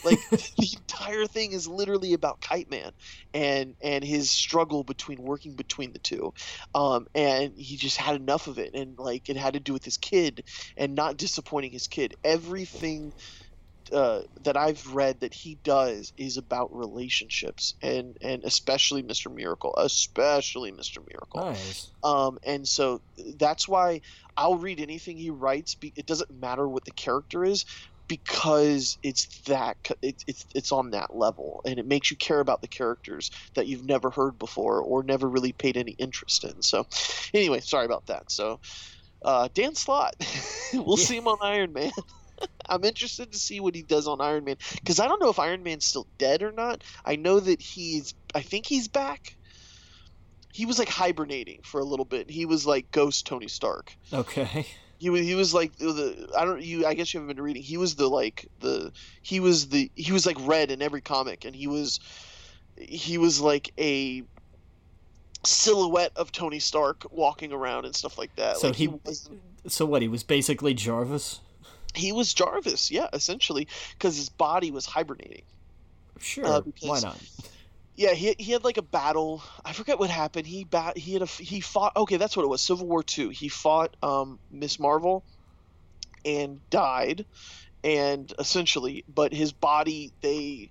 [0.04, 2.90] Like the entire thing is literally about Kite Man
[3.32, 6.32] and and his struggle between working between the two.
[6.74, 9.84] Um, and he just had enough of it, and like it had to do with
[9.84, 10.44] his kid
[10.76, 12.14] and not disappointing his kid.
[12.24, 13.12] Everything
[13.92, 19.32] uh, that I've read that he does is about relationships and and especially Mr.
[19.34, 20.98] Miracle, especially Mr.
[21.06, 21.40] Miracle.
[21.40, 21.92] Nice.
[22.02, 23.02] Um, and so
[23.38, 24.00] that's why
[24.36, 25.74] I'll read anything he writes.
[25.74, 27.64] Be, it doesn't matter what the character is
[28.08, 32.60] because it's that it's it's it's on that level and it makes you care about
[32.60, 36.60] the characters that you've never heard before or never really paid any interest in.
[36.62, 36.86] So
[37.32, 38.30] anyway, sorry about that.
[38.30, 38.60] So
[39.24, 40.14] uh, Dan Slott,
[40.74, 41.04] we'll Yeah.
[41.04, 41.92] see him on Iron Man.
[42.68, 45.38] I'm interested to see what he does on Iron Man because I don't know if
[45.38, 46.82] Iron Man's still dead or not.
[47.04, 48.14] I know that he's.
[48.34, 49.36] I think he's back.
[50.52, 52.30] He was like hibernating for a little bit.
[52.30, 53.92] He was like Ghost Tony Stark.
[54.12, 54.66] Okay.
[54.98, 55.20] He was.
[55.22, 56.30] He was like the.
[56.36, 56.62] I don't.
[56.62, 56.86] You.
[56.86, 57.62] I guess you haven't been reading.
[57.62, 58.92] He was the like the.
[59.22, 59.90] He was the.
[59.94, 62.00] He was like red in every comic, and he was.
[62.76, 64.22] He was like a
[65.44, 68.56] silhouette of Tony Stark walking around and stuff like that.
[68.56, 69.28] So like he- was
[69.66, 70.02] So what?
[70.02, 71.40] He was basically Jarvis.
[71.94, 75.42] He was Jarvis, yeah, essentially, because his body was hibernating.
[76.18, 76.46] Sure.
[76.46, 77.20] Uh, Why not?
[77.96, 79.42] Yeah, he, he had like a battle.
[79.64, 80.46] I forget what happened.
[80.46, 81.96] He bat he had a he fought.
[81.96, 82.60] Okay, that's what it was.
[82.60, 83.28] Civil War Two.
[83.28, 85.24] He fought um, Miss Marvel,
[86.24, 87.24] and died,
[87.84, 90.70] and essentially, but his body they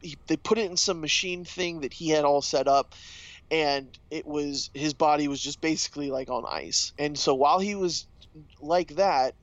[0.00, 2.94] he, they put it in some machine thing that he had all set up,
[3.50, 6.92] and it was his body was just basically like on ice.
[6.96, 8.06] And so while he was
[8.60, 9.34] like that,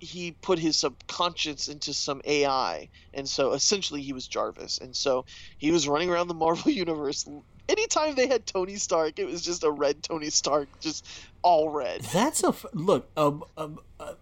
[0.00, 4.78] he put his subconscious into some AI, and so essentially he was Jarvis.
[4.78, 5.24] And so
[5.58, 7.28] he was running around the Marvel universe.
[7.68, 11.06] Anytime they had Tony Stark, it was just a red Tony Stark, just
[11.42, 12.00] all red.
[12.12, 13.08] That's a f- look.
[13.16, 13.70] A, a,
[14.00, 14.14] a,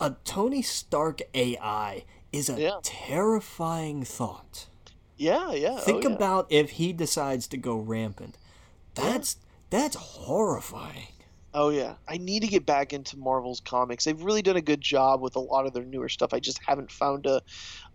[0.00, 2.78] a Tony Stark AI is a Yeah.
[2.82, 4.66] terrifying thought.
[5.16, 5.76] Yeah, yeah.
[5.78, 6.14] Oh, Think oh, yeah.
[6.16, 8.36] about if he decides to go rampant.
[8.94, 9.36] That's
[9.70, 11.08] that's horrifying.
[11.54, 14.04] Oh yeah, I need to get back into Marvel's comics.
[14.04, 16.32] They've really done a good job with a lot of their newer stuff.
[16.32, 17.42] I just haven't found a,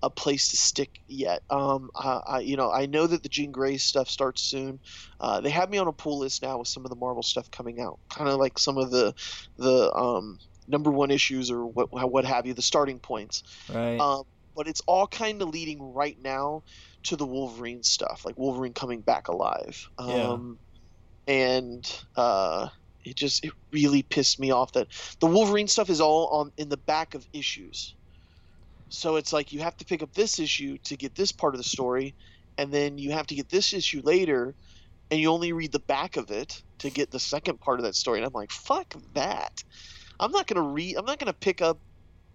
[0.03, 1.41] a place to stick yet.
[1.49, 4.79] Um, I, I, you know, I know that the Jean Grey stuff starts soon.
[5.19, 7.49] Uh, they have me on a pull list now with some of the Marvel stuff
[7.49, 9.15] coming out, kind of like some of the
[9.57, 13.41] the um, number one issues or what what have you, the starting points.
[13.73, 13.99] Right.
[13.99, 14.23] Um,
[14.55, 16.63] but it's all kind of leading right now
[17.03, 19.87] to the Wolverine stuff, like Wolverine coming back alive.
[19.99, 20.29] Yeah.
[20.29, 20.59] Um,
[21.27, 22.69] and uh,
[23.09, 24.87] it just it really pissed me off that
[25.19, 27.95] the Wolverine stuff is all on in the back of issues.
[28.89, 31.57] So it's like you have to pick up this issue to get this part of
[31.57, 32.15] the story,
[32.57, 34.55] and then you have to get this issue later,
[35.11, 37.95] and you only read the back of it to get the second part of that
[37.95, 38.19] story.
[38.19, 39.63] And I'm like, fuck that.
[40.19, 40.95] I'm not gonna read.
[40.97, 41.79] I'm not gonna pick up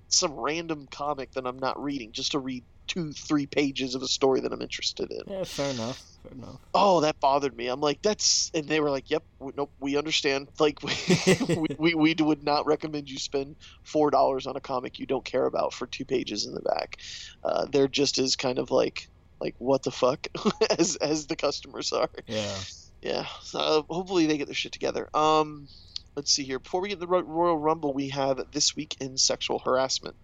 [0.09, 4.09] some random comic that I'm not reading just to read two, three pages of a
[4.09, 5.23] story that I'm interested in.
[5.27, 6.03] yeah, fair enough.
[6.23, 6.61] Fair enough.
[6.75, 7.67] Oh, that bothered me.
[7.67, 10.49] I'm like, that's, and they were like, yep, w- nope, we understand.
[10.61, 15.07] Like, we, we, we would not recommend you spend four dollars on a comic you
[15.07, 16.99] don't care about for two pages in the back.
[17.43, 19.09] Uh, they're just as kind of like,
[19.41, 20.29] like what the fuck,
[20.79, 22.11] as as the customers are.
[22.27, 22.57] Yeah.
[23.01, 23.27] Yeah.
[23.43, 25.09] So hopefully they get their shit together.
[25.17, 25.67] Um,
[26.15, 26.61] let's see here.
[26.61, 30.15] Before we get the Royal Rumble, we have this week in sexual harassment.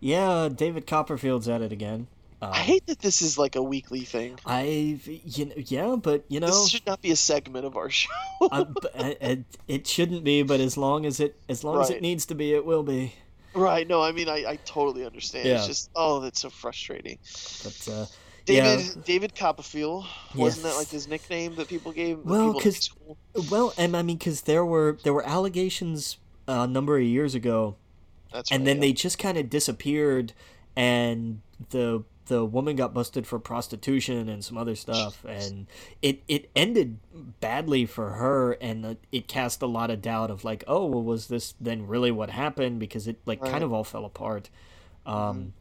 [0.00, 2.08] Yeah, David Copperfield's at it again.
[2.42, 4.38] Um, I hate that this is like a weekly thing.
[4.46, 7.90] I, you know, yeah, but you know, This should not be a segment of our
[8.00, 8.08] show.
[8.40, 12.00] uh, uh, it, it shouldn't be, but as long as it as long as it
[12.00, 13.12] needs to be, it will be.
[13.54, 13.86] right?
[13.86, 15.46] No, I mean I, I totally understand.
[15.46, 15.56] Yeah.
[15.58, 17.18] It's just oh, that's so frustrating.
[17.62, 18.06] But uh,
[18.46, 19.02] David Yeah.
[19.04, 22.20] David Copperfield wasn't that like his nickname that people gave?
[22.24, 23.16] Well, people in 'cause- high school?
[23.50, 26.16] well, and I mean, because there were there were allegations
[26.48, 27.76] uh, a number of years ago
[28.32, 28.80] that's and right, then yeah.
[28.80, 30.32] they just kind of disappeared
[30.74, 35.66] and the the woman got busted for prostitution and some other stuff and
[36.00, 36.98] it it ended
[37.40, 41.02] badly for her and uh, it cast a lot of doubt of like oh well
[41.02, 43.50] was this then really what happened because it like Right.
[43.50, 44.48] kind of all fell apart
[45.06, 45.54] um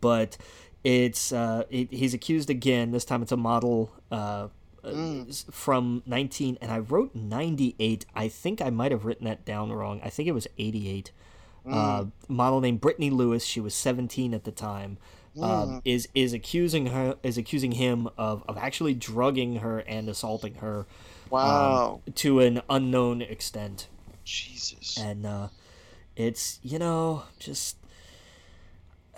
[0.00, 0.36] but
[0.84, 4.48] it's uh it, he's accused again this time it's a model uh
[4.84, 5.52] uh, Mm.
[5.52, 10.00] from 19 and i wrote 98 i think i might have written that down wrong
[10.04, 11.10] i think it was 88
[11.66, 11.70] uh,
[12.02, 12.12] Mm.
[12.28, 13.44] model named Brittany Lewis.
[13.44, 14.96] She was 17 at the time.
[15.38, 15.44] Mm.
[15.44, 20.54] Um, is is accusing her is accusing him of, of actually drugging her and assaulting
[20.56, 20.86] her
[21.30, 23.86] wow, to an unknown extent.
[24.24, 24.98] Jesus.
[24.98, 25.48] And uh,
[26.16, 27.76] it's you know just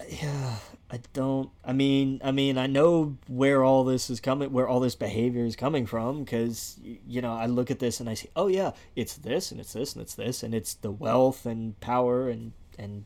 [0.09, 0.57] yeah
[0.91, 4.81] I don't I mean I mean I know where all this is coming where all
[4.81, 8.29] this behavior is coming from because you know I look at this and I see
[8.37, 11.79] oh yeah it's this and it's this and it's this and it's the wealth and
[11.81, 13.05] power and and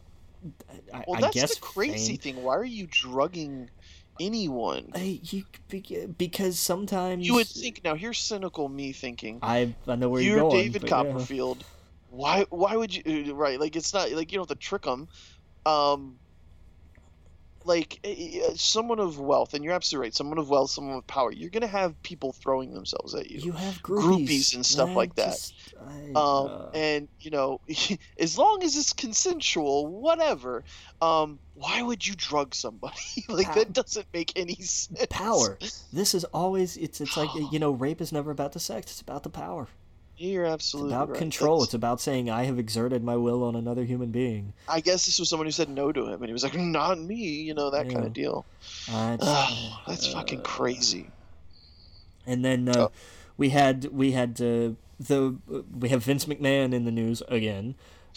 [0.92, 2.34] I, Well, I that's guess the crazy fame.
[2.36, 2.42] thing.
[2.44, 3.70] Why are you drugging
[4.20, 4.90] anyone?
[4.94, 5.44] I, you
[6.18, 7.82] because sometimes You would think.
[7.84, 9.38] Now, here's cynical me thinking.
[9.42, 10.50] I I know where you're going.
[10.50, 10.64] you're going.
[10.72, 10.96] David but yeah.
[11.12, 11.64] Copperfield.
[12.10, 12.44] Why?
[12.50, 13.30] Why would you?
[13.30, 13.58] uh, Right?
[13.58, 15.08] Like it's not like you don't have to trick them.
[15.66, 16.18] Um,
[17.64, 20.14] like eh, eh, someone of wealth, and you're absolutely right.
[20.14, 21.32] Someone of wealth, someone with power.
[21.32, 23.40] You're gonna have people throwing themselves at you.
[23.40, 25.30] You have groupies groupies, and stuff like that.
[25.32, 25.54] just-
[25.86, 27.60] I, um, uh, and you know,
[28.18, 30.64] as long as it's consensual, whatever.
[31.02, 32.94] Um, why would you drug somebody?
[33.28, 35.06] like Pow- that doesn't make any sense.
[35.10, 35.58] power.
[35.92, 38.90] This is always it's it's like you know rape is never about the sex.
[38.92, 39.68] It's about the power.
[40.16, 41.18] You're It's absolutely about right.
[41.18, 41.56] control.
[41.58, 44.52] That's- It's about saying I have exerted my will on another human being.
[44.68, 46.98] I guess this was someone who said no to him, and he was like, "Not
[47.00, 48.44] me," you know that kind of deal.
[48.90, 51.10] Uh, it's- Ugh, that's fucking uh, crazy.
[52.26, 52.90] And then uh, Oh.
[53.36, 54.70] we had we had uh,
[55.00, 55.36] the
[55.78, 57.74] we have Vince McMahon in the news again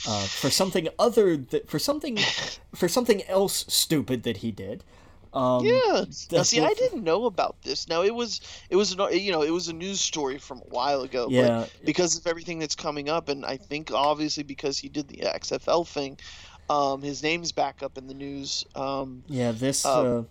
[0.08, 2.18] uh, for something other that for something
[2.76, 4.84] for something else stupid that he did.
[5.38, 6.06] Um, Yeah.
[6.32, 7.88] Now, see, I didn't know about this.
[7.88, 11.02] Now, it was it was you know it was a news story from a while
[11.04, 11.26] ago.
[11.26, 15.08] But Yeah, because of everything that's coming up, and I think obviously because he did
[15.08, 16.18] the XFL thing,
[16.70, 18.66] um, his name's back up in the news.
[18.76, 19.52] Um, yeah.
[19.52, 20.24] This uh, uh,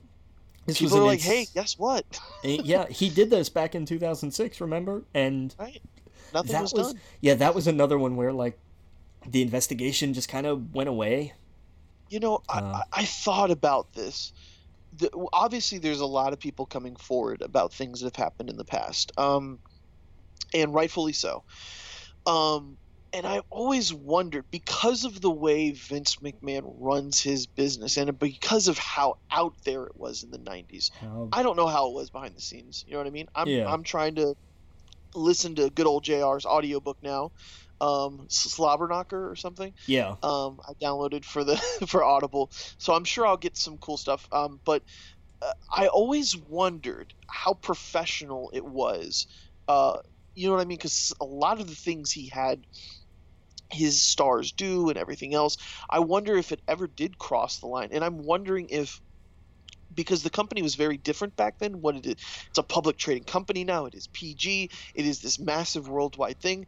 [0.67, 2.05] this was people an are like, "Hey, guess what?
[2.43, 4.61] eh, yeah, he did this back in 2006.
[4.61, 5.05] Remember?
[5.15, 5.81] And right.
[6.35, 8.59] Nothing that was, was done." yeah, that was another one where like
[9.25, 11.35] the investigation just kind of went away.
[12.11, 12.83] You know, Uh.
[12.93, 14.33] I, I thought about this.
[14.99, 18.57] The, obviously, there's a lot of people coming forward about things that have happened in
[18.57, 19.61] the past, um,
[20.55, 21.45] and rightfully so.
[22.27, 22.79] Um,
[23.13, 28.69] and I always wondered because of the way Vince McMahon runs his business, and because
[28.69, 30.91] of how out there it was in the '90s.
[31.01, 32.85] How, I don't know how it was behind the scenes.
[32.87, 33.27] You know what I mean?
[33.35, 33.65] I'm Yeah.
[33.73, 34.35] I'm trying to
[35.15, 37.31] listen to good old JR's audiobook now,
[37.81, 41.57] um, Slobberknocker or something yeah, um, I downloaded for the
[41.87, 44.27] for Audible, so I'm sure I'll get some cool stuff.
[44.33, 44.83] Um, but
[45.43, 49.27] uh, I always wondered how professional it was.
[49.69, 49.99] Uh,
[50.35, 50.79] you know what I mean?
[50.79, 52.65] Because a lot of the things he had
[53.73, 55.57] his stars do and everything else,
[55.91, 57.89] I wonder if it ever did cross the line.
[57.93, 59.01] And I'm wondering if
[59.95, 61.81] because the company was very different back then.
[61.81, 62.17] What it is,
[62.49, 63.87] it's a public trading company now.
[63.87, 64.71] It is PG.
[64.95, 66.67] It is this massive worldwide thing.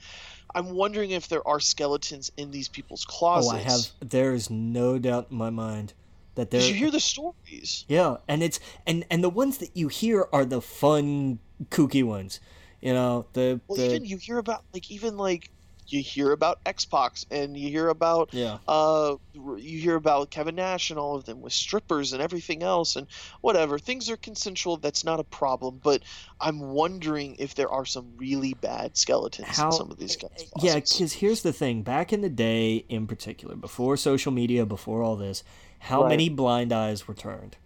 [0.54, 3.52] I'm wondering if there are skeletons in these people's closets.
[3.52, 3.56] oh.
[3.56, 4.10] I have.
[4.10, 5.92] There is no doubt in my mind
[6.34, 6.60] that there.
[6.60, 7.84] Did you hear the stories?
[7.88, 11.38] Yeah, and it's and and the ones that you hear are the fun,
[11.70, 12.40] kooky ones.
[12.80, 15.50] You know the Well, the even you hear about like even like
[15.92, 18.58] you hear about X-Pac and you hear about yeah.
[18.68, 22.96] uh you hear about Kevin Nash and all of them with strippers and everything else
[22.96, 23.06] and
[23.40, 26.02] whatever things are consensual that's not a problem but
[26.40, 30.50] I'm wondering if there are some really bad skeletons How- in some of these guys
[30.60, 31.82] Yeah, because here's the thing.
[31.82, 35.42] Back in the day, in particular, before social media, before all this,
[35.80, 36.10] how Right.
[36.10, 37.56] many blind eyes were turned?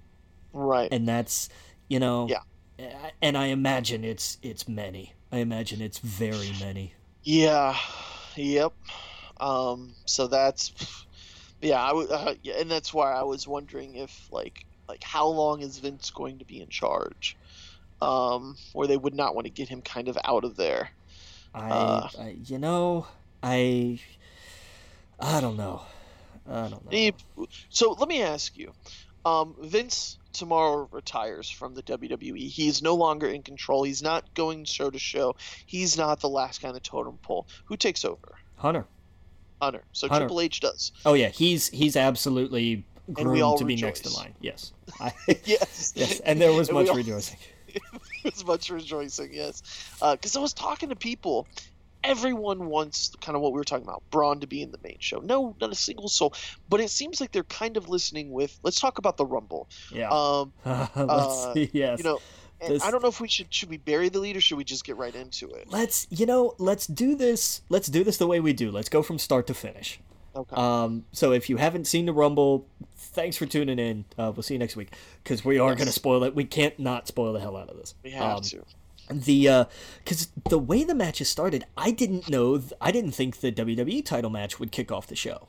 [0.55, 1.49] right And that's,
[1.89, 2.41] you know, Yeah.
[3.20, 5.15] And I imagine it's it's many.
[5.31, 6.94] I imagine it's very many.
[7.23, 7.76] yeah
[8.36, 8.73] yep
[9.41, 10.73] um so that's
[11.61, 15.28] yeah I w- uh, yeah, and that's why I was wondering if like like how
[15.28, 17.36] long is Vince going to be in charge
[18.01, 20.91] um where they would not want to get him kind of out of there
[21.55, 22.09] I, Uh.
[22.19, 23.07] I you know,
[23.43, 24.01] I
[25.19, 25.83] I don't know.
[26.47, 26.91] I don't know.
[26.91, 27.15] He-
[27.70, 28.73] So let me ask you,
[29.25, 32.49] um, Vince tomorrow retires from the WWE.
[32.49, 33.83] He is no longer in control.
[33.85, 35.36] He's not going show to show.
[35.67, 37.47] He's not the last guy on the totem pole.
[37.67, 38.36] Who takes over?
[38.57, 38.86] Hunter.
[39.61, 39.85] Hunter.
[39.93, 40.25] So Hunter.
[40.25, 40.93] Triple H does.
[41.07, 44.35] Oh yeah, he's he's absolutely groomed to be next in line.
[44.41, 44.73] Yes.
[45.01, 45.12] I,
[45.44, 45.93] Yes.
[45.97, 47.39] yes, and there was And much all- rejoicing.
[48.25, 49.62] was much rejoicing, yes.
[50.02, 51.47] Uh, because I was talking to people.
[52.05, 54.97] Everyone wants kind of what we were talking about, Braun to be in the main
[55.00, 55.18] show.
[55.20, 56.34] No, not a single soul.
[56.68, 58.58] But it seems like they're kind of listening with.
[58.62, 59.68] Let's talk about the Rumble.
[59.90, 60.08] Yeah.
[60.10, 61.70] Um, Let's uh, see.
[61.72, 61.98] Yes.
[61.98, 62.20] you know,
[62.66, 64.64] This- I don't know if we should should we bury the lead or should we
[64.64, 65.66] just get right into it?
[65.70, 69.02] let's you know let's do this let's do this the way we do let's go
[69.02, 69.98] from start to finish
[70.36, 70.55] Okay.
[70.55, 74.55] um so if you haven't seen the rumble thanks for tuning in uh, we'll see
[74.55, 74.92] you next week
[75.24, 75.76] because we are Yes.
[75.78, 78.36] going to spoil it we can't not spoil the hell out of this we have
[78.36, 78.62] um, to.
[79.12, 79.65] The uh
[80.05, 84.05] because the way the matches started i didn't know th- i didn't think the wwe
[84.05, 85.49] title match would kick off the show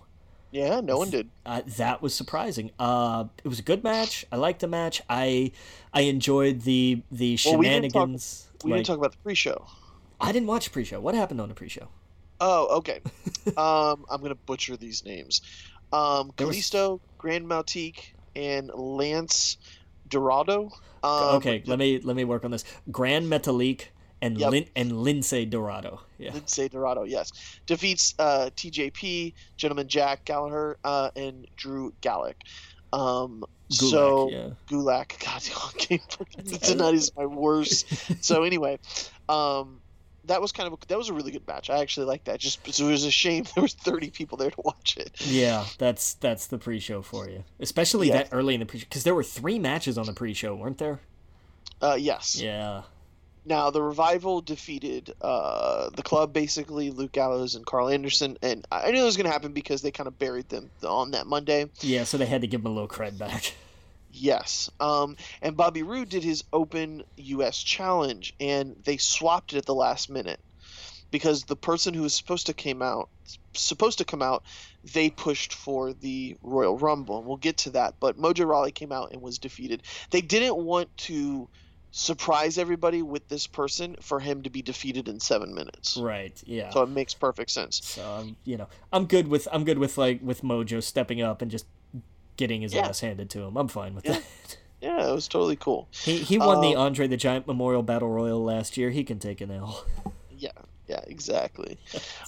[0.51, 1.29] Yeah, no one did.
[1.47, 2.69] uh, that was surprising.
[2.77, 4.23] Uh, it was a good match.
[4.31, 5.01] I liked the match.
[5.09, 5.51] I
[5.91, 8.49] I enjoyed the the Well, we didn't talk- shenanigans.
[8.63, 9.65] We like, didn't talk about the pre-show.
[10.21, 10.99] I didn't watch the pre-show.
[11.01, 11.87] What happened on the pre-show?
[12.39, 12.99] Oh, okay.
[13.57, 15.41] um, I'm gonna butcher these names.
[15.91, 19.57] Um, There was- Kalisto, Grand Maltique, and Lance
[20.13, 20.69] Dorado.
[21.03, 22.63] Um, okay, let me let me work on this.
[22.91, 23.87] Grand Metalik
[24.21, 24.51] and Yep.
[24.51, 25.99] Lin- and Lindsay Dorado.
[26.17, 26.33] Yeah.
[26.33, 27.31] Lindsay Dorado, yes,
[27.65, 32.37] defeats uh, TJP, Gentleman Jack Gallagher, uh, and Drew Gallic.
[32.93, 34.49] Um, Gulak, so yeah.
[34.67, 35.19] Gulak,
[36.47, 38.23] God, tonight is my worst.
[38.23, 38.79] so anyway,
[39.27, 39.81] um,
[40.25, 41.69] that was kind of a, that was a really good match.
[41.69, 42.39] I actually liked that.
[42.39, 45.11] Just it was a shame there was 30 people there to watch it.
[45.25, 48.17] Yeah, that's that's the pre-show for you, especially Yeah.
[48.17, 50.99] that early in the pre-show because there were three matches on the pre-show, weren't there?
[51.81, 52.39] Uh, yes.
[52.41, 52.83] Yeah,
[53.45, 58.89] Now the revival defeated uh, the club basically, Luke Gallows and Karl Anderson, and I
[58.91, 61.69] knew it was going to happen because they kind of buried them on that Monday.
[61.81, 62.05] yeah.
[62.05, 63.53] So they had to give them a little cred back.
[64.13, 64.69] Yes.
[64.79, 67.61] Um, and Bobby Roode did his Open U.S.
[67.61, 70.39] Challenge, and they swapped it at the last minute
[71.09, 73.09] because the person who was supposed to came out,
[73.53, 74.43] supposed to come out,
[74.93, 77.95] they pushed for the Royal Rumble, and we'll get to that.
[77.99, 79.83] But Mojo Rawley came out and was defeated.
[80.11, 81.49] They didn't want to
[81.91, 85.95] surprise everybody with this person for him to be defeated in seven minutes.
[85.95, 86.41] Right.
[86.45, 86.71] Yeah.
[86.71, 87.81] So it makes perfect sense.
[87.83, 91.41] So I'm, you know, I'm good with I'm good with like with Mojo stepping up
[91.43, 91.65] and just
[92.37, 92.87] getting his Yeah.
[92.87, 93.55] ass handed to him.
[93.57, 94.13] I'm fine with Yeah.
[94.13, 94.57] that.
[94.81, 95.87] Yeah, it was totally cool.
[95.91, 98.89] He he won the Um, Andre the Giant Memorial Battle Royal last year.
[98.89, 99.85] He can take an L.
[100.37, 100.51] Yeah,
[100.89, 101.77] yeah, exactly.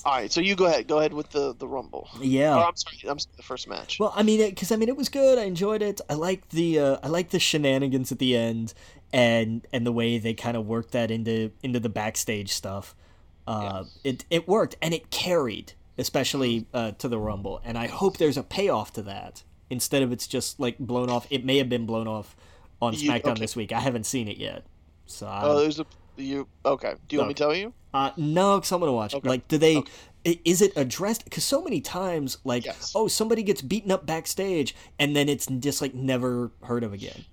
[0.05, 0.87] All right, so you go ahead.
[0.87, 2.07] Go ahead with the the Rumble.
[2.21, 2.55] Yeah.
[2.55, 2.97] Oh, I'm sorry.
[3.09, 3.99] I'm sorry, the first match.
[3.99, 5.37] Well, I mean, because I mean, it was good.
[5.37, 5.99] I enjoyed it.
[6.09, 8.73] I liked the uh, I liked the shenanigans at the end,
[9.11, 12.95] and and the way they kind of worked that into into the backstage stuff.
[13.45, 17.59] Uh, It it worked and it carried, especially uh, to the Rumble.
[17.65, 21.27] And I hope there's a payoff to that instead of it's just like blown off.
[21.29, 22.35] It may have been blown off
[22.81, 23.39] on You- SmackDown okay.
[23.41, 23.71] this week.
[23.71, 24.65] I haven't seen it yet,
[25.05, 25.85] so I, Oh, there's a
[26.17, 26.47] you.
[26.65, 26.93] Okay.
[27.07, 27.73] Do you want me to tell you?
[27.93, 29.13] uh, no, because I'm gonna watch.
[29.13, 29.17] it.
[29.17, 29.29] Okay.
[29.29, 29.77] Like, do they?
[29.77, 29.91] Okay.
[30.43, 31.23] Is it addressed?
[31.23, 32.93] Because so many times, like, Yes.
[32.95, 37.25] oh, somebody gets beaten up backstage, and then it's just like never heard of again.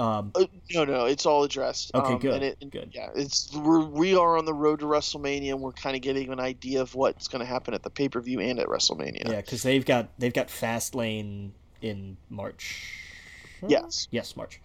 [0.00, 1.94] Um, Uh, no, no, it's all addressed.
[1.94, 2.90] Okay, um, good, And it, and- good.
[2.94, 6.32] Yeah, it's we're we are on the road to WrestleMania, and we're kind of getting
[6.32, 9.28] an idea of what's going to happen at the pay per view and at WrestleMania.
[9.28, 11.50] yeah, because they've got they've got Fastlane
[11.82, 12.94] in March.
[13.66, 14.08] Yes.
[14.10, 14.60] Yes, March.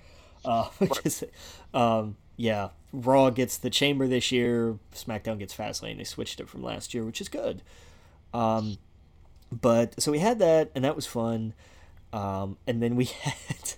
[0.45, 1.23] Uh, which is,
[1.73, 4.77] um, yeah, Raw gets the Chamber this year.
[4.93, 5.97] SmackDown gets Fastlane.
[5.97, 7.61] They switched it from last year, which is good.
[8.33, 8.77] Um,
[9.51, 11.53] but so we had that, and that was fun.
[12.14, 13.73] Um, and then we had,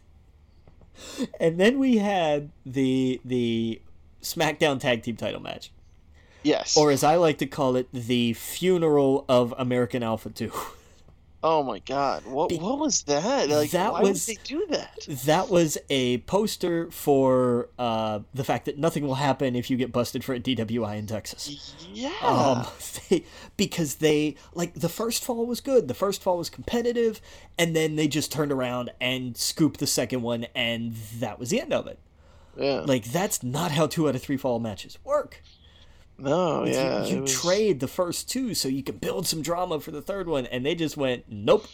[1.39, 3.81] and then we had the the
[4.21, 5.71] SmackDown Tag Team Title match,
[6.43, 6.75] Yes.
[6.77, 10.51] or as I like to call it, the funeral of American Alpha Two.
[11.43, 13.49] oh my God, what Be- what was that?
[13.49, 15.05] Like, that why was- would they do that?
[15.25, 19.91] That was a poster for uh, the fact that nothing will happen if you get
[19.91, 21.75] busted for a DWI in Texas.
[21.93, 22.11] Yeah.
[22.21, 22.65] Um,
[23.09, 23.23] they,
[23.55, 25.87] because they like the first fall was good.
[25.87, 27.21] The first fall was competitive,
[27.57, 31.61] and then they just turned around and scooped the second one, and that was the
[31.61, 31.99] end of it.
[32.57, 32.79] yeah.
[32.81, 35.41] Like that's not how two out of three fall matches work.
[36.17, 36.63] No.
[36.65, 37.05] You- Yeah.
[37.05, 40.01] you, it was- trade the first two so you can build some drama for the
[40.01, 41.65] third one, and they just went nope.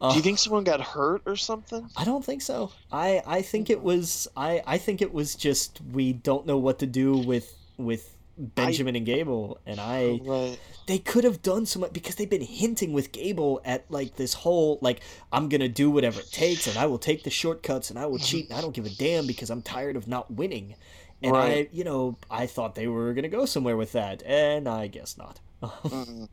[0.00, 1.88] Uh, Do you think someone got hurt or something?
[1.96, 2.72] I don't think so.
[2.90, 6.80] I I think it was I I think it was just we don't know what
[6.80, 10.58] to do with with Benjamin and Gable and I Right.
[10.86, 14.34] they could have done so much because they've been hinting with Gable at like this
[14.34, 17.98] whole like I'm gonna do whatever it takes and I will take the shortcuts and
[17.98, 20.74] I will cheat and I don't give a damn because I'm tired of not winning.
[21.22, 21.68] And Right.
[21.72, 25.16] I you know I thought they were gonna go somewhere with that and I guess
[25.16, 25.40] not.
[25.62, 26.28] Mm.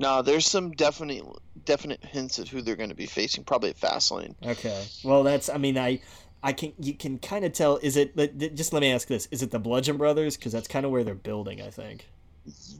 [0.00, 1.24] No, there's some definite
[1.64, 3.42] definite hints at who they're going to be facing.
[3.42, 4.34] Probably at Fastlane.
[4.46, 4.84] Okay.
[5.02, 5.48] Well, that's.
[5.48, 6.00] I mean, I,
[6.40, 6.72] I can.
[6.78, 7.78] You can kind of tell.
[7.78, 8.16] Is it?
[8.54, 10.36] Just let me ask this: Is it the Bludgeon Brothers?
[10.36, 11.60] Because that's kind of where they're building.
[11.60, 12.06] I think.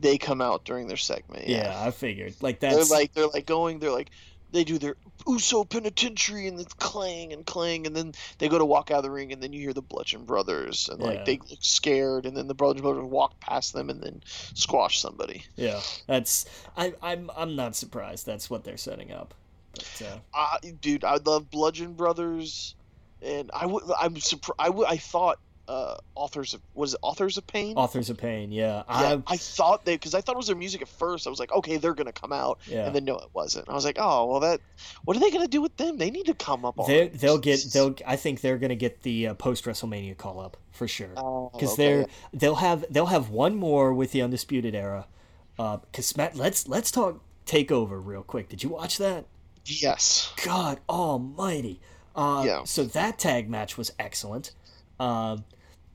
[0.01, 1.49] They come out during their segment.
[1.49, 1.87] Yeah, Yeah.
[1.87, 2.35] I figured.
[2.41, 2.75] Like that.
[2.75, 3.81] They're like they're like going.
[3.81, 4.11] They're like
[4.53, 4.97] they do their
[5.27, 9.03] Uso penitentiary and it's clang and clang and then they go to walk out of
[9.03, 11.07] the ring and then you hear the Bludgeon Brothers and Yeah.
[11.09, 14.23] like they look scared and then the Bludgeon Brothers walk past them and then
[14.55, 15.45] squash somebody.
[15.57, 15.81] yeah.
[16.07, 16.47] That's.
[16.77, 16.95] I.
[17.03, 17.31] I'm.
[17.37, 18.25] I'm not surprised.
[18.27, 19.35] That's what they're setting up.
[19.75, 22.75] But uh, Uh, dude, I love Bludgeon Brothers,
[23.21, 23.83] and I would.
[24.01, 24.57] I'm surprised.
[24.59, 24.87] I would.
[24.89, 25.39] I thought
[25.69, 27.77] uh, authors of was it authors of pain.
[27.77, 28.51] Authors of Pain.
[28.51, 28.83] Yeah.
[28.89, 29.35] Yeah, I.
[29.35, 31.27] I thought they because I thought it was their music at first.
[31.27, 32.87] I was like, okay, they're gonna come out, Yeah.
[32.87, 33.69] and then no, it wasn't.
[33.69, 34.61] I was like, oh well, that.
[35.05, 35.99] What are they gonna do with them?
[35.99, 36.75] They need to come up.
[36.87, 40.57] They they'll get they'll I think they're gonna get the uh, post WrestleMania call up
[40.73, 41.83] for sure Oh, because okay.
[41.87, 45.07] they're they'll have they'll have one more with the undisputed era.
[45.57, 48.49] Because Matt, let's let's talk Takeover real quick.
[48.49, 49.27] Did you watch that?
[49.67, 50.33] Yes.
[50.45, 51.81] God Almighty!
[52.17, 52.65] Uh, Yeah.
[52.65, 54.53] So that tag match was excellent.
[55.01, 55.45] Um,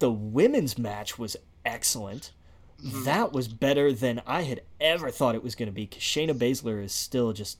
[0.03, 2.31] the women's match was excellent.
[2.83, 3.05] Mhm.
[3.05, 5.85] That was better than I had ever thought it was going to be.
[5.85, 7.57] Because Shayna Baszler is still just,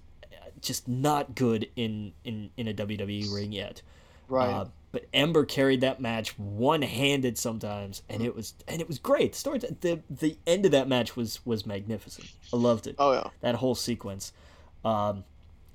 [0.59, 3.81] just not good in in in a WWE ring yet.
[4.27, 4.49] Right.
[4.49, 8.99] Uh, but Ember carried that match one handed sometimes, and it was and it was
[8.99, 9.31] great.
[9.31, 12.27] The story, the the end of that match was was magnificent.
[12.53, 12.95] I loved it.
[12.99, 13.29] Oh yeah.
[13.39, 14.33] that whole sequence.
[14.83, 15.23] Um,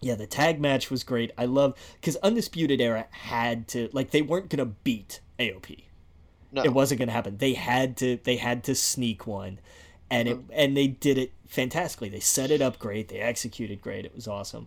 [0.02, 1.32] yeah, the tag match was great.
[1.38, 5.84] I love because Undisputed Era had to like they weren't gonna beat AOP.
[6.50, 6.62] No.
[6.62, 7.36] It wasn't gonna happen.
[7.38, 9.58] They had to they had to sneak one,
[10.10, 12.08] and it and they did it fantastically.
[12.08, 13.08] They set it up great.
[13.08, 14.04] They executed great.
[14.04, 14.66] It was awesome.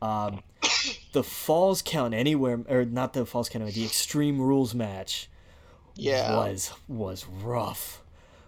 [0.00, 0.42] Um,
[1.12, 3.74] the falls count anywhere or not the falls count anywhere.
[3.74, 5.28] The Extreme Rules match
[5.96, 6.36] Yeah.
[6.36, 8.02] was was rough.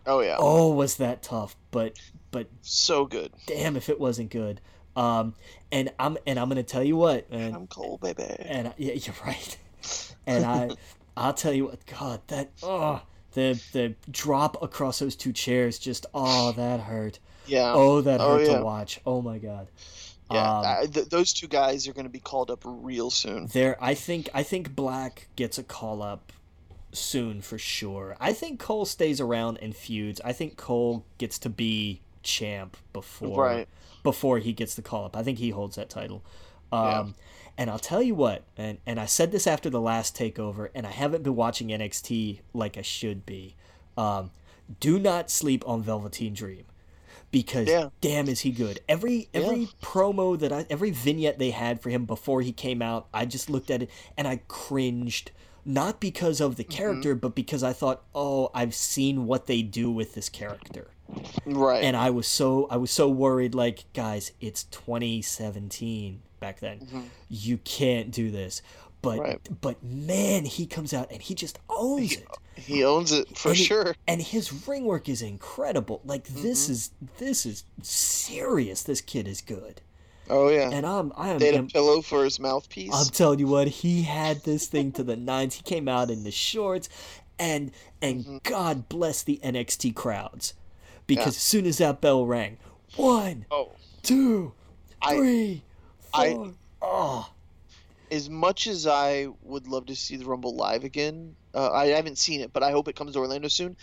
[0.06, 0.36] Oh yeah.
[0.38, 1.56] Oh, was that tough?
[1.70, 1.98] But
[2.30, 3.32] but So good.
[3.46, 4.60] damn if it wasn't good.
[4.96, 5.34] Um,
[5.70, 8.24] and I'm and I'm gonna tell you what, and I'm cold, baby.
[8.24, 9.58] and I, yeah, you're right.
[10.26, 10.70] And I,
[11.16, 16.06] I'll tell you what, God, that oh, the the drop across those two chairs, just
[16.14, 17.18] oh, that hurt.
[17.46, 17.72] Yeah.
[17.74, 18.58] Oh, that Oh, hurt yeah.
[18.58, 19.00] to watch.
[19.04, 19.68] Oh my God.
[20.30, 20.58] yeah.
[20.58, 23.46] um, I- th- those two guys are going to be called up real soon.
[23.46, 26.32] There, I think I think Black gets a call up
[26.92, 28.16] soon for sure.
[28.20, 30.20] I think Cole stays around and feuds.
[30.24, 33.68] I think Cole gets to be champ before Right.
[34.02, 35.16] before he gets the call up.
[35.16, 36.22] I think he holds that title.
[36.72, 37.06] Um, Yeah.
[37.60, 40.86] And I'll tell you what, and, and I said this after the last takeover, and
[40.86, 43.54] I haven't been watching NXT like I should be.
[43.98, 44.30] Um,
[44.80, 46.64] do not sleep on Velveteen Dream
[47.30, 47.90] because Yeah.
[48.00, 48.80] damn is he good.
[48.88, 53.08] Every every promo that I every vignette they had for him before he came out,
[53.12, 55.30] I just looked at it and I cringed.
[55.62, 56.72] Not because of the Mm-hmm.
[56.74, 60.92] character, but because I thought, oh, I've seen what they do with this character
[61.44, 61.84] Right.
[61.84, 63.54] and I was so I was so worried.
[63.54, 67.08] Like, guys, it's 2017 back then.
[67.28, 68.62] You can't do this.
[69.02, 69.60] But Right.
[69.62, 72.26] but man, he comes out and he just owns it.
[72.54, 73.94] he owns it for And he- sure.
[74.06, 76.02] And his ring work is incredible.
[76.04, 76.72] Like this Mm-hmm.
[76.72, 78.82] is this is serious.
[78.82, 79.80] This kid is good.
[80.28, 80.70] Oh yeah.
[80.70, 82.92] And I'm I am they had a pillow for his mouthpiece.
[82.94, 85.54] I'm telling you what, he had this thing to the nines.
[85.54, 86.88] He came out in the shorts,
[87.38, 88.36] and and Mm-hmm.
[88.44, 90.52] God bless the NXT crowds,
[91.06, 91.28] because Yeah.
[91.28, 92.58] as soon as that bell rang,
[92.96, 93.72] one, oh.
[94.02, 94.52] two,
[95.00, 95.62] I- three,
[96.14, 96.50] I-
[96.82, 97.30] oh,
[98.10, 102.18] As much as I would love to see the Rumble live again, uh, I haven't
[102.18, 103.76] seen it, but I hope it comes to Orlando soon.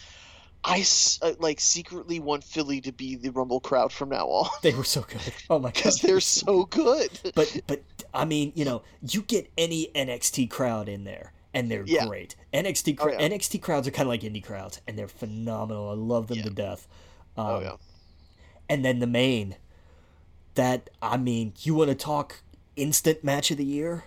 [0.64, 0.84] I
[1.22, 4.84] uh, like secretly want Philly to be the Rumble crowd from now on they were
[4.84, 5.22] so good.
[5.50, 7.10] Oh my god, because they're so good.
[7.36, 7.84] But but
[8.14, 12.06] I mean, you know, you get any NXT crowd in there, and they're Yeah.
[12.08, 12.36] great.
[12.54, 13.30] NXT cr- Oh, yeah.
[13.30, 15.90] NXT crowds are kind of like indie crowds, and they're phenomenal.
[15.90, 16.44] I love them Yeah.
[16.46, 16.88] to death.
[17.38, 17.76] Um, oh yeah.
[18.68, 19.56] And then the main,
[20.58, 22.42] that I mean, you want to talk
[22.76, 24.04] instant match of the year?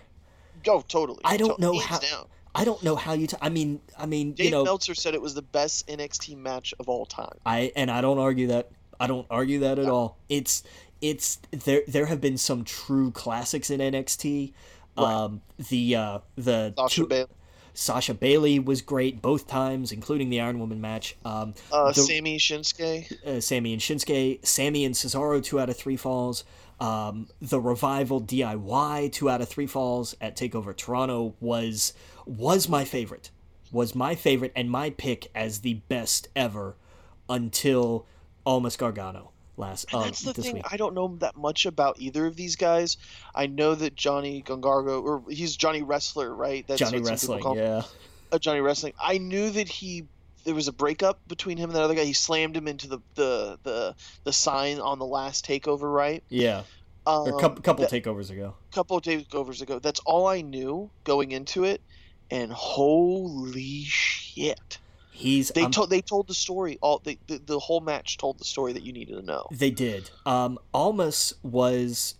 [0.67, 1.19] Oh, totally.
[1.25, 2.27] I don't To- know how- Down.
[2.53, 3.27] I don't know how you.
[3.27, 6.35] T- I mean, I mean, Dave you know, Meltzer said it was the best NXT
[6.37, 7.37] match of all time.
[7.45, 8.69] I and I don't argue that.
[8.99, 10.17] I don't argue that at all.
[10.27, 10.61] It's
[11.01, 11.81] it's there.
[11.87, 14.51] There have been some true classics in NXT.
[14.97, 15.03] Right.
[15.13, 17.27] Um, the uh, the Sasha two- Bayley,
[17.73, 21.15] Sasha Bayley was great both times, including the Iron Woman match.
[21.25, 23.11] Um, uh, the- Sami Shinsuke.
[23.25, 26.43] uh, Sami and Shinsuke, Sami and Cesaro, two out of three falls.
[26.79, 31.93] Um, the revival DIY, two out of three falls at Takeover Toronto was
[32.25, 33.29] was my favorite.
[33.71, 36.75] Was my favorite and my pick as the best ever
[37.29, 38.05] until
[38.45, 39.30] Almas Gargano
[39.61, 40.55] last And um, that's the this thing.
[40.55, 40.65] week.
[40.69, 42.97] I don't know that much about either of these guys.
[43.33, 46.65] I know that Johnny Gargano, or he's Johnny Wrestler, right?
[46.67, 47.83] That's Johnny what Wrestling, call yeah,
[48.31, 48.93] uh, Johnny Wrestling.
[49.01, 50.05] I knew that he
[50.43, 52.03] there was a breakup between him and that other guy.
[52.03, 56.23] He slammed him into the the the, the sign on the last takeover, right?
[56.29, 56.63] yeah,
[57.05, 58.55] Um, a couple, couple that- takeovers ago.
[58.71, 59.77] A couple of takeovers ago.
[59.79, 61.79] That's all I knew going into it,
[62.31, 64.79] and holy shit!
[65.21, 66.77] He's They I'm- told they told the story.
[66.81, 69.47] All they, the the whole match told the story that you needed to know.
[69.51, 70.09] They did.
[70.25, 72.15] Um, Almas was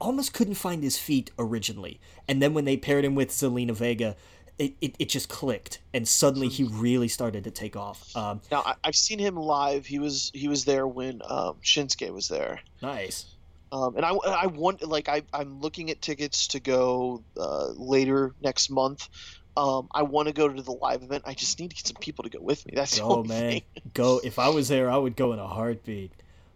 [0.00, 4.14] Almas couldn't find his feet originally, and then when they paired him with Zelina Vega,
[4.58, 8.14] it, it, it just clicked, and suddenly he really started to take off.
[8.16, 9.84] Um, Now I, I've seen him live.
[9.86, 12.60] He was he was there when um, Shinsuke was there.
[12.82, 13.26] nice.
[13.72, 18.32] Um, and I, I want like I I'm looking at tickets to go uh, later
[18.40, 19.08] next month.
[19.56, 21.24] Um, I want to go to the live event.
[21.26, 22.72] I just need to get some people to go with me.
[22.74, 23.62] That's only man, thing.
[23.94, 24.20] go!
[24.22, 26.12] If I was there, I would go in a heartbeat.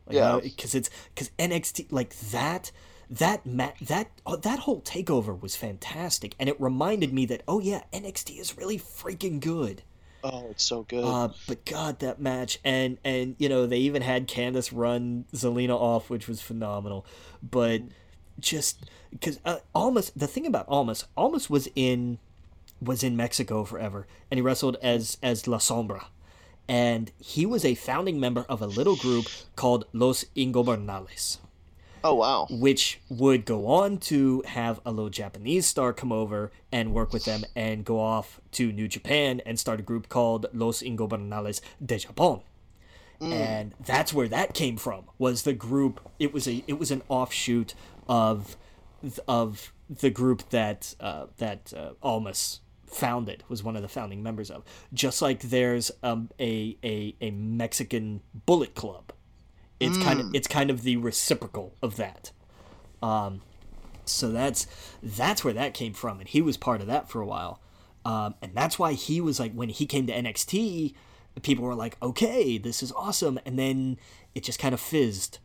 [0.06, 0.40] Like, Yeah.
[0.42, 2.70] because it's because NXT like that.
[3.08, 7.58] That ma- that oh, that whole takeover was fantastic, and it reminded me that oh
[7.58, 9.82] yeah, NXT is really freaking good.
[10.22, 11.02] Oh, it's so good.
[11.02, 15.74] Uh, but God, that match, and and you know they even had Candice run Zelina
[15.74, 17.04] off, which was phenomenal.
[17.42, 17.82] But
[18.38, 22.18] just because uh, Almas, the thing about Almas, Almas was in
[22.80, 26.06] was in Mexico forever, and he wrestled as as La Sombra,
[26.68, 29.26] and he was a founding member of a little group
[29.56, 31.38] called Los Ingobernables.
[32.02, 32.46] Oh wow.
[32.48, 37.26] which would go on to have a little Japanese star come over and work with
[37.26, 41.96] them and go off to New Japan and start a group called Los Ingobernables de
[41.96, 42.42] Japón.
[43.20, 45.04] And that's where that came from.
[45.18, 46.00] Was the group?
[46.18, 47.74] It was a it was an offshoot
[48.08, 48.56] of
[49.28, 52.60] of the group that uh, that uh, Almas
[52.90, 54.64] founded was one of the founding members of.
[54.92, 59.12] Just like there's um, a, a a Mexican Bullet Club.
[59.78, 62.32] It's kind of it's kind of the reciprocal of that.
[63.02, 63.40] Um,
[64.04, 64.66] so that's
[65.02, 67.60] that's where that came from, and he was part of that for a while.
[68.04, 70.94] Um, and that's why he was like when he came to NXT,
[71.42, 73.98] people were like, "Okay, this is awesome," and then
[74.34, 75.38] it just kind of fizzed.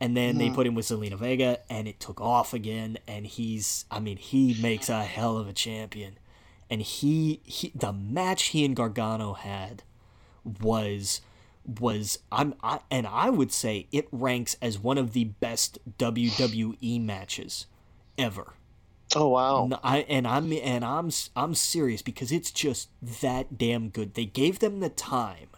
[0.00, 2.98] And then they put him with Zelina Vega, and it took off again.
[3.08, 6.18] And he's, I mean, he makes a hell of a champion.
[6.70, 9.82] And he, he, the match he and Gargano had
[10.60, 11.20] was
[11.80, 17.00] was I'm I, and I would say it ranks as one of the best WWE
[17.02, 17.66] matches
[18.16, 18.54] ever.
[19.14, 19.66] Oh wow.
[19.66, 24.14] No, I and I'm and I'm I'm serious because it's just that damn good.
[24.14, 25.48] They gave them the time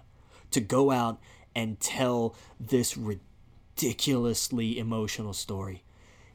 [0.51, 1.21] to go out
[1.55, 5.85] and tell this ridiculously emotional story.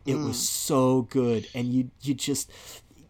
[0.06, 0.32] It was hmm.
[0.32, 2.52] so good and you you just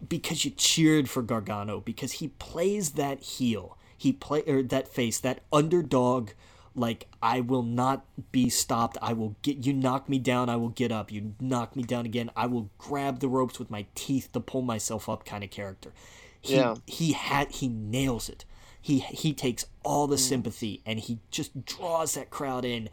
[0.08, 3.78] because you cheered for Gargano because he plays that heel.
[3.98, 6.32] He play or that face, that underdog
[6.76, 8.98] like I will not be stopped.
[9.02, 11.12] I will get you knock me down, I will get up.
[11.12, 14.62] You knock me down again, I will grab the ropes with my teeth to pull
[14.62, 15.94] myself up kind of character.
[16.42, 16.76] He Yeah.
[16.86, 18.46] he had he nails it.
[18.82, 20.20] He he takes all the mm.
[20.20, 22.90] sympathy and he just draws that crowd in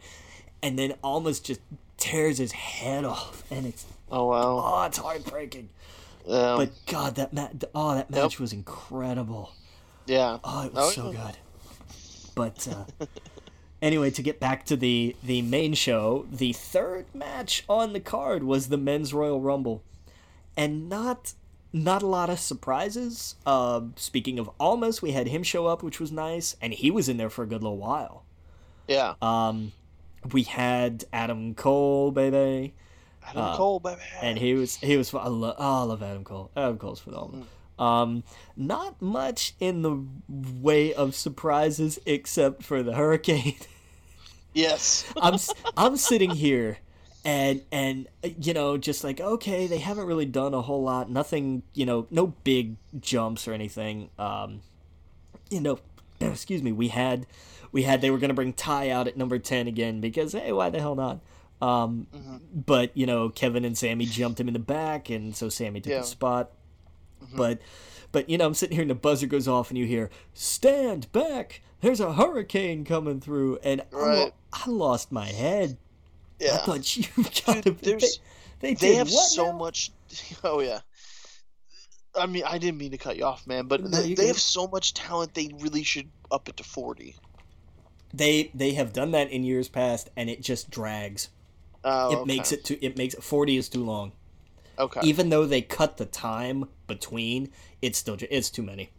[0.61, 1.59] and then almost just
[1.97, 4.61] tears his head off and it's Oh wow.
[4.63, 5.69] oh it's heartbreaking.
[6.25, 6.55] Yeah.
[6.57, 9.53] But God, that ma- oh that match was incredible.
[10.05, 10.39] yeah.
[10.43, 11.25] Oh, it was Oh, so yeah.
[11.27, 11.37] good.
[12.35, 13.05] But uh,
[13.81, 18.43] anyway, to get back to the the main show, the third match on the card
[18.43, 19.83] was the men's Royal Rumble,
[20.57, 21.33] and not
[21.71, 23.35] not a lot of surprises.
[23.45, 27.09] Uh, speaking of Almas, we had him show up, which was nice, and he was
[27.09, 28.23] in there for a good little while.
[28.87, 29.15] Yeah.
[29.21, 29.71] Um,
[30.31, 32.73] we had Adam Cole, baby.
[33.27, 34.01] Adam Cole, baby.
[34.21, 36.51] and he was he was I love, oh, I love Adam Cole.
[36.55, 37.47] Adam Cole's phenomenal.
[37.79, 38.23] Um,
[38.55, 43.55] not much in the way of surprises except for the hurricane.
[44.53, 45.11] yes.
[45.17, 45.39] I'm
[45.77, 46.77] I'm sitting here
[47.25, 51.63] and and you know just like okay they haven't really done a whole lot nothing
[51.73, 54.59] you know no big jumps or anything um
[55.49, 55.79] you know
[56.19, 57.25] excuse me we had
[57.71, 60.51] we had they were going to bring Tye out at number 10 again because hey
[60.51, 61.19] why the hell not
[61.63, 62.07] um
[62.53, 65.91] but you know Kevin and Sami jumped him in the back and so Sami took
[65.91, 65.99] Yeah.
[65.99, 66.51] the spot
[67.35, 67.59] but
[68.11, 71.11] but you know I'm sitting here and the buzzer goes off and you hear stand
[71.11, 74.33] back there's a hurricane coming through and I, Right.
[74.51, 75.77] I lost my head
[76.39, 77.05] Yeah, I thought you
[77.45, 78.07] gotta Dude, They,
[78.59, 79.57] they, They have so now?
[79.57, 79.91] much.
[80.43, 80.79] Oh yeah.
[82.15, 84.39] I mean, I didn't mean to cut you off, man, but No, they, they have
[84.39, 85.33] so much talent.
[85.33, 87.15] They really should up it to forty.
[88.13, 91.29] They they have done that in years past, and it just drags.
[91.83, 92.25] Oh, it okay.
[92.25, 92.77] makes it too.
[92.81, 94.13] It makes forty is too long.
[94.79, 95.01] okay.
[95.01, 98.91] Even though they cut the time between, it's still it's too many.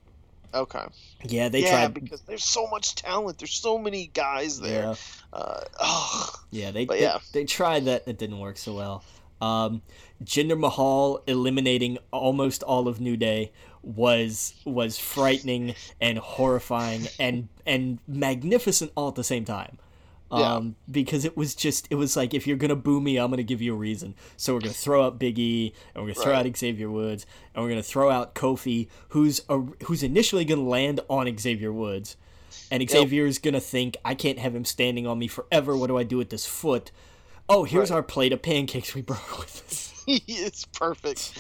[0.53, 0.85] okay.
[1.25, 1.95] Yeah, they yeah, tried.
[1.95, 3.39] because there's so much talent.
[3.39, 4.91] There's so many guys there.
[4.91, 4.95] Yeah,
[5.33, 7.19] Uh, oh, yeah, they, they yeah.
[7.33, 8.05] they tried that.
[8.07, 9.05] It didn't work so well.
[9.41, 9.83] Um,
[10.23, 17.99] Jinder Mahal eliminating almost all of New Day was was frightening and horrifying and and
[18.07, 19.79] magnificent all at the same time.
[20.39, 20.55] Yeah.
[20.55, 23.43] Um, because it was just it was like if you're gonna boo me, I'm gonna
[23.43, 24.15] give you a reason.
[24.37, 26.47] So we're gonna throw out Big E and we're gonna throw Right.
[26.47, 31.01] out Xavier Woods and we're gonna throw out Kofi, who's a, who's initially gonna land
[31.09, 32.17] on Xavier Woods,
[32.71, 35.77] and xavier Xavier's gonna think I can't have him standing on me forever.
[35.77, 36.91] What do I do with this foot?
[37.49, 37.97] Oh, here's Right.
[37.97, 39.91] our plate of pancakes we brought with us.
[40.07, 41.33] it's perfect.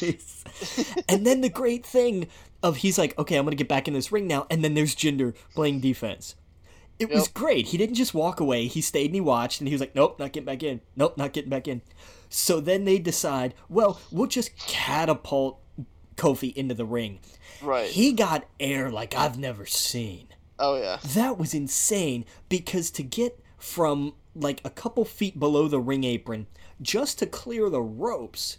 [1.08, 2.28] and then the great thing
[2.62, 4.94] of he's like, okay, I'm gonna get back in this ring now, and then there's
[4.94, 6.34] Jinder playing defense.
[7.10, 7.68] It was great.
[7.68, 8.66] He didn't just walk away.
[8.66, 10.80] He stayed and he watched, and he was like, nope, not getting back in.
[10.96, 11.82] Nope, not getting back in.
[12.28, 15.60] So then they decide, well, we'll just catapult
[16.16, 17.20] Kofi into the ring.
[17.62, 17.88] Right.
[17.90, 20.28] He got air like I've never seen.
[20.58, 20.98] oh yeah.
[21.14, 26.46] That was insane because to get from like a couple feet below the ring apron
[26.82, 28.58] just to clear the ropes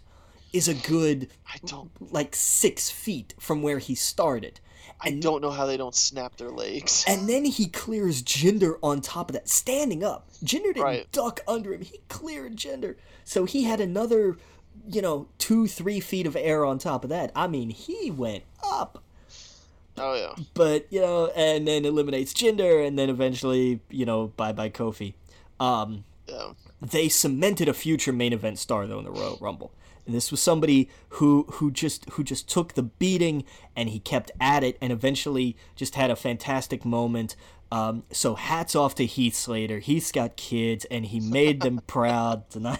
[0.52, 1.90] is a good I don't.
[2.12, 4.60] like six feet from where he started.
[5.00, 7.04] I don't know how they don't snap their legs.
[7.06, 10.28] And then he clears Jinder on top of that, standing up.
[10.42, 11.12] Jinder didn't Right.
[11.12, 11.82] duck under him.
[11.82, 12.96] He cleared Jinder.
[13.24, 14.36] So he had another,
[14.88, 17.30] you know, two, three feet of air on top of that.
[17.36, 19.02] I mean, he went up.
[19.98, 20.34] Oh yeah.
[20.54, 25.14] But, you know, and then eliminates Jinder, and then eventually, you know, bye bye Kofi.
[25.60, 26.52] Um, Yeah.
[26.82, 29.72] They cemented a future main event star though in the Royal Rumble.
[30.06, 33.44] And this was somebody who who just who just took the beating
[33.74, 37.34] and he kept at it and eventually just had a fantastic moment.
[37.72, 39.80] Um, so hats off to Heath Slater.
[39.80, 42.78] He's got kids and he made them proud tonight.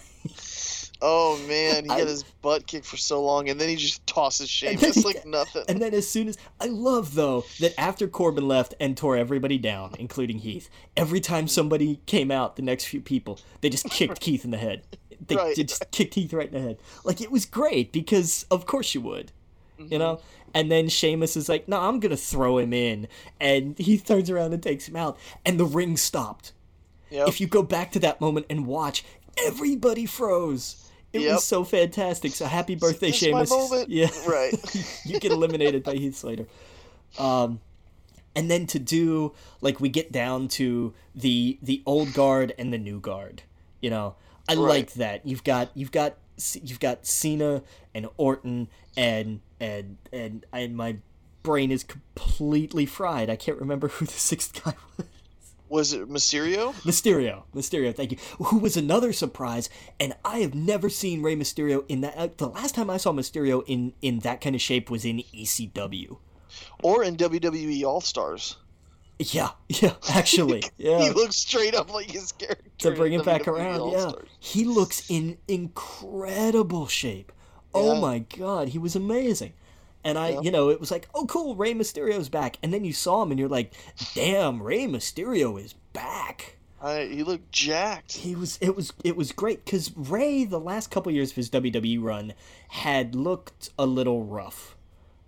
[1.02, 4.06] Oh man, he I- got his butt kicked for so long, and then he just
[4.06, 5.64] tosses And then Sheamus he like nothing.
[5.68, 9.58] And then as soon as I love though that after Corbin left and tore everybody
[9.58, 14.24] down, including Heath, every time somebody came out, the next few people, they just kicked
[14.24, 14.84] Heath in the head.
[15.26, 15.56] They, Right.
[15.56, 16.78] just kicked Heath right in the head.
[17.04, 19.32] Like it was great because of course you would.
[19.78, 20.20] You know?
[20.54, 24.54] And then Sheamus is like, no, I'm gonna throw him in and he turns around
[24.54, 25.18] and takes him out.
[25.44, 26.52] And the ring stopped.
[27.10, 27.28] Yep.
[27.28, 29.04] If you go back to that moment and watch,
[29.44, 30.82] everybody froze.
[31.12, 31.32] It Yep.
[31.34, 32.32] was so fantastic.
[32.32, 33.52] So happy birthday, This Sheamus.
[33.88, 34.08] Yeah.
[34.26, 34.54] Right.
[35.04, 36.46] you get eliminated by Heath Slater.
[37.18, 37.60] Um,
[38.34, 42.78] and then to do like we get down to the the old guard and the
[42.78, 43.42] new guard.
[43.80, 44.14] You know,
[44.48, 44.60] I Right.
[44.68, 45.26] like that.
[45.26, 46.16] You've got you've got
[46.62, 47.62] you've got Cena
[47.94, 50.96] and Orton and and and and my
[51.42, 53.30] brain is completely fried.
[53.30, 55.06] I can't remember who the sixth guy was.
[55.68, 56.74] Was it Mysterio?
[56.84, 58.18] Mysterio, Mysterio, thank you.
[58.38, 59.68] Who was another surprise,
[59.98, 62.16] and I have never seen Rey Mysterio in that.
[62.16, 65.24] Uh, the last time I saw Mysterio in in that kind of shape was in
[65.34, 66.18] ECW.
[66.84, 68.56] Or in WWE All Stars?
[69.18, 71.00] Yeah, yeah, actually, yeah.
[71.00, 72.64] He looks straight up like his character.
[72.78, 77.32] To bring in it back around, yeah, he looks in incredible shape.
[77.74, 79.52] Oh my god, he was amazing.
[80.04, 80.40] And I, Yeah.
[80.42, 82.58] you know, it was like, oh, cool, Rey Mysterio's back.
[82.62, 83.72] And then you saw him, and you're like,
[84.14, 86.58] damn, Rey Mysterio is back.
[86.80, 88.12] I, he looked jacked.
[88.18, 91.48] He was it was it was great because Ray the last couple years of his
[91.50, 92.34] WWE run
[92.68, 94.76] had looked a little rough,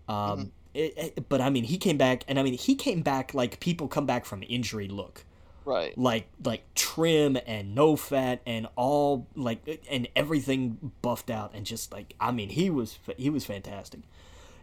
[0.09, 3.35] um, it- it- but I mean he came back and I mean he came back
[3.35, 5.25] like people come back from injury look
[5.65, 5.97] Right.
[5.99, 11.93] like like trim and no fat and all like and everything buffed out and just
[11.93, 14.01] like I mean he was he was fantastic.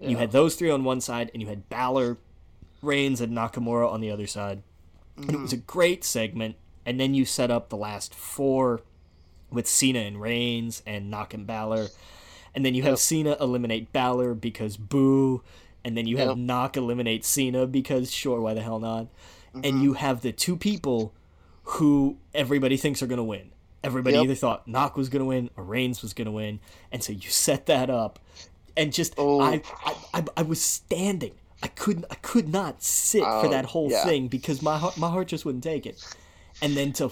[0.02, 2.18] You had those three on one side and you had Balor,
[2.82, 4.62] Reigns and Nakamura on the other side.
[5.18, 5.66] And it was a mm-hmm.
[5.66, 6.58] great segment.
[6.86, 8.82] And then you set up the last four
[9.50, 11.88] with Cena and Reigns and Nak and Balor.
[12.54, 13.00] And then you have Yep.
[13.00, 15.42] Cena eliminate Balor because boo.
[15.86, 16.38] And then you have Yep.
[16.38, 19.04] Nak eliminate Cena because sure, why the hell not?
[19.06, 19.62] Mm-hmm.
[19.64, 21.14] And you have the two people
[21.64, 23.52] who everybody thinks are going to win.
[23.84, 24.24] Everybody Yep.
[24.26, 26.60] either thought Nak was going to win or Reigns was going to win.
[26.92, 28.20] And so you set that up.
[28.76, 29.40] And just Oh.
[29.40, 31.32] I, I, I I was standing.
[31.64, 34.04] I couldn't I could not sit for Oh, that whole yeah.
[34.04, 36.04] thing because my heart, my heart just wouldn't take it.
[36.62, 37.12] And then to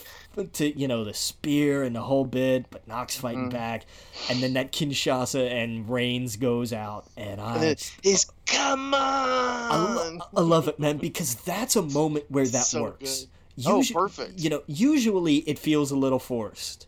[0.54, 3.50] to you know the spear and the whole bit, but Nak's fighting Mm-hmm.
[3.58, 3.86] back,
[4.30, 10.18] and then that Kinshasa and Reigns goes out, and I he's come I, on.
[10.18, 13.28] lo- I love it, man, because that's a moment where that So works.
[13.58, 13.66] good.
[13.68, 14.40] Oh, perfect.
[14.40, 16.88] You know, usually it feels a little forced,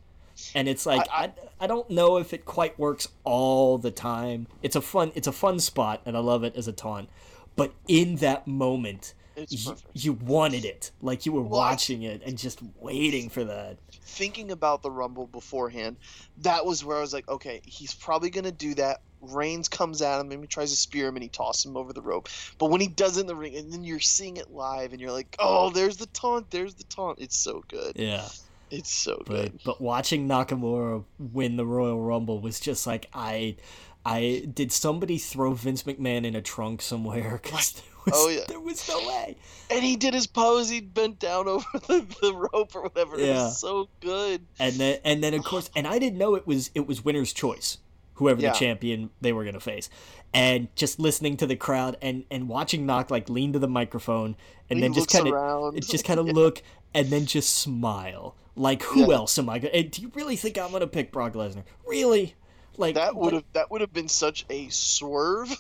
[0.56, 4.48] and it's like I, I- I, don't know if it quite works all the time.
[4.64, 7.10] It's a fun it's a fun spot, and I love it as a taunt.
[7.58, 9.84] But in that moment, Perfect.
[9.94, 13.78] you wanted it, like you were Well, watching it and just waiting for that.
[13.92, 15.98] Thinking about the Rumble beforehand,
[16.40, 19.02] that was where I was like, okay, he's probably gonna do that.
[19.22, 21.92] Reigns comes at him, and he tries to spear him, and he tosses him over
[21.94, 22.30] the rope.
[22.60, 25.02] But when he does it in the ring, and then you're seeing it live, and
[25.02, 27.20] you're like, oh, there's the taunt, there's the taunt.
[27.20, 27.94] It's so good.
[27.96, 28.28] Yeah.
[28.72, 29.60] It's so but good.
[29.64, 33.56] but watching Nakamura win the Royal Rumble was just like I
[34.04, 38.46] I did somebody throw Vince McMahon in a trunk somewhere 'cause Oh, was, Oh, yeah.
[38.48, 39.36] there was no way.
[39.70, 40.70] And he did his pose.
[40.70, 43.16] He bent down over the, the rope or whatever.
[43.16, 43.44] It Yeah.
[43.46, 44.46] was so good.
[44.60, 47.34] And then and then of course and I didn't know it was it was winner's
[47.34, 47.78] choice
[48.16, 48.52] whoever Yeah.
[48.54, 49.90] the champion they were going to face.
[50.34, 54.36] And just listening to the crowd and and watching Nak like lean to the microphone
[54.70, 56.62] and He then just kind of just kind of look
[56.94, 58.36] and then just smile.
[58.56, 59.16] Like who Yeah.
[59.16, 61.64] else am I going to Do you really think I'm going to pick Brock Lesnar?
[61.86, 62.36] Really?
[62.78, 65.52] Like That would like- have that would have been such a swerve.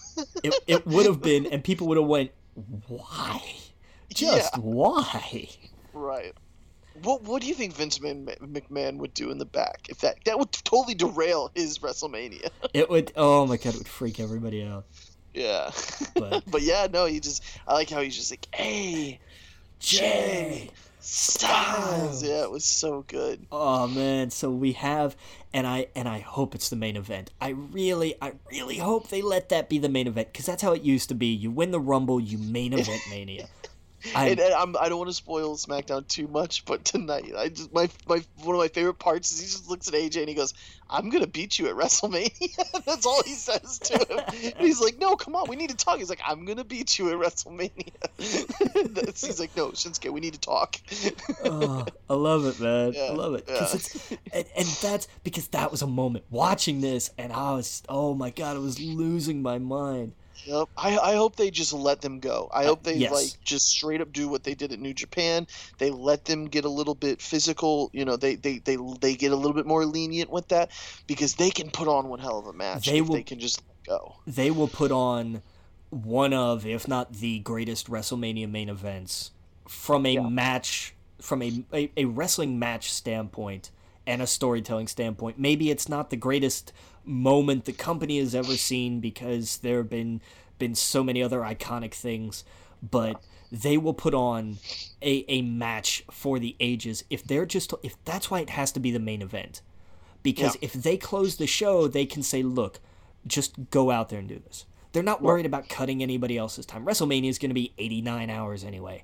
[0.43, 2.31] it, it would have been and people would have went
[2.87, 3.41] why
[4.13, 5.49] just why
[5.93, 6.33] Right.
[7.03, 10.39] What What do you think Vince McMahon would do in the back if that that
[10.39, 12.49] would totally derail his WrestleMania?
[12.73, 14.85] it would oh my god it would freak everybody out
[15.33, 15.71] yeah.
[16.13, 19.19] But- but yeah, no, he just I like how he's just like, hey,
[19.79, 20.69] Jay.
[21.07, 22.23] Styles.
[22.23, 23.45] Yeah, it was so good.
[23.51, 25.15] oh man so we have
[25.53, 29.21] and i and i hope it's the main event i really i really hope they
[29.21, 31.71] let that be the main event because that's how it used to be you win
[31.71, 33.47] the rumble you main event mania
[34.13, 37.49] I- and, and I'm, I don't want to spoil SmackDown too much, but tonight, I
[37.49, 40.29] just my my one of my favorite parts is he just looks at AJ and
[40.29, 40.53] he goes,
[40.89, 44.19] "I'm gonna beat you at WrestleMania." That's all he says to him.
[44.57, 46.99] And he's like, "No, come on, we need to talk." He's like, "I'm gonna beat
[46.99, 47.91] you at WrestleMania."
[49.25, 50.75] He's like, "No, Shinsuke, we need to talk."
[51.43, 52.93] oh, I love it, man.
[52.93, 53.45] Yeah, I love it.
[53.47, 53.67] yeah.
[53.73, 58.13] it's, and, and that's because that was a moment watching this, and I was, oh
[58.13, 60.13] my god, I was losing my mind.
[60.45, 60.69] Yep.
[60.77, 62.49] I, I hope they just let them go.
[62.53, 63.11] I hope they yes.
[63.11, 65.47] like just straight up do what they did at New Japan.
[65.77, 67.89] They let them get a little bit physical.
[67.93, 70.71] You know, they they, they, they get a little bit more lenient with that
[71.07, 73.39] because they can put on one hell of a match They if will- they can
[73.39, 74.15] just let go.
[74.27, 75.41] They will put on
[75.89, 79.31] one of, if not the greatest WrestleMania main events
[79.67, 80.27] from a Yeah.
[80.27, 83.71] match, from a, a, a wrestling match standpoint
[84.05, 85.39] and a storytelling standpoint.
[85.39, 86.71] Maybe it's not the greatest
[87.05, 90.21] moment the company has ever seen because there have been
[90.57, 92.43] been so many other iconic things,
[92.81, 94.57] but they will put on
[95.01, 98.79] a, a match for the ages if they're just if that's why it has to
[98.79, 99.61] be the main event.
[100.23, 100.59] Because Yeah.
[100.69, 102.79] if they close the show, they can say, "Look,
[103.27, 106.85] just go out there and do this." They're not worried about cutting anybody else's time.
[106.85, 109.03] WrestleMania is going to be 89 hours anyway.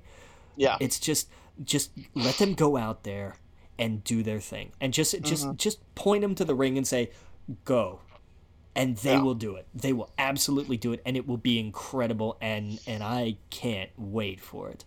[0.56, 0.76] Yeah.
[0.80, 1.28] It's just
[1.62, 3.36] just let them go out there
[3.78, 4.72] and do their thing.
[4.80, 5.56] And just just Mm-hmm.
[5.56, 7.10] just point them to the ring and say,
[7.64, 8.00] "Go."
[8.74, 9.22] And they Yeah.
[9.22, 9.66] will do it.
[9.74, 14.40] They will absolutely do it and it will be incredible and and I can't wait
[14.40, 14.84] for it.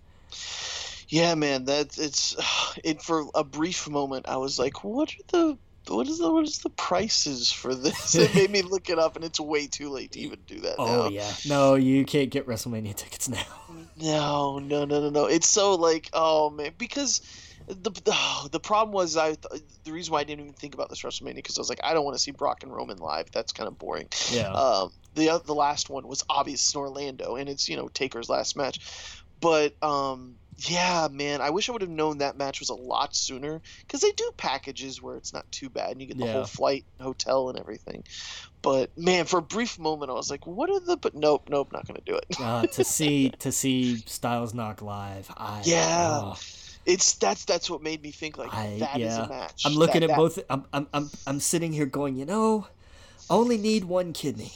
[1.08, 2.36] Yeah, man, that it's
[2.84, 6.46] it for a brief moment I was like, what are the what is the what
[6.46, 8.16] is the prices for this?
[8.16, 10.76] It made me look it up and it's way too late to even do that
[10.80, 11.10] Oh now.
[11.10, 11.32] yeah.
[11.48, 13.46] No, you can't get WrestleMania tickets now.
[13.98, 15.26] No, no, no, no, no.
[15.26, 17.22] It's so like, oh man, because
[17.68, 19.36] the oh, the problem was I
[19.84, 21.94] the reason why I didn't even think about this WrestleMania because I was like, I
[21.94, 23.32] don't want to see Brock and Roman live.
[23.32, 24.08] That's kind of boring.
[24.32, 24.52] Yeah.
[24.52, 28.56] Um, the the last one was obvious in Orlando, and it's you know Taker's last
[28.56, 28.80] match,
[29.40, 30.36] but um.
[30.58, 31.42] Yeah, man.
[31.42, 34.32] I wish I would have known that match was a lot sooner because they do
[34.38, 36.32] packages where it's not too bad and you get the Yeah.
[36.32, 38.06] whole flight, hotel, and everything.
[38.62, 41.74] But man, for a brief moment, I was like, "What are the?" But nope, nope,
[41.74, 42.40] not gonna do it.
[42.40, 45.30] uh, to see to see Styles Nak live.
[45.36, 46.22] I Yeah.
[46.24, 46.38] oh.
[46.86, 49.26] It's that's that's what made me think like I- that is yeah.
[49.26, 49.64] a match.
[49.66, 50.40] I'm looking That- at that- both.
[50.50, 52.68] I'm, I'm I'm I'm sitting here going, you know,
[53.30, 54.52] I only need one kidney.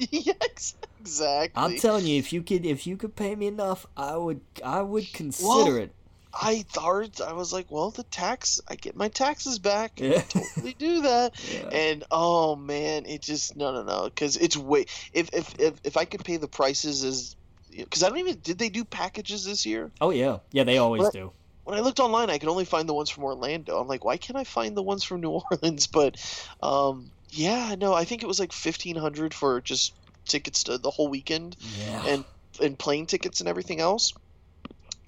[0.40, 1.62] ex- exactly.
[1.62, 4.82] I'm telling you, if you could if you could pay me enough, I would I
[4.82, 5.92] would consider Well, it.
[6.36, 9.92] I thought I was like, well, the tax, I get my taxes back.
[10.00, 10.20] Yeah.
[10.22, 11.32] totally do that.
[11.52, 11.68] Yeah.
[11.72, 14.86] And oh man, it just no, no, no, because it's way.
[15.12, 17.36] If if if if I could pay the prices as,
[17.76, 19.92] because I don't even did they do packages this year?
[20.00, 20.64] Oh yeah, yeah.
[20.64, 21.12] They always What?
[21.12, 21.32] do.
[21.64, 23.78] When I looked online, I could only find the ones from Orlando.
[23.78, 25.86] I'm like, why can't I find the ones from New Orleans?
[25.86, 26.16] But,
[26.62, 29.92] um, yeah, no, I think it was like fifteen hundred for just
[30.26, 31.56] tickets to the whole weekend.
[31.78, 32.04] Yeah.
[32.06, 32.24] and
[32.62, 34.12] and plane tickets and everything else.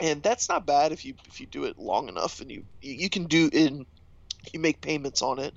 [0.00, 2.94] And that's not bad if you if you do it long enough and you you,
[2.94, 3.86] you can do in
[4.52, 5.54] you make payments on it.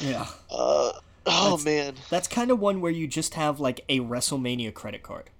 [0.00, 0.26] yeah.
[0.50, 0.92] Uh,
[1.26, 5.02] oh That's- man, That's kind of one where you just have like a WrestleMania credit
[5.02, 5.30] card,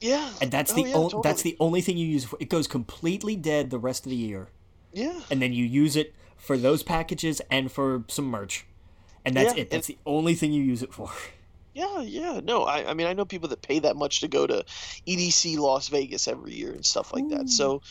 [0.00, 1.22] yeah, and that's Oh, the yeah, only totally.
[1.22, 2.24] that's the only thing you use.
[2.24, 4.48] For, it goes completely dead the rest of the year,
[4.92, 8.66] yeah, and then you use it for those packages and for some merch,
[9.24, 9.70] and that's Yeah, it.
[9.70, 11.10] That's the only thing you use it for.
[11.74, 12.40] yeah, yeah.
[12.42, 14.64] No, I I mean I know people that pay that much to go to
[15.06, 17.48] EDC Las Vegas every year and stuff like that.
[17.48, 17.82] So.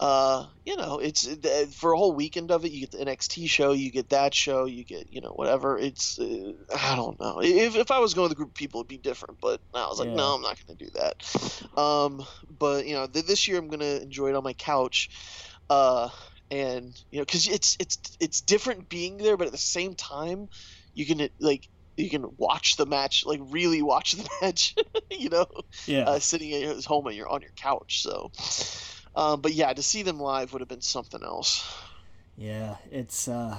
[0.00, 2.72] Uh, you know, it's uh, for a whole weekend of it.
[2.72, 5.78] You get the NXT show, you get that show, you get you know whatever.
[5.78, 7.40] It's uh, I don't know.
[7.42, 9.38] If, if I was going with a group of people, it'd be different.
[9.42, 10.14] But I was like, Yeah.
[10.16, 11.78] no, I'm not going to do that.
[11.78, 15.10] Um, but you know, th- this year I'm going to enjoy it on my couch.
[15.68, 16.08] Uh,
[16.50, 20.48] and you know, because it's it's it's different being there, but at the same time,
[20.94, 24.74] you can like you can watch the match, like really watch the match.
[25.10, 25.46] you know,
[25.86, 26.04] Yeah.
[26.04, 28.02] uh, sitting at home and you're on your couch.
[28.02, 28.30] So,
[29.14, 31.66] um, but yeah, to see them live would have been something else.
[32.36, 33.56] Yeah, it's uh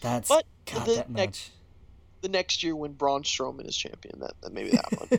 [0.00, 1.50] that's But God the that next-.
[2.22, 5.08] The next year when Braun Strowman is champion, that, that maybe that one.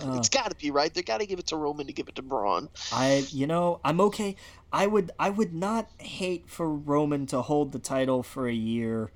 [0.00, 0.18] Uh.
[0.18, 0.92] it's got to be right.
[0.92, 2.68] They got to give it to Roman to give it to Braun.
[2.92, 4.36] I you know, I'm okay.
[4.72, 9.10] I would I would not hate for Roman to hold the title for a year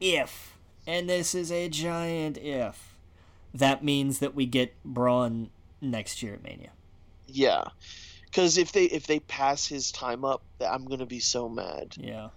[0.00, 0.56] if
[0.86, 2.96] and this is a giant if
[3.54, 5.50] that means that we get Braun
[5.80, 6.70] next year at Mania.
[7.32, 7.64] Yeah,
[8.26, 11.94] because if they if they pass his time up, I'm gonna be so mad.
[11.98, 12.28] Yeah.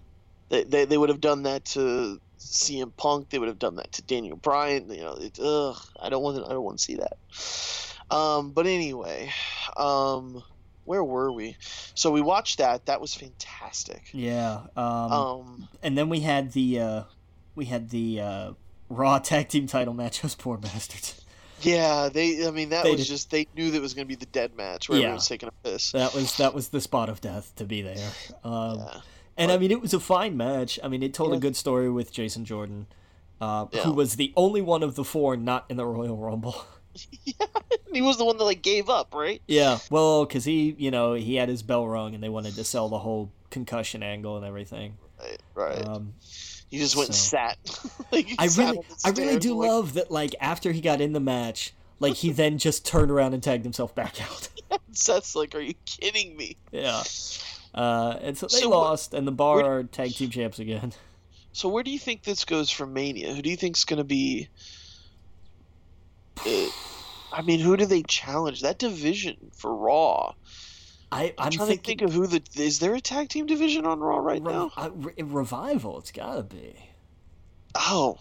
[0.48, 3.30] They, they, they would have done that to CM Punk.
[3.30, 4.88] They would have done that to Daniel Bryan.
[4.88, 8.14] You know, it, ugh, I don't want to, I don't want to see that.
[8.14, 9.32] Um, but anyway,
[9.76, 10.44] um,
[10.84, 11.56] where were we?
[11.96, 12.86] So we watched that.
[12.86, 14.04] That was fantastic.
[14.12, 14.60] Yeah.
[14.76, 17.02] Um, Um, and then we had the uh
[17.56, 18.52] we had the uh
[18.88, 20.20] Raw tag team title match.
[20.22, 21.20] Those poor bastards.
[21.62, 22.46] Yeah, they.
[22.46, 24.26] I mean, that They was did- just they knew that was going to be the
[24.26, 25.04] dead match where Yeah.
[25.04, 25.92] everyone was taking a piss.
[25.92, 28.12] That was that was the spot of death to be there.
[28.44, 29.00] Um, Yeah.
[29.38, 30.78] And I mean, it was a fine match.
[30.82, 32.86] I mean, it told a good story with Jason Jordan,
[33.40, 33.82] uh, Yeah.
[33.82, 36.56] who was the only one of the four not in the Royal Rumble.
[37.24, 37.46] yeah,
[37.92, 39.42] he was the one that like gave up, right?
[39.46, 42.64] yeah, well, because he, you know, he had his bell rung, and they wanted to
[42.64, 44.96] sell the whole concussion angle and everything.
[45.18, 45.40] Right.
[45.54, 45.86] right.
[45.86, 46.14] Um,
[46.68, 47.58] he just went and sat.
[48.12, 50.10] like, I sat really, I really do like, love that.
[50.10, 53.64] Like after he got in the match, like he then just turned around and tagged
[53.64, 54.48] himself back out.
[54.92, 57.02] Seth's like, "Are you kidding me?" yeah.
[57.74, 60.58] Uh, and so they So what- lost, and the Bar where- are tag team champs
[60.58, 60.92] again.
[61.52, 63.32] So where do you think this goes for Mania?
[63.32, 64.46] Who do you think's going to be?
[66.44, 66.66] Uh,
[67.32, 68.60] I mean, who do they challenge?
[68.60, 70.34] That division for Raw.
[71.12, 73.46] I, I'm, I'm trying thinking to think of who the is there a tag team
[73.46, 74.70] division on Raw right Re- now?
[74.76, 75.98] uh, Re- revival.
[75.98, 76.74] It's gotta be.
[77.74, 78.18] Oh,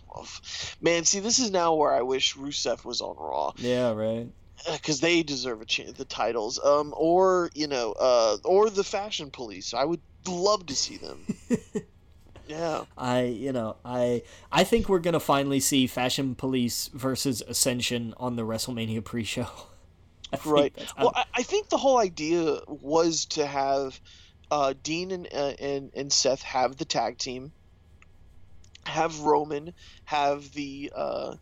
[0.82, 1.06] man!
[1.06, 4.28] See, this is now where I wish Rusev was on Raw Yeah, right.
[4.74, 6.60] because they deserve a chance, the titles.
[6.64, 9.74] Um, or you know, uh, or the Fashion Police.
[9.74, 11.26] I would love to see them.
[12.48, 12.84] yeah.
[12.98, 18.36] I, you know, I, I think we're gonna finally see Fashion Police versus Ascension on
[18.36, 19.48] the WrestleMania pre-show.
[20.46, 20.74] Right.
[20.98, 24.00] Well, I, I think the whole idea was to have
[24.52, 27.52] uh, Dean and, uh, and and Seth have the tag team,
[28.86, 29.74] have Roman
[30.06, 31.36] have the uh,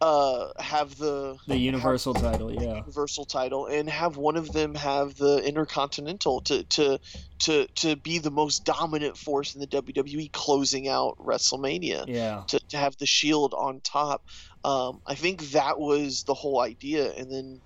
[0.00, 2.52] uh, have the the Universal title.
[2.52, 2.76] Yeah.
[2.76, 6.98] Universal title, and have one of them have the Intercontinental to to
[7.40, 12.44] to to be the most dominant force in the WWE, closing out WrestleMania Yeah.
[12.48, 14.22] to, to have the shield on top.
[14.64, 17.60] Um, I think that was the whole idea, and then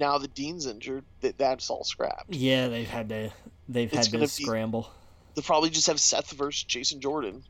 [0.00, 2.34] now the Dean's injured, that that's all scrapped.
[2.34, 3.30] Yeah, they've had to,
[3.68, 4.90] they've It's had to be- scramble.
[5.34, 7.44] They'll probably just have Seth versus Jason Jordan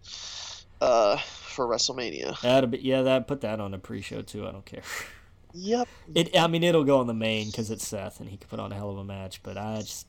[0.83, 2.39] uh, for WrestleMania.
[2.43, 4.47] That'll be, yeah, that put that on a pre-show too.
[4.47, 4.83] I don't care.
[5.55, 5.89] Yep.
[6.15, 8.61] It, I mean, it'll go on the main because it's Seth and he can put
[8.61, 9.43] on a hell of a match.
[9.43, 10.07] But I just,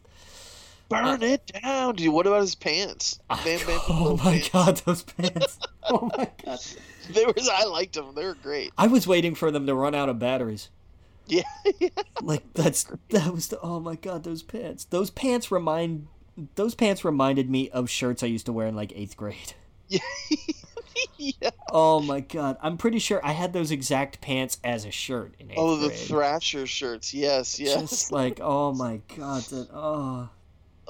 [0.90, 2.14] Burn it down, dude.
[2.14, 3.18] What about his pants?
[3.30, 4.50] Bam Bam oh my pants.
[4.50, 5.58] god, those pants!
[5.84, 6.60] Oh my god.
[7.10, 8.14] They was I liked them.
[8.16, 8.72] They were great.
[8.78, 10.70] I was waiting for them to run out of batteries.
[11.32, 11.44] Yeah.
[12.22, 16.08] Like that's that was the oh my god those pants those pants remind
[16.56, 19.54] those pants reminded me of shirts I used to wear in like eighth grade.
[21.18, 21.50] yeah.
[21.70, 25.48] Oh my god, I'm pretty sure I had those exact pants as a shirt in
[25.48, 26.00] oh, eighth Oh, the grade.
[26.00, 27.12] Thrasher shirts.
[27.14, 27.90] Yes, yes.
[27.90, 30.30] Just like oh my god, that oh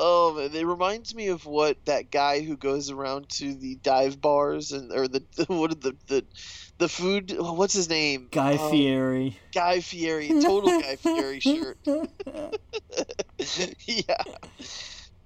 [0.04, 4.20] Oh, man, it reminds me of what that guy who goes around to the dive
[4.20, 6.26] bars and or the, the what are the the
[6.82, 7.36] the food.
[7.40, 8.28] oh, What's his name?
[8.32, 9.38] Guy Um, Fieri.
[9.54, 10.28] Guy Fieri.
[10.28, 11.78] Total Guy Fieri shirt.
[13.86, 14.24] yeah.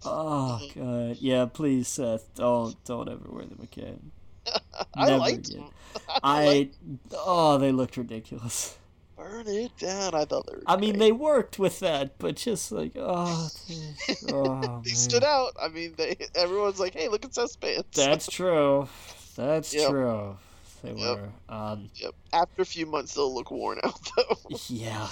[0.03, 1.45] Oh god, yeah.
[1.45, 4.11] Please, Seth, don't don't ever wear them again.
[4.95, 5.61] I Never liked again.
[5.61, 5.69] them.
[6.23, 6.73] I like-
[7.13, 8.77] oh they looked ridiculous.
[9.17, 10.13] burn it down.
[10.13, 10.63] I thought they were.
[10.67, 13.49] I mean they worked with that, but just like oh,
[14.31, 15.53] oh they stood out.
[15.59, 18.87] I mean, they everyone's like, "Hey, look at Seth's pants." That's true.
[19.35, 19.89] That's Yep.
[19.89, 20.37] true.
[20.85, 21.17] They Yep.
[21.17, 21.29] were.
[21.53, 22.13] Um, Yep.
[22.33, 24.37] After a few months, they'll look worn out, though.
[24.67, 25.07] yeah.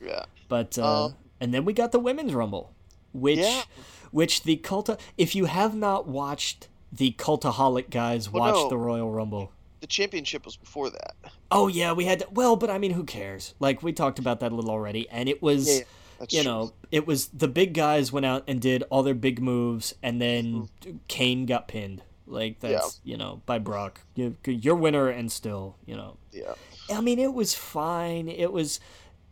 [0.00, 0.24] yeah.
[0.48, 2.72] But uh, Um, and then we got the women's rumble,
[3.12, 3.62] which Yeah.
[4.10, 4.98] which the culta.
[5.18, 8.68] If you have not watched the cultaholic guys Well, watch no.
[8.68, 9.50] the Royal Rumble.
[9.80, 11.14] The championship was before that.
[11.50, 12.20] Oh yeah, we had.
[12.20, 13.54] To, well, but I mean, who cares?
[13.60, 15.66] Like we talked about that a little already, and it was.
[15.68, 16.50] Yeah, yeah, you true.
[16.52, 20.22] know, it was the big guys went out and did all their big moves, and
[20.22, 20.68] then
[21.08, 22.02] Kane got pinned.
[22.26, 24.00] Like that's you know by Brock.
[24.14, 26.16] You, you're winner, and still you know.
[26.32, 26.54] Yeah.
[26.92, 28.28] I mean, it was fine.
[28.28, 28.78] It was,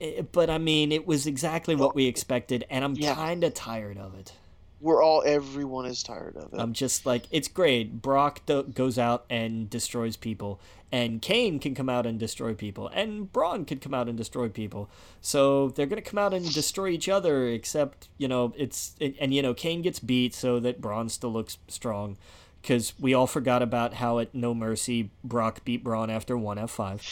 [0.01, 3.15] it, but I mean, it was exactly what we expected, and I'm Yeah.
[3.15, 4.33] kind of tired of it.
[4.81, 5.23] We're all.
[5.25, 6.59] Everyone is tired of it.
[6.59, 8.03] I'm just like, it's great.
[8.03, 12.89] Brock do- goes out and destroys people, and Kane can come out and destroy people,
[12.89, 14.91] and Braun can come out and destroy people.
[15.21, 17.47] So they're gonna come out and destroy each other.
[17.49, 21.33] Except you know, it's and, and you know, Kane gets beat so that Braun still
[21.33, 22.17] looks strong.
[22.63, 26.71] Because we all forgot about how at No Mercy Brock beat Braun after one F
[26.71, 27.03] five.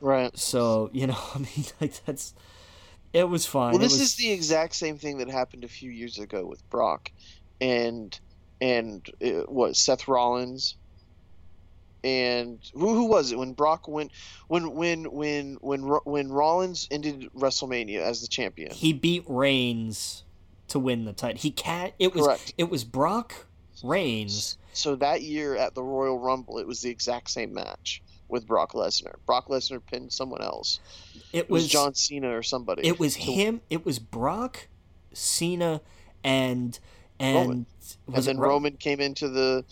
[0.00, 0.36] right.
[0.38, 2.32] So you know, I mean, like that's
[3.12, 3.72] it was fine.
[3.72, 6.68] Well, this was- is the exact same thing that happened a few years ago with
[6.70, 7.10] Brock,
[7.60, 8.18] and
[8.60, 10.76] and uh, what Seth Rollins,
[12.02, 14.12] and who, who was it when Brock went
[14.48, 18.72] when when when when when Rollins ended WrestleMania as the champion?
[18.72, 20.22] he beat Reigns
[20.68, 21.40] to win the title.
[21.40, 21.94] He can't.
[21.98, 22.54] It was Correct.
[22.58, 23.46] it was Brock
[23.84, 24.58] Reigns.
[24.72, 28.72] So that year at the Royal Rumble, it was the exact same match with Brock
[28.72, 29.14] Lesnar.
[29.26, 30.80] Brock Lesnar pinned someone else.
[31.32, 32.86] It It was, was John Cena or somebody.
[32.86, 33.60] It was him.
[33.70, 34.66] It was Brock,
[35.12, 35.80] Cena,
[36.24, 36.78] and
[37.20, 37.66] and Roman.
[38.12, 39.64] and then Ro- Roman came into the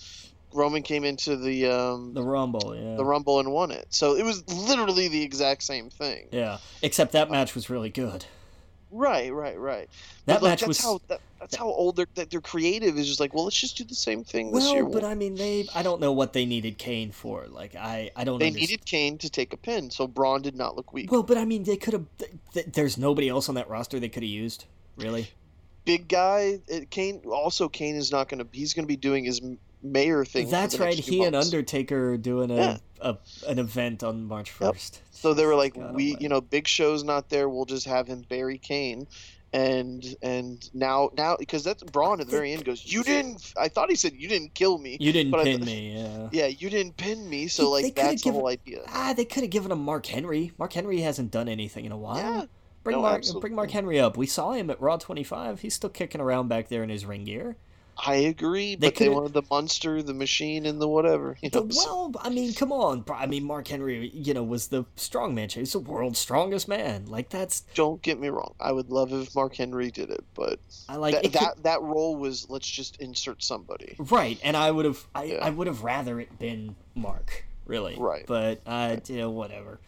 [0.53, 2.95] Roman came into the um, the Rumble, yeah.
[2.97, 3.87] the Rumble and won it.
[3.91, 6.29] So it was literally the exact same thing.
[6.31, 8.27] Yeah, except that match was really good.
[8.91, 9.89] Right, right, right.
[10.27, 13.19] That But, match that's was how that, that's how old they're they're creative is just
[13.19, 14.85] like, well, let's just do the same thing this well, year.
[14.85, 17.47] but I mean, they I don't know what they needed Kane for.
[17.49, 18.71] Like I I don't they understand.
[18.71, 21.11] needed Kane to take a pin, so Braun did not look weak.
[21.11, 22.07] Well, but I mean, they could have.
[22.19, 24.67] Th- th- there's nobody else on that roster they could have used.
[24.97, 25.29] Really?
[25.85, 27.23] Big guy, it, Kane.
[27.27, 28.47] Also, Kane is not going to.
[28.53, 29.41] He's going to be doing his
[29.83, 30.49] mayor thing.
[30.49, 30.95] That's right.
[30.95, 31.35] He and.
[31.35, 32.77] Undertaker are doing a, Yeah.
[33.01, 33.17] a
[33.49, 35.01] an event on March first.
[35.11, 37.49] So they were like, God we, you know, Big Show's not there.
[37.49, 39.09] We'll just have him bury Kane,
[39.53, 43.53] and and now now because that's Braun at the very end goes, you didn't.
[43.61, 44.97] I thought he said you didn't kill me.
[45.01, 45.97] You didn't pin th- me.
[45.97, 46.29] Yeah.
[46.33, 47.49] Yeah, you didn't pin me.
[47.49, 48.83] So like they that's the given- whole idea.
[48.89, 50.53] Ah, they could have given him Mark Henry.
[50.59, 52.17] Mark Henry hasn't done anything in a while.
[52.17, 52.45] Yeah,
[52.85, 53.41] Bring no, Mark, absolutely.
[53.43, 54.17] bring Mark Henry up.
[54.17, 55.61] We saw him at Raw 25.
[55.61, 57.57] He's still kicking around back there in his ring gear.
[57.97, 61.37] I agree, They but they wanted the monster, the machine, and the whatever.
[61.43, 63.05] You know, The- well, I mean, come on.
[63.13, 65.49] I mean, Mark Henry, you know, was the strongman.
[65.51, 65.53] champ.
[65.53, 67.07] He's the world's strongest man.
[67.07, 68.55] Like that's don't get me wrong.
[68.59, 71.83] I would love if Mark Henry did it, but I like that, could- that that
[71.83, 73.95] role was let's just insert somebody.
[73.99, 75.45] right, and I would have, I, Yeah.
[75.45, 77.97] I would have rather it been Mark, really.
[77.99, 78.25] Right.
[78.27, 79.79] But uh, you know, whatever.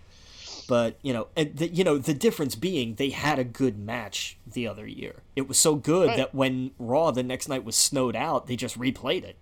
[0.69, 4.39] But you know, and the, you know, the difference being they had a good match
[4.47, 5.17] the other year.
[5.37, 6.17] It was so good Right.
[6.17, 9.37] that when Raw the next night was snowed out, they just replayed it.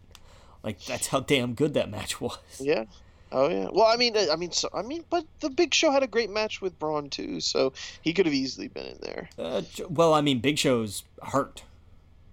[0.62, 2.39] Like that's how damn good that match was.
[2.60, 2.84] Yeah.
[3.31, 3.68] Oh yeah.
[3.73, 6.28] Well, I mean, I mean, so I mean, but the Big Show had a great
[6.31, 9.31] match with Braun too, so he could have easily been in there.
[9.39, 11.62] Uh, well, I mean, Big Show's hurt.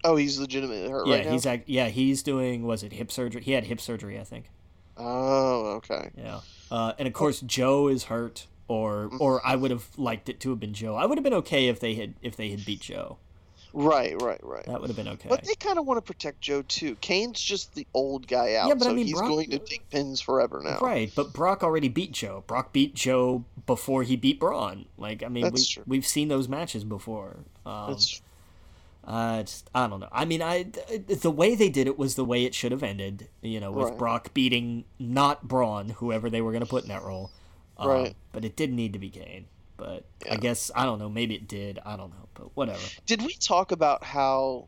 [0.03, 1.32] Oh, he's legitimately hurt Yeah, right now.
[1.32, 3.42] he's act- yeah he's doing was it hip surgery?
[3.42, 4.45] He had hip surgery, I think.
[4.98, 6.09] Oh, okay.
[6.18, 10.40] Yeah, uh, and of course Joe is hurt, or or I would have liked it
[10.42, 10.96] to have been Joe.
[10.96, 13.18] I would have been okay if they had if they had beat Joe.
[13.72, 14.66] Right, right, right.
[14.66, 15.30] That would have been okay.
[15.30, 16.96] But they kind of want to protect Joe too.
[17.02, 19.60] Kane's just the old guy out, Yeah, but I so mean, he's Brock- going to
[19.60, 20.80] take pins forever now.
[20.80, 22.44] Right, but Brock already beat Joe.
[22.48, 24.86] Brock beat Joe before he beat Braun.
[24.98, 25.84] Like I mean, we true.
[25.86, 27.38] we've seen those matches before.
[27.66, 28.22] Um, That's
[29.04, 30.10] Uh, just, I don't know.
[30.12, 30.64] I mean, I
[31.08, 33.28] the way they did it was the way it should have ended.
[33.42, 33.98] You know, with Right.
[34.00, 37.30] Brock beating not Braun, whoever they were going to put in that role.
[37.80, 38.16] Um, Right.
[38.32, 39.45] But it didn't need to be Kane.
[39.77, 41.09] But I guess I don't know.
[41.09, 41.80] Maybe it did.
[41.85, 42.27] I don't know.
[42.33, 42.80] But whatever.
[43.06, 44.67] Did we talk about how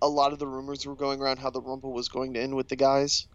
[0.00, 2.54] a lot of the rumors were going around how the Rumble was going to end
[2.54, 3.26] with the guys?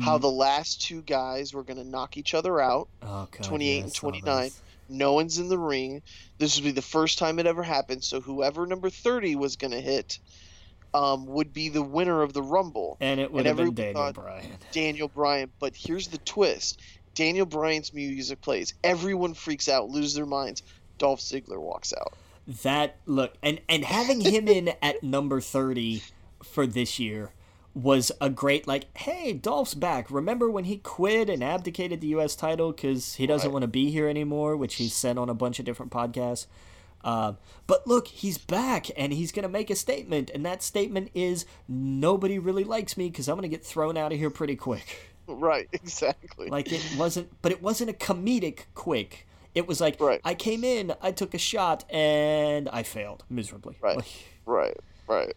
[0.00, 2.88] How Mm, the last two guys were going to knock each other out.
[3.02, 4.44] oh, God, 28 yeah, and 29.
[4.44, 4.62] this.
[4.88, 6.02] No one's in the ring.
[6.38, 8.04] This would be the first time it ever happened.
[8.04, 10.18] So whoever number 30 was going to hit
[10.94, 12.96] um, would be the winner of the Rumble.
[13.00, 14.58] And it would and have been Daniel Bryan.
[14.72, 15.52] Daniel Bryan.
[15.58, 16.80] But here's the twist
[17.14, 18.74] Daniel Bryan's music plays.
[18.84, 20.62] Everyone freaks out, lose their minds.
[20.98, 22.14] Dolph Ziggler walks out.
[22.62, 26.02] That look and and having him in at number 30
[26.42, 27.30] for this year
[27.74, 32.34] was a great like hey Dolph's back remember when he quit and abdicated the US
[32.34, 33.52] title cuz he doesn't Right.
[33.52, 36.46] want to be here anymore which he's said on a bunch of different podcasts
[37.04, 37.36] um,
[37.68, 41.46] but look he's back and he's going to make a statement and that statement is
[41.68, 45.09] nobody really likes me cuz I'm going to get thrown out of here pretty quick
[45.38, 46.48] Right, exactly.
[46.48, 50.20] like it wasn't but it wasn't a comedic quick it was like Right.
[50.24, 53.96] i came in i took a shot and i failed miserably Right.
[53.96, 54.06] Like,
[54.46, 54.76] right,
[55.08, 55.34] right.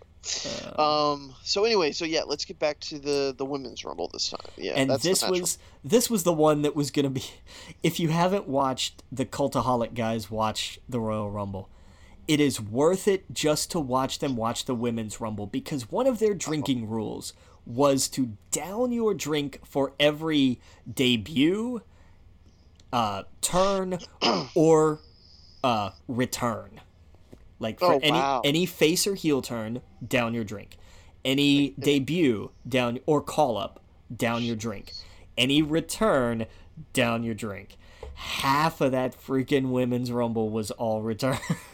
[0.77, 1.35] uh, Um.
[1.43, 4.39] So anyway, so yeah, let's get back to the the women's rumble this time.
[4.57, 7.23] Yeah, and that's this was this was the one that was gonna be
[7.83, 11.69] if you haven't watched the cultaholic guys watch the royal rumble
[12.25, 16.19] it is worth it just to watch them watch the women's rumble because one of
[16.19, 17.33] their drinking rules
[17.65, 20.59] was to down your drink for every
[20.91, 21.81] debut
[22.91, 23.99] uh, turn
[24.55, 24.99] or
[25.63, 26.81] uh, return.
[27.59, 28.41] Like for Oh, any wow.
[28.43, 30.77] any face or heel turn down your drink.
[31.23, 33.79] Any debut down or call up
[34.13, 34.91] down your drink.
[35.37, 36.45] Any return
[36.91, 37.77] down your drink.
[38.15, 41.37] Half of that freaking women's rumble was all return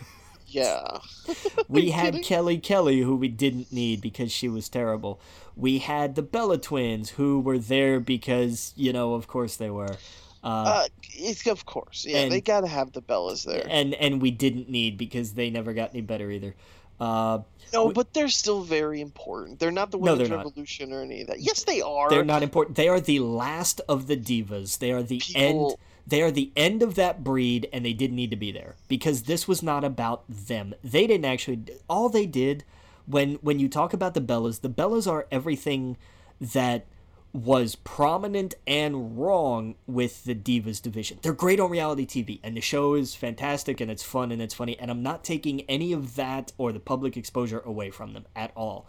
[0.49, 0.99] Yeah.
[1.67, 2.23] we had kidding?
[2.23, 5.19] kelly kelly who we didn't need because she was terrible
[5.55, 9.95] we had the bella twins who were there because you know of course they were
[10.41, 12.05] uh, Uh, it's of course.
[12.07, 13.65] Yeah, and- they got to have the Bellas there.
[13.69, 16.55] and and we didn't need because they never got any better either
[17.01, 17.39] uh,
[17.73, 19.59] No, we- but they're still very important.
[19.59, 20.45] They're not the No, women's not.
[20.45, 21.39] revolution or any of that.
[21.41, 22.09] Yes, they are.
[22.09, 22.77] They're not important.
[22.77, 24.79] They are the last of the divas.
[24.79, 25.75] They are the end.
[26.09, 29.23] They are the end of that breed, and they didn't need to be there because
[29.23, 30.73] this was not about them.
[30.83, 31.63] They didn't actually.
[31.87, 32.63] All they did
[33.05, 35.97] when when you talk about the Bellas, the Bellas are everything
[36.41, 36.87] that
[37.31, 41.19] was prominent and wrong with the divas division.
[41.21, 44.55] They're great on reality TV, and the show is fantastic, and it's fun and it's
[44.55, 44.79] funny.
[44.79, 48.51] And I'm not taking any of that or the public exposure away from them at
[48.55, 48.87] all,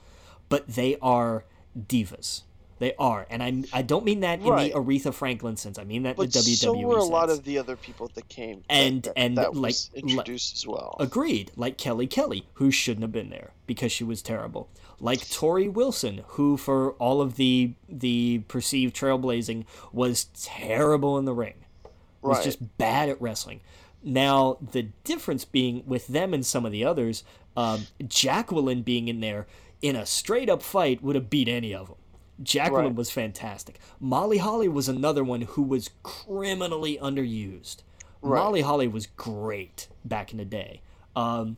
[0.48, 1.44] but they are
[1.78, 2.44] divas
[2.80, 4.72] They are, and I I don't mean that Right.
[4.72, 5.78] in the Aretha Franklin sense.
[5.78, 8.10] I mean that But in the WWE so were a lot of the other people
[8.14, 10.96] that came And- that, and, that like- was introduced as well.
[10.98, 11.52] Agreed.
[11.56, 14.68] Like Kelly Kelly, who shouldn't have been there because she was terrible.
[14.98, 21.34] Like Torrie Wilson, who for all of the the perceived trailblazing was terrible in the
[21.34, 21.54] ring.
[21.84, 21.92] Right.
[22.30, 22.44] Was Right.
[22.44, 23.60] just bad at wrestling.
[24.02, 27.24] Now the difference being with them and some of the others,
[27.58, 29.46] um, Jacqueline being in there
[29.82, 31.96] in a straight up fight would have beat any of them.
[32.42, 32.94] Jacqueline Right.
[32.94, 33.78] was fantastic.
[33.98, 37.78] Molly Holly was another one who was criminally underused.
[38.22, 38.38] Right.
[38.42, 40.80] Molly Holly was great back in the day.
[41.16, 41.56] Um,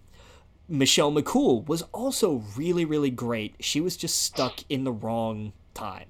[0.69, 3.57] Michelle McCool was also really, really great.
[3.61, 6.07] She was just stuck in the wrong time.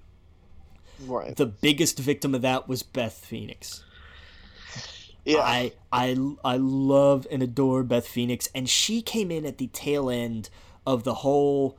[1.06, 1.34] right.
[1.36, 3.82] The biggest victim of that was Beth Phoenix.
[5.24, 5.40] yeah.
[5.40, 10.08] I I I love and adore Beth Phoenix, and she came in at the tail
[10.10, 10.48] end
[10.86, 11.76] of the whole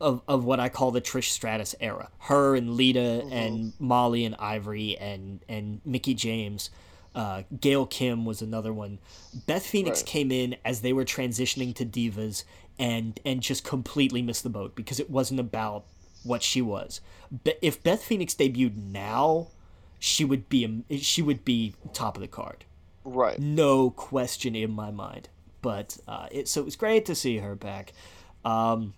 [0.00, 2.08] of, of what I call the Trish Stratus era.
[2.18, 6.70] Her and Lita and Molly and Ivory and and Mickie James.
[7.14, 8.98] Uh, Gail Kim was another one.
[9.46, 10.06] Beth Phoenix Right.
[10.06, 12.44] came in as they were transitioning to divas
[12.78, 15.84] and and just completely missed the boat because it wasn't about
[16.22, 17.00] what she was.
[17.44, 19.48] But if Beth Phoenix debuted now,
[19.98, 22.64] she would be she would be top of the card
[23.04, 23.38] right.
[23.38, 25.28] no question in my mind.
[25.60, 27.92] But uh, it so it was great to see her back.
[28.44, 28.94] Um,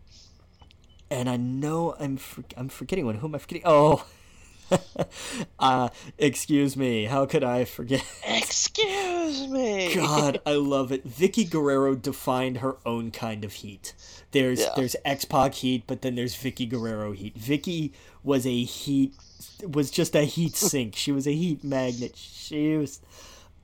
[1.10, 3.16] and I know I'm for, I'm forgetting one.
[3.16, 3.62] Who am I forgetting?
[3.64, 4.06] Oh,
[5.58, 7.04] uh, excuse me.
[7.04, 8.04] How could I forget?
[8.26, 9.94] Excuse me.
[9.94, 11.06] God, I love it.
[11.08, 13.94] Vickie Guerrero defined her own kind of heat.
[14.32, 14.72] There's Yeah.
[14.76, 17.36] there's X Pac heat, but then there's Vickie Guerrero heat.
[17.38, 19.14] Vickie was a heat
[19.66, 20.94] was just a heat sink.
[20.96, 22.16] she was a heat magnet.
[22.16, 23.00] She was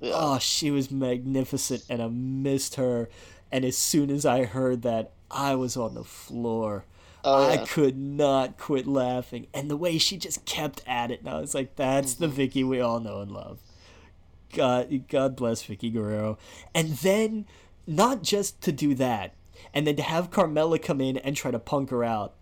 [0.00, 0.12] Yeah.
[0.14, 3.08] oh, she was magnificent, and I missed her.
[3.52, 6.84] And as soon as I heard that, I was on the floor.
[7.26, 11.28] Oh, I could not quit laughing, and the way she just kept at it, and
[11.28, 12.40] I was like, "That's the Mm-hmm.
[12.40, 13.58] Vickie we all know and love."
[14.54, 16.38] God, God bless Vickie Guerrero.
[16.74, 17.46] And then,
[17.86, 19.34] not just to do that,
[19.74, 22.34] and then to have Carmella come in and try to punk her out,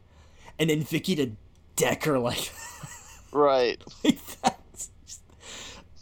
[0.58, 1.32] and then Vickie to
[1.76, 2.52] deck her like,
[3.32, 3.82] Right.
[4.04, 4.60] like that.
[5.06, 5.22] Just-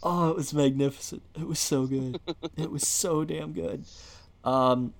[0.05, 1.23] Oh, it was magnificent.
[1.35, 2.19] It was so good.
[2.57, 3.85] it was so damn good.
[4.43, 4.93] Um,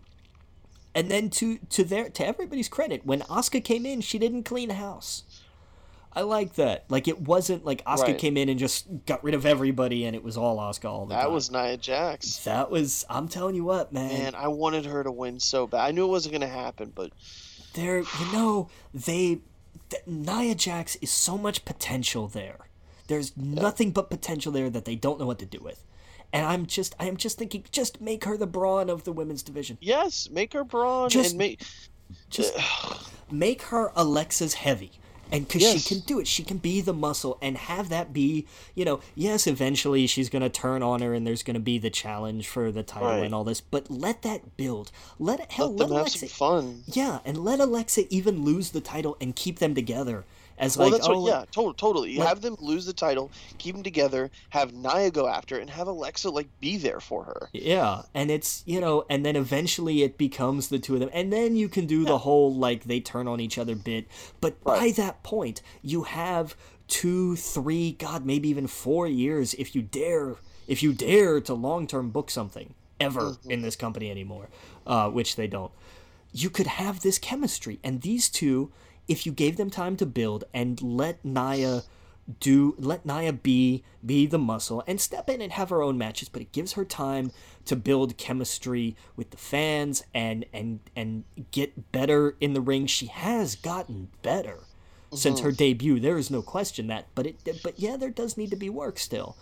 [0.95, 4.69] and then to to their to everybody's credit, when Asuka came in, she didn't clean
[4.72, 5.23] house.
[6.15, 6.85] I like that.
[6.89, 8.17] Like it wasn't like Asuka Right.
[8.19, 11.15] came in and just got rid of everybody, and it was all Asuka all the
[11.15, 11.33] That time.
[11.33, 12.38] was Nia Jax.
[12.43, 13.03] That was.
[13.09, 14.09] I'm telling you what, man.
[14.09, 15.80] Man, I wanted her to win so bad.
[15.88, 17.11] I knew it wasn't gonna happen, but
[17.73, 19.39] There, you know, they.
[19.89, 22.67] Th- Nia Jax is so much potential there.
[23.07, 25.83] There's nothing but potential there that they don't know what to do with.
[26.33, 29.43] And I'm just, I am just thinking, just make her the brawn of the women's
[29.43, 29.77] division.
[29.79, 31.61] yes, make her brawn Just- and make.
[32.29, 32.53] Just
[33.31, 34.91] make her Alexa's heavy.
[35.31, 35.81] And because Yes.
[35.87, 38.45] she can do it, she can be the muscle and have that be,
[38.75, 41.79] you know, yes, eventually she's going to turn on her and there's going to be
[41.79, 43.23] the challenge for the title Right.
[43.23, 44.91] and all this, but let that build.
[45.17, 46.83] Let it, hell, let let, them have Alexa, some fun.
[46.87, 50.23] yeah, and let Alexa even lose the title and keep them together
[50.57, 51.27] as Well, like, that's oh, what.
[51.30, 51.73] Yeah, totally.
[51.75, 52.11] Totally.
[52.11, 55.69] You like- have them lose the title, keep them together, have Nia go after and
[55.69, 57.49] have Alexa like be there for her.
[57.53, 61.32] Yeah, and it's you know, and then eventually it becomes the two of them, and
[61.32, 64.07] then you can do the whole like they turn on each other bit.
[64.41, 66.56] But by that point, you have
[66.88, 70.35] two, three, God, maybe even four years if you dare,
[70.67, 73.51] if you dare to long term book something ever Mm-hmm.
[73.51, 74.49] in this company anymore,
[74.85, 75.72] uh, which they don't.
[76.32, 78.72] You could have this chemistry, and these two,
[79.07, 81.83] if you gave them time to build and let Nia
[82.40, 86.30] do let Nia be be the muscle and step in and have her own matches,
[86.30, 87.32] but it gives her time
[87.65, 92.88] to build chemistry with the fans and and and get better in the ring.
[92.88, 94.59] She has gotten better
[95.14, 95.57] since her mhm.
[95.57, 95.99] debut.
[95.99, 98.99] There is no question that, but it but yeah, there does need to be work
[98.99, 99.35] still.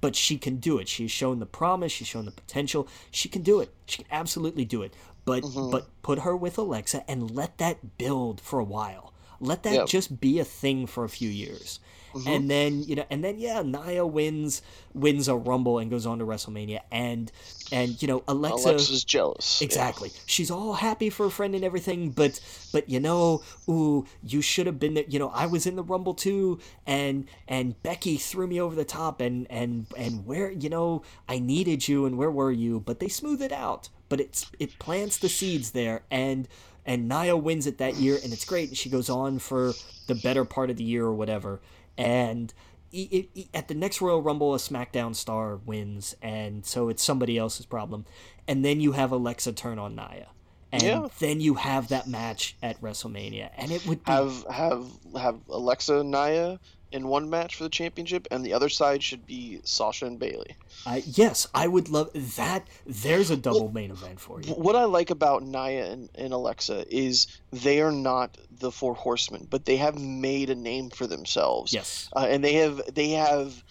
[0.00, 0.86] But she can do it.
[0.86, 1.90] She's shown the promise.
[1.90, 2.86] She's shown the potential.
[3.10, 3.72] She can do it.
[3.86, 4.92] She can absolutely do it.
[5.24, 5.70] But mm-hmm.
[5.70, 9.12] but put her with Alexa and let that build for a while.
[9.40, 9.86] Let that Yep.
[9.88, 11.80] just be a thing for a few years.
[12.14, 12.28] Mm-hmm.
[12.28, 14.62] And then you know, and then yeah, Nia wins
[14.94, 17.30] wins a Rumble and goes on to WrestleMania, and
[17.72, 19.60] and you know Alexa, Alexa's jealous.
[19.60, 19.64] Yeah.
[19.64, 20.12] exactly.
[20.26, 22.40] She's all happy for a friend and everything, but
[22.72, 25.04] but you know, ooh, you should have been there.
[25.08, 28.84] You know, I was in the Rumble too, and and Becky threw me over the
[28.84, 32.78] top, and and and where you know I needed you, and where were you?
[32.78, 33.88] But they smooth it out.
[34.14, 36.46] But it's it plants the seeds there, and
[36.86, 38.68] and Nia wins it that year, and it's great.
[38.68, 39.72] And she goes on for
[40.06, 41.60] the better part of the year or whatever,
[41.98, 42.54] and.
[42.96, 47.02] i- i- i- At the next Royal Rumble, a SmackDown star wins, and so it's
[47.02, 48.04] somebody else's problem.
[48.46, 50.28] And then you have Alexa turn on Nia,
[50.70, 51.08] and Yeah.
[51.18, 54.86] then you have that match at WrestleMania, and it would be Have have
[55.16, 56.60] have Alexa Nia
[56.94, 60.56] in one match for the championship, and the other side should be Sasha and Bayley.
[60.86, 62.68] I yes, I would love that.
[62.86, 64.52] There's a double main event for you.
[64.54, 69.48] What I like about Nia and, and Alexa is they are not the Four Horsemen,
[69.50, 71.72] but they have made a name for themselves.
[71.72, 73.64] Yes, uh, and they have they have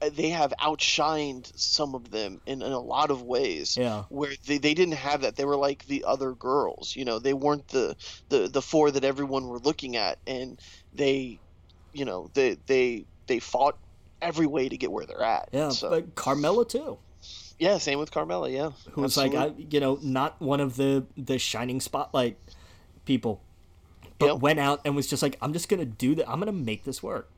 [0.00, 4.32] uh, they have outshined some of them in, in a lot of ways yeah, where
[4.46, 7.68] they, they didn't have that they were like the other girls you know they weren't
[7.68, 7.94] the,
[8.30, 10.58] the the four that everyone were looking at and
[10.94, 11.38] they
[11.92, 13.76] you know they they they fought
[14.22, 15.70] every way to get where they're at yeah.
[15.70, 16.98] so But Carmella too,
[17.58, 21.04] yeah same with carmella yeah who was like, I, you know, not one of the
[21.16, 22.36] the shining spotlight
[23.04, 23.40] people,
[24.18, 24.38] but Yep.
[24.40, 26.28] went out and was just like, I'm just gonna do that.
[26.30, 27.30] I'm gonna make this work.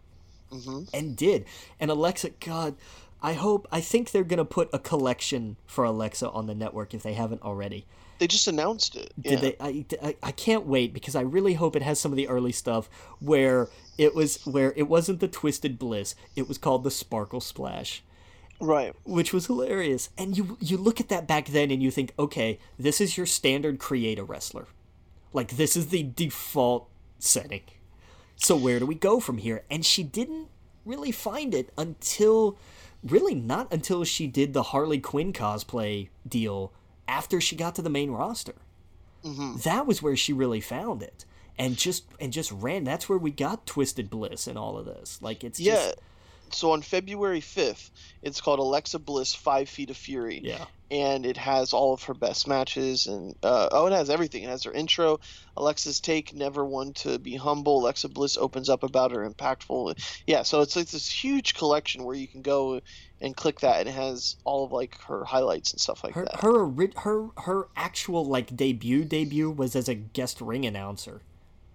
[0.50, 0.88] Mhm.
[0.92, 1.46] and did.
[1.80, 2.74] And Alexa, God,
[3.22, 7.02] I hope, I think they're gonna put a collection for Alexa on the network if
[7.02, 7.86] they haven't already.
[8.22, 9.38] They just announced it Did yeah.
[9.40, 9.56] they?
[9.58, 12.52] I, I, I can't wait because I really hope it has some of the early
[12.52, 13.68] stuff where
[13.98, 18.04] it was where it wasn't the Twisted Bliss, it was called the Sparkle Splash,
[18.60, 20.10] right which was hilarious.
[20.16, 23.26] And you you look at that back then and you think, okay, this is your
[23.26, 24.68] standard create a wrestler,
[25.32, 27.62] like this is the default setting.
[28.36, 29.64] So where do we go from here?
[29.68, 30.46] And she didn't
[30.84, 32.56] really find it until
[33.02, 36.72] really not until she did the Harley Quinn cosplay deal
[37.08, 38.54] after she got to the main roster.
[39.24, 39.58] Mm-hmm.
[39.58, 41.24] That was where she really found it.
[41.58, 42.84] And just and just ran.
[42.84, 45.20] That's where we got Twisted Bliss and all of this.
[45.20, 45.96] Like it's yeah just
[46.54, 47.90] so on february 5th
[48.22, 50.40] it's called alexa bliss five feet of fury.
[50.42, 50.64] Yeah.
[50.90, 54.42] and it has all of her best matches and uh, oh it has everything.
[54.44, 55.18] It has her intro
[55.56, 60.42] alexa's take never one to be humble alexa bliss opens up about her impactful yeah
[60.42, 62.80] so it's like this huge collection where you can go
[63.20, 66.24] and click that and it has all of like her highlights and stuff like Her
[66.24, 66.40] that.
[66.40, 66.68] her
[67.02, 71.22] her her actual like debut debut was as a guest ring announcer.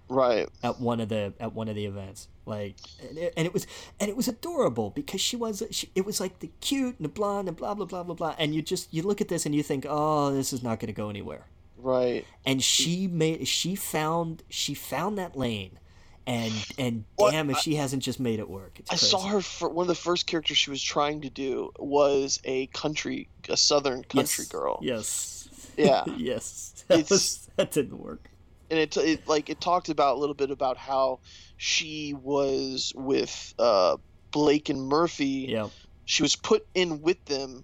[0.10, 0.48] right.
[0.64, 2.76] At one of the at one of the events like
[3.08, 3.68] and it, and it was
[4.00, 7.10] and it was adorable because she was she, it was like the cute and the
[7.10, 8.36] blonde and blah blah blah blah blah.
[8.40, 10.88] And you just you look at this and you think oh this is not going
[10.88, 11.46] to go anywhere.
[11.78, 12.26] Right.
[12.46, 15.78] And she made she found she found that lane
[16.26, 18.80] and and damn if she hasn't just made it work.
[18.90, 22.40] I saw her for one of the first characters she was trying to do was
[22.44, 24.48] a country a southern country yes.
[24.48, 24.80] girl.
[24.82, 25.50] Yes.
[25.78, 26.04] Yeah.
[26.18, 26.84] Yes.
[26.88, 28.30] That was that didn't work
[28.70, 31.20] and it, it like it talked about a little bit about how
[31.58, 33.98] she was with uh,
[34.32, 35.48] Blake and Murphy.
[35.50, 35.70] yeah
[36.06, 37.64] She was put in with them,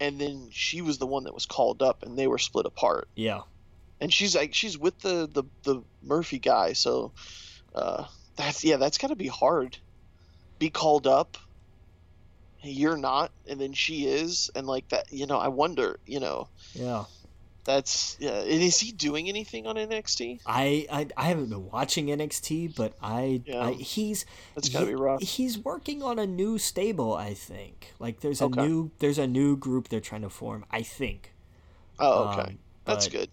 [0.00, 3.08] and then she was the one that was called up, and they were split apart.
[3.14, 3.42] yeah
[4.00, 7.12] And she's like she's with the the, the Murphy guy, so
[7.74, 8.04] uh,
[8.36, 9.78] that's yeah, that's got to be hard.
[10.58, 11.36] Be called up.
[12.60, 15.12] You're not, and then she is, and like that.
[15.12, 16.00] You know, I wonder.
[16.06, 17.04] You know, yeah
[17.68, 18.40] that's yeah.
[18.40, 20.40] And is he doing anything on NXT?
[20.46, 23.66] I, I I haven't been watching NXT, but I, Yeah.
[23.66, 24.24] I he's
[24.54, 25.22] That's gotta he- be rough.
[25.22, 27.92] He's working on a new stable, I think.
[27.98, 28.66] Like there's a Okay.
[28.66, 31.34] new there's a new group they're trying to form, I think.
[32.00, 32.40] Oh, okay.
[32.52, 33.28] Um, That's but good.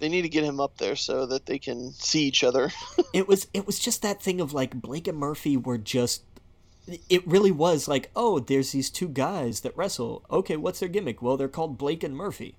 [0.00, 2.70] They need to get him up there so that they can see each other.
[3.14, 6.22] It was it was just that thing of like Blake and Murphy were just
[7.08, 10.22] it really was like, oh, there's these two guys that wrestle.
[10.30, 11.22] Okay, what's their gimmick?
[11.22, 12.56] Well, they're called Blake and Murphy.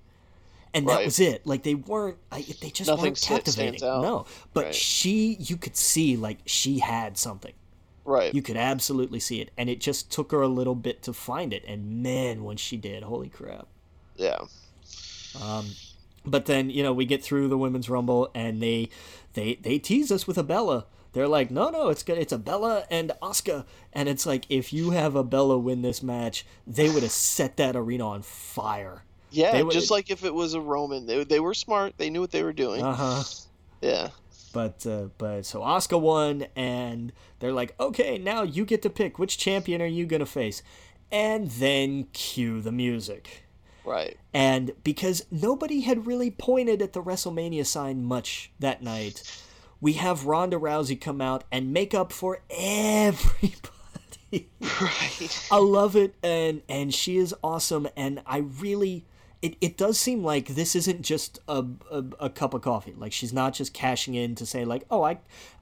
[0.78, 1.46] And that was it.
[1.46, 3.80] Like they weren't I, they just Nothing weren't captivating.
[3.82, 4.26] No.
[4.54, 4.74] But Right.
[4.74, 7.52] she you could see like she had something.
[8.04, 8.34] right.
[8.34, 11.52] You could absolutely see it, and it just took her a little bit to find
[11.52, 11.64] it.
[11.66, 13.66] And man, when she did, holy crap!
[14.16, 14.38] yeah.
[15.42, 15.66] Um,
[16.24, 18.88] but then you know we get through the women's rumble, and they
[19.34, 20.86] they they tease us with a Bella.
[21.12, 22.18] They're like, no, no, it's good.
[22.18, 26.02] It's a Bella and Asuka, and it's like if you have a Bella win this
[26.02, 29.04] match, they would have set that arena on fire.
[29.30, 31.06] Yeah, just like if it was a Roman.
[31.06, 31.94] They, they were smart.
[31.98, 32.82] They knew what they were doing.
[32.82, 33.22] Uh huh.
[33.80, 34.08] yeah.
[34.52, 39.18] But uh, but so Asuka won, and they're like, okay, now you get to pick
[39.18, 40.62] which champion are you gonna face,
[41.12, 43.44] and then cue the music.
[43.84, 44.18] Right.
[44.34, 49.22] And because nobody had really pointed at the WrestleMania sign much that night,
[49.80, 53.48] we have Ronda Rousey come out and make up for everybody.
[54.60, 55.48] Right.
[55.50, 59.06] I love it and and she is awesome and I really
[59.40, 62.94] it, it does seem like this isn't just a, a, a cup of coffee.
[62.96, 65.18] Like she's not just cashing in to say like, "Oh, I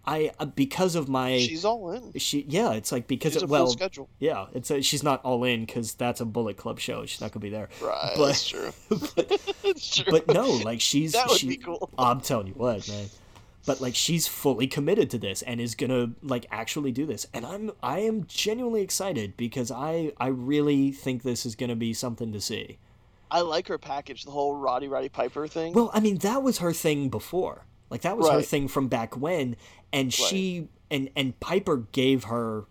[0.07, 2.13] I uh, because of my She's all in.
[2.19, 4.09] she yeah, it's like because She's it, well schedule.
[4.19, 7.05] yeah, it's a, she's not all in cuz that's a Bullet Club show.
[7.05, 7.69] She's not to be there.
[7.83, 8.13] Right.
[8.17, 8.73] But- that's true.
[8.91, 10.05] that's true.
[10.11, 11.91] but no, like she's That would she, be cool.
[11.99, 13.07] I'm telling you what, man.
[13.67, 17.45] But like she's fully committed to this and is gonna like actually do this, and
[17.45, 22.33] I'm I am genuinely excited because I I really think this is gonna be something
[22.33, 22.79] to see.
[23.31, 25.73] I like her package, the whole Roddy Roddy Piper thing.
[25.73, 27.67] Well, I mean, that was her thing before.
[27.91, 29.57] Like that was her thing from back when,
[29.93, 32.65] and she and and Piper gave her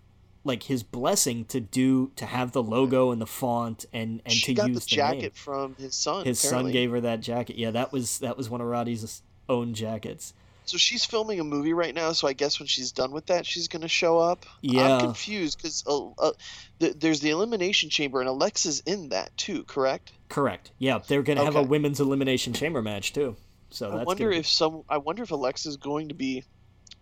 [0.44, 4.54] like his blessing to do to have the logo and the font and and she
[4.54, 5.32] to got use the the jacket name.
[5.34, 6.26] from his son.
[6.26, 7.58] His son gave her that jacket.
[7.58, 10.34] Yeah, that was that was one of Roddy's own jackets.
[10.66, 12.12] So she's filming a movie right now.
[12.14, 14.46] So I guess when she's done with that, she's gonna show up.
[14.62, 14.96] Yeah.
[14.96, 16.32] I'm confused because uh, uh,
[16.80, 19.64] th- there's the elimination chamber, and Alexa's in that too.
[19.64, 20.12] Correct?
[20.30, 20.72] Correct.
[20.80, 23.36] Yeah, they're gonna have a women's elimination chamber match too.
[23.70, 24.84] So I wonder be- if some.
[24.90, 26.44] I wonder if Alexa's going to be.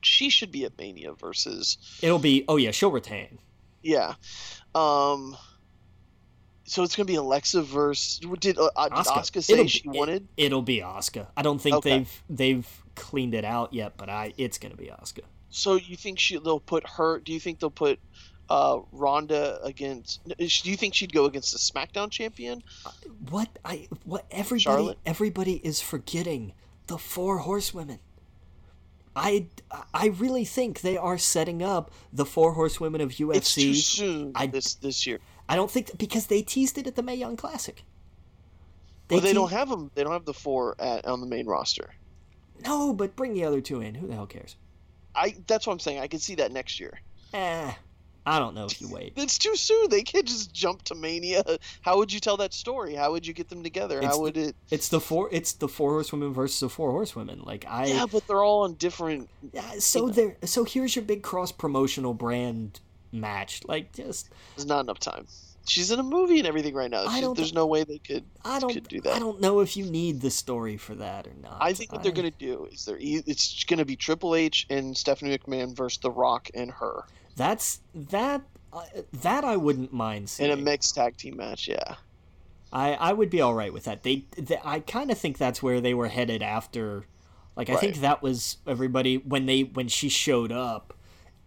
[0.01, 1.77] She should be at Mania versus.
[2.01, 2.43] it'll be.
[2.48, 3.38] Oh yeah, she'll retain.
[3.82, 4.16] Yeah.
[4.75, 5.38] Um.
[6.66, 8.19] So it's gonna be Alexa versus.
[8.40, 9.17] Did uh, did Asuka.
[9.19, 10.27] Asuka say It'll- she it- wanted?
[10.38, 11.27] It'll be Asuka.
[11.38, 12.00] I don't think Okay.
[12.00, 15.22] they've they've cleaned it out yet, but I it's gonna be Asuka.
[15.49, 17.19] So you think she they'll put her?
[17.19, 17.99] Do you think they'll put
[18.49, 20.22] uh Ronda against?
[20.27, 20.35] Do
[20.69, 22.63] you think she'd go against the SmackDown champion?
[23.30, 24.97] What I what everybody Charlotte?
[25.05, 26.53] everybody is forgetting
[26.88, 27.99] the four horsewomen.
[29.15, 29.47] I
[29.93, 33.35] I really think they are setting up the four horsewomen of UFC.
[33.35, 35.19] It's too soon I- this this year.
[35.47, 37.83] I don't think because they teased it at the Mae Young Classic.
[39.09, 39.91] Well, they te- don't have them.
[39.93, 41.93] They don't have the four at, on the main roster.
[42.65, 43.95] No, but bring the other two in.
[43.95, 44.56] Who the hell cares?
[45.15, 45.35] I.
[45.48, 45.99] That's what I'm saying.
[45.99, 46.99] I can see that next year.
[47.33, 47.72] Eh,
[48.25, 49.14] I don't know if you wait.
[49.17, 49.90] It's too soon.
[49.90, 51.43] They can't just jump to Mania.
[51.82, 52.95] How would you tell that story?
[52.95, 53.98] How would you get them together?
[53.98, 54.56] It's How the- would it?
[54.72, 55.30] It's the four.
[55.32, 57.41] It's the four horsewomen versus the four horsewomen.
[57.43, 57.88] Like I.
[57.88, 59.30] Yeah, but they're all on different.
[59.51, 60.38] Yeah, so there.
[60.43, 62.80] So here's your big cross promotional brand
[63.11, 63.61] match.
[63.67, 65.27] Like just There's not enough time.
[65.66, 67.06] She's in a movie and everything right now.
[67.06, 68.25] I don't- there's no way they could.
[68.43, 68.74] I don't.
[68.74, 69.14] could do that.
[69.16, 71.58] I don't know if you need the story for that or not.
[71.61, 75.38] I think what they're gonna do is they're it's gonna be Triple H and Stephanie
[75.38, 78.42] McMahon versus The Rock and her That's that.
[78.74, 78.83] Uh,
[79.22, 80.50] that I wouldn't mind seeing.
[80.51, 81.67] in a mixed tag team match.
[81.67, 81.95] Yeah.
[82.74, 84.01] I I would be all right with that.
[84.03, 87.06] They, they I kind of think that's where they were headed after.
[87.56, 90.93] Like I think that was everybody when they when she showed up.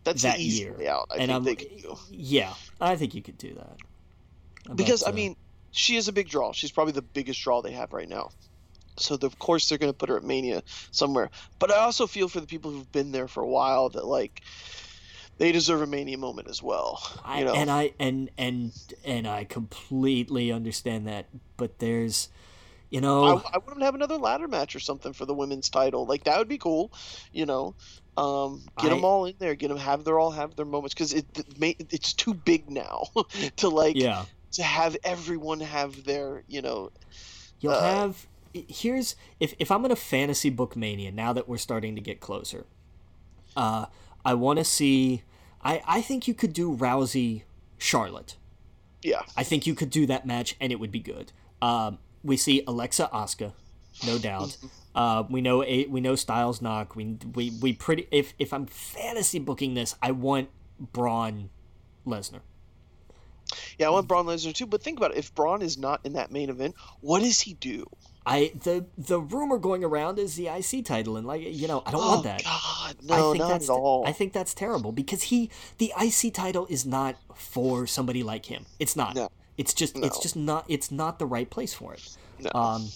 [0.05, 0.77] That's That year.
[0.89, 1.09] out.
[1.11, 1.99] I and think I'm they could do.
[2.13, 3.77] yeah, I think you could do that.
[4.75, 5.37] Because I uh, mean,
[5.71, 6.53] she is a big draw.
[6.53, 8.31] She's probably the biggest draw they have right now.
[8.99, 11.31] So the, of course they're going to put her at Mania somewhere.
[11.59, 14.43] But I also feel for the people who've been there for a while that like
[15.39, 17.01] they deserve a Mania moment as well.
[17.35, 18.73] You know, and I and and
[19.05, 22.29] and I completely understand that, but there's,
[22.91, 26.07] you know, I, I to have another ladder match or something for the women's title.
[26.07, 26.93] Like that would be cool.
[27.33, 27.75] You know,
[28.17, 29.55] um, get I- them all in there.
[29.55, 33.05] Get them have their all have their moments because it, it it's too big now
[33.57, 36.91] to like yeah, to have everyone have their you know
[37.61, 38.27] you'll uh, have.
[38.53, 42.21] Here's if if I'm in a fantasy book mania now that we're starting to get
[42.21, 42.67] closer.
[43.57, 43.87] Uh,
[44.25, 45.23] I want to see.
[45.63, 47.43] I I think you could do Rousey
[47.79, 48.37] Charlotte.
[49.03, 51.33] yeah I think you could do that match and it would be good.
[51.61, 53.53] Um, we see Alexa asuka
[54.05, 54.57] no doubt.
[54.95, 56.97] Uh, we know a, we know Styles Nak.
[56.97, 61.51] We we we pretty if if I'm fantasy booking this, I want Braun
[62.07, 62.41] Lesnar.
[63.79, 64.67] Yeah I want Braun Lesnar too.
[64.67, 67.55] But think about it: if Braun is not in that main event, what does he
[67.55, 67.87] do?
[68.25, 71.93] I the the rumor going around is the IC title and like you know I
[71.93, 72.43] don't oh want that.
[72.43, 74.05] God, I no, think not that's at all.
[74.07, 78.67] I think that's terrible because he the IC title is not for somebody like him.
[78.81, 79.15] It's not.
[79.15, 79.29] No.
[79.57, 82.17] It's just it's just not it's not the right place for it.
[82.41, 82.51] no.
[82.53, 82.89] Um,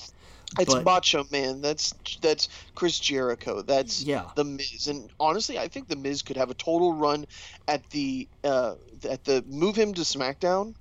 [0.58, 1.60] it's but- Macho Man.
[1.60, 3.62] That's that's Chris Jericho.
[3.62, 4.30] That's Yeah.
[4.34, 4.88] the Miz.
[4.88, 7.24] And honestly, I think the Miz could have a total run
[7.68, 10.74] at the uh, at the move him to SmackDown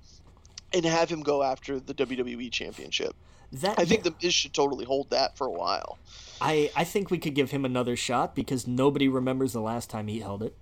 [0.72, 3.14] and have him go after the WWE Championship.
[3.52, 4.10] that I think yeah.
[4.10, 5.98] the Miz should totally hold that for a while.
[6.40, 10.08] I, I think we could give him another shot because nobody remembers the last time
[10.08, 10.56] he held it.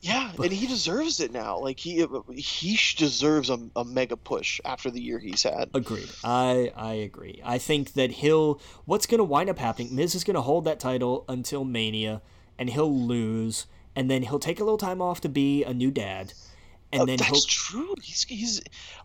[0.00, 1.58] Yeah, and he deserves it now.
[1.58, 5.70] Like he he deserves a, a mega push after the year he's had.
[5.74, 6.08] Agreed.
[6.22, 7.40] I I agree.
[7.44, 9.96] I think that he'll what's going to wind up happening.
[9.96, 12.22] Miz is going to hold that title until Mania,
[12.58, 13.66] and he'll lose,
[13.98, 16.32] and then he'll take a little time off to be a new dad,
[16.92, 17.94] and Uh, then he'll that's true.
[18.02, 18.60] He's he's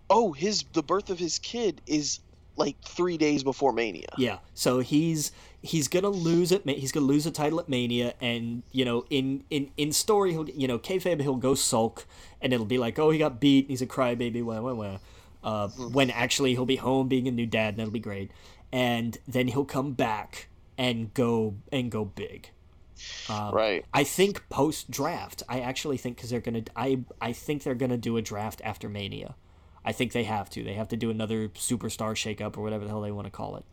[0.10, 2.20] oh his the birth of his kid is
[2.56, 4.14] like three days before Mania.
[4.18, 5.32] Yeah, so he's
[5.64, 9.06] he's gonna lose at Ma- he's gonna lose a title at Mania, and you know
[9.10, 12.06] in in in story he'll you know kayfabe he'll go sulk,
[12.42, 14.98] and it'll be like oh he got beat, he's a crybaby, wah wah wah.
[15.44, 18.30] Uh, when actually he'll be home being a new dad, and that'll be great,
[18.72, 20.48] and then he'll come back
[20.78, 22.50] and go and go big.
[23.30, 23.86] Um, Right.
[23.94, 25.44] I think post draft.
[25.50, 26.64] I actually think because they're gonna.
[26.76, 29.36] I I think they're gonna do a draft after Mania.
[29.86, 30.64] I think they have to.
[30.64, 33.58] They have to do another superstar shakeup or whatever the hell they want to call
[33.58, 33.66] it.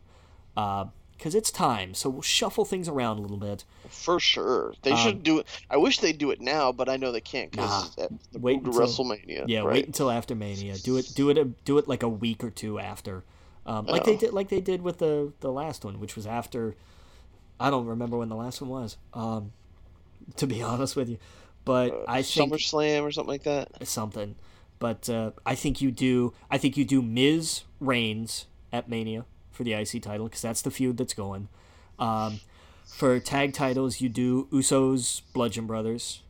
[1.17, 1.93] Because it's time.
[1.93, 3.63] So we'll shuffle things around a little bit.
[3.89, 4.73] For sure.
[4.81, 5.47] They Um, should do it.
[5.69, 7.85] I wish they'd do it now, but I know they can't Nah.
[7.95, 9.45] because the Wait to until- WrestleMania.
[9.47, 9.67] Yeah, right?
[9.73, 10.77] wait until after Mania.
[10.79, 11.11] Do it.
[11.15, 11.63] Do it.
[11.63, 13.23] Do it like a week or two after.
[13.63, 14.17] um, like they Oh.
[14.17, 16.75] did like they did with the the last one, which was after.
[17.61, 18.97] I don't remember when the last one was.
[19.13, 19.51] Um,
[20.37, 21.17] to be honest with you,
[21.65, 23.87] but I think SummerSlam or something like that.
[23.87, 24.35] something.
[24.79, 26.33] But uh, I think you do.
[26.49, 30.71] I think you do Miz Reigns at Mania for the IC title because that's the
[30.71, 31.49] feud that's going.
[31.99, 32.39] Um,
[32.87, 36.23] for tag titles, you do Usos Bludgeon Brothers.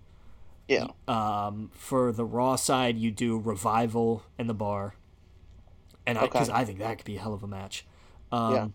[0.67, 0.87] Yeah.
[1.07, 4.95] Um, for the Raw side, you do Revival and the Bar,
[6.05, 6.27] and Okay.
[6.27, 7.85] because I, think that could be a hell of a match.
[8.31, 8.67] Um, Yeah.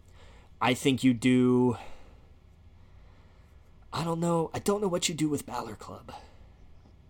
[0.60, 1.76] I think you do.
[3.92, 4.50] I don't know.
[4.52, 6.12] I don't know what you do with Balor Club.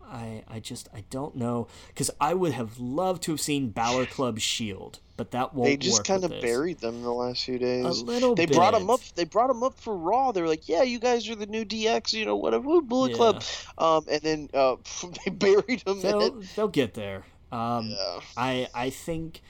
[0.09, 4.07] I I just I don't know because I would have loved to have seen Balor
[4.17, 5.69] Club Shield, but that won't.
[5.69, 7.85] They just kind of buried them the last few days.
[7.85, 8.35] a little.
[8.37, 8.55] they bit.
[8.55, 9.01] brought them up.
[9.17, 10.31] They brought them up for Raw.
[10.31, 13.11] They were like, "Yeah, you guys are the new DX, you know, whatever, woo, Bullet
[13.13, 13.17] Yeah.
[13.17, 13.43] Club."
[13.79, 14.77] Um, and then uh,
[15.25, 16.01] they buried them.
[16.01, 17.25] They'll they'll get there.
[17.51, 18.21] Um, yeah.
[18.37, 19.41] I I think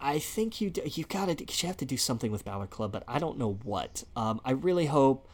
[0.00, 3.02] I think you you got to you have to do something with Balor Club, but
[3.08, 4.04] I don't know what.
[4.14, 5.28] Um, I really hope.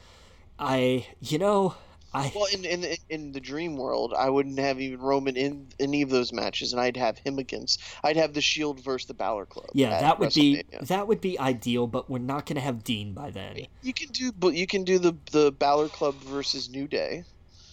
[0.61, 1.75] I you know
[2.13, 6.03] I Well, in, in in the dream world, I wouldn't have even Roman in any
[6.03, 7.81] of those matches, and I'd have him against.
[8.03, 9.71] I'd have the Shield versus the Balor Club.
[9.73, 13.31] yeah that would be that would be ideal, but we're not gonna have Dean by
[13.31, 13.67] then.
[13.83, 17.25] You can do, but you can do the the Balor Club versus New Day.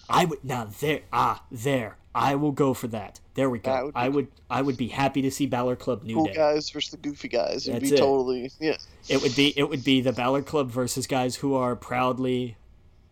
[0.10, 3.20] I would now there ah there I will go for that.
[3.36, 3.86] There we go.
[3.86, 6.34] would I would I would be happy to see Balor Club New Cool Day.
[6.34, 7.68] guys versus the goofy guys.
[7.68, 8.00] It'd That's be it.
[8.00, 8.78] totally yeah.
[9.08, 12.58] It would be it would be the Balor Club versus guys who are proudly,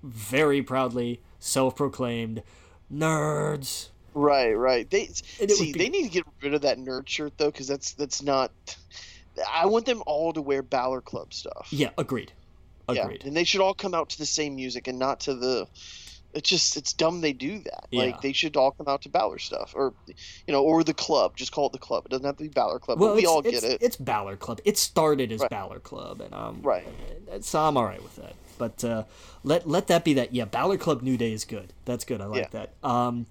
[0.05, 2.43] very proudly self-proclaimed
[2.93, 3.89] nerds.
[4.13, 4.89] Right, right.
[4.89, 5.73] They see.
[5.73, 8.51] be- They need to get rid of that nerd shirt though, because that's that's not.
[9.51, 11.67] I want them all to wear Balor Club stuff.
[11.71, 12.31] Yeah, agreed.
[12.87, 13.21] Agreed.
[13.21, 15.67] Yeah, and they should all come out to the same music and not to the.
[16.33, 17.87] It's just it's dumb they do that.
[17.91, 18.03] Yeah.
[18.03, 20.13] Like they should all come out to Balor stuff, or you
[20.53, 21.35] know, or the club.
[21.35, 22.05] Just call it the club.
[22.05, 22.99] It doesn't have to be Balor Club.
[22.99, 23.81] Well, but we all get it.
[23.81, 24.59] It's Balor Club.
[24.65, 25.49] It started as Right.
[25.49, 26.87] Balor Club, and um, Right.
[27.41, 28.33] So I'm all right with that.
[28.57, 29.03] But uh,
[29.43, 30.33] let let that be that.
[30.33, 31.73] Yeah, Balor Club New Day is good.
[31.85, 32.21] That's good.
[32.21, 32.73] I like that.
[32.83, 33.27] Um,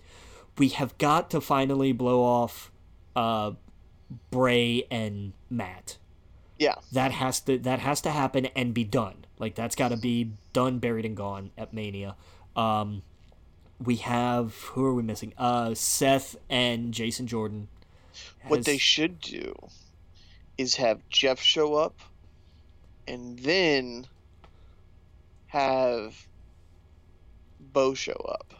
[0.58, 2.70] we have got to finally blow off,
[3.16, 3.52] uh,
[4.30, 5.98] Bray and Matt.
[6.58, 6.76] Yeah.
[6.92, 9.24] That has to that has to happen and be done.
[9.38, 12.16] Like that's got to be done, buried and gone at Mania.
[12.54, 13.02] Um,
[13.82, 15.32] we have who are we missing?
[15.36, 17.68] Uh, Seth and Jason Jordan.
[18.46, 19.54] What they should do
[20.56, 21.98] is have Jeff show up,
[23.08, 24.06] and then
[25.54, 26.26] have
[27.72, 28.54] Bo show up.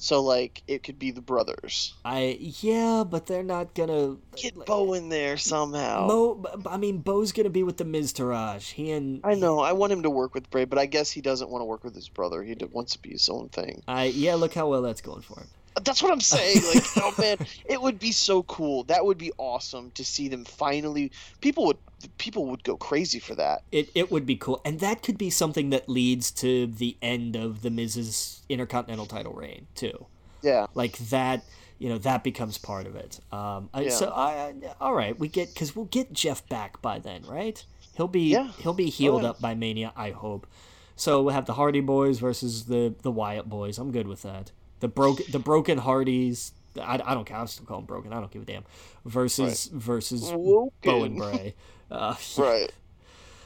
[0.00, 1.94] So like it could be the brothers.
[2.04, 6.06] I yeah, but they're not gonna Get like, Bo in there somehow.
[6.06, 8.70] Mo, I mean, Bo's gonna be with the Miztourage.
[8.70, 9.58] He and I know.
[9.58, 11.82] I want him to work with Bray, but I guess he doesn't want to work
[11.82, 12.44] with his brother.
[12.44, 13.82] He wants to be his own thing.
[13.88, 15.48] I yeah, look how well that's going for him.
[15.76, 16.62] Uh, that's what I'm saying.
[16.72, 18.84] Like, oh man, it would be so cool.
[18.84, 21.10] That would be awesome to see them finally.
[21.40, 21.78] People would
[22.18, 23.62] people would go crazy for that.
[23.72, 27.36] It it would be cool, and that could be something that leads to the end
[27.36, 30.06] of the Miz's Intercontinental title reign too.
[30.42, 30.66] Yeah.
[30.74, 31.42] Like that,
[31.78, 33.18] you know, that becomes part of it.
[33.32, 33.90] Um, I- Yeah.
[33.90, 37.64] so I, I- all right, we get because we'll get Jeff back by then, right?
[37.96, 38.52] He'll be Yeah.
[38.58, 39.30] he'll be healed yeah.
[39.30, 40.46] up by Mania, I hope.
[40.94, 43.78] So we'll have the Hardy Boys versus the the Wyatt Boys.
[43.78, 44.52] I'm good with that.
[44.80, 46.52] The broke the Broken Hardys.
[46.80, 47.36] I, I don't care.
[47.38, 48.12] I'm still call them broken.
[48.12, 48.62] I don't give a damn.
[49.04, 51.16] Versus versus Bo and Woken.
[51.16, 51.54] Bray.
[51.90, 52.72] Uh, Right.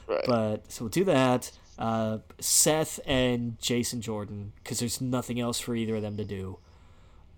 [0.09, 0.25] Right.
[0.27, 1.51] but so we'll do that.
[1.79, 6.59] Uh, Seth and Jason Jordan, because there's nothing else for either of them to do.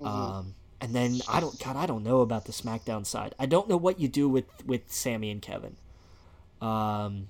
[0.00, 0.06] Mhm.
[0.06, 3.34] Um, and then I don't, God, I don't know about the SmackDown side.
[3.38, 5.76] I don't know what you do with with Sami and Kevin.
[6.60, 7.28] Um,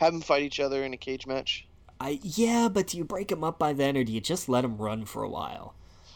[0.00, 1.66] Have them fight each other in a cage match.
[2.00, 4.60] I yeah, but do you break them up by then, or do you just let
[4.62, 5.74] them run for a while?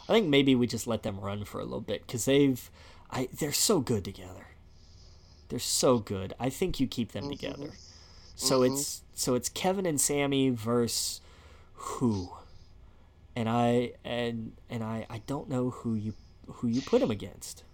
[0.08, 2.70] I think maybe we just let them run for a little bit because they've,
[3.10, 4.46] I they're so good together.
[5.52, 6.32] They're so good.
[6.40, 7.32] I think you keep them Mhm.
[7.32, 7.72] together.
[8.36, 8.72] So Mhm.
[8.72, 11.20] it's so it's Kevin and Sami versus
[11.74, 12.32] who,
[13.36, 16.14] and I and and I I don't know who you
[16.46, 17.64] who you put them against.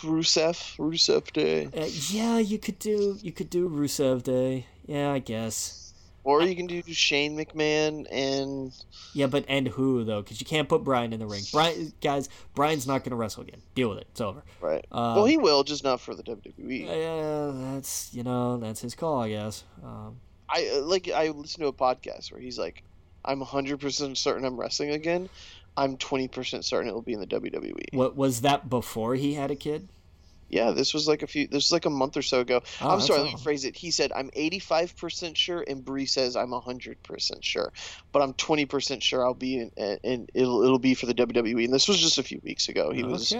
[0.00, 0.56] Rusev.
[0.78, 1.66] Rusev Day.
[1.66, 4.64] Uh, yeah, you could do you could do Rusev Day.
[4.86, 5.85] Yeah, I guess.
[6.26, 8.72] Or you can do Shane McMahon and
[9.12, 10.22] Yeah, but and who though?
[10.22, 11.44] Because you can't put Bryan in the ring.
[11.52, 13.62] Bryan, guys, Bryan's not going to wrestle again.
[13.76, 14.08] Deal with it.
[14.10, 14.42] It's over.
[14.60, 14.84] right.
[14.90, 16.84] Um, well, he will, just not for the WWE.
[16.84, 19.62] Yeah, that's you know that's his call, I guess.
[19.84, 20.16] Um,
[20.48, 21.08] I uh, like.
[21.08, 22.82] I listened to a podcast where he's like,
[23.24, 25.28] "I'm 100 percent certain I'm wrestling again.
[25.76, 29.34] I'm 20 percent certain it will be in the WWE." what was that before he
[29.34, 29.86] had a kid?
[30.48, 31.46] Yeah, this was like a few.
[31.46, 32.62] This was like a month or so ago.
[32.80, 33.76] Oh, I'm sorry, let me phrase it.
[33.76, 37.72] He said, "I'm 85 percent sure," and Brie says, "I'm 100 percent sure,"
[38.12, 41.64] but I'm 20 percent sure I'll be in, and it'll it'll be for the WWE.
[41.64, 42.92] And this was just a few weeks ago.
[42.92, 43.32] He was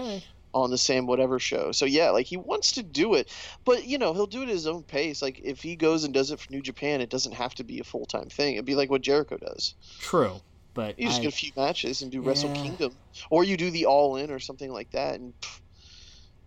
[0.53, 1.71] on the same whatever show.
[1.71, 3.29] So yeah, like he wants to do it,
[3.63, 5.21] but you know he'll do it at his own pace.
[5.21, 7.79] Like if he goes and does it for New Japan, it doesn't have to be
[7.79, 8.55] a full time thing.
[8.55, 9.75] It'd be like what Jericho does.
[9.99, 10.41] True,
[10.73, 12.93] but You just I- get a few matches and do Wrestle Kingdom,
[13.29, 15.59] or you do the All In or something like that, and pff,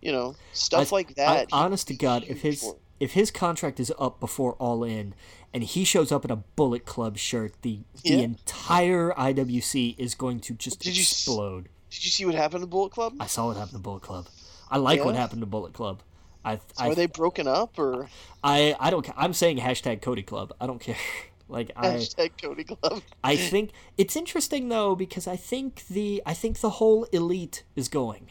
[0.01, 1.39] you know stuff I- like that.
[1.49, 2.77] he honest to God, if his for.
[2.99, 5.13] if his contract is up before All In,
[5.53, 8.17] and he shows up in a Bullet Club shirt, the Yeah.
[8.17, 11.69] the entire IWC is going to just Did you explode.
[11.89, 13.15] Did you see what happened to Bullet Club?
[13.19, 14.27] I saw what happened to Bullet Club.
[14.69, 16.01] I like what happened to Bullet Club.
[16.43, 18.09] I I Are they broken up or
[18.43, 20.53] I, I don't I'm saying hashtag Cody Club.
[20.59, 20.95] I don't care.
[21.49, 23.01] Like I hashtag Cody Club?
[23.25, 27.89] I think it's interesting though because I think the I think the whole elite is
[27.89, 28.27] going.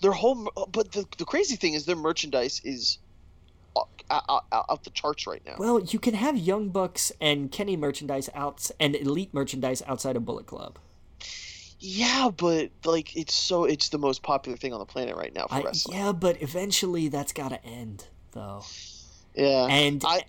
[0.00, 2.98] Their whole, uh, but the, the crazy thing is their merchandise is
[3.76, 5.56] uh, out, out, out the charts right now.
[5.58, 10.24] Well, you can have Young Bucks and Kenny merchandise outs and elite merchandise outside of
[10.24, 10.78] Bullet Club.
[11.78, 15.46] Yeah, but like it's so it's the most popular thing on the planet right now
[15.46, 15.96] for I, wrestling.
[15.96, 18.62] yeah, but eventually that's got to end though.
[19.34, 19.66] Yeah.
[19.66, 20.24] And I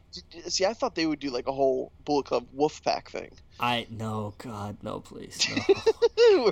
[0.48, 0.66] see.
[0.66, 3.32] I thought they would do like a whole Bullet Club Wolf Pack thing.
[3.62, 5.56] I no God no please no.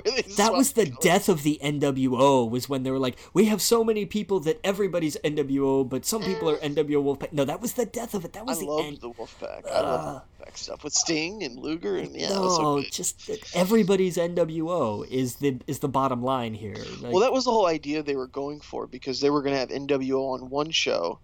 [0.36, 3.82] That was the death of the NWO was when they were like we have so
[3.82, 7.32] many people that everybody's NWO but some people are NWO Wolfpack.
[7.32, 8.32] No, that was the death of it.
[8.32, 9.00] That I was the loved end.
[9.00, 9.68] the Wolfpack.
[9.68, 12.32] I love the Wolfpack stuff with Sting and Luger and yeah.
[12.32, 16.76] it was so no, just everybody's NWO is the is the bottom line here.
[17.00, 19.54] Like, Well, that was the whole idea they were going for because they were going
[19.54, 21.18] to have NWO on one show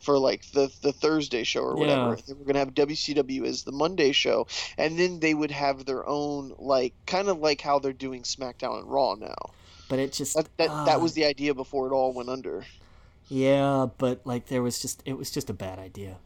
[0.00, 2.14] for like the the Thursday show or whatever.
[2.16, 2.22] Yeah.
[2.26, 4.46] They were going to have WCW as the Monday show,
[4.78, 8.80] and then they would have their own like kind of like how they're doing SmackDown
[8.80, 9.52] and Raw now.
[9.88, 12.64] but it just That that, ah, that was the idea before it all went under.
[13.28, 16.16] yeah, but like there was just it was just a bad idea.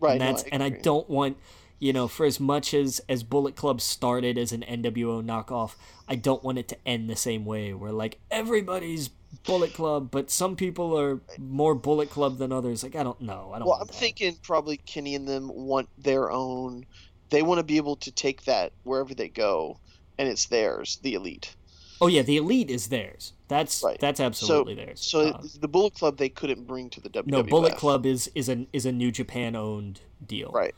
[0.00, 0.20] Right.
[0.20, 1.38] and no, that's and I don't want
[1.78, 5.74] you know for as much as as Bullet Club started as an NWO knockoff,
[6.08, 9.08] I don't want it to end the same way where like everybody's
[9.44, 12.82] Bullet Club, but some people are more Bullet Club than others.
[12.82, 13.50] Like I don't know.
[13.54, 13.68] I don't.
[13.68, 13.94] Well, I'm that.
[13.94, 16.86] thinking probably Kenny and them want their own.
[17.30, 19.78] They want to be able to take that wherever they go,
[20.18, 21.54] and it's theirs, the elite.
[22.00, 23.32] Oh yeah, the elite is theirs.
[23.48, 23.98] That's Right.
[23.98, 25.00] that's absolutely theirs.
[25.00, 27.26] So Um, the Bullet Club they couldn't bring to the WWF.
[27.26, 30.50] no, Bullet Club is is a is a New Japan owned deal.
[30.50, 30.74] Right.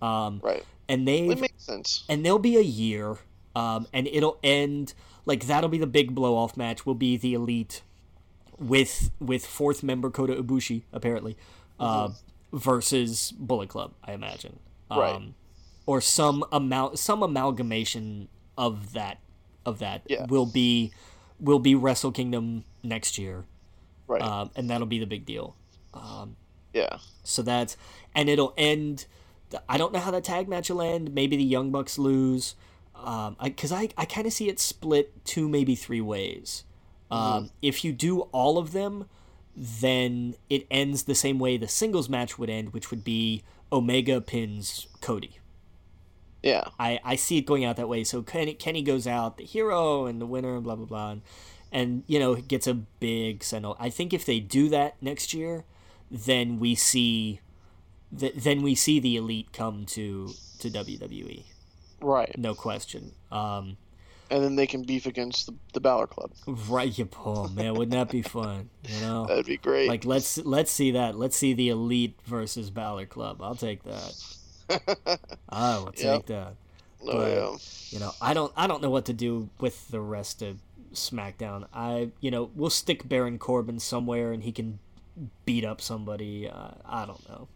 [0.00, 0.64] Um, Right.
[0.88, 2.04] and they It makes sense.
[2.08, 3.18] and there'll be a year,
[3.54, 4.94] um, and it'll end
[5.26, 6.84] like that'll be the big blow off match.
[6.86, 7.82] Will be the elite
[8.58, 11.36] with with fourth member Kota Ibushi apparently,
[11.80, 12.10] uh,
[12.52, 13.92] versus Bullet Club.
[14.04, 14.58] I imagine,
[14.90, 15.22] um, Right.
[15.86, 19.18] or some amount some amalgamation of that
[19.64, 20.26] of that Yeah.
[20.26, 20.92] will be
[21.40, 23.46] will be Wrestle Kingdom next year,
[24.06, 24.22] Right.
[24.22, 25.56] um, and that'll be the big deal.
[25.94, 26.36] Um,
[26.72, 26.98] yeah.
[27.24, 27.76] So that's
[28.14, 29.06] and it'll end.
[29.68, 31.12] I don't know how that tag match will end.
[31.12, 32.54] Maybe the Young Bucks lose,
[32.94, 36.64] um, I, because I I, kind of see it split two maybe three ways.
[37.12, 39.06] Um, If you do all of them,
[39.56, 43.42] then it ends the same way the singles match would end, which would be
[43.72, 45.38] Omega pins Cody.
[46.42, 46.64] Yeah.
[46.78, 48.02] I, I see it going out that way.
[48.04, 51.22] So Kenny, Kenny goes out, the hero and the winner, and blah blah blah, and,
[51.70, 53.76] and you know gets a big send off.
[53.78, 55.64] I think if they do that next year,
[56.10, 57.40] then we see,
[58.18, 61.44] th- then we see the elite come to to WWE,
[62.00, 62.36] Right.
[62.36, 63.12] no question.
[63.30, 63.76] Um,
[64.32, 66.32] And then they can beef against the, the Balor Club.
[66.68, 68.70] right, you oh man, wouldn't that be fun?
[68.88, 69.88] You know, That'd be great.
[69.88, 71.16] like let's let's see that.
[71.18, 73.42] Let's see the elite versus Balor Club.
[73.42, 74.14] I'll take that.
[75.48, 76.26] I will take Yep.
[76.26, 76.54] that.
[77.02, 77.56] oh but- yeah.
[77.90, 80.58] you know i don't i don't know what to do with the rest of
[80.94, 84.78] smackdown i you know we'll stick baron corbin somewhere and he can
[85.44, 87.48] beat up somebody uh, i don't know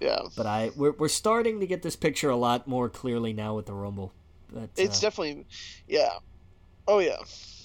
[0.00, 0.20] Yeah.
[0.36, 3.66] but i we're, we're starting to get this picture a lot more clearly now with
[3.66, 4.12] the rumble
[4.52, 5.46] but, It's uh, definitely.
[5.86, 6.18] Yeah.
[6.86, 7.18] Oh yeah.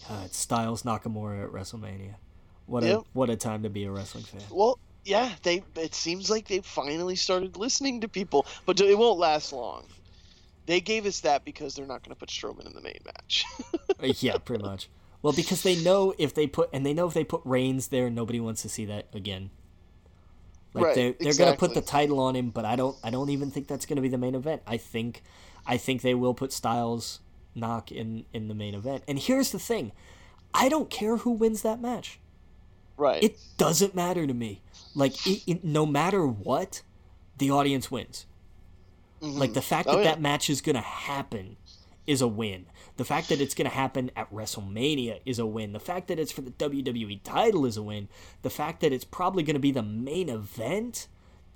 [0.09, 2.15] uh, it's styles nakamura at wrestlemania
[2.65, 2.99] what Yep.
[2.99, 5.33] a what a time to be a wrestling fan Well, yeah.
[5.43, 5.63] They.
[5.75, 9.85] It seems like they finally started listening to people, but it won't last long.
[10.65, 13.45] They gave us that because they're not going to put Strowman in the main match.
[14.01, 14.89] Uh, yeah pretty much
[15.21, 18.09] well because they know if they put and they know if they put reigns there
[18.09, 19.49] nobody wants to see that again
[20.73, 23.29] like Right, they're they're gonna put the title on him, but I don't I don't
[23.29, 24.63] even think that's gonna be the main event.
[24.65, 25.21] I think
[25.65, 27.19] I think they will put Styles
[27.55, 29.03] Nak in in the main event.
[29.07, 29.91] And here's the thing,
[30.53, 32.19] I don't care who wins that match.
[32.97, 33.23] right.
[33.23, 34.61] It doesn't matter to me.
[34.95, 36.81] Like it, it, no matter what,
[37.37, 38.25] the audience wins.
[39.21, 39.37] Mhm.
[39.39, 40.11] Like the fact Oh, that yeah.
[40.11, 41.57] that match is gonna happen
[42.05, 42.65] is a win.
[42.97, 45.71] The fact that it's gonna happen at WrestleMania is a win.
[45.73, 48.09] The fact that it's for the WWE title is a win.
[48.41, 51.07] The fact that it's probably gonna be the main event,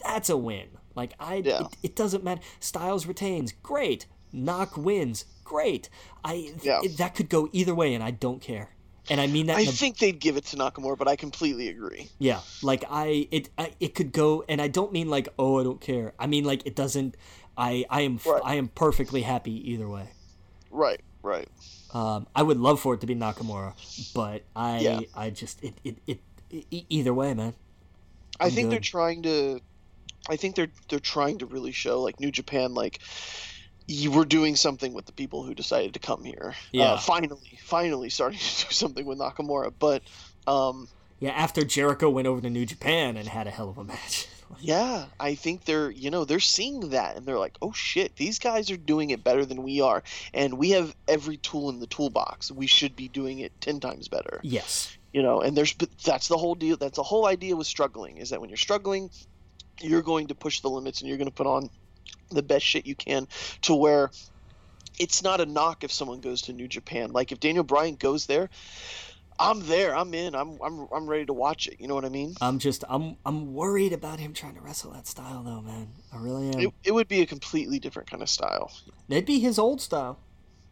[0.04, 0.70] that's a win.
[0.98, 1.62] Like I, Yeah.
[1.62, 2.42] it, it doesn't matter.
[2.60, 4.08] Styles retains, great.
[4.34, 5.90] Nak wins, great.
[6.26, 6.82] I Yeah.
[6.84, 8.72] it- that could go either way, and I don't care.
[9.10, 9.56] and I mean that.
[9.56, 12.10] I think they'd give it to Nakamura, but I completely agree.
[12.20, 15.64] yeah, like I it I, it could go, and I don't mean like oh I
[15.64, 16.14] don't care.
[16.20, 17.16] I mean like it doesn't.
[17.58, 18.42] I I am Right.
[18.44, 20.10] I am perfectly happy either way.
[20.72, 21.48] Right, right.
[21.94, 23.72] Um, I would love for it to be Nakamura,
[24.14, 25.00] but I Yeah.
[25.16, 26.20] I just it it, it
[26.52, 27.54] e- either way, man.
[28.42, 29.62] I I'm think they're trying to.
[30.30, 33.00] I think they're they're trying to really show like New Japan like
[33.88, 36.54] you were doing something with the people who decided to come here.
[36.72, 36.94] Yeah.
[36.94, 40.04] Uh, finally, finally starting to do something with Nakamura, but
[40.46, 40.90] um,
[41.20, 44.28] Yeah, after Jericho went over to New Japan and had a hell of a match.
[44.60, 48.40] yeah, I think they're you know they're seeing that and they're like, oh shit, these
[48.40, 51.88] guys are doing it better than we are, and we have every tool in the
[51.88, 52.52] toolbox.
[52.52, 54.40] We should be doing it ten times better.
[54.44, 54.98] yes.
[55.14, 58.18] you know and there's but that's the whole deal that's the whole idea with struggling
[58.18, 59.10] is that when you're struggling
[59.82, 61.70] you're going to push the limits and you're going to put on
[62.30, 63.28] the best shit you can
[63.62, 64.12] to where
[65.00, 68.26] it's not a knock if someone goes to New Japan like if Daniel Bryan goes
[68.26, 68.50] there
[69.40, 72.10] I'm there I'm in I'm I'm I'm ready to watch it you know what I
[72.10, 75.90] mean I'm just I'm I'm worried about him trying to wrestle that style though, man.
[76.12, 76.60] I really am.
[76.60, 78.72] it, it would be a completely different kind of style
[79.10, 80.20] It'd be his old style.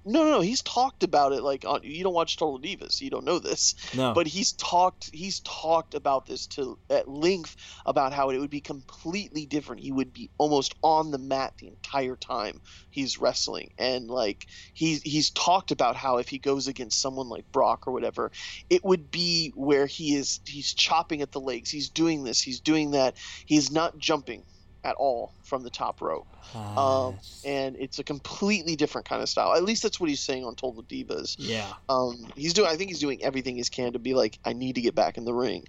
[0.06, 3.03] No no no he's talked about it like on you don't watch Total Divas so
[3.03, 3.75] you don't know this.
[3.95, 4.14] No.
[4.14, 8.61] but he's talked he's talked about this to at length about how it would be
[8.61, 9.82] completely different.
[9.82, 13.72] He would be almost on the mat the entire time he's wrestling.
[13.77, 17.93] And like he's he's talked about how if he goes against someone like Brock or
[17.93, 18.32] whatever
[18.69, 21.72] it would be where he is he's chopping at the legs.
[21.72, 23.17] He's doing this he's doing that.
[23.45, 24.43] He's not jumping
[24.86, 29.28] at all from the top rope Ah, um, and it's a completely different kind of
[29.28, 31.74] style at least that's what he's saying on Total Divas yeah.
[31.90, 32.70] um, he's doing.
[32.70, 35.18] I think he's doing everything he can to be like, I need to get back
[35.18, 35.66] in the ring.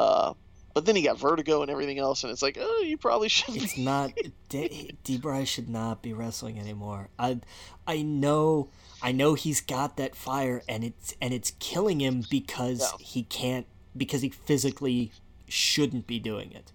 [0.00, 0.32] Uh,
[0.72, 3.54] but then he got vertigo and everything else, and it's like, oh, you probably should.
[3.54, 4.12] It's not
[4.48, 5.44] D, D.
[5.44, 7.10] Should not be wrestling anymore.
[7.18, 7.38] I
[7.86, 8.70] I know
[9.02, 13.04] I know he's got that fire and it's and it's killing him because Yeah.
[13.04, 15.12] he can't because he physically
[15.48, 16.72] shouldn't be doing it.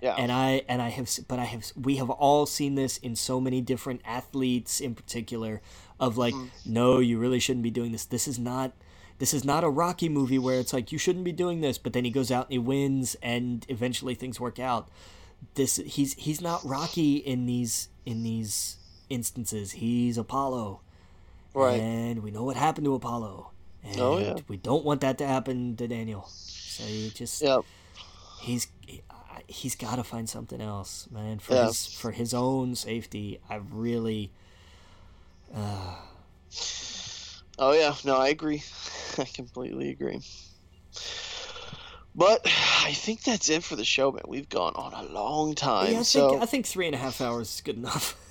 [0.00, 3.16] Yeah, and I and I have but I have we have all seen this in
[3.16, 5.60] so many different athletes in particular
[6.00, 6.72] of like Mm-hmm.
[6.72, 8.04] no you really shouldn't be doing this.
[8.04, 8.72] This is not
[9.18, 11.76] this is not a Rocky movie where it's like you shouldn't be doing this.
[11.78, 14.88] But then he goes out and he wins and eventually things work out.
[15.54, 18.76] This he's he's not Rocky in these in these
[19.08, 19.72] instances.
[19.72, 20.80] He's Apollo.
[21.54, 21.80] Right.
[21.80, 23.50] and we know what happened to Apollo.
[23.82, 24.34] And Oh, yeah.
[24.48, 26.26] we don't want that to happen to Daniel.
[26.28, 27.60] So you just Yeah,
[28.40, 28.68] he's
[29.46, 31.38] he's got to find something else, man.
[31.38, 31.66] For Yeah.
[31.66, 34.32] his for his own safety, I really.
[35.54, 35.96] Uh,
[37.58, 37.94] oh yeah.
[38.04, 38.62] No, I agree.
[39.18, 40.20] I completely agree.
[42.14, 42.40] But
[42.84, 44.22] I think that's it for the show, man.
[44.26, 45.92] We've gone on a long time.
[45.92, 48.16] Yeah, I so think I think three and a half hours is good enough.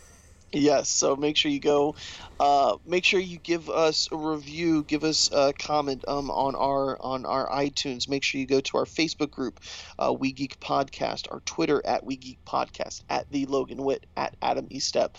[0.53, 1.95] Yes, so make sure you go.
[2.39, 6.97] Uh, make sure you give us a review, give us a comment um, on our
[7.01, 8.07] on our iTunes.
[8.07, 9.59] Make sure you go to our Facebook group,
[9.99, 14.37] uh, We Geek Podcast, our Twitter at We Geek Podcast, at the Logan Witt, at
[14.41, 15.15] Adam Estep.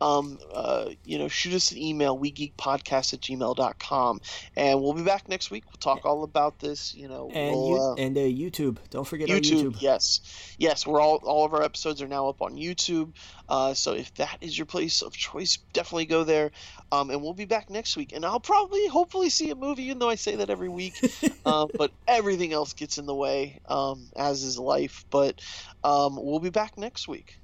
[0.00, 4.20] Um, uh, you know, shoot us an email, wegeekpodcast at gmail.com.
[4.56, 5.64] And we'll be back next week.
[5.66, 6.94] We'll talk all about this.
[6.94, 8.78] You know, And we'll, you, uh, and uh, YouTube.
[8.90, 9.82] Don't forget our YouTube, YouTube.
[9.82, 10.20] yes,
[10.58, 10.86] yes.
[10.86, 13.12] We're all all of our episodes are now up on YouTube.
[13.48, 16.52] Uh, so if that is your place of choice, definitely go there.
[16.92, 19.84] Um, and we'll be back next week, and I'll probably, hopefully, see a movie.
[19.84, 20.94] Even though I say that every week,
[21.46, 25.04] um, but everything else gets in the way, um, as is life.
[25.10, 25.40] But
[25.84, 27.38] um, we'll be back next week,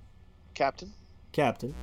[0.55, 0.93] Captain.
[1.33, 1.75] Captain.